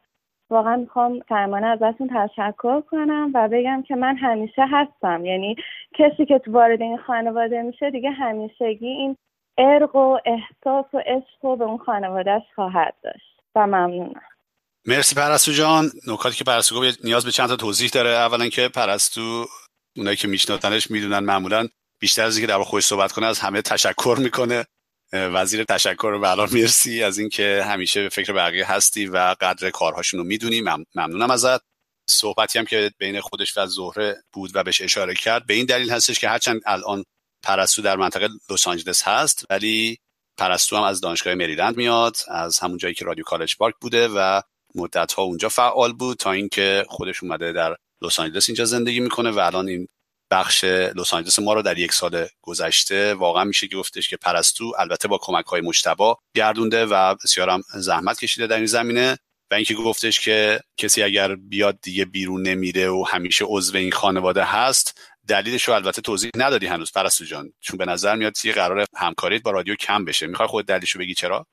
واقعا 0.50 0.76
می‌خوام 0.76 1.20
فرمانه 1.20 1.68
ازتون 1.68 2.10
تشکر 2.16 2.82
کنم 2.82 3.32
و 3.34 3.48
بگم 3.48 3.84
که 3.88 3.96
من 3.96 4.18
همیشه 4.18 4.66
هستم. 4.72 5.26
یعنی 5.26 5.56
کسی 5.94 6.26
که 6.26 6.40
تو 6.40 6.52
وارد 6.52 6.82
این 6.82 6.98
خانواده 6.98 7.62
میشه 7.62 7.92
دیگه 7.92 8.12
همیشگی 8.12 8.88
این 8.88 9.18
ارق 9.58 9.96
و 9.96 10.18
احساس 10.26 10.86
و 10.94 10.98
عشق 11.06 11.38
رو 11.46 11.56
به 11.56 11.66
اون 11.66 11.78
خانوادهش 11.78 12.44
خواهد 12.56 12.94
داشت. 13.04 13.33
و 13.56 13.68
ممنونم. 13.68 14.22
مرسی 14.86 15.16
پرستو 15.16 15.52
جان. 15.52 15.92
نکاتی 16.08 16.36
که 16.36 16.44
پرستو 16.44 16.82
گفت 16.82 17.06
نیاز 17.06 17.26
به 17.26 17.32
چند 17.32 17.50
تا 17.50 17.56
توضیح 17.56 17.90
داره. 17.90 18.10
اولا 18.10 18.50
که 18.50 18.68
پرستو 18.68 19.48
اونایی 19.96 20.18
که 20.18 20.28
میشناسنش 20.28 20.92
می‌دونن 20.92 21.20
معمولا 21.20 21.68
بیشتر 22.00 22.24
از 22.24 22.38
اینکه 22.38 22.48
در 22.48 22.64
خودش 22.64 22.86
صحبت 22.86 23.12
کنه 23.12 23.26
از 23.26 23.40
همه 23.40 23.62
تشکر 23.62 24.18
می‌کنه. 24.20 24.66
وزیر 25.14 25.64
تشکر 25.64 26.08
و 26.22 26.26
الان 26.26 26.50
مرسی 26.54 27.04
از 27.04 27.18
اینکه 27.18 27.64
همیشه 27.68 28.02
به 28.02 28.10
فکر 28.10 28.34
بقیه 28.34 28.72
هستی 28.72 29.06
و 29.06 29.36
قدر 29.42 29.70
کارهاشون 29.70 30.20
رو 30.20 30.26
می‌دونی. 30.26 30.62
ممنونم 30.96 31.32
ازت. 31.32 31.62
صحبتی 32.10 32.60
هم 32.60 32.66
که 32.66 32.92
بین 32.98 33.22
خودش 33.22 33.58
و 33.58 33.66
زهره 33.66 34.24
بود 34.34 34.52
و 34.54 34.64
بهش 34.64 34.82
اشاره 34.82 35.16
کرد 35.16 35.46
به 35.46 35.54
این 35.54 35.66
دلیل 35.66 35.92
هستش 35.92 36.20
که 36.20 36.30
هرچند 36.30 36.62
الان 36.66 37.04
پرستو 37.44 37.82
در 37.82 37.96
منطقه 37.96 38.30
لس 38.50 38.68
آنجلس 38.68 39.04
هست 39.08 39.46
ولی 39.50 39.98
پرستو 40.38 40.78
هم 40.78 40.84
از 40.84 41.02
دانشگاه 41.02 41.36
مریلند 41.36 41.78
میاد 41.78 42.18
از 42.28 42.60
همون 42.60 42.78
جایی 42.78 42.94
که 42.94 43.06
رادیو 43.06 43.24
کالج 43.24 43.56
پارک 43.58 43.76
بوده 43.82 44.08
و 44.08 44.42
مدت 44.76 45.14
ها 45.14 45.24
اونجا 45.24 45.50
فعال 45.50 45.94
بود 45.94 46.18
تا 46.18 46.32
اینکه 46.32 46.86
خودش 46.90 47.24
اومده 47.24 47.52
در 47.52 47.76
لس 48.02 48.20
آنجلس 48.20 48.50
اینجا 48.50 48.66
زندگی 48.66 49.00
می‌کنه 49.00 49.32
و 49.32 49.40
الان 49.40 49.68
این 49.68 49.88
بخش 50.32 50.64
لس 50.64 51.14
آنجلس 51.14 51.40
ما 51.40 51.54
رو 51.54 51.62
در 51.62 51.78
یک 51.78 51.94
سال 51.94 52.28
گذشته 52.42 53.14
واقعا 53.14 53.44
میشه 53.44 53.68
گفتش 53.68 54.10
که 54.10 54.18
پرستو 54.18 54.74
البته 54.80 55.08
با 55.08 55.18
کمک 55.22 55.46
های 55.46 55.62
مجتبا 55.62 56.18
گردونده 56.36 56.86
و 56.86 57.16
بسیارم 57.16 57.62
زحمت 57.74 58.20
کشیده 58.20 58.48
در 58.48 58.58
این 58.58 58.66
زمینه 58.66 59.18
و 59.52 59.56
اینکه 59.56 59.74
گفتش 59.74 60.20
که 60.20 60.60
کسی 60.78 61.04
اگر 61.04 61.36
بیاد 61.36 61.80
دیگه 61.82 62.06
بیرون 62.06 62.42
نمیره 62.48 62.90
و 62.90 63.06
همیشه 63.10 63.46
عضو 63.46 63.78
این 63.78 63.92
خانواده 63.92 64.44
هست 64.44 65.02
دلیلش 65.30 65.64
رو 65.64 65.74
البته 65.74 66.02
توضیح 66.02 66.32
ندادی 66.38 66.68
هنوز 66.68 66.92
پرستو 66.96 67.26
جان. 67.26 67.46
چون 67.60 67.78
به 67.78 67.86
نظر 67.86 68.16
میاد 68.16 68.34
یه 68.46 68.54
قرار 68.54 68.86
همکاریت 68.98 69.44
با 69.44 69.52
رادیو 69.52 69.76
کم 69.76 70.06
بشه. 70.06 70.28
می‌خوای 70.28 70.48
خود 70.48 70.66
دلیلش 70.66 70.92
رو 70.92 71.02
بگی 71.02 71.14
چرا؟ 71.14 71.46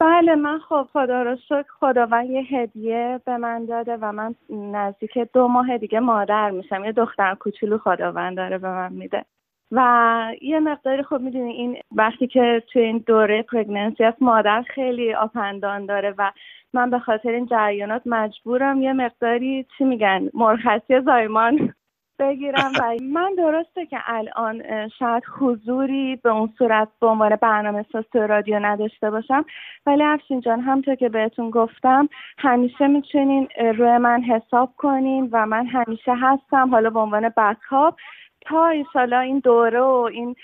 بله 0.00 0.34
من 0.34 0.58
خب 0.68 0.88
خدا 0.92 1.22
رو 1.22 1.36
شکر 1.36 1.64
خداوند 1.80 2.30
یه 2.30 2.42
هدیه 2.42 3.20
به 3.26 3.36
من 3.36 3.66
داده 3.66 3.96
و 4.00 4.12
من 4.12 4.34
نزدیک 4.50 5.18
دو 5.18 5.48
ماه 5.48 5.78
دیگه 5.78 6.00
مادر 6.00 6.50
میشم. 6.50 6.84
یه 6.84 6.92
دختر 6.92 7.34
کوچولو 7.34 7.78
خداوند 7.78 8.36
داره 8.36 8.58
به 8.58 8.68
من 8.68 8.92
میده. 8.92 9.24
و 9.72 10.32
یه 10.42 10.60
مقداری 10.60 11.02
خب 11.02 11.20
می‌دونی 11.20 11.52
این 11.52 11.76
وقتی 11.96 12.26
که 12.26 12.62
توی 12.72 12.82
این 12.82 13.04
دوره 13.06 13.42
پرگننسی 13.42 14.04
هست 14.04 14.22
مادر 14.22 14.64
خیلی 14.74 15.14
آپندان 15.14 15.86
داره 15.86 16.14
و 16.18 16.32
من 16.72 16.90
به 16.90 16.98
خاطر 16.98 17.28
این 17.28 17.46
جریانات 17.46 18.02
مجبورم 18.06 18.82
یه 18.82 18.92
مقداری 18.92 19.66
چی 19.78 19.84
میگن 19.84 20.28
مرخصی 20.34 21.00
زایمان 21.04 21.74
بگیرم 22.22 22.72
و 22.80 22.96
من 23.02 23.34
درسته 23.34 23.86
که 23.86 23.98
الان 24.06 24.88
شاید 24.88 25.22
حضوری 25.38 26.16
به 26.16 26.30
اون 26.30 26.54
صورت 26.58 26.88
به 27.00 27.06
عنوان 27.06 27.36
برنامه 27.36 27.84
ساز 27.92 28.04
رادیو 28.12 28.58
نداشته 28.58 29.10
باشم. 29.10 29.44
ولی 29.86 30.02
افشین 30.02 30.40
جان 30.40 30.60
همطور 30.60 30.94
که 30.94 31.08
بهتون 31.08 31.50
گفتم 31.50 32.08
همیشه 32.38 32.86
می‌تونین 32.86 33.48
روی 33.78 33.98
من 33.98 34.22
حساب 34.22 34.72
کنین 34.76 35.28
و 35.32 35.46
من 35.46 35.66
همیشه 35.66 36.14
هستم 36.14 36.70
حالا 36.70 36.90
به 36.90 37.00
عنوان 37.00 37.28
بکاپ 37.28 37.94
تا 38.40 38.66
ایشالا 38.66 39.20
این 39.20 39.38
دوره 39.38 39.80
و 39.80 40.08
این 40.12 40.36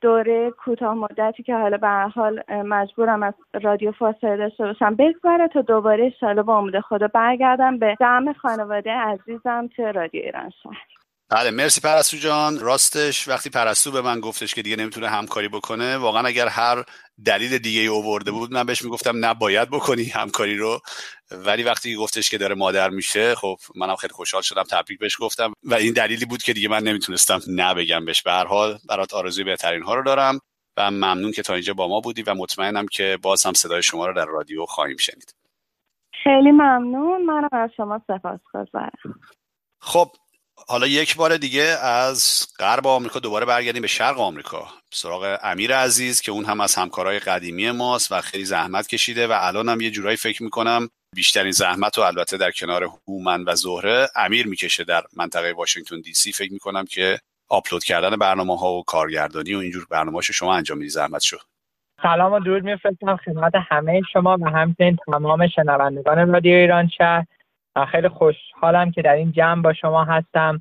دوره 0.00 0.50
کوتاه 0.50 0.94
مدتی 0.94 1.42
که 1.42 1.54
حالا 1.54 1.76
به 1.76 1.88
حال 1.88 2.42
مجبورم 2.48 3.22
از 3.22 3.34
رادیو 3.62 3.92
فاصله 3.92 4.36
داشته 4.36 4.64
باشم. 4.64 4.94
بگذره 4.94 5.48
تا 5.48 5.60
دوباره 5.62 6.10
شالا 6.10 6.42
با 6.42 6.58
امید 6.58 6.80
خدا 6.80 7.08
برگردم 7.08 7.78
به 7.78 7.96
دم 8.00 8.32
خانواده 8.32 8.90
عزیزم 8.90 9.68
توی 9.76 9.92
رادیو 9.92 10.22
ایران 10.22 10.50
شهر. 10.62 11.01
بله 11.28 11.50
مرسی 11.50 11.80
پرستو 11.80 12.16
جان. 12.16 12.58
راستش 12.58 13.28
وقتی 13.28 13.50
پرستو 13.50 13.90
به 13.90 14.00
من 14.00 14.20
گفتش 14.20 14.54
که 14.54 14.62
دیگه 14.62 14.76
نمی‌تونه 14.76 15.08
همکاری 15.08 15.48
بکنه 15.48 15.96
واقعا 15.96 16.26
اگر 16.26 16.48
هر 16.48 16.84
دلیل 17.24 17.58
دیگه 17.58 17.80
ای 17.80 17.86
اوورده 17.86 18.30
بود 18.30 18.52
من 18.52 18.64
بهش 18.64 18.82
می‌گفتم 18.82 19.24
نباید 19.24 19.70
بکنی 19.70 20.04
همکاری 20.04 20.56
رو. 20.56 20.80
ولی 21.30 21.62
وقتی 21.62 21.96
گفتش 21.96 22.30
که 22.30 22.38
داره 22.38 22.54
مادر 22.54 22.90
میشه 22.90 23.34
خب 23.34 23.56
منم 23.74 23.96
خیلی 23.96 24.12
خوشحال 24.12 24.42
شدم 24.42 24.62
تبریک 24.62 24.98
بهش 24.98 25.16
گفتم. 25.20 25.52
و 25.62 25.74
این 25.74 25.92
دلیلی 25.92 26.24
بود 26.24 26.42
که 26.42 26.52
دیگه 26.52 26.68
من 26.68 26.82
نمی‌تونستم 26.82 27.40
نبگم 27.48 28.04
بهش. 28.04 28.22
به 28.22 28.32
هر 28.32 28.46
حال 28.46 28.78
برات 28.88 29.14
آرزوی 29.14 29.44
بهترین 29.44 29.82
ها 29.82 29.94
رو 29.94 30.02
دارم 30.02 30.38
و 30.76 30.90
ممنون 30.90 31.32
که 31.32 31.42
تا 31.42 31.54
اینجا 31.54 31.74
با 31.74 31.88
ما 31.88 32.00
بودی 32.00 32.22
و 32.22 32.34
مطمئنم 32.34 32.86
که 32.86 33.18
باز 33.22 33.46
هم 33.46 33.52
صدای 33.52 33.82
شما 33.82 34.06
رو 34.06 34.14
در 34.14 34.24
رادیو 34.24 34.66
خواهیم 34.66 34.96
شنید. 34.96 35.34
خیلی 36.24 36.50
ممنون. 36.50 37.24
منم 37.24 37.48
از 37.52 37.70
شما 37.76 38.00
سپاسگزارم. 38.06 39.20
خب 39.80 40.10
حالا 40.68 40.86
یک 40.86 41.16
بار 41.16 41.36
دیگه 41.36 41.62
از 41.82 42.46
غرب 42.58 42.86
آمریکا 42.86 43.20
دوباره 43.20 43.46
برگردیم 43.46 43.82
به 43.82 43.88
شرق 43.88 44.20
آمریکا. 44.20 44.68
سراغ 44.92 45.38
امیر 45.42 45.76
عزیز 45.76 46.20
که 46.20 46.32
اون 46.32 46.44
هم 46.44 46.60
از 46.60 46.74
همکارای 46.74 47.18
قدیمی 47.18 47.70
ماست 47.70 48.12
و 48.12 48.20
خیلی 48.20 48.44
زحمت 48.44 48.86
کشیده 48.86 49.26
و 49.26 49.38
الان 49.40 49.68
هم 49.68 49.80
یه 49.80 49.90
جورایی 49.90 50.16
فکر 50.16 50.42
می‌کنم 50.42 50.88
بیشترین 51.14 51.52
زحمت 51.52 51.98
و 51.98 52.00
البته 52.00 52.36
در 52.36 52.50
کنار 52.50 52.88
هومن 53.08 53.44
و 53.44 53.54
زهره 53.54 54.08
امیر 54.16 54.46
می‌کشه 54.46 54.84
در 54.84 55.02
منطقه 55.16 55.52
واشنگتن 55.52 56.00
دی 56.00 56.14
سی. 56.14 56.32
فکر 56.32 56.52
می‌کنم 56.52 56.84
که 56.84 57.18
آپلود 57.48 57.84
کردن 57.84 58.16
برنامه 58.16 58.58
ها 58.58 58.72
و 58.72 58.84
کارگردانی 58.84 59.54
و 59.54 59.58
اینجور 59.58 59.86
برنامه 59.90 60.20
شما 60.20 60.54
انجام 60.54 60.78
میدی 60.78 60.90
زحمت 60.90 61.20
شد 61.20 61.40
سلام 62.02 62.32
و 62.32 62.40
درود 62.40 62.64
میفرستم 62.64 63.16
خدمت 63.16 63.52
همه 63.70 64.00
شما 64.12 64.38
و 64.40 64.50
همچنین 64.50 64.98
تمام 65.06 65.48
شنوندگان 65.48 66.32
رادیو 66.32 66.54
ایران 66.54 66.88
شهر. 66.98 67.26
خیلی 67.90 68.08
خوشحالم 68.08 68.90
که 68.90 69.02
در 69.02 69.12
این 69.12 69.32
جمع 69.32 69.62
با 69.62 69.72
شما 69.72 70.04
هستم. 70.04 70.60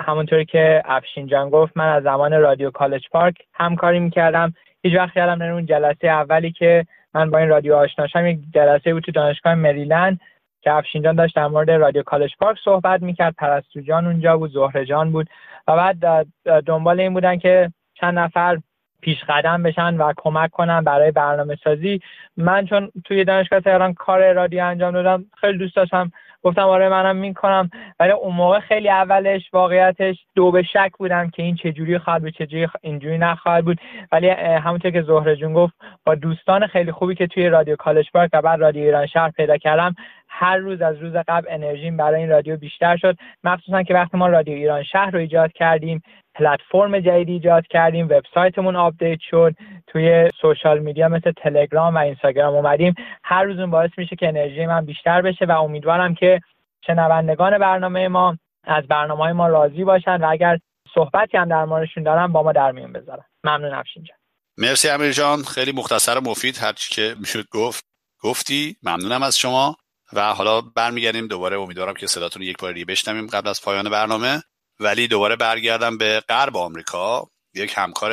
همونطوری 0.00 0.44
که 0.44 0.82
افشین 0.84 1.26
جان 1.26 1.50
گفت 1.50 1.76
من 1.76 1.88
از 1.88 2.02
زمان 2.02 2.32
رادیو 2.32 2.70
کالج 2.70 3.08
پارک 3.08 3.34
همکاری 3.54 4.00
می‌کردم. 4.00 4.54
هیچ 4.82 4.96
وقت 4.96 5.16
یادم 5.16 5.42
اون 5.42 5.66
جلسه 5.66 6.08
اولی 6.08 6.52
که 6.52 6.86
من 7.14 7.30
با 7.30 7.38
این 7.38 7.48
رادیو 7.48 7.74
آشنا 7.74 8.06
شدم 8.06 8.26
یک 8.26 8.38
جلسه 8.54 8.94
بود 8.94 9.02
تو 9.02 9.12
دانشگاه 9.12 9.54
مریلند 9.54 10.20
که 10.60 10.72
افشین 10.72 11.02
جان 11.02 11.16
داشت 11.16 11.36
در 11.36 11.46
مورد 11.46 11.70
رادیو 11.70 12.02
کالج 12.02 12.30
پارک 12.40 12.58
صحبت 12.64 13.02
می‌کرد. 13.02 13.34
پرستو 13.34 13.80
جان 13.80 14.06
اونجا 14.06 14.36
بود 14.36 14.50
زهره 14.50 14.84
جان 14.84 15.12
بود. 15.12 15.30
و 15.68 15.76
بعد 15.76 16.26
دنبال 16.66 17.00
این 17.00 17.14
بودن 17.14 17.38
که 17.38 17.72
چند 17.94 18.18
نفر 18.18 18.58
پیش 19.02 19.24
قدم 19.28 19.62
بشن 19.62 19.96
و 19.96 20.12
کمک 20.16 20.50
کنن 20.50 20.80
برای 20.84 21.10
برنامه 21.10 21.56
سازی 21.64 22.00
من 22.36 22.66
چون 22.66 22.90
توی 23.04 23.24
دانشگاه 23.24 23.60
تهران 23.60 23.94
کار 23.94 24.32
رادیو 24.32 24.64
انجام 24.64 24.92
دادم 24.92 25.24
خیلی 25.40 25.58
دوست 25.58 25.76
داشتم. 25.76 26.12
گفتم 26.42 26.62
آره 26.62 26.88
منم 26.88 27.16
می‌کنم. 27.16 27.70
ولی 28.00 28.12
اون 28.12 28.34
موقع 28.34 28.60
خیلی 28.60 28.90
اولش 28.90 29.42
واقعیتش 29.52 30.16
دو 30.34 30.50
به 30.50 30.62
شک 30.62 30.90
بودم 30.98 31.30
که 31.30 31.42
این 31.42 31.54
چجوری 31.56 31.98
خواهد 31.98 32.22
بود 32.22 32.34
چجوری 32.34 32.68
اینجوری 32.80 33.18
نخواهد 33.18 33.64
بود. 33.64 33.80
ولی 34.12 34.28
همونطور 34.28 34.90
که 34.90 35.02
زهره 35.02 35.36
جون 35.36 35.52
گفت 35.52 35.74
با 36.04 36.14
دوستان 36.14 36.66
خیلی 36.66 36.92
خوبی 36.92 37.14
که 37.14 37.26
توی 37.26 37.48
رادیو 37.48 37.76
کالج 37.76 38.10
پارک 38.12 38.30
و 38.32 38.42
بعد 38.42 38.60
رادیو 38.60 38.84
ایران 38.84 39.06
شهر 39.06 39.30
پیدا 39.30 39.56
کردم 39.56 39.94
هر 40.34 40.56
روز 40.56 40.82
از 40.82 40.96
روز 40.96 41.12
قبل 41.28 41.46
انرژیم 41.50 41.96
برای 41.96 42.20
این 42.20 42.30
رادیو 42.30 42.56
بیشتر 42.56 42.96
شد. 42.96 43.16
مخصوصا 43.44 43.82
که 43.82 43.94
وقتی 43.94 44.16
ما 44.16 44.28
رادیو 44.28 44.54
ایران 44.54 44.82
شهر 44.82 45.10
رو 45.10 45.18
ایجاد 45.18 45.52
کردیم 45.52 46.02
پلتفرم 46.34 47.00
جدیدی 47.00 47.32
ایجاد 47.32 47.66
کردیم 47.66 48.06
وبسایتمون 48.06 48.76
update 48.76 49.18
شد 49.30 49.54
توی 49.86 50.30
social 50.40 50.78
media 50.78 51.08
مثل 51.08 51.32
تلگرام 51.32 51.94
و 51.94 51.98
اینستاگرام 51.98 52.54
اومدیم. 52.54 52.94
هر 53.24 53.44
روز 53.44 53.70
باعث 53.70 53.90
میشه 53.96 54.16
که 54.16 54.28
انرژی 54.28 54.66
من 54.66 54.84
بیشتر 54.84 55.22
بشه 55.22 55.44
و 55.44 55.50
امیدوارم 55.50 56.14
که 56.14 56.40
شنوندگان 56.86 57.58
برنامه 57.58 58.08
ما 58.08 58.38
از 58.64 58.86
برنامه 58.86 59.24
های 59.24 59.32
ما 59.32 59.48
راضی 59.48 59.84
باشن 59.84 60.16
و 60.16 60.28
اگر 60.30 60.58
صحبتی 60.94 61.36
هم 61.36 61.48
در 61.48 61.64
موردشون 61.64 62.02
دارن 62.02 62.32
با 62.32 62.42
ما 62.42 62.52
در 62.52 62.72
میون 62.72 62.92
بذارن. 62.92 63.24
ممنون 63.44 63.74
افشین 63.74 64.04
جان. 64.04 64.16
مرسی 64.58 64.88
امیر 64.88 65.12
جان 65.12 65.42
خیلی 65.42 65.72
مختصر 65.72 66.18
و 66.18 66.20
مفید 66.20 66.58
هرچی 66.58 66.94
که 66.94 67.14
می‌شد 67.20 67.44
گفت. 67.50 67.84
گفتی. 68.22 68.76
ممنونم 68.82 69.22
از 69.22 69.38
شما. 69.38 69.76
و 70.12 70.34
حالا 70.34 70.60
برمیگردیم 70.60 71.26
دوباره. 71.26 71.60
امیدوارم 71.60 71.94
که 71.94 72.06
صداتون 72.06 72.42
یک 72.42 72.56
بار 72.58 72.72
دیگه 72.72 72.84
بشنویم 72.84 73.26
قبل 73.26 73.48
از 73.48 73.62
پایان 73.62 73.90
برنامه. 73.90 74.42
ولی 74.80 75.08
دوباره 75.08 75.36
برگردم 75.36 75.98
به 75.98 76.20
غرب 76.28 76.56
آمریکا. 76.56 77.28
یک 77.54 77.72
همکار 77.76 78.10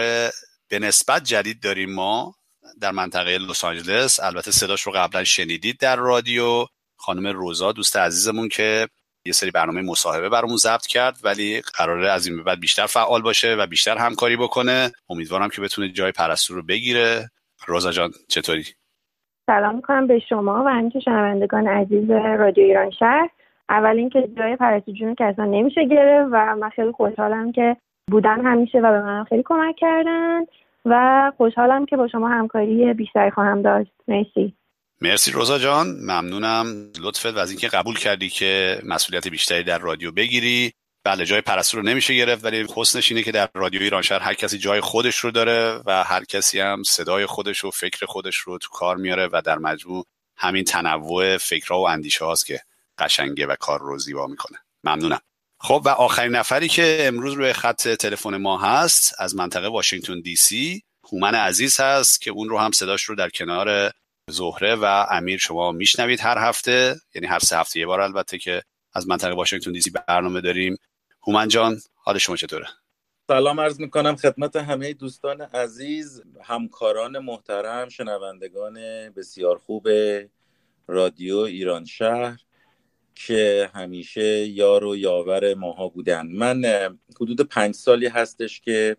به 0.68 0.80
نسبت 0.80 1.24
جدید 1.24 1.64
داریم 1.64 1.94
ما 1.94 2.36
در 2.82 2.92
منطقه 2.92 3.38
لس 3.38 3.64
آنجلس. 3.64 4.20
البته 4.20 4.52
صداش 4.52 4.82
رو 4.82 4.92
قبلا 4.92 5.24
شنیدید 5.24 5.80
در 5.80 5.96
رادیو. 5.96 6.66
خانم 6.98 7.28
روزا 7.28 7.72
دوست 7.72 7.98
عزیزمون 7.98 8.50
که 8.50 8.88
یه 9.26 9.34
سری 9.34 9.52
برنامه 9.52 9.82
مصاحبه 9.82 10.30
برامون 10.30 10.58
ضبط 10.58 10.88
کرد 10.88 11.18
ولی 11.24 11.62
قراره 11.62 12.12
از 12.12 12.28
این 12.28 12.38
به 12.38 12.44
بعد 12.44 12.60
بیشتر 12.60 12.86
فعال 12.86 13.22
باشه 13.22 13.56
و 13.56 13.68
بیشتر 13.68 13.98
همکاری 13.98 14.38
بکنه. 14.38 14.92
امیدوارم 15.10 15.50
که 15.50 15.62
بتونه 15.62 15.90
جای 15.90 16.12
پرستو 16.12 16.54
رو 16.54 16.64
بگیره. 16.64 17.32
روزا 17.68 17.92
جان 17.92 18.14
چطوری؟ 18.30 18.66
سلام 19.50 19.76
می‌کنم 19.76 20.08
به 20.08 20.20
شما 20.30 20.64
و 20.66 20.68
همینکه 20.68 21.00
شنوندگان 21.00 21.68
عزیز 21.68 22.10
رادیو 22.12 22.64
ایران 22.64 22.92
شهر. 22.92 23.30
اول 23.70 23.98
اینکه 23.98 24.30
جای 24.38 24.56
پرستو 24.56 24.92
جون 24.92 25.16
که 25.16 25.26
اصلا 25.26 25.46
نمیشه 25.46 25.86
گرفت 25.86 26.30
و 26.32 26.56
من 26.56 26.70
خیلی 26.70 26.92
خوشحالم 26.92 27.52
که 27.52 27.78
بودن 28.12 28.46
همیشه 28.46 28.78
و 28.78 28.92
به 28.92 29.02
من 29.02 29.24
خیلی 29.24 29.44
کمک 29.46 29.76
کردن 29.76 30.40
و 30.86 31.32
خوشحالم 31.38 31.86
که 31.86 31.98
با 31.98 32.08
شما 32.08 32.30
همکاری 32.30 32.94
بیشتری 32.94 33.32
خواهم 33.32 33.62
داشت. 33.62 33.92
مرسی. 34.08 34.54
مرسی 35.02 35.32
روزا 35.32 35.58
جان. 35.58 35.88
ممنونم. 36.02 36.66
لطفت 37.04 37.36
و 37.36 37.40
از 37.40 37.50
اینکه 37.50 37.68
قبول 37.68 37.96
کردی 37.96 38.30
که 38.30 38.76
مسئولیت 38.90 39.28
بیشتری 39.28 39.64
در 39.64 39.78
رادیو 39.78 40.12
بگیری. 40.12 40.72
بله 41.04 41.26
جای 41.26 41.42
پرستو 41.42 41.78
رو 41.78 41.84
نمیشه 41.84 42.16
گرفت 42.16 42.46
ولی 42.46 42.68
حسنش 42.76 43.12
اینه 43.12 43.24
که 43.24 43.32
در 43.32 43.50
رادیو 43.54 43.82
ایران 43.82 44.02
شهر 44.02 44.20
هر 44.20 44.34
کسی 44.34 44.58
جای 44.58 44.82
خودش 44.82 45.18
رو 45.18 45.32
داره 45.32 45.82
و 45.86 46.04
هر 46.04 46.24
کسی 46.24 46.60
هم 46.60 46.84
صدای 46.84 47.26
خودش 47.26 47.64
و 47.64 47.72
فکر 47.72 48.06
خودش 48.06 48.36
رو 48.36 48.58
تو 48.58 48.70
کار 48.70 48.98
میاره 48.98 49.30
و 49.32 49.42
در 49.46 49.58
مجموع 49.58 50.06
همین 50.38 50.64
تنوع 50.64 51.38
فکرها 51.38 51.80
و 51.80 51.88
اندیشه 51.88 52.26
هاست 52.26 52.46
که 52.46 52.62
قشنگه 52.98 53.46
و 53.46 53.56
کار 53.56 53.80
رو 53.80 53.98
زیبا 53.98 54.28
می‌کنه. 54.28 54.58
ممنونم. 54.84 55.20
خب 55.60 55.82
و 55.86 55.90
آخرین 55.90 56.36
نفری 56.36 56.68
که 56.68 56.98
امروز 57.02 57.34
روی 57.34 57.54
خط 57.54 57.88
تلفن 57.88 58.38
ما 58.38 58.58
هست 58.58 59.16
از 59.18 59.36
منطقه 59.36 59.68
واشنگتن 59.68 60.22
دی 60.22 60.36
سی 60.36 60.84
هومن 61.12 61.36
عزیز 61.36 61.80
هست 61.80 62.22
که 62.22 62.32
اون 62.32 62.50
رو 62.50 62.60
هم 62.60 62.72
صداش 62.72 63.04
رو 63.04 63.16
در 63.16 63.30
کنار 63.30 63.92
زهره 64.30 64.76
و 64.76 65.06
امیر 65.12 65.38
شما 65.38 65.72
میشنوید 65.72 66.22
هر 66.22 66.38
هفته 66.38 66.96
یعنی 67.16 67.28
هر 67.28 67.40
سه 67.40 67.58
هفته 67.58 67.80
یه 67.80 67.86
بار 67.86 68.02
البته 68.02 68.38
که 68.38 68.64
از 68.94 69.08
منطقه 69.08 69.34
واشنگتن 69.34 69.72
دی 69.72 69.82
سی 69.82 69.92
برنامه 70.08 70.42
داریم. 70.42 70.78
هومن 71.22 71.48
جان 71.48 71.80
حال 71.96 72.18
شما 72.18 72.36
چطوره؟ 72.36 72.66
سلام 73.28 73.60
عرض 73.60 73.80
می‌کنم 73.80 74.16
خدمت 74.16 74.56
همه 74.56 74.94
دوستان 74.94 75.42
عزیز 75.42 76.24
همکاران 76.42 77.20
محترم 77.20 77.90
شنوندگان 77.90 78.74
بسیار 79.10 79.58
خوب 79.58 79.88
رادیو 80.88 81.38
ایران 81.38 81.86
شهر 81.86 82.40
که 83.16 83.70
همیشه 83.74 84.46
یار 84.48 84.84
و 84.84 84.96
یاور 84.96 85.54
ماها 85.54 85.88
بودن. 85.88 86.28
من 86.28 86.62
حدود 87.22 87.42
پنج 87.42 87.76
سالی 87.76 88.08
هستش 88.08 88.62
که 88.62 88.98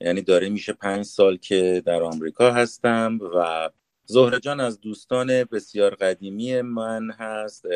یعنی 0.00 0.22
داره 0.22 0.48
میشه 0.48 0.72
پنج 0.72 1.04
سال 1.04 1.36
که 1.36 1.82
در 1.86 2.02
آمریکا 2.02 2.52
هستم 2.52 3.18
و 3.34 3.70
زهره 4.10 4.40
جان 4.40 4.60
از 4.60 4.80
دوستان 4.80 5.44
بسیار 5.44 5.94
قدیمی 5.94 6.62
من 6.62 7.10
هست 7.10 7.66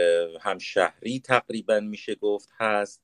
هم 0.40 0.58
شهری 0.58 1.20
تقریبا 1.20 1.80
میشه 1.80 2.14
گفت 2.14 2.48
هست 2.60 3.02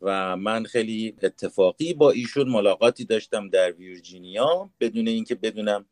و 0.00 0.36
من 0.36 0.64
خیلی 0.64 1.16
اتفاقی 1.22 1.94
با 1.94 2.10
ایشون 2.10 2.48
ملاقاتی 2.48 3.04
داشتم 3.04 3.48
در 3.48 3.72
ویرجینیا. 3.72 4.70
بدون 4.80 5.08
اینکه 5.08 5.34
بدونم 5.34 5.84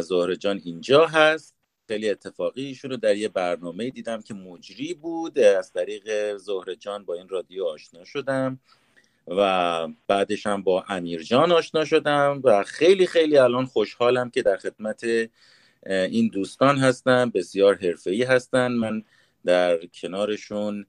زهره 0.00 0.36
جان 0.36 0.60
اینجا 0.64 1.06
هست. 1.06 1.56
خیلی 1.88 2.10
اتفاقی 2.10 2.64
ایشون 2.64 2.90
رو 2.90 2.96
در 2.96 3.16
یه 3.16 3.28
برنامه 3.28 3.90
دیدم 3.90 4.22
که 4.22 4.34
مجری 4.34 4.94
بود. 4.94 5.38
از 5.38 5.72
طریق 5.72 6.36
زهره 6.36 6.76
جان 6.76 7.04
با 7.04 7.14
این 7.14 7.28
رادیو 7.28 7.64
آشنا 7.64 8.04
شدم 8.04 8.60
و 9.28 9.88
بعدش 10.06 10.46
هم 10.46 10.62
با 10.62 10.84
امیر 10.88 11.22
جان 11.22 11.52
آشنا 11.52 11.84
شدم 11.84 12.40
و 12.44 12.62
خیلی 12.62 13.06
خیلی 13.06 13.38
الان 13.38 13.66
خوشحالم 13.66 14.30
که 14.30 14.42
در 14.42 14.56
خدمت 14.56 15.04
این 15.86 16.28
دوستان 16.28 16.78
هستم 16.78 17.30
بسیار 17.30 17.74
حرفه‌ای 17.74 18.22
هستن. 18.22 18.72
من 18.72 19.04
در 19.44 19.86
کنارشون 19.86 20.86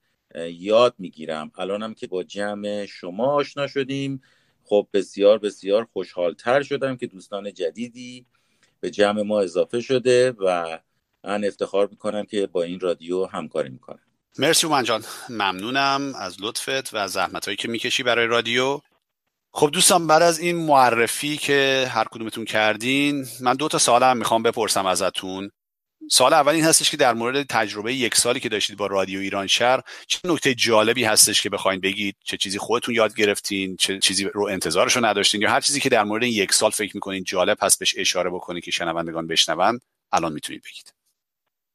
یاد 0.49 0.95
می‌گیرم. 0.97 1.51
الانم 1.57 1.93
که 1.93 2.07
با 2.07 2.23
جمع 2.23 2.85
شما 2.85 3.25
آشنا 3.25 3.67
شدیم. 3.67 4.21
خب 4.63 4.87
بسیار 4.93 5.37
بسیار 5.37 5.87
خوشحالتر 5.93 6.61
شدم 6.61 6.97
که 6.97 7.07
دوستان 7.07 7.53
جدیدی 7.53 8.25
به 8.79 8.89
جمع 8.89 9.21
ما 9.21 9.41
اضافه 9.41 9.81
شده 9.81 10.31
و 10.31 10.79
من 11.23 11.45
افتخار 11.45 11.87
می‌کنم 11.87 12.25
که 12.25 12.47
با 12.47 12.63
این 12.63 12.79
رادیو 12.79 13.25
همکاری 13.25 13.69
می‌کنم. 13.69 13.99
مرسی 14.39 14.67
اومن 14.67 14.83
جان 14.83 15.03
ممنونم 15.29 16.13
از 16.15 16.37
لطفت 16.41 16.93
و 16.93 17.07
زحمت 17.07 17.45
هایی 17.45 17.57
که 17.57 17.67
می‌کشی 17.67 18.03
برای 18.03 18.27
رادیو. 18.27 18.79
خب 19.55 19.69
دوستان 19.73 20.07
بعد 20.07 20.21
از 20.21 20.39
این 20.39 20.55
معرفی 20.55 21.37
که 21.37 21.87
هر 21.91 22.03
کدومتون 22.03 22.45
کردین 22.45 23.25
من 23.41 23.53
دو 23.53 23.67
تا 23.67 23.77
سوال 23.77 24.03
هم 24.03 24.17
می‌خوام 24.17 24.43
بپرسم 24.43 24.85
ازتون. 24.85 25.51
سال 26.11 26.33
اول 26.33 26.53
این 26.53 26.63
هستش 26.63 26.91
که 26.91 26.97
در 26.97 27.13
مورد 27.13 27.43
تجربه 27.43 27.93
یک 27.93 28.15
سالی 28.15 28.39
که 28.39 28.49
داشتید 28.49 28.77
با 28.77 28.87
رادیو 28.87 29.19
ایران 29.19 29.47
شهر 29.47 29.81
چه 30.07 30.19
نکته 30.25 30.53
جالبی 30.55 31.03
هستش 31.03 31.41
که 31.41 31.49
بخواین 31.49 31.79
بگید؟ 31.79 32.15
چه 32.23 32.37
چیزی 32.37 32.57
خودتون 32.57 32.95
یاد 32.95 33.15
گرفتین؟ 33.15 33.75
چه 33.75 33.99
چیزی 33.99 34.25
رو 34.33 34.47
انتظارش 34.47 34.95
رو 34.95 35.05
نداشتین؟ 35.05 35.41
یا 35.41 35.49
هر 35.49 35.61
چیزی 35.61 35.79
که 35.79 35.89
در 35.89 36.03
مورد 36.03 36.23
این 36.23 36.33
یک 36.33 36.53
سال 36.53 36.71
فکر 36.71 36.91
می‌کنین 36.95 37.23
جالب 37.23 37.57
هست 37.61 37.79
بهش 37.79 37.95
اشاره 37.97 38.29
بکنید 38.29 38.63
که 38.63 38.71
شنوندگان 38.71 39.27
بشنون 39.27 39.79
الان 40.11 40.33
می‌تونید 40.33 40.61
بگید. 40.61 40.93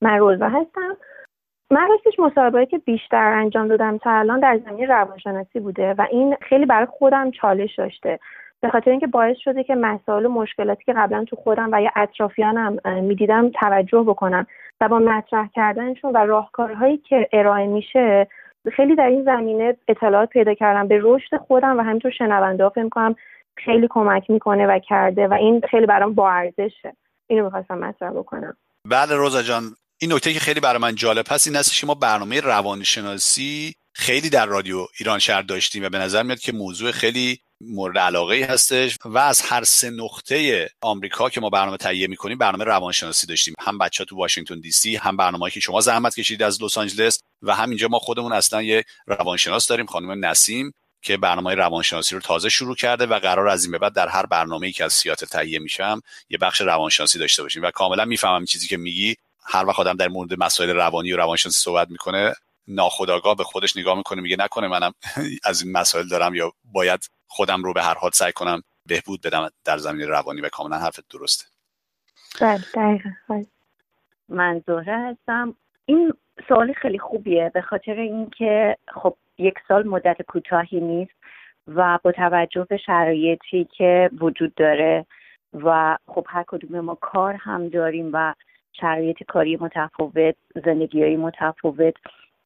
من 0.03 0.19
روزا 0.19 0.49
هستم. 0.49 0.97
من 1.71 1.89
راستش 1.89 2.19
مصاحبهایی 2.19 2.67
که 2.67 2.79
بیشتر 2.79 3.33
انجام 3.33 3.69
دادم 3.69 3.99
تا 3.99 4.11
الان 4.11 4.41
در 4.41 4.61
زمینه 4.65 4.87
روانشناسی 4.87 5.61
بوده 5.61 5.95
و 5.95 6.07
این 6.11 6.37
خیلی 6.43 6.67
برای 6.67 6.87
خودم 6.87 7.31
چالش 7.31 7.75
داشته. 7.79 8.19
به 8.61 8.69
خاطر 8.69 8.91
اینکه 8.91 9.07
باعث 9.07 9.37
شده 9.37 9.65
که 9.65 9.75
مسائل 9.75 10.27
و 10.27 10.29
مشکلاتی 10.29 10.85
که 10.85 10.93
قبلا 10.93 11.25
تو 11.25 11.37
خودم 11.37 11.69
و 11.73 11.83
یا 11.83 11.91
اطرافیانم 11.97 12.79
می‌دیدم 13.03 13.51
توجه 13.51 14.03
بکنم 14.03 14.47
و 14.81 14.89
با 14.89 14.99
مطرح 14.99 15.49
کردنشون 15.55 16.13
و 16.13 16.19
راهکارهایی 16.19 16.97
که 16.97 17.29
ارائه 17.33 17.67
میشه 17.67 18.27
خیلی 18.73 18.95
در 18.95 19.07
این 19.07 19.25
زمینه 19.25 19.77
اطلاعات 19.89 20.29
پیدا 20.29 20.55
کردم. 20.55 20.89
به 20.89 21.01
رشد 21.03 21.37
خودم 21.37 21.79
و 21.79 21.83
همینطور 21.83 22.11
شنونده 22.11 22.65
ها 22.65 22.71
فکر 22.71 23.15
خیلی 23.57 23.87
کمک 23.91 24.31
می‌کنه 24.31 24.67
و 24.67 24.79
کرده 24.79 25.29
و 25.29 25.35
این 25.35 25.61
خیلی 25.71 25.87
برام 25.87 26.15
با 26.15 26.31
ارزشه. 26.31 26.93
اینو 27.27 27.45
می‌خواستم 27.45 27.79
مطرح 27.79 28.11
بکنم. 28.11 28.57
بله 28.91 29.17
روزا 29.17 29.43
جان. 29.43 29.63
این 30.01 30.13
نکته 30.13 30.33
که 30.33 30.41
خیلی 30.41 30.61
برای 30.61 30.79
من 30.79 30.95
جالب 30.95 31.27
هست 31.29 31.47
این 31.47 31.57
هستش 31.57 31.81
که 31.81 31.87
ما 31.87 31.95
برنامه 31.95 32.41
روانشناسی 32.41 33.75
خیلی 33.95 34.31
در 34.31 34.47
رادیو 34.47 34.87
ایران 34.99 35.19
شهر 35.19 35.43
داشتیم 35.43 35.85
و 35.85 35.89
به 35.89 35.99
نظر 35.99 36.23
میاد 36.23 36.39
که 36.39 36.53
موضوع 36.53 36.91
خیلی 36.91 37.41
مورد 37.61 37.99
علاقه 37.99 38.35
ای 38.35 38.43
هستش 38.43 38.97
و 39.05 39.19
از 39.19 39.41
هر 39.41 39.65
سه 39.65 39.91
نقطه 39.91 40.69
آمریکا 40.81 41.31
که 41.31 41.41
ما 41.41 41.51
برنامه 41.51 41.77
تهیه 41.77 42.07
می‌کنیم 42.07 42.39
برنامه 42.39 42.65
روانشناسی 42.65 43.27
داشتیم. 43.27 43.55
هم 43.61 43.79
بچه 43.79 44.05
تو 44.05 44.17
واشنگتن 44.17 44.61
دی 44.61 44.71
سی 44.71 44.97
هم 44.97 45.17
برنامه 45.17 45.51
که 45.51 45.61
شما 45.61 45.81
زحمت 45.81 46.15
کشیدید 46.15 46.43
از 46.43 46.63
لس 46.63 46.79
آنجلس 46.79 47.21
و 47.43 47.55
همینجا 47.55 47.89
ما 47.89 47.99
خودمون 47.99 48.33
اصلا 48.33 48.63
یه 48.63 48.85
روانشناس 49.07 49.67
داریم 49.67 49.87
خانم 49.87 50.25
نسیم 50.25 50.73
که 51.03 51.17
برنامه 51.17 51.55
روانشناسی 51.55 52.15
رو 52.15 52.21
تازه 52.21 52.49
شروع 52.49 52.77
کرده 52.77 53.07
و 53.07 53.19
قرار 53.19 53.49
از 53.49 53.65
این 53.65 53.73
به 53.73 53.79
بعد 53.79 53.95
در 53.95 54.09
هر 54.09 54.27
برنامه 54.27 54.67
ای 54.67 54.73
که 54.73 54.85
از 54.85 54.93
سیاتل 54.93 55.27
تهیه 55.27 55.59
میشم 55.59 56.01
یه 56.31 56.39
بخش 56.39 56.61
روانشناسی 56.61 57.19
داشته 57.19 57.43
باشیم 57.43 57.63
و 57.63 57.71
کاملا 57.71 58.05
می‌فهمم 58.05 58.45
چیزی 58.45 58.69
که 58.69 58.77
میگی. 58.77 59.17
هر 59.49 59.67
وقت 59.67 59.81
آدم 59.81 59.97
در 59.97 60.09
مورد 60.09 60.31
مسائل 60.39 60.71
روانی 60.71 61.13
و 61.13 61.17
روانشناسی 61.17 61.59
صحبت 61.59 61.91
می‌کنه 61.91 62.35
ناخداگاه 62.69 63.37
به 63.37 63.45
خودش 63.45 63.77
نگاه 63.77 63.97
می‌کنه 63.97 64.23
میگه 64.23 64.37
نکنه 64.39 64.69
منم 64.69 64.93
از 65.51 65.63
این 65.63 65.73
مسائل 65.73 66.09
دارم 66.09 66.35
یا 66.35 66.53
باید 66.65 67.01
خودم 67.27 67.63
رو 67.63 67.73
به 67.73 67.83
هر 67.83 67.95
حال 67.95 68.11
سعی 68.15 68.33
کنم 68.33 68.63
بهبود 68.87 69.21
بدم 69.23 69.51
در 69.65 69.79
زمین 69.79 70.09
روانی 70.09 70.41
و 70.41 70.49
کاملا 70.49 70.79
حرفت 70.79 71.09
درسته. 71.11 71.45
بله 72.41 72.65
دقیقا. 72.75 73.45
من 74.29 74.63
زهره 74.67 74.99
هستم. 74.99 75.55
این 75.87 76.13
سوال 76.49 76.73
خیلی 76.73 76.99
خوبیه 76.99 77.51
به 77.55 77.63
خاطر 77.63 77.93
اینکه 77.93 78.77
خب 78.95 79.17
یک 79.39 79.55
سال 79.69 79.87
مدت 79.87 80.23
کوتاهی 80.23 80.81
نیست 80.81 81.13
و 81.69 81.99
با 82.03 82.13
توجه 82.13 82.67
به 82.71 82.77
شرایطی 82.77 83.69
که 83.77 84.11
وجود 84.21 84.55
داره 84.55 85.07
و 85.55 85.97
خب 86.07 86.27
هر 86.29 86.45
کدوم 86.49 86.81
ما 86.81 86.95
کار 86.95 87.35
هم 87.35 87.69
داریم 87.69 88.11
و 88.13 88.35
شرایط 88.81 89.23
کاری 89.23 89.57
متفاوت 89.61 90.35
زندگی 90.65 91.03
های 91.03 91.17
متفاوت 91.17 91.95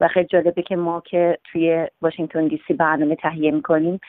و 0.00 0.08
خیلی 0.08 0.26
جالبه 0.26 0.62
که 0.62 0.76
ما 0.76 1.00
که 1.00 1.38
توی 1.44 1.86
واشنگتن 2.02 2.46
دی 2.46 2.60
سی 2.68 2.74
برنامه 2.74 3.16
تهیه 3.16 3.50
می‌کنیم 3.50 4.00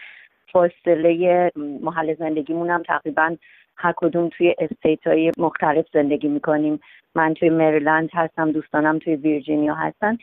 فاصله 0.51 1.51
محل 1.55 2.15
زندگیمون 2.15 2.69
هم 2.69 2.83
تقریبا 2.83 3.35
هر 3.77 3.93
کدوم 3.97 4.29
توی 4.29 4.55
استیت 4.57 5.07
های 5.07 5.31
مختلف 5.37 5.85
زندگی 5.93 6.27
می‌کنیم. 6.27 6.79
من 7.15 7.33
توی 7.33 7.49
مریلند 7.49 8.09
هستم 8.13 8.51
دوستانم 8.51 8.99
توی 8.99 9.15
ویرجینیا 9.15 9.73
هستن. 9.73 10.17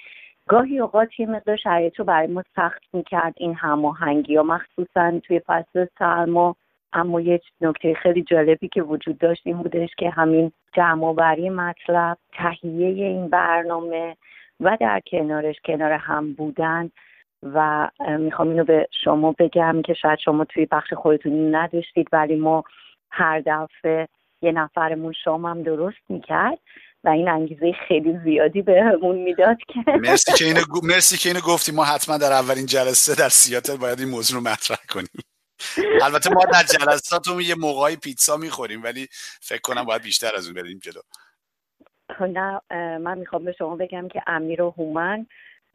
گاهی 0.48 0.78
اوقات 0.78 1.20
یه 1.20 1.26
مقدار 1.26 1.56
شرایط 1.56 1.98
رو 1.98 2.04
برای 2.04 2.26
ما 2.26 2.42
سخت 2.56 2.82
می‌کرد 2.92 3.34
این 3.36 3.54
هماهنگی 3.54 4.32
یا 4.32 4.42
مخصوصا 4.42 5.20
توی 5.24 5.40
فصل 5.46 5.86
سرما. 5.98 6.56
اما 6.92 7.20
یه 7.20 7.40
نکته 7.60 7.94
خیلی 7.94 8.22
جالبی 8.22 8.68
که 8.68 8.82
وجود 8.82 9.18
داشت 9.18 9.42
این 9.44 9.56
بودش 9.56 9.88
که 9.98 10.10
همین 10.10 10.52
جمعآوری 10.76 11.50
مطلب 11.50 12.18
تهیه 12.32 13.06
این 13.06 13.28
برنامه 13.28 14.16
و 14.60 14.76
در 14.80 15.00
کنارش 15.10 15.56
کنار 15.64 15.92
هم 15.92 16.32
بودن 16.32 16.90
و 17.42 17.88
می‌خوام 18.18 18.48
اینو 18.48 18.64
به 18.64 18.88
شما 19.04 19.34
بگم 19.38 19.82
که 19.82 19.94
شاید 19.94 20.18
شما 20.18 20.44
توی 20.44 20.66
بخش 20.66 20.92
خودتون 20.92 21.54
نداشتید 21.54 22.08
ولی 22.12 22.36
ما 22.36 22.64
هر 23.10 23.42
دفعه 23.46 24.08
یه 24.42 24.52
نفرمون 24.52 25.12
شام 25.24 25.46
هم 25.46 25.62
درست 25.62 25.98
می‌کرد 26.08 26.58
و 27.04 27.08
این 27.08 27.28
انگیزه 27.28 27.72
خیلی 27.88 28.18
زیادی 28.24 28.62
بهمون 28.62 29.16
می‌داد 29.16 29.56
که 29.68 29.84
مرسی 30.08 30.32
که 30.32 30.44
اینو 30.44 30.60
مرسی 30.82 31.16
که 31.16 31.28
اینو 31.28 31.40
گفتی. 31.40 31.72
ما 31.72 31.84
حتما 31.84 32.18
در 32.18 32.32
اولین 32.32 32.66
جلسه 32.66 33.14
در 33.14 33.28
سیاتل 33.28 33.76
باید 33.76 34.00
این 34.00 34.08
موضوع 34.08 34.40
رو 34.40 34.48
مطرح 34.48 34.78
کنیم. 34.88 35.29
البته 36.02 36.30
ما 36.30 36.44
در 36.44 36.62
جلساتمون 36.62 37.40
یه 37.40 37.54
موقعی 37.54 37.96
پیتزا 37.96 38.36
می‌خوریم 38.36 38.82
ولی 38.82 39.08
فکر 39.40 39.60
کنم 39.60 39.84
باید 39.84 40.02
بیشتر 40.02 40.30
از 40.36 40.46
اون 40.46 40.54
بریم 40.54 40.78
جلو. 40.78 41.00
نه 42.26 42.60
من 42.98 43.18
می‌خوام 43.18 43.44
به 43.44 43.52
شما 43.52 43.76
بگم 43.76 44.08
که 44.08 44.22
امیر 44.26 44.62
و 44.62 44.74
هومن 44.78 45.26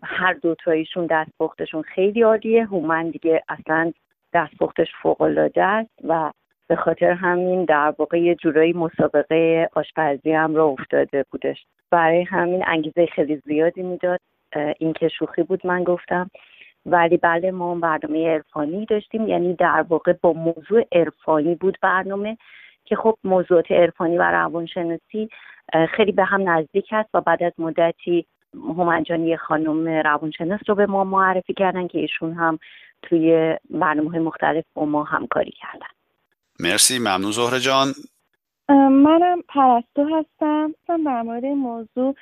هر 0.04 0.34
دوتاییشون 0.34 1.08
دستپختشون 1.12 1.82
خیلی 1.82 2.24
عالیه. 2.24 2.66
هومن 2.66 3.10
دیگه 3.10 3.44
اصلا 3.50 3.94
دستپختش 4.34 4.88
فوق 5.02 5.22
العاده 5.22 5.64
است 5.64 5.92
و 6.04 6.32
به 6.68 6.76
خاطر 6.76 7.12
همین 7.12 7.66
در 7.66 7.94
واقع 7.98 8.20
یه 8.20 8.36
جورایی 8.36 8.74
مسابقه 8.74 9.70
آشپزی 9.74 10.32
هم 10.32 10.56
را 10.56 10.66
افتاده 10.66 11.26
بودش. 11.32 11.66
برای 11.92 12.24
همین 12.24 12.64
انگیزه 12.68 13.06
خیلی 13.06 13.42
زیادی 13.46 13.84
می‌داد. 13.84 14.20
این 14.80 14.94
که 14.94 15.08
شوخی 15.08 15.44
بود 15.44 15.68
من 15.68 15.84
گفتم. 15.84 16.30
ولی 16.86 17.18
بله 17.18 17.52
ما 17.52 17.76
برنامه 17.76 18.28
عرفانی 18.28 18.86
داشتیم. 18.86 19.28
یعنی 19.28 19.54
در 19.54 19.86
واقع 19.90 20.14
با 20.14 20.34
موضوع 20.34 20.88
عرفانی 20.92 21.56
بود 21.56 21.78
برنامه 21.82 22.38
که 22.86 22.96
خب 22.96 23.18
موضوعات 23.24 23.72
عرفانی 23.72 24.18
و 24.18 24.22
روانشناسی 24.22 25.30
خیلی 25.96 26.12
به 26.12 26.24
هم 26.24 26.50
نزدیک 26.50 26.88
است 26.92 27.10
و 27.14 27.22
بعد 27.22 27.44
از 27.44 27.54
مدتی 27.58 28.26
همانجانی 28.54 29.38
خانم 29.38 29.88
روانشناس 29.88 30.60
رو 30.68 30.76
به 30.76 30.86
ما 30.86 31.04
معرفی 31.04 31.54
کردن 31.54 31.88
که 31.88 32.00
ایشون 32.00 32.34
هم 32.34 32.60
توی 33.02 33.56
برنامه 33.70 34.20
مختلف 34.20 34.64
با 34.74 34.86
ما 34.86 35.04
همکاری 35.04 35.52
کردن. 35.52 35.88
مرسی 36.60 37.00
ممنون 37.00 37.32
زهره 37.32 37.60
جان. 37.60 37.88
منم 38.70 39.42
پرستو 39.48 40.04
هستم. 40.04 40.74
در 40.88 41.22
مورد 41.22 41.46
این 41.46 41.58
موضوع 41.58 42.16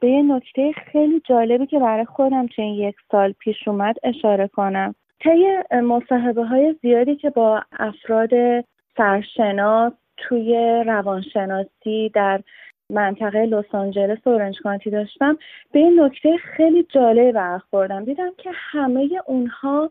به 0.00 0.08
یه 0.08 0.22
نکته 0.22 0.72
خیلی 0.72 1.20
جالبی 1.24 1.66
که 1.66 1.78
برای 1.78 2.04
خودم 2.04 2.46
چه 2.46 2.62
یک 2.62 2.96
سال 3.10 3.32
پیش 3.32 3.68
اومد 3.68 3.96
اشاره 4.02 4.48
کنم. 4.48 4.94
طی 5.20 5.44
مصاحبه 5.72 6.44
های 6.44 6.76
زیادی 6.82 7.16
که 7.16 7.30
با 7.30 7.62
افراد 7.72 8.30
سرشناس 8.96 9.92
توی 10.16 10.82
روانشناسی 10.86 12.10
در 12.14 12.40
منطقه 12.90 13.46
لس 13.46 13.74
آنجلس 13.74 14.26
اورنج 14.26 14.58
کانتی 14.62 14.90
داشتم 14.90 15.38
به 15.72 15.78
این 15.78 16.00
نکته 16.00 16.36
خیلی 16.36 16.82
جالب 16.82 17.32
برخوردم. 17.32 18.04
دیدم 18.04 18.30
که 18.38 18.50
همه 18.54 19.08
اونها 19.26 19.88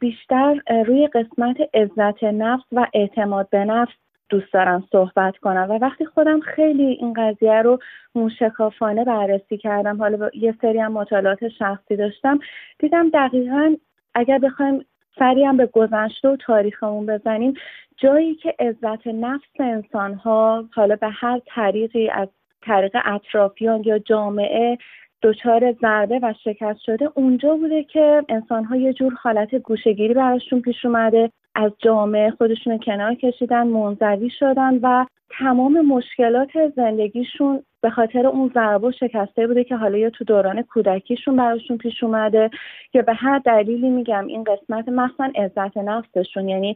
بیشتر 0.00 0.60
روی 0.86 1.06
قسمت 1.06 1.56
عزت 1.74 2.24
نفس 2.24 2.64
و 2.72 2.86
اعتماد 2.94 3.50
به 3.50 3.64
نفس 3.64 3.92
دوست 4.30 4.52
دارم 4.52 4.84
صحبت 4.92 5.36
کنم. 5.36 5.66
و 5.70 5.78
وقتی 5.78 6.04
خودم 6.06 6.40
خیلی 6.40 6.84
این 6.84 7.12
قضیه 7.12 7.62
رو 7.62 7.78
موشکافانه 8.14 9.04
بررسی 9.04 9.58
کردم 9.58 9.98
حالا 9.98 10.30
یه 10.34 10.54
سری 10.62 10.78
هم 10.78 10.92
مطالعات 10.92 11.48
شخصی 11.48 11.96
داشتم 11.96 12.38
دیدم 12.78 13.10
دقیقا 13.10 13.76
اگر 14.14 14.38
بخوایم 14.38 14.84
سری 15.18 15.44
هم 15.44 15.56
به 15.56 15.66
گذشته 15.66 16.28
و 16.28 16.36
تاریخمون 16.36 17.06
بزنیم 17.06 17.54
جایی 17.96 18.34
که 18.34 18.54
عزت 18.58 19.06
نفس 19.06 19.60
انسان 19.60 20.14
ها 20.14 20.64
حالا 20.74 20.96
به 20.96 21.08
هر 21.08 21.40
طریقی 21.46 22.08
از 22.08 22.28
طریق 22.62 22.96
اطرافیان 23.04 23.82
یا 23.84 23.98
جامعه 23.98 24.78
دچار 25.22 25.72
ضربه 25.72 26.20
و 26.22 26.34
شکست 26.44 26.80
شده 26.80 27.10
اونجا 27.14 27.56
بوده 27.56 27.84
که 27.84 28.22
انسان 28.28 28.64
ها 28.64 28.76
یه 28.76 28.92
جور 28.92 29.12
حالت 29.12 29.54
گوشگیری 29.54 30.14
براشون 30.14 30.60
پیش 30.60 30.84
اومده. 30.84 31.30
از 31.54 31.72
جامعه 31.78 32.30
خودشون 32.30 32.78
کنار 32.78 33.14
کشیدن 33.14 33.66
منزوی 33.66 34.30
شدن 34.38 34.78
و 34.82 35.06
تمام 35.38 35.80
مشکلات 35.80 36.50
زندگیشون 36.76 37.62
به 37.82 37.90
خاطر 37.90 38.26
اون 38.26 38.50
ضربه 38.54 38.88
و 38.88 38.92
شکسته 38.92 39.46
بوده 39.46 39.64
که 39.64 39.76
حالا 39.76 39.98
یا 39.98 40.10
تو 40.10 40.24
دوران 40.24 40.62
کودکیشون 40.62 41.36
براشون 41.36 41.78
پیش 41.78 42.04
اومده 42.04 42.50
یا 42.94 43.02
به 43.02 43.14
هر 43.14 43.38
دلیلی 43.38 43.88
میگم 43.88 44.26
این 44.26 44.44
قسمت 44.44 44.88
مثلا 44.88 45.32
عزت 45.34 45.76
نفسشون 45.76 46.48
یعنی 46.48 46.74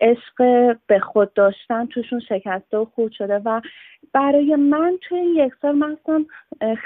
عشق 0.00 0.36
به 0.86 1.00
خود 1.00 1.32
داشتن 1.34 1.86
توشون 1.86 2.20
شکسته 2.20 2.78
و 2.78 2.84
خود 2.84 3.12
شده. 3.12 3.38
و 3.38 3.60
برای 4.12 4.56
من 4.56 4.98
توی 5.02 5.18
این 5.18 5.34
یک 5.34 5.52
سال 5.62 5.76
مثلا 5.76 6.24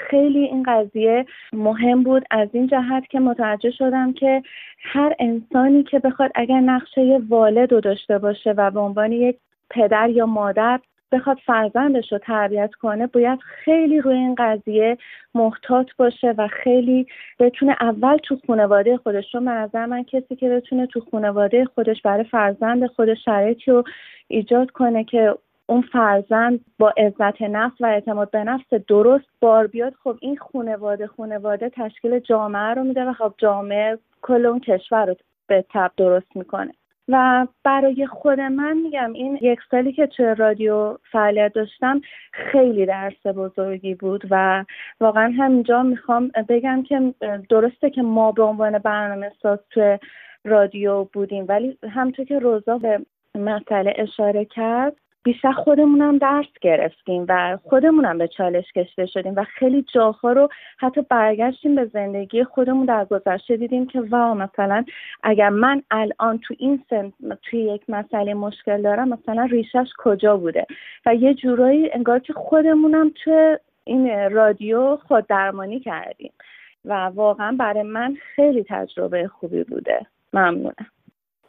خیلی 0.09 0.39
این 0.39 0.63
قضیه 0.63 1.25
مهم 1.53 2.03
بود. 2.03 2.25
از 2.31 2.49
این 2.53 2.67
جهت 2.67 3.07
که 3.09 3.19
متوجه 3.19 3.71
شدم 3.71 4.13
که 4.13 4.43
هر 4.83 5.15
انسانی 5.19 5.83
که 5.83 5.99
بخواد 5.99 6.31
اگر 6.35 6.59
نقشه 6.59 7.21
والد 7.29 7.73
رو 7.73 7.81
داشته 7.81 8.17
باشه 8.17 8.51
و 8.51 8.71
به 8.71 8.79
عنوان 8.79 9.11
یک 9.11 9.37
پدر 9.69 10.09
یا 10.09 10.25
مادر 10.25 10.79
بخواد 11.11 11.37
فرزندش 11.45 12.11
رو 12.11 12.17
تربیت 12.17 12.73
کنه 12.73 13.07
باید 13.07 13.39
خیلی 13.39 14.01
روی 14.01 14.15
این 14.15 14.35
قضیه 14.35 14.97
محتاط 15.35 15.87
باشه 15.97 16.33
و 16.37 16.47
خیلی 16.47 17.07
بتونه 17.39 17.75
اول 17.81 18.17
تو 18.17 18.37
خانواده 18.47 18.97
خودش 18.97 19.35
رو 19.35 19.41
نظر 19.41 19.85
من 19.85 20.03
کسی 20.03 20.35
که 20.35 20.49
بتونه 20.49 20.87
تو 20.87 21.01
خانواده 21.11 21.65
خودش 21.65 22.01
برای 22.01 22.23
فرزند 22.23 22.87
خودش 22.87 23.25
شرایطی 23.25 23.71
رو 23.71 23.83
ایجاد 24.27 24.71
کنه 24.71 25.03
که 25.03 25.35
اون 25.65 25.81
فرزند 25.81 26.59
با 26.79 26.93
عزت 26.97 27.41
نفس 27.41 27.75
و 27.79 27.85
اعتماد 27.85 28.31
به 28.31 28.43
نفس 28.43 28.73
درست 28.87 29.25
بار 29.39 29.67
بیاد 29.67 29.93
خب 30.03 30.17
این 30.21 30.37
خانواده 30.37 31.07
خانواده 31.07 31.69
تشکیل 31.69 32.19
جامعه 32.19 32.73
رو 32.73 32.83
میده 32.83 33.03
و 33.03 33.13
خب 33.13 33.33
جامعه 33.37 33.97
کل 34.21 34.45
اون 34.45 34.59
کشور 34.59 35.05
رو 35.05 35.15
به 35.47 35.65
تب 35.69 35.91
درست 35.97 36.35
می‌کنه. 36.35 36.73
و 37.11 37.47
برای 37.63 38.07
خود 38.07 38.39
من 38.39 38.77
میگم 38.77 39.13
این 39.13 39.39
یک 39.41 39.59
سالی 39.71 39.93
که 39.93 40.07
توی 40.07 40.35
رادیو 40.37 40.97
فعالیت 41.11 41.53
داشتم 41.53 42.01
خیلی 42.31 42.85
درس 42.85 43.25
بزرگی 43.25 43.95
بود 43.95 44.23
و 44.29 44.65
واقعا 44.99 45.33
همینجا 45.37 45.83
می‌خوام 45.83 46.31
بگم 46.49 46.83
که 46.83 47.13
درسته 47.49 47.89
که 47.89 48.01
ما 48.01 48.31
به 48.31 48.43
عنوان 48.43 48.77
برنامه 48.77 49.31
ساز 49.41 49.59
توی 49.69 49.97
رادیو 50.45 51.03
بودیم 51.03 51.45
ولی 51.47 51.77
همطور 51.89 52.25
که 52.25 52.39
روزا 52.39 52.77
به 52.77 52.99
مسئله 53.35 53.93
اشاره 53.97 54.45
کرد 54.45 54.95
بیشتر 55.23 55.51
خودمونم 55.51 56.17
درس 56.17 56.45
گرفتیم 56.61 57.25
و 57.29 57.57
خودمونم 57.63 58.17
به 58.17 58.27
چالش 58.27 58.71
کشته 58.71 59.05
شدیم 59.05 59.33
و 59.35 59.43
خیلی 59.43 59.85
جاها 59.93 60.31
رو 60.31 60.49
حتی 60.77 61.01
برگشتیم 61.01 61.75
به 61.75 61.85
زندگی 61.85 62.43
خودمون 62.43 62.85
در 62.85 63.05
گذشته 63.05 63.57
دیدیم 63.57 63.87
که 63.87 64.01
وا 64.01 64.33
مثلا 64.33 64.83
اگر 65.23 65.49
من 65.49 65.83
الان 65.91 66.37
تو 66.39 66.53
این 66.59 66.83
سن 66.89 67.13
توی 67.41 67.59
یک 67.59 67.89
مسئله 67.89 68.33
مشکل 68.33 68.81
دارم 68.81 69.09
مثلا 69.09 69.45
ریشش 69.45 69.87
کجا 69.97 70.37
بوده؟ 70.37 70.65
و 71.05 71.15
یه 71.15 71.33
جورایی 71.33 71.91
انگار 71.93 72.19
که 72.19 72.33
خودمونم 72.33 73.11
تو 73.23 73.57
این 73.83 74.29
رادیو 74.31 74.95
خود 74.95 75.27
درمانی 75.27 75.79
کردیم 75.79 76.33
و 76.85 76.93
واقعا 76.93 77.55
برای 77.59 77.83
من 77.83 78.17
خیلی 78.35 78.65
تجربه 78.69 79.27
خوبی 79.27 79.63
بوده. 79.63 80.05
ممنونم. 80.33 80.85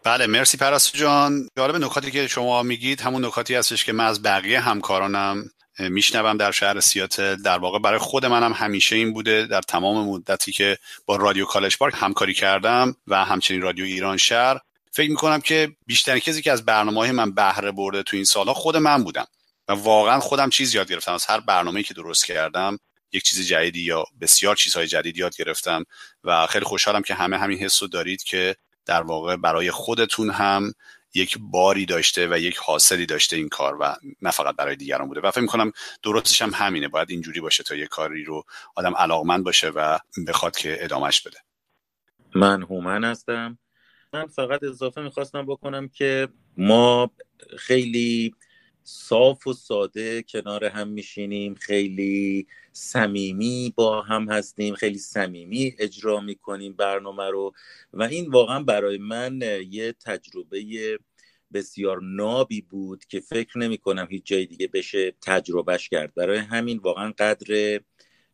بله 0.04 0.26
مرسی 0.26 0.56
پرستو 0.56 0.98
جان. 0.98 1.48
جالب 1.56 1.76
نکاتی 1.76 2.10
که 2.10 2.26
شما 2.28 2.62
میگید 2.62 3.00
همون 3.00 3.24
نکاتی 3.24 3.54
هستش 3.54 3.84
که 3.84 3.92
من 3.92 4.04
از 4.04 4.22
بقیه 4.22 4.60
همکارانم 4.60 5.50
میشنوم 5.78 6.36
در 6.36 6.50
شهر 6.50 6.80
سیاتل. 6.80 7.36
در 7.36 7.58
واقع 7.58 7.78
برای 7.78 7.98
خود 7.98 8.26
منم 8.26 8.52
همیشه 8.52 8.96
این 8.96 9.12
بوده. 9.12 9.46
در 9.46 9.62
تمام 9.62 10.08
مدتی 10.08 10.52
که 10.52 10.78
با 11.06 11.16
رادیو 11.16 11.44
کالج 11.44 11.76
پارک 11.76 11.94
همکاری 11.96 12.34
کردم 12.34 12.94
و 13.06 13.24
همچنین 13.24 13.62
رادیو 13.62 13.84
ایران 13.84 14.16
شهر 14.16 14.58
فکر 14.92 15.10
می‌کنم 15.10 15.40
که 15.40 15.76
بیشتر 15.86 16.18
کسی 16.18 16.42
که 16.42 16.52
از 16.52 16.64
برنامه 16.64 17.00
های 17.00 17.10
من 17.10 17.34
بهره 17.34 17.72
برده 17.72 18.02
تو 18.02 18.16
این 18.16 18.24
سالها 18.24 18.54
خود 18.54 18.76
من 18.76 19.04
بودم. 19.04 19.26
و 19.68 19.72
واقعا 19.72 20.20
خودم 20.20 20.50
چیز 20.50 20.74
یاد 20.74 20.88
گرفتم. 20.88 21.12
از 21.12 21.26
هر 21.26 21.40
برنامه 21.40 21.82
که 21.82 21.94
درست 21.94 22.26
کردم 22.26 22.78
یک 23.12 23.22
چیز 23.22 23.46
جدیدی 23.46 23.80
یا 23.80 24.04
بسیار 24.20 24.56
چیزهای 24.56 24.86
جدید 24.86 25.16
یاد 25.16 25.36
گرفتم. 25.36 25.84
و 26.24 26.46
خیلی 26.46 26.64
خوشحالم 26.64 27.02
که 27.02 27.14
همه 27.14 27.38
همین 27.38 27.58
حس 27.58 27.82
رو 27.82 27.88
دارید 27.88 28.22
که 28.22 28.56
در 28.86 29.02
واقع 29.02 29.36
برای 29.36 29.70
خودتون 29.70 30.30
هم 30.30 30.72
یک 31.14 31.38
باری 31.40 31.86
داشته 31.86 32.28
و 32.30 32.38
یک 32.38 32.56
حاصلی 32.56 33.06
داشته 33.06 33.36
این 33.36 33.48
کار 33.48 33.76
و 33.80 33.96
نه 34.22 34.30
فقط 34.30 34.56
برای 34.56 34.76
دیگران 34.76 35.08
بوده. 35.08 35.20
و 35.20 35.30
فکر 35.30 35.40
می‌کنم 35.40 35.72
درستش 36.02 36.42
هم 36.42 36.50
همینه. 36.54 36.88
باید 36.88 37.10
اینجوری 37.10 37.40
باشه 37.40 37.62
تا 37.62 37.74
یه 37.74 37.86
کاری 37.86 38.24
رو 38.24 38.44
آدم 38.74 38.94
علاقمند 38.94 39.44
باشه 39.44 39.68
و 39.68 39.98
بخواد 40.26 40.56
که 40.56 40.84
ادامش 40.84 41.20
بده. 41.20 41.38
من 42.34 42.62
هومن 42.62 43.04
هستم. 43.04 43.58
من 44.12 44.26
فقط 44.26 44.62
اضافه 44.62 45.00
می‌خواستم 45.00 45.46
بکنم 45.46 45.88
که 45.88 46.28
ما 46.56 47.10
خیلی 47.58 48.34
صاف 48.84 49.46
و 49.46 49.52
ساده 49.52 50.22
کنار 50.22 50.64
هم 50.64 50.88
میشینیم 50.88 51.54
خیلی 51.54 52.46
صمیمی 52.72 53.72
با 53.76 54.02
هم 54.02 54.30
هستیم 54.30 54.74
خیلی 54.74 54.98
صمیمی 54.98 55.74
اجرا 55.78 56.20
می‌کنیم 56.20 56.72
برنامه 56.72 57.30
رو. 57.30 57.52
و 57.92 58.02
این 58.02 58.30
واقعا 58.30 58.62
برای 58.62 58.98
من 58.98 59.40
یه 59.70 59.92
تجربه 59.92 60.98
بسیار 61.52 62.02
نابی 62.02 62.60
بود 62.60 63.04
که 63.04 63.20
فکر 63.20 63.58
نمی 63.58 63.78
کنم 63.78 64.06
هیچ 64.10 64.22
جای 64.24 64.46
دیگه 64.46 64.68
بشه 64.68 65.14
تجربهش 65.20 65.88
کرد. 65.88 66.14
برای 66.14 66.38
همین 66.38 66.78
واقعا 66.78 67.12
قدر 67.18 67.80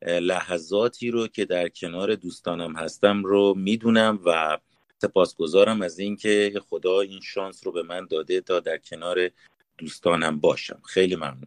لحظاتی 0.03 1.11
رو 1.11 1.29
که 1.29 1.45
در 1.45 1.69
کنار 1.69 2.15
دوستانم 2.15 2.77
هستم 2.77 3.25
رو 3.25 3.55
می‌دونم 3.57 4.21
و 4.25 4.59
سپاسگزارم 5.03 5.83
از 5.83 5.99
اینکه 5.99 6.61
خدا 6.69 7.01
این 7.01 7.21
شانس 7.21 7.67
رو 7.67 7.73
به 7.73 7.83
من 7.83 8.07
داده 8.07 8.41
تا 8.41 8.61
در 8.61 8.79
کنار 8.79 9.31
دوستانم 9.79 10.41
باشم. 10.41 10.83
خیلی 10.87 11.17
ممنون. 11.17 11.47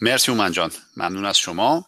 مرسی 0.00 0.32
اومن 0.32 0.52
جان. 0.52 0.70
ممنون 0.96 1.24
از 1.24 1.38
شما. 1.38 1.86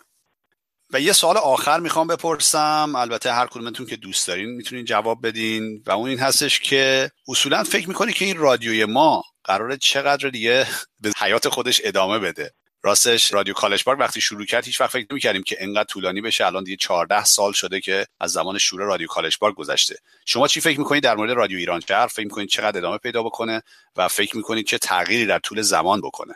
و 0.93 1.01
یه 1.01 1.13
سوال 1.13 1.37
آخر 1.37 1.81
می‌خوام 1.81 2.07
بپرسم. 2.07 2.93
البته 2.97 3.33
هر 3.33 3.47
کدومتون 3.47 3.87
که 3.87 3.97
دوست 3.97 4.29
دارین 4.29 4.51
می‌تونین 4.51 4.85
جواب 4.85 5.27
بدین. 5.27 5.83
و 5.87 5.91
اون 5.91 6.09
این 6.09 6.19
هستش 6.19 6.61
که 6.61 7.11
اصولا 7.29 7.65
فکر 7.65 7.89
می‌کنی 7.89 8.13
که 8.13 8.25
این 8.25 8.37
رادیوی 8.37 8.85
ما 8.85 9.23
قراره 9.45 9.77
چقدر 9.77 10.29
دیگه 10.29 10.67
به 11.01 11.13
حیات 11.19 11.49
خودش 11.49 11.81
ادامه 11.85 12.19
بده. 12.19 12.55
راستش 12.85 13.35
رادیو 13.35 13.55
کالج 13.55 13.85
پارک 13.85 14.01
وقتی 14.01 14.20
شروع 14.20 14.44
کرد 14.44 14.65
هیچ 14.65 14.81
وقت 14.81 14.90
فکر 14.90 15.06
نمی‌کردیم 15.11 15.43
که 15.43 15.56
انقدر 15.61 15.85
طولانی 15.85 16.20
بشه. 16.20 16.47
الان 16.47 16.65
دیگه 16.65 16.77
14 16.77 17.24
سال 17.24 17.52
شده 17.52 17.81
که 17.81 18.06
از 18.20 18.31
زمان 18.31 18.59
شروع 18.59 18.86
رادیو 18.86 19.06
کالج 19.06 19.39
پارک 19.39 19.55
گذشته. 19.55 19.94
شما 20.27 20.47
چی 20.47 20.61
فکر 20.61 20.78
می‌کنید 20.78 21.02
در 21.02 21.15
مورد 21.15 21.31
رادیو 21.31 21.59
ایران 21.59 21.81
شهر؟ 21.81 22.06
فکر 22.06 22.24
می‌کنید 22.24 22.48
چقدر 22.48 22.78
ادامه 22.78 22.98
پیدا 22.98 23.23
بکنه 23.23 23.62
و 23.97 24.09
فکر 24.09 24.36
می‌کنید 24.36 24.66
چه 24.66 24.78
تغییری 24.78 25.27
در 25.27 25.39
طول 25.39 25.61
زمان 25.61 26.01
بکنه؟ 26.01 26.35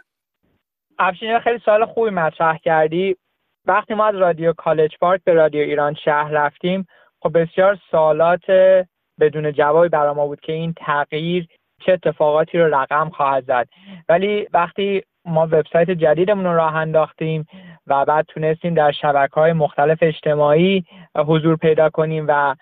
افشین 0.99 1.39
خیلی 1.39 1.61
سال 1.65 1.87
خوبی 1.87 2.11
مطرح 2.11 2.59
کردی. 2.65 3.17
وقتی 3.67 3.95
ما 3.95 4.07
از 4.07 4.15
رادیو 4.15 4.53
کالج 4.53 4.91
پارک 5.01 5.21
به 5.25 5.33
رادیو 5.33 5.61
ایران 5.61 5.95
شهر 6.05 6.31
رفتیم 6.31 6.87
خب 7.23 7.43
بسیار 7.43 7.79
سوالات 7.91 8.45
بدون 9.21 9.53
جوابی 9.53 9.89
برای 9.89 10.15
ما 10.15 10.27
بود 10.27 10.41
که 10.41 10.53
این 10.53 10.75
تغییر 10.87 11.47
چه 11.87 11.93
اتفاقاتی 11.93 12.59
رو 12.59 12.75
رقم 12.75 13.11
خواهد 13.11 13.45
زد. 13.47 13.69
ولی 14.09 14.47
وقتی 14.53 15.03
ما 15.29 15.43
وبسایت 15.43 15.91
جدیدمون 15.91 16.45
رو 16.45 16.55
راه 16.55 16.75
انداختیم 16.75 17.47
و 17.87 18.05
بعد 18.05 18.27
تونستیم 18.29 18.75
در 18.75 18.93
شبکه 18.93 19.35
های 19.35 19.53
مختلف 19.53 19.99
اجتماعی 20.01 20.85
حضور 21.17 21.57
پیدا 21.57 21.91
کنیم 21.91 22.25
و 22.29 22.55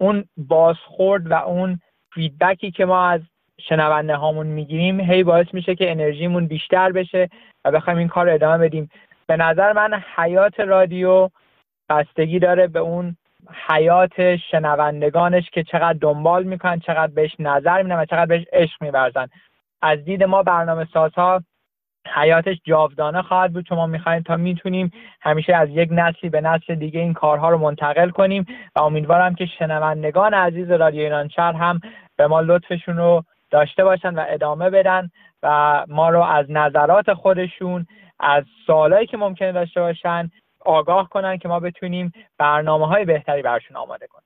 اون 0.00 0.24
بازخورد 0.36 1.30
و 1.30 1.34
اون 1.34 1.80
فیدبکی 2.14 2.70
که 2.70 2.84
ما 2.84 3.08
از 3.08 3.20
شنونده 3.60 4.16
هامون 4.16 4.46
می‌گیریم 4.46 5.00
هی 5.00 5.22
باعث 5.22 5.46
میشه 5.52 5.74
که 5.74 5.90
انرژیمون 5.90 6.46
بیشتر 6.46 6.92
بشه 6.92 7.28
و 7.64 7.70
بخوایم 7.70 7.98
این 7.98 8.08
کار 8.08 8.26
رو 8.26 8.34
ادامه 8.34 8.58
بدیم. 8.58 8.88
به 9.26 9.36
نظر 9.36 9.72
من 9.72 10.02
حیات 10.16 10.60
رادیو 10.60 11.28
بستگی 11.88 12.38
داره 12.38 12.66
به 12.66 12.78
اون 12.78 13.16
حیات 13.68 14.36
شنوندگانش 14.36 15.50
که 15.50 15.62
چقدر 15.62 15.98
دنبال 16.00 16.42
می‌کنن 16.44 16.78
چقدر 16.78 17.12
بهش 17.12 17.36
نظر 17.38 17.82
میدن 17.82 17.98
و 17.98 18.04
چقدر 18.04 18.26
بهش 18.26 18.44
عشق 18.52 18.82
میورزن. 18.82 19.26
از 19.82 20.04
دید 20.04 20.24
ما 20.24 20.42
برنامه 20.42 20.86
سازها 20.92 21.42
حیاتش 22.14 22.56
جاودانه 22.64 23.22
خواهد 23.22 23.52
بود. 23.52 23.66
شما 23.68 23.86
می‌خواین 23.86 24.22
تا 24.22 24.36
می‌تونیم 24.36 24.90
همیشه 25.20 25.54
از 25.54 25.68
یک 25.68 25.88
نسلی 25.92 26.30
به 26.30 26.40
نسل 26.40 26.74
دیگه 26.74 27.00
این 27.00 27.12
کارها 27.12 27.50
رو 27.50 27.58
منتقل 27.58 28.10
کنیم 28.10 28.46
و 28.76 28.80
امیدوارم 28.80 29.34
که 29.34 29.46
شنوندگان 29.46 30.34
عزیز 30.34 30.70
رادیو 30.70 31.00
ایران 31.00 31.28
شهر 31.28 31.52
هم 31.52 31.80
به 32.16 32.26
ما 32.26 32.40
لطفشون 32.40 32.96
رو 32.96 33.24
داشته 33.50 33.84
باشن 33.84 34.14
و 34.14 34.24
ادامه 34.28 34.70
بدن 34.70 35.10
و 35.42 35.84
ما 35.88 36.08
رو 36.10 36.22
از 36.22 36.46
نظرات 36.48 37.12
خودشون 37.12 37.86
از 38.20 38.44
سوالایی 38.66 39.06
که 39.06 39.16
ممکنه 39.16 39.52
داشته 39.52 39.80
باشن 39.80 40.30
آگاه 40.64 41.08
کنن 41.08 41.38
که 41.38 41.48
ما 41.48 41.60
بتونیم 41.60 42.12
برنامه 42.38 42.86
های 42.86 43.04
بهتری 43.04 43.42
برشون 43.42 43.76
آماده 43.76 44.06
کنیم. 44.06 44.23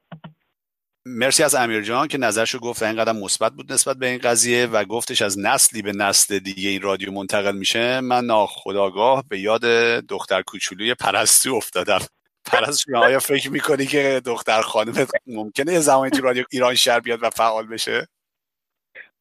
مرسی 1.09 1.43
از 1.43 1.55
امیر 1.55 1.83
جان 1.83 2.09
که 2.09 2.19
نظرشو 2.19 2.59
گفت 2.59 2.83
این 2.83 2.97
قدم 2.97 3.17
مثبت 3.17 3.53
بود 3.53 3.73
نسبت 3.73 3.97
به 3.97 4.07
این 4.07 4.19
قضیه 4.19 4.67
و 4.67 4.85
گفتش 4.85 5.23
از 5.23 5.39
نسلی 5.39 5.83
به 5.83 5.93
نسل 5.93 6.39
دیگه 6.39 6.71
این 6.71 6.83
رادیو 6.83 7.13
منتقل 7.13 7.57
میشه. 7.57 8.01
من 8.01 8.25
ناخداگاه 8.25 9.25
به 9.29 9.41
یاد 9.41 9.65
دختر 10.09 10.43
کوچولوی 10.43 10.95
پرستو 10.95 11.55
افتادم. 11.55 11.99
پرستو 12.45 12.97
آیا 12.97 13.19
فکر 13.19 13.51
می‌کنی 13.51 13.87
که 13.87 14.23
دختر 14.25 14.61
خانم 14.61 15.07
ممکنه 15.27 15.73
یه 15.73 15.81
زمانی 15.81 16.11
تو 16.11 16.23
رادیو 16.23 16.45
ایران 16.51 16.75
شهر 16.75 17.01
بیاد 17.01 17.23
و 17.23 17.31
فعال 17.31 17.67
بشه؟ 17.67 18.09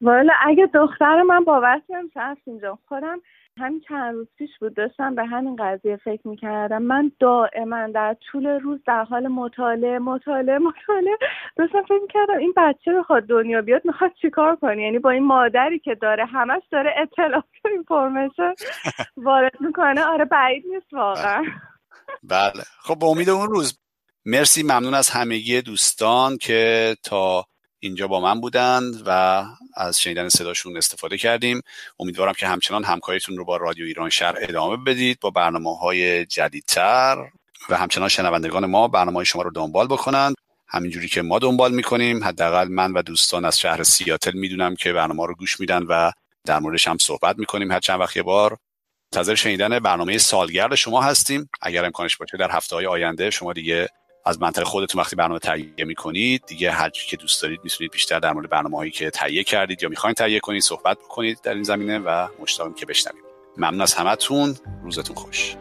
والا 0.00 0.32
اگه 0.46 0.66
دختر 0.74 1.22
من 1.22 1.44
باور 1.44 1.82
نمیشه 1.88 2.20
اینجا 2.46 2.78
خودم 2.88 3.20
همین 3.58 3.80
چند 3.88 4.14
روز 4.14 4.26
پیش 4.38 4.50
بود 4.60 4.74
داشتم 4.74 5.14
به 5.14 5.24
همین 5.24 5.56
قضیه 5.56 5.96
فکر 5.96 6.28
می‌کردم. 6.28 6.82
من 6.82 7.12
دائما 7.20 7.86
در 7.94 8.16
طول 8.30 8.46
روز 8.46 8.80
در 8.86 9.04
حال 9.04 9.28
مطالعه 9.28 9.98
مطالعه 9.98 10.58
مطالعه 10.58 11.18
داشتم 11.56 11.82
فکر 11.82 12.00
می‌کردم 12.02 12.38
این 12.38 12.54
بچه 12.56 12.92
بخواد 12.98 13.22
دنیا 13.22 13.62
بیاد 13.62 13.82
می‌خواد 13.84 14.10
چیکار 14.22 14.56
کنی 14.56 14.82
یعنی 14.82 14.98
با 14.98 15.10
این 15.10 15.24
مادری 15.24 15.78
که 15.78 15.94
داره 15.94 16.24
همش 16.24 16.62
داره 16.72 16.94
اطلاعات 16.96 17.44
و 17.64 17.68
اینفورمیشن 17.68 18.54
وارد 19.16 19.60
می‌کنه. 19.60 20.04
آره 20.04 20.24
بعید 20.24 20.64
نیست 20.74 20.92
واقعا. 20.92 21.44
بله. 22.22 22.62
خب 22.80 22.98
به 22.98 23.06
امید 23.06 23.30
اون 23.30 23.48
روز. 23.48 23.78
مرسی. 24.26 24.62
ممنون 24.62 24.94
از 24.94 25.10
همگی 25.10 25.62
دوستان 25.62 26.36
که 26.36 26.94
تا 27.04 27.44
اینجا 27.80 28.08
با 28.08 28.20
من 28.20 28.40
بودند 28.40 29.02
و 29.06 29.44
از 29.74 30.00
شنیدن 30.00 30.28
صداشون 30.28 30.76
استفاده 30.76 31.18
کردیم. 31.18 31.60
امیدوارم 32.00 32.32
که 32.32 32.46
همچنان 32.46 32.84
همکاریتون 32.84 33.36
رو 33.36 33.44
با 33.44 33.56
رادیو 33.56 33.86
ایران 33.86 34.10
شهر 34.10 34.34
ادامه 34.38 34.76
بدید 34.76 35.20
با 35.20 35.30
برنامه 35.30 35.78
های 35.78 36.26
جدیدتر 36.26 37.16
و 37.68 37.76
همچنان 37.76 38.08
شنوندگان 38.08 38.66
ما 38.66 38.88
برنامه 38.88 39.16
های 39.16 39.26
شما 39.26 39.42
رو 39.42 39.50
دنبال 39.50 39.86
بکنند. 39.86 40.34
همینجوری 40.68 41.08
که 41.08 41.22
ما 41.22 41.38
دنبال 41.38 41.74
می‌کنیم 41.74 42.24
حداقل 42.24 42.68
من 42.68 42.92
و 42.92 43.02
دوستان 43.02 43.44
از 43.44 43.58
شهر 43.58 43.82
سیاتل 43.82 44.32
می‌دونم 44.32 44.76
که 44.76 44.92
برنامه 44.92 45.26
رو 45.26 45.34
گوش 45.34 45.60
میدن 45.60 45.82
و 45.82 46.10
در 46.44 46.58
موردش 46.58 46.88
هم 46.88 46.98
صحبت 46.98 47.38
می‌کنیم 47.38 47.72
هر 47.72 47.80
چند 47.80 48.00
وقت 48.00 48.16
یه 48.16 48.22
بار. 48.22 48.56
منتظر 49.12 49.34
شنیدن 49.34 49.78
برنامه 49.78 50.18
سالگرد 50.18 50.74
شما 50.74 51.02
هستیم. 51.02 51.50
اگر 51.62 51.84
امکانش 51.84 52.16
باشه 52.16 52.36
در 52.36 52.50
هفته 52.50 52.76
های 52.76 52.86
آینده 52.86 53.30
شما 53.30 53.52
دیگه 53.52 53.88
از 54.24 54.42
منطقه 54.42 54.64
خودتون 54.64 55.00
وقتی 55.00 55.16
برنامه 55.16 55.38
تهیه 55.38 55.84
می‌کنید 55.84 56.42
دیگه 56.46 56.70
هر 56.70 56.90
که 56.90 57.16
دوست 57.16 57.42
دارید 57.42 57.60
می‌تونید 57.64 57.92
بیشتر 57.92 58.18
در 58.18 58.32
مورد 58.32 58.50
برنامه 58.50 58.76
هایی 58.76 58.90
که 58.90 59.10
تهیه 59.10 59.44
کردید 59.44 59.82
یا 59.82 59.88
می‌خواین 59.88 60.14
تهیه 60.14 60.40
کنید 60.40 60.62
صحبت 60.62 60.98
بکنید 60.98 61.40
در 61.42 61.54
این 61.54 61.62
زمینه 61.62 61.98
و 61.98 62.28
مشتاقم 62.38 62.74
که 62.74 62.86
بشنویم. 62.86 63.22
ممنون 63.56 63.80
از 63.80 63.94
همتون. 63.94 64.56
روزتون 64.82 65.16
خوش. 65.16 65.56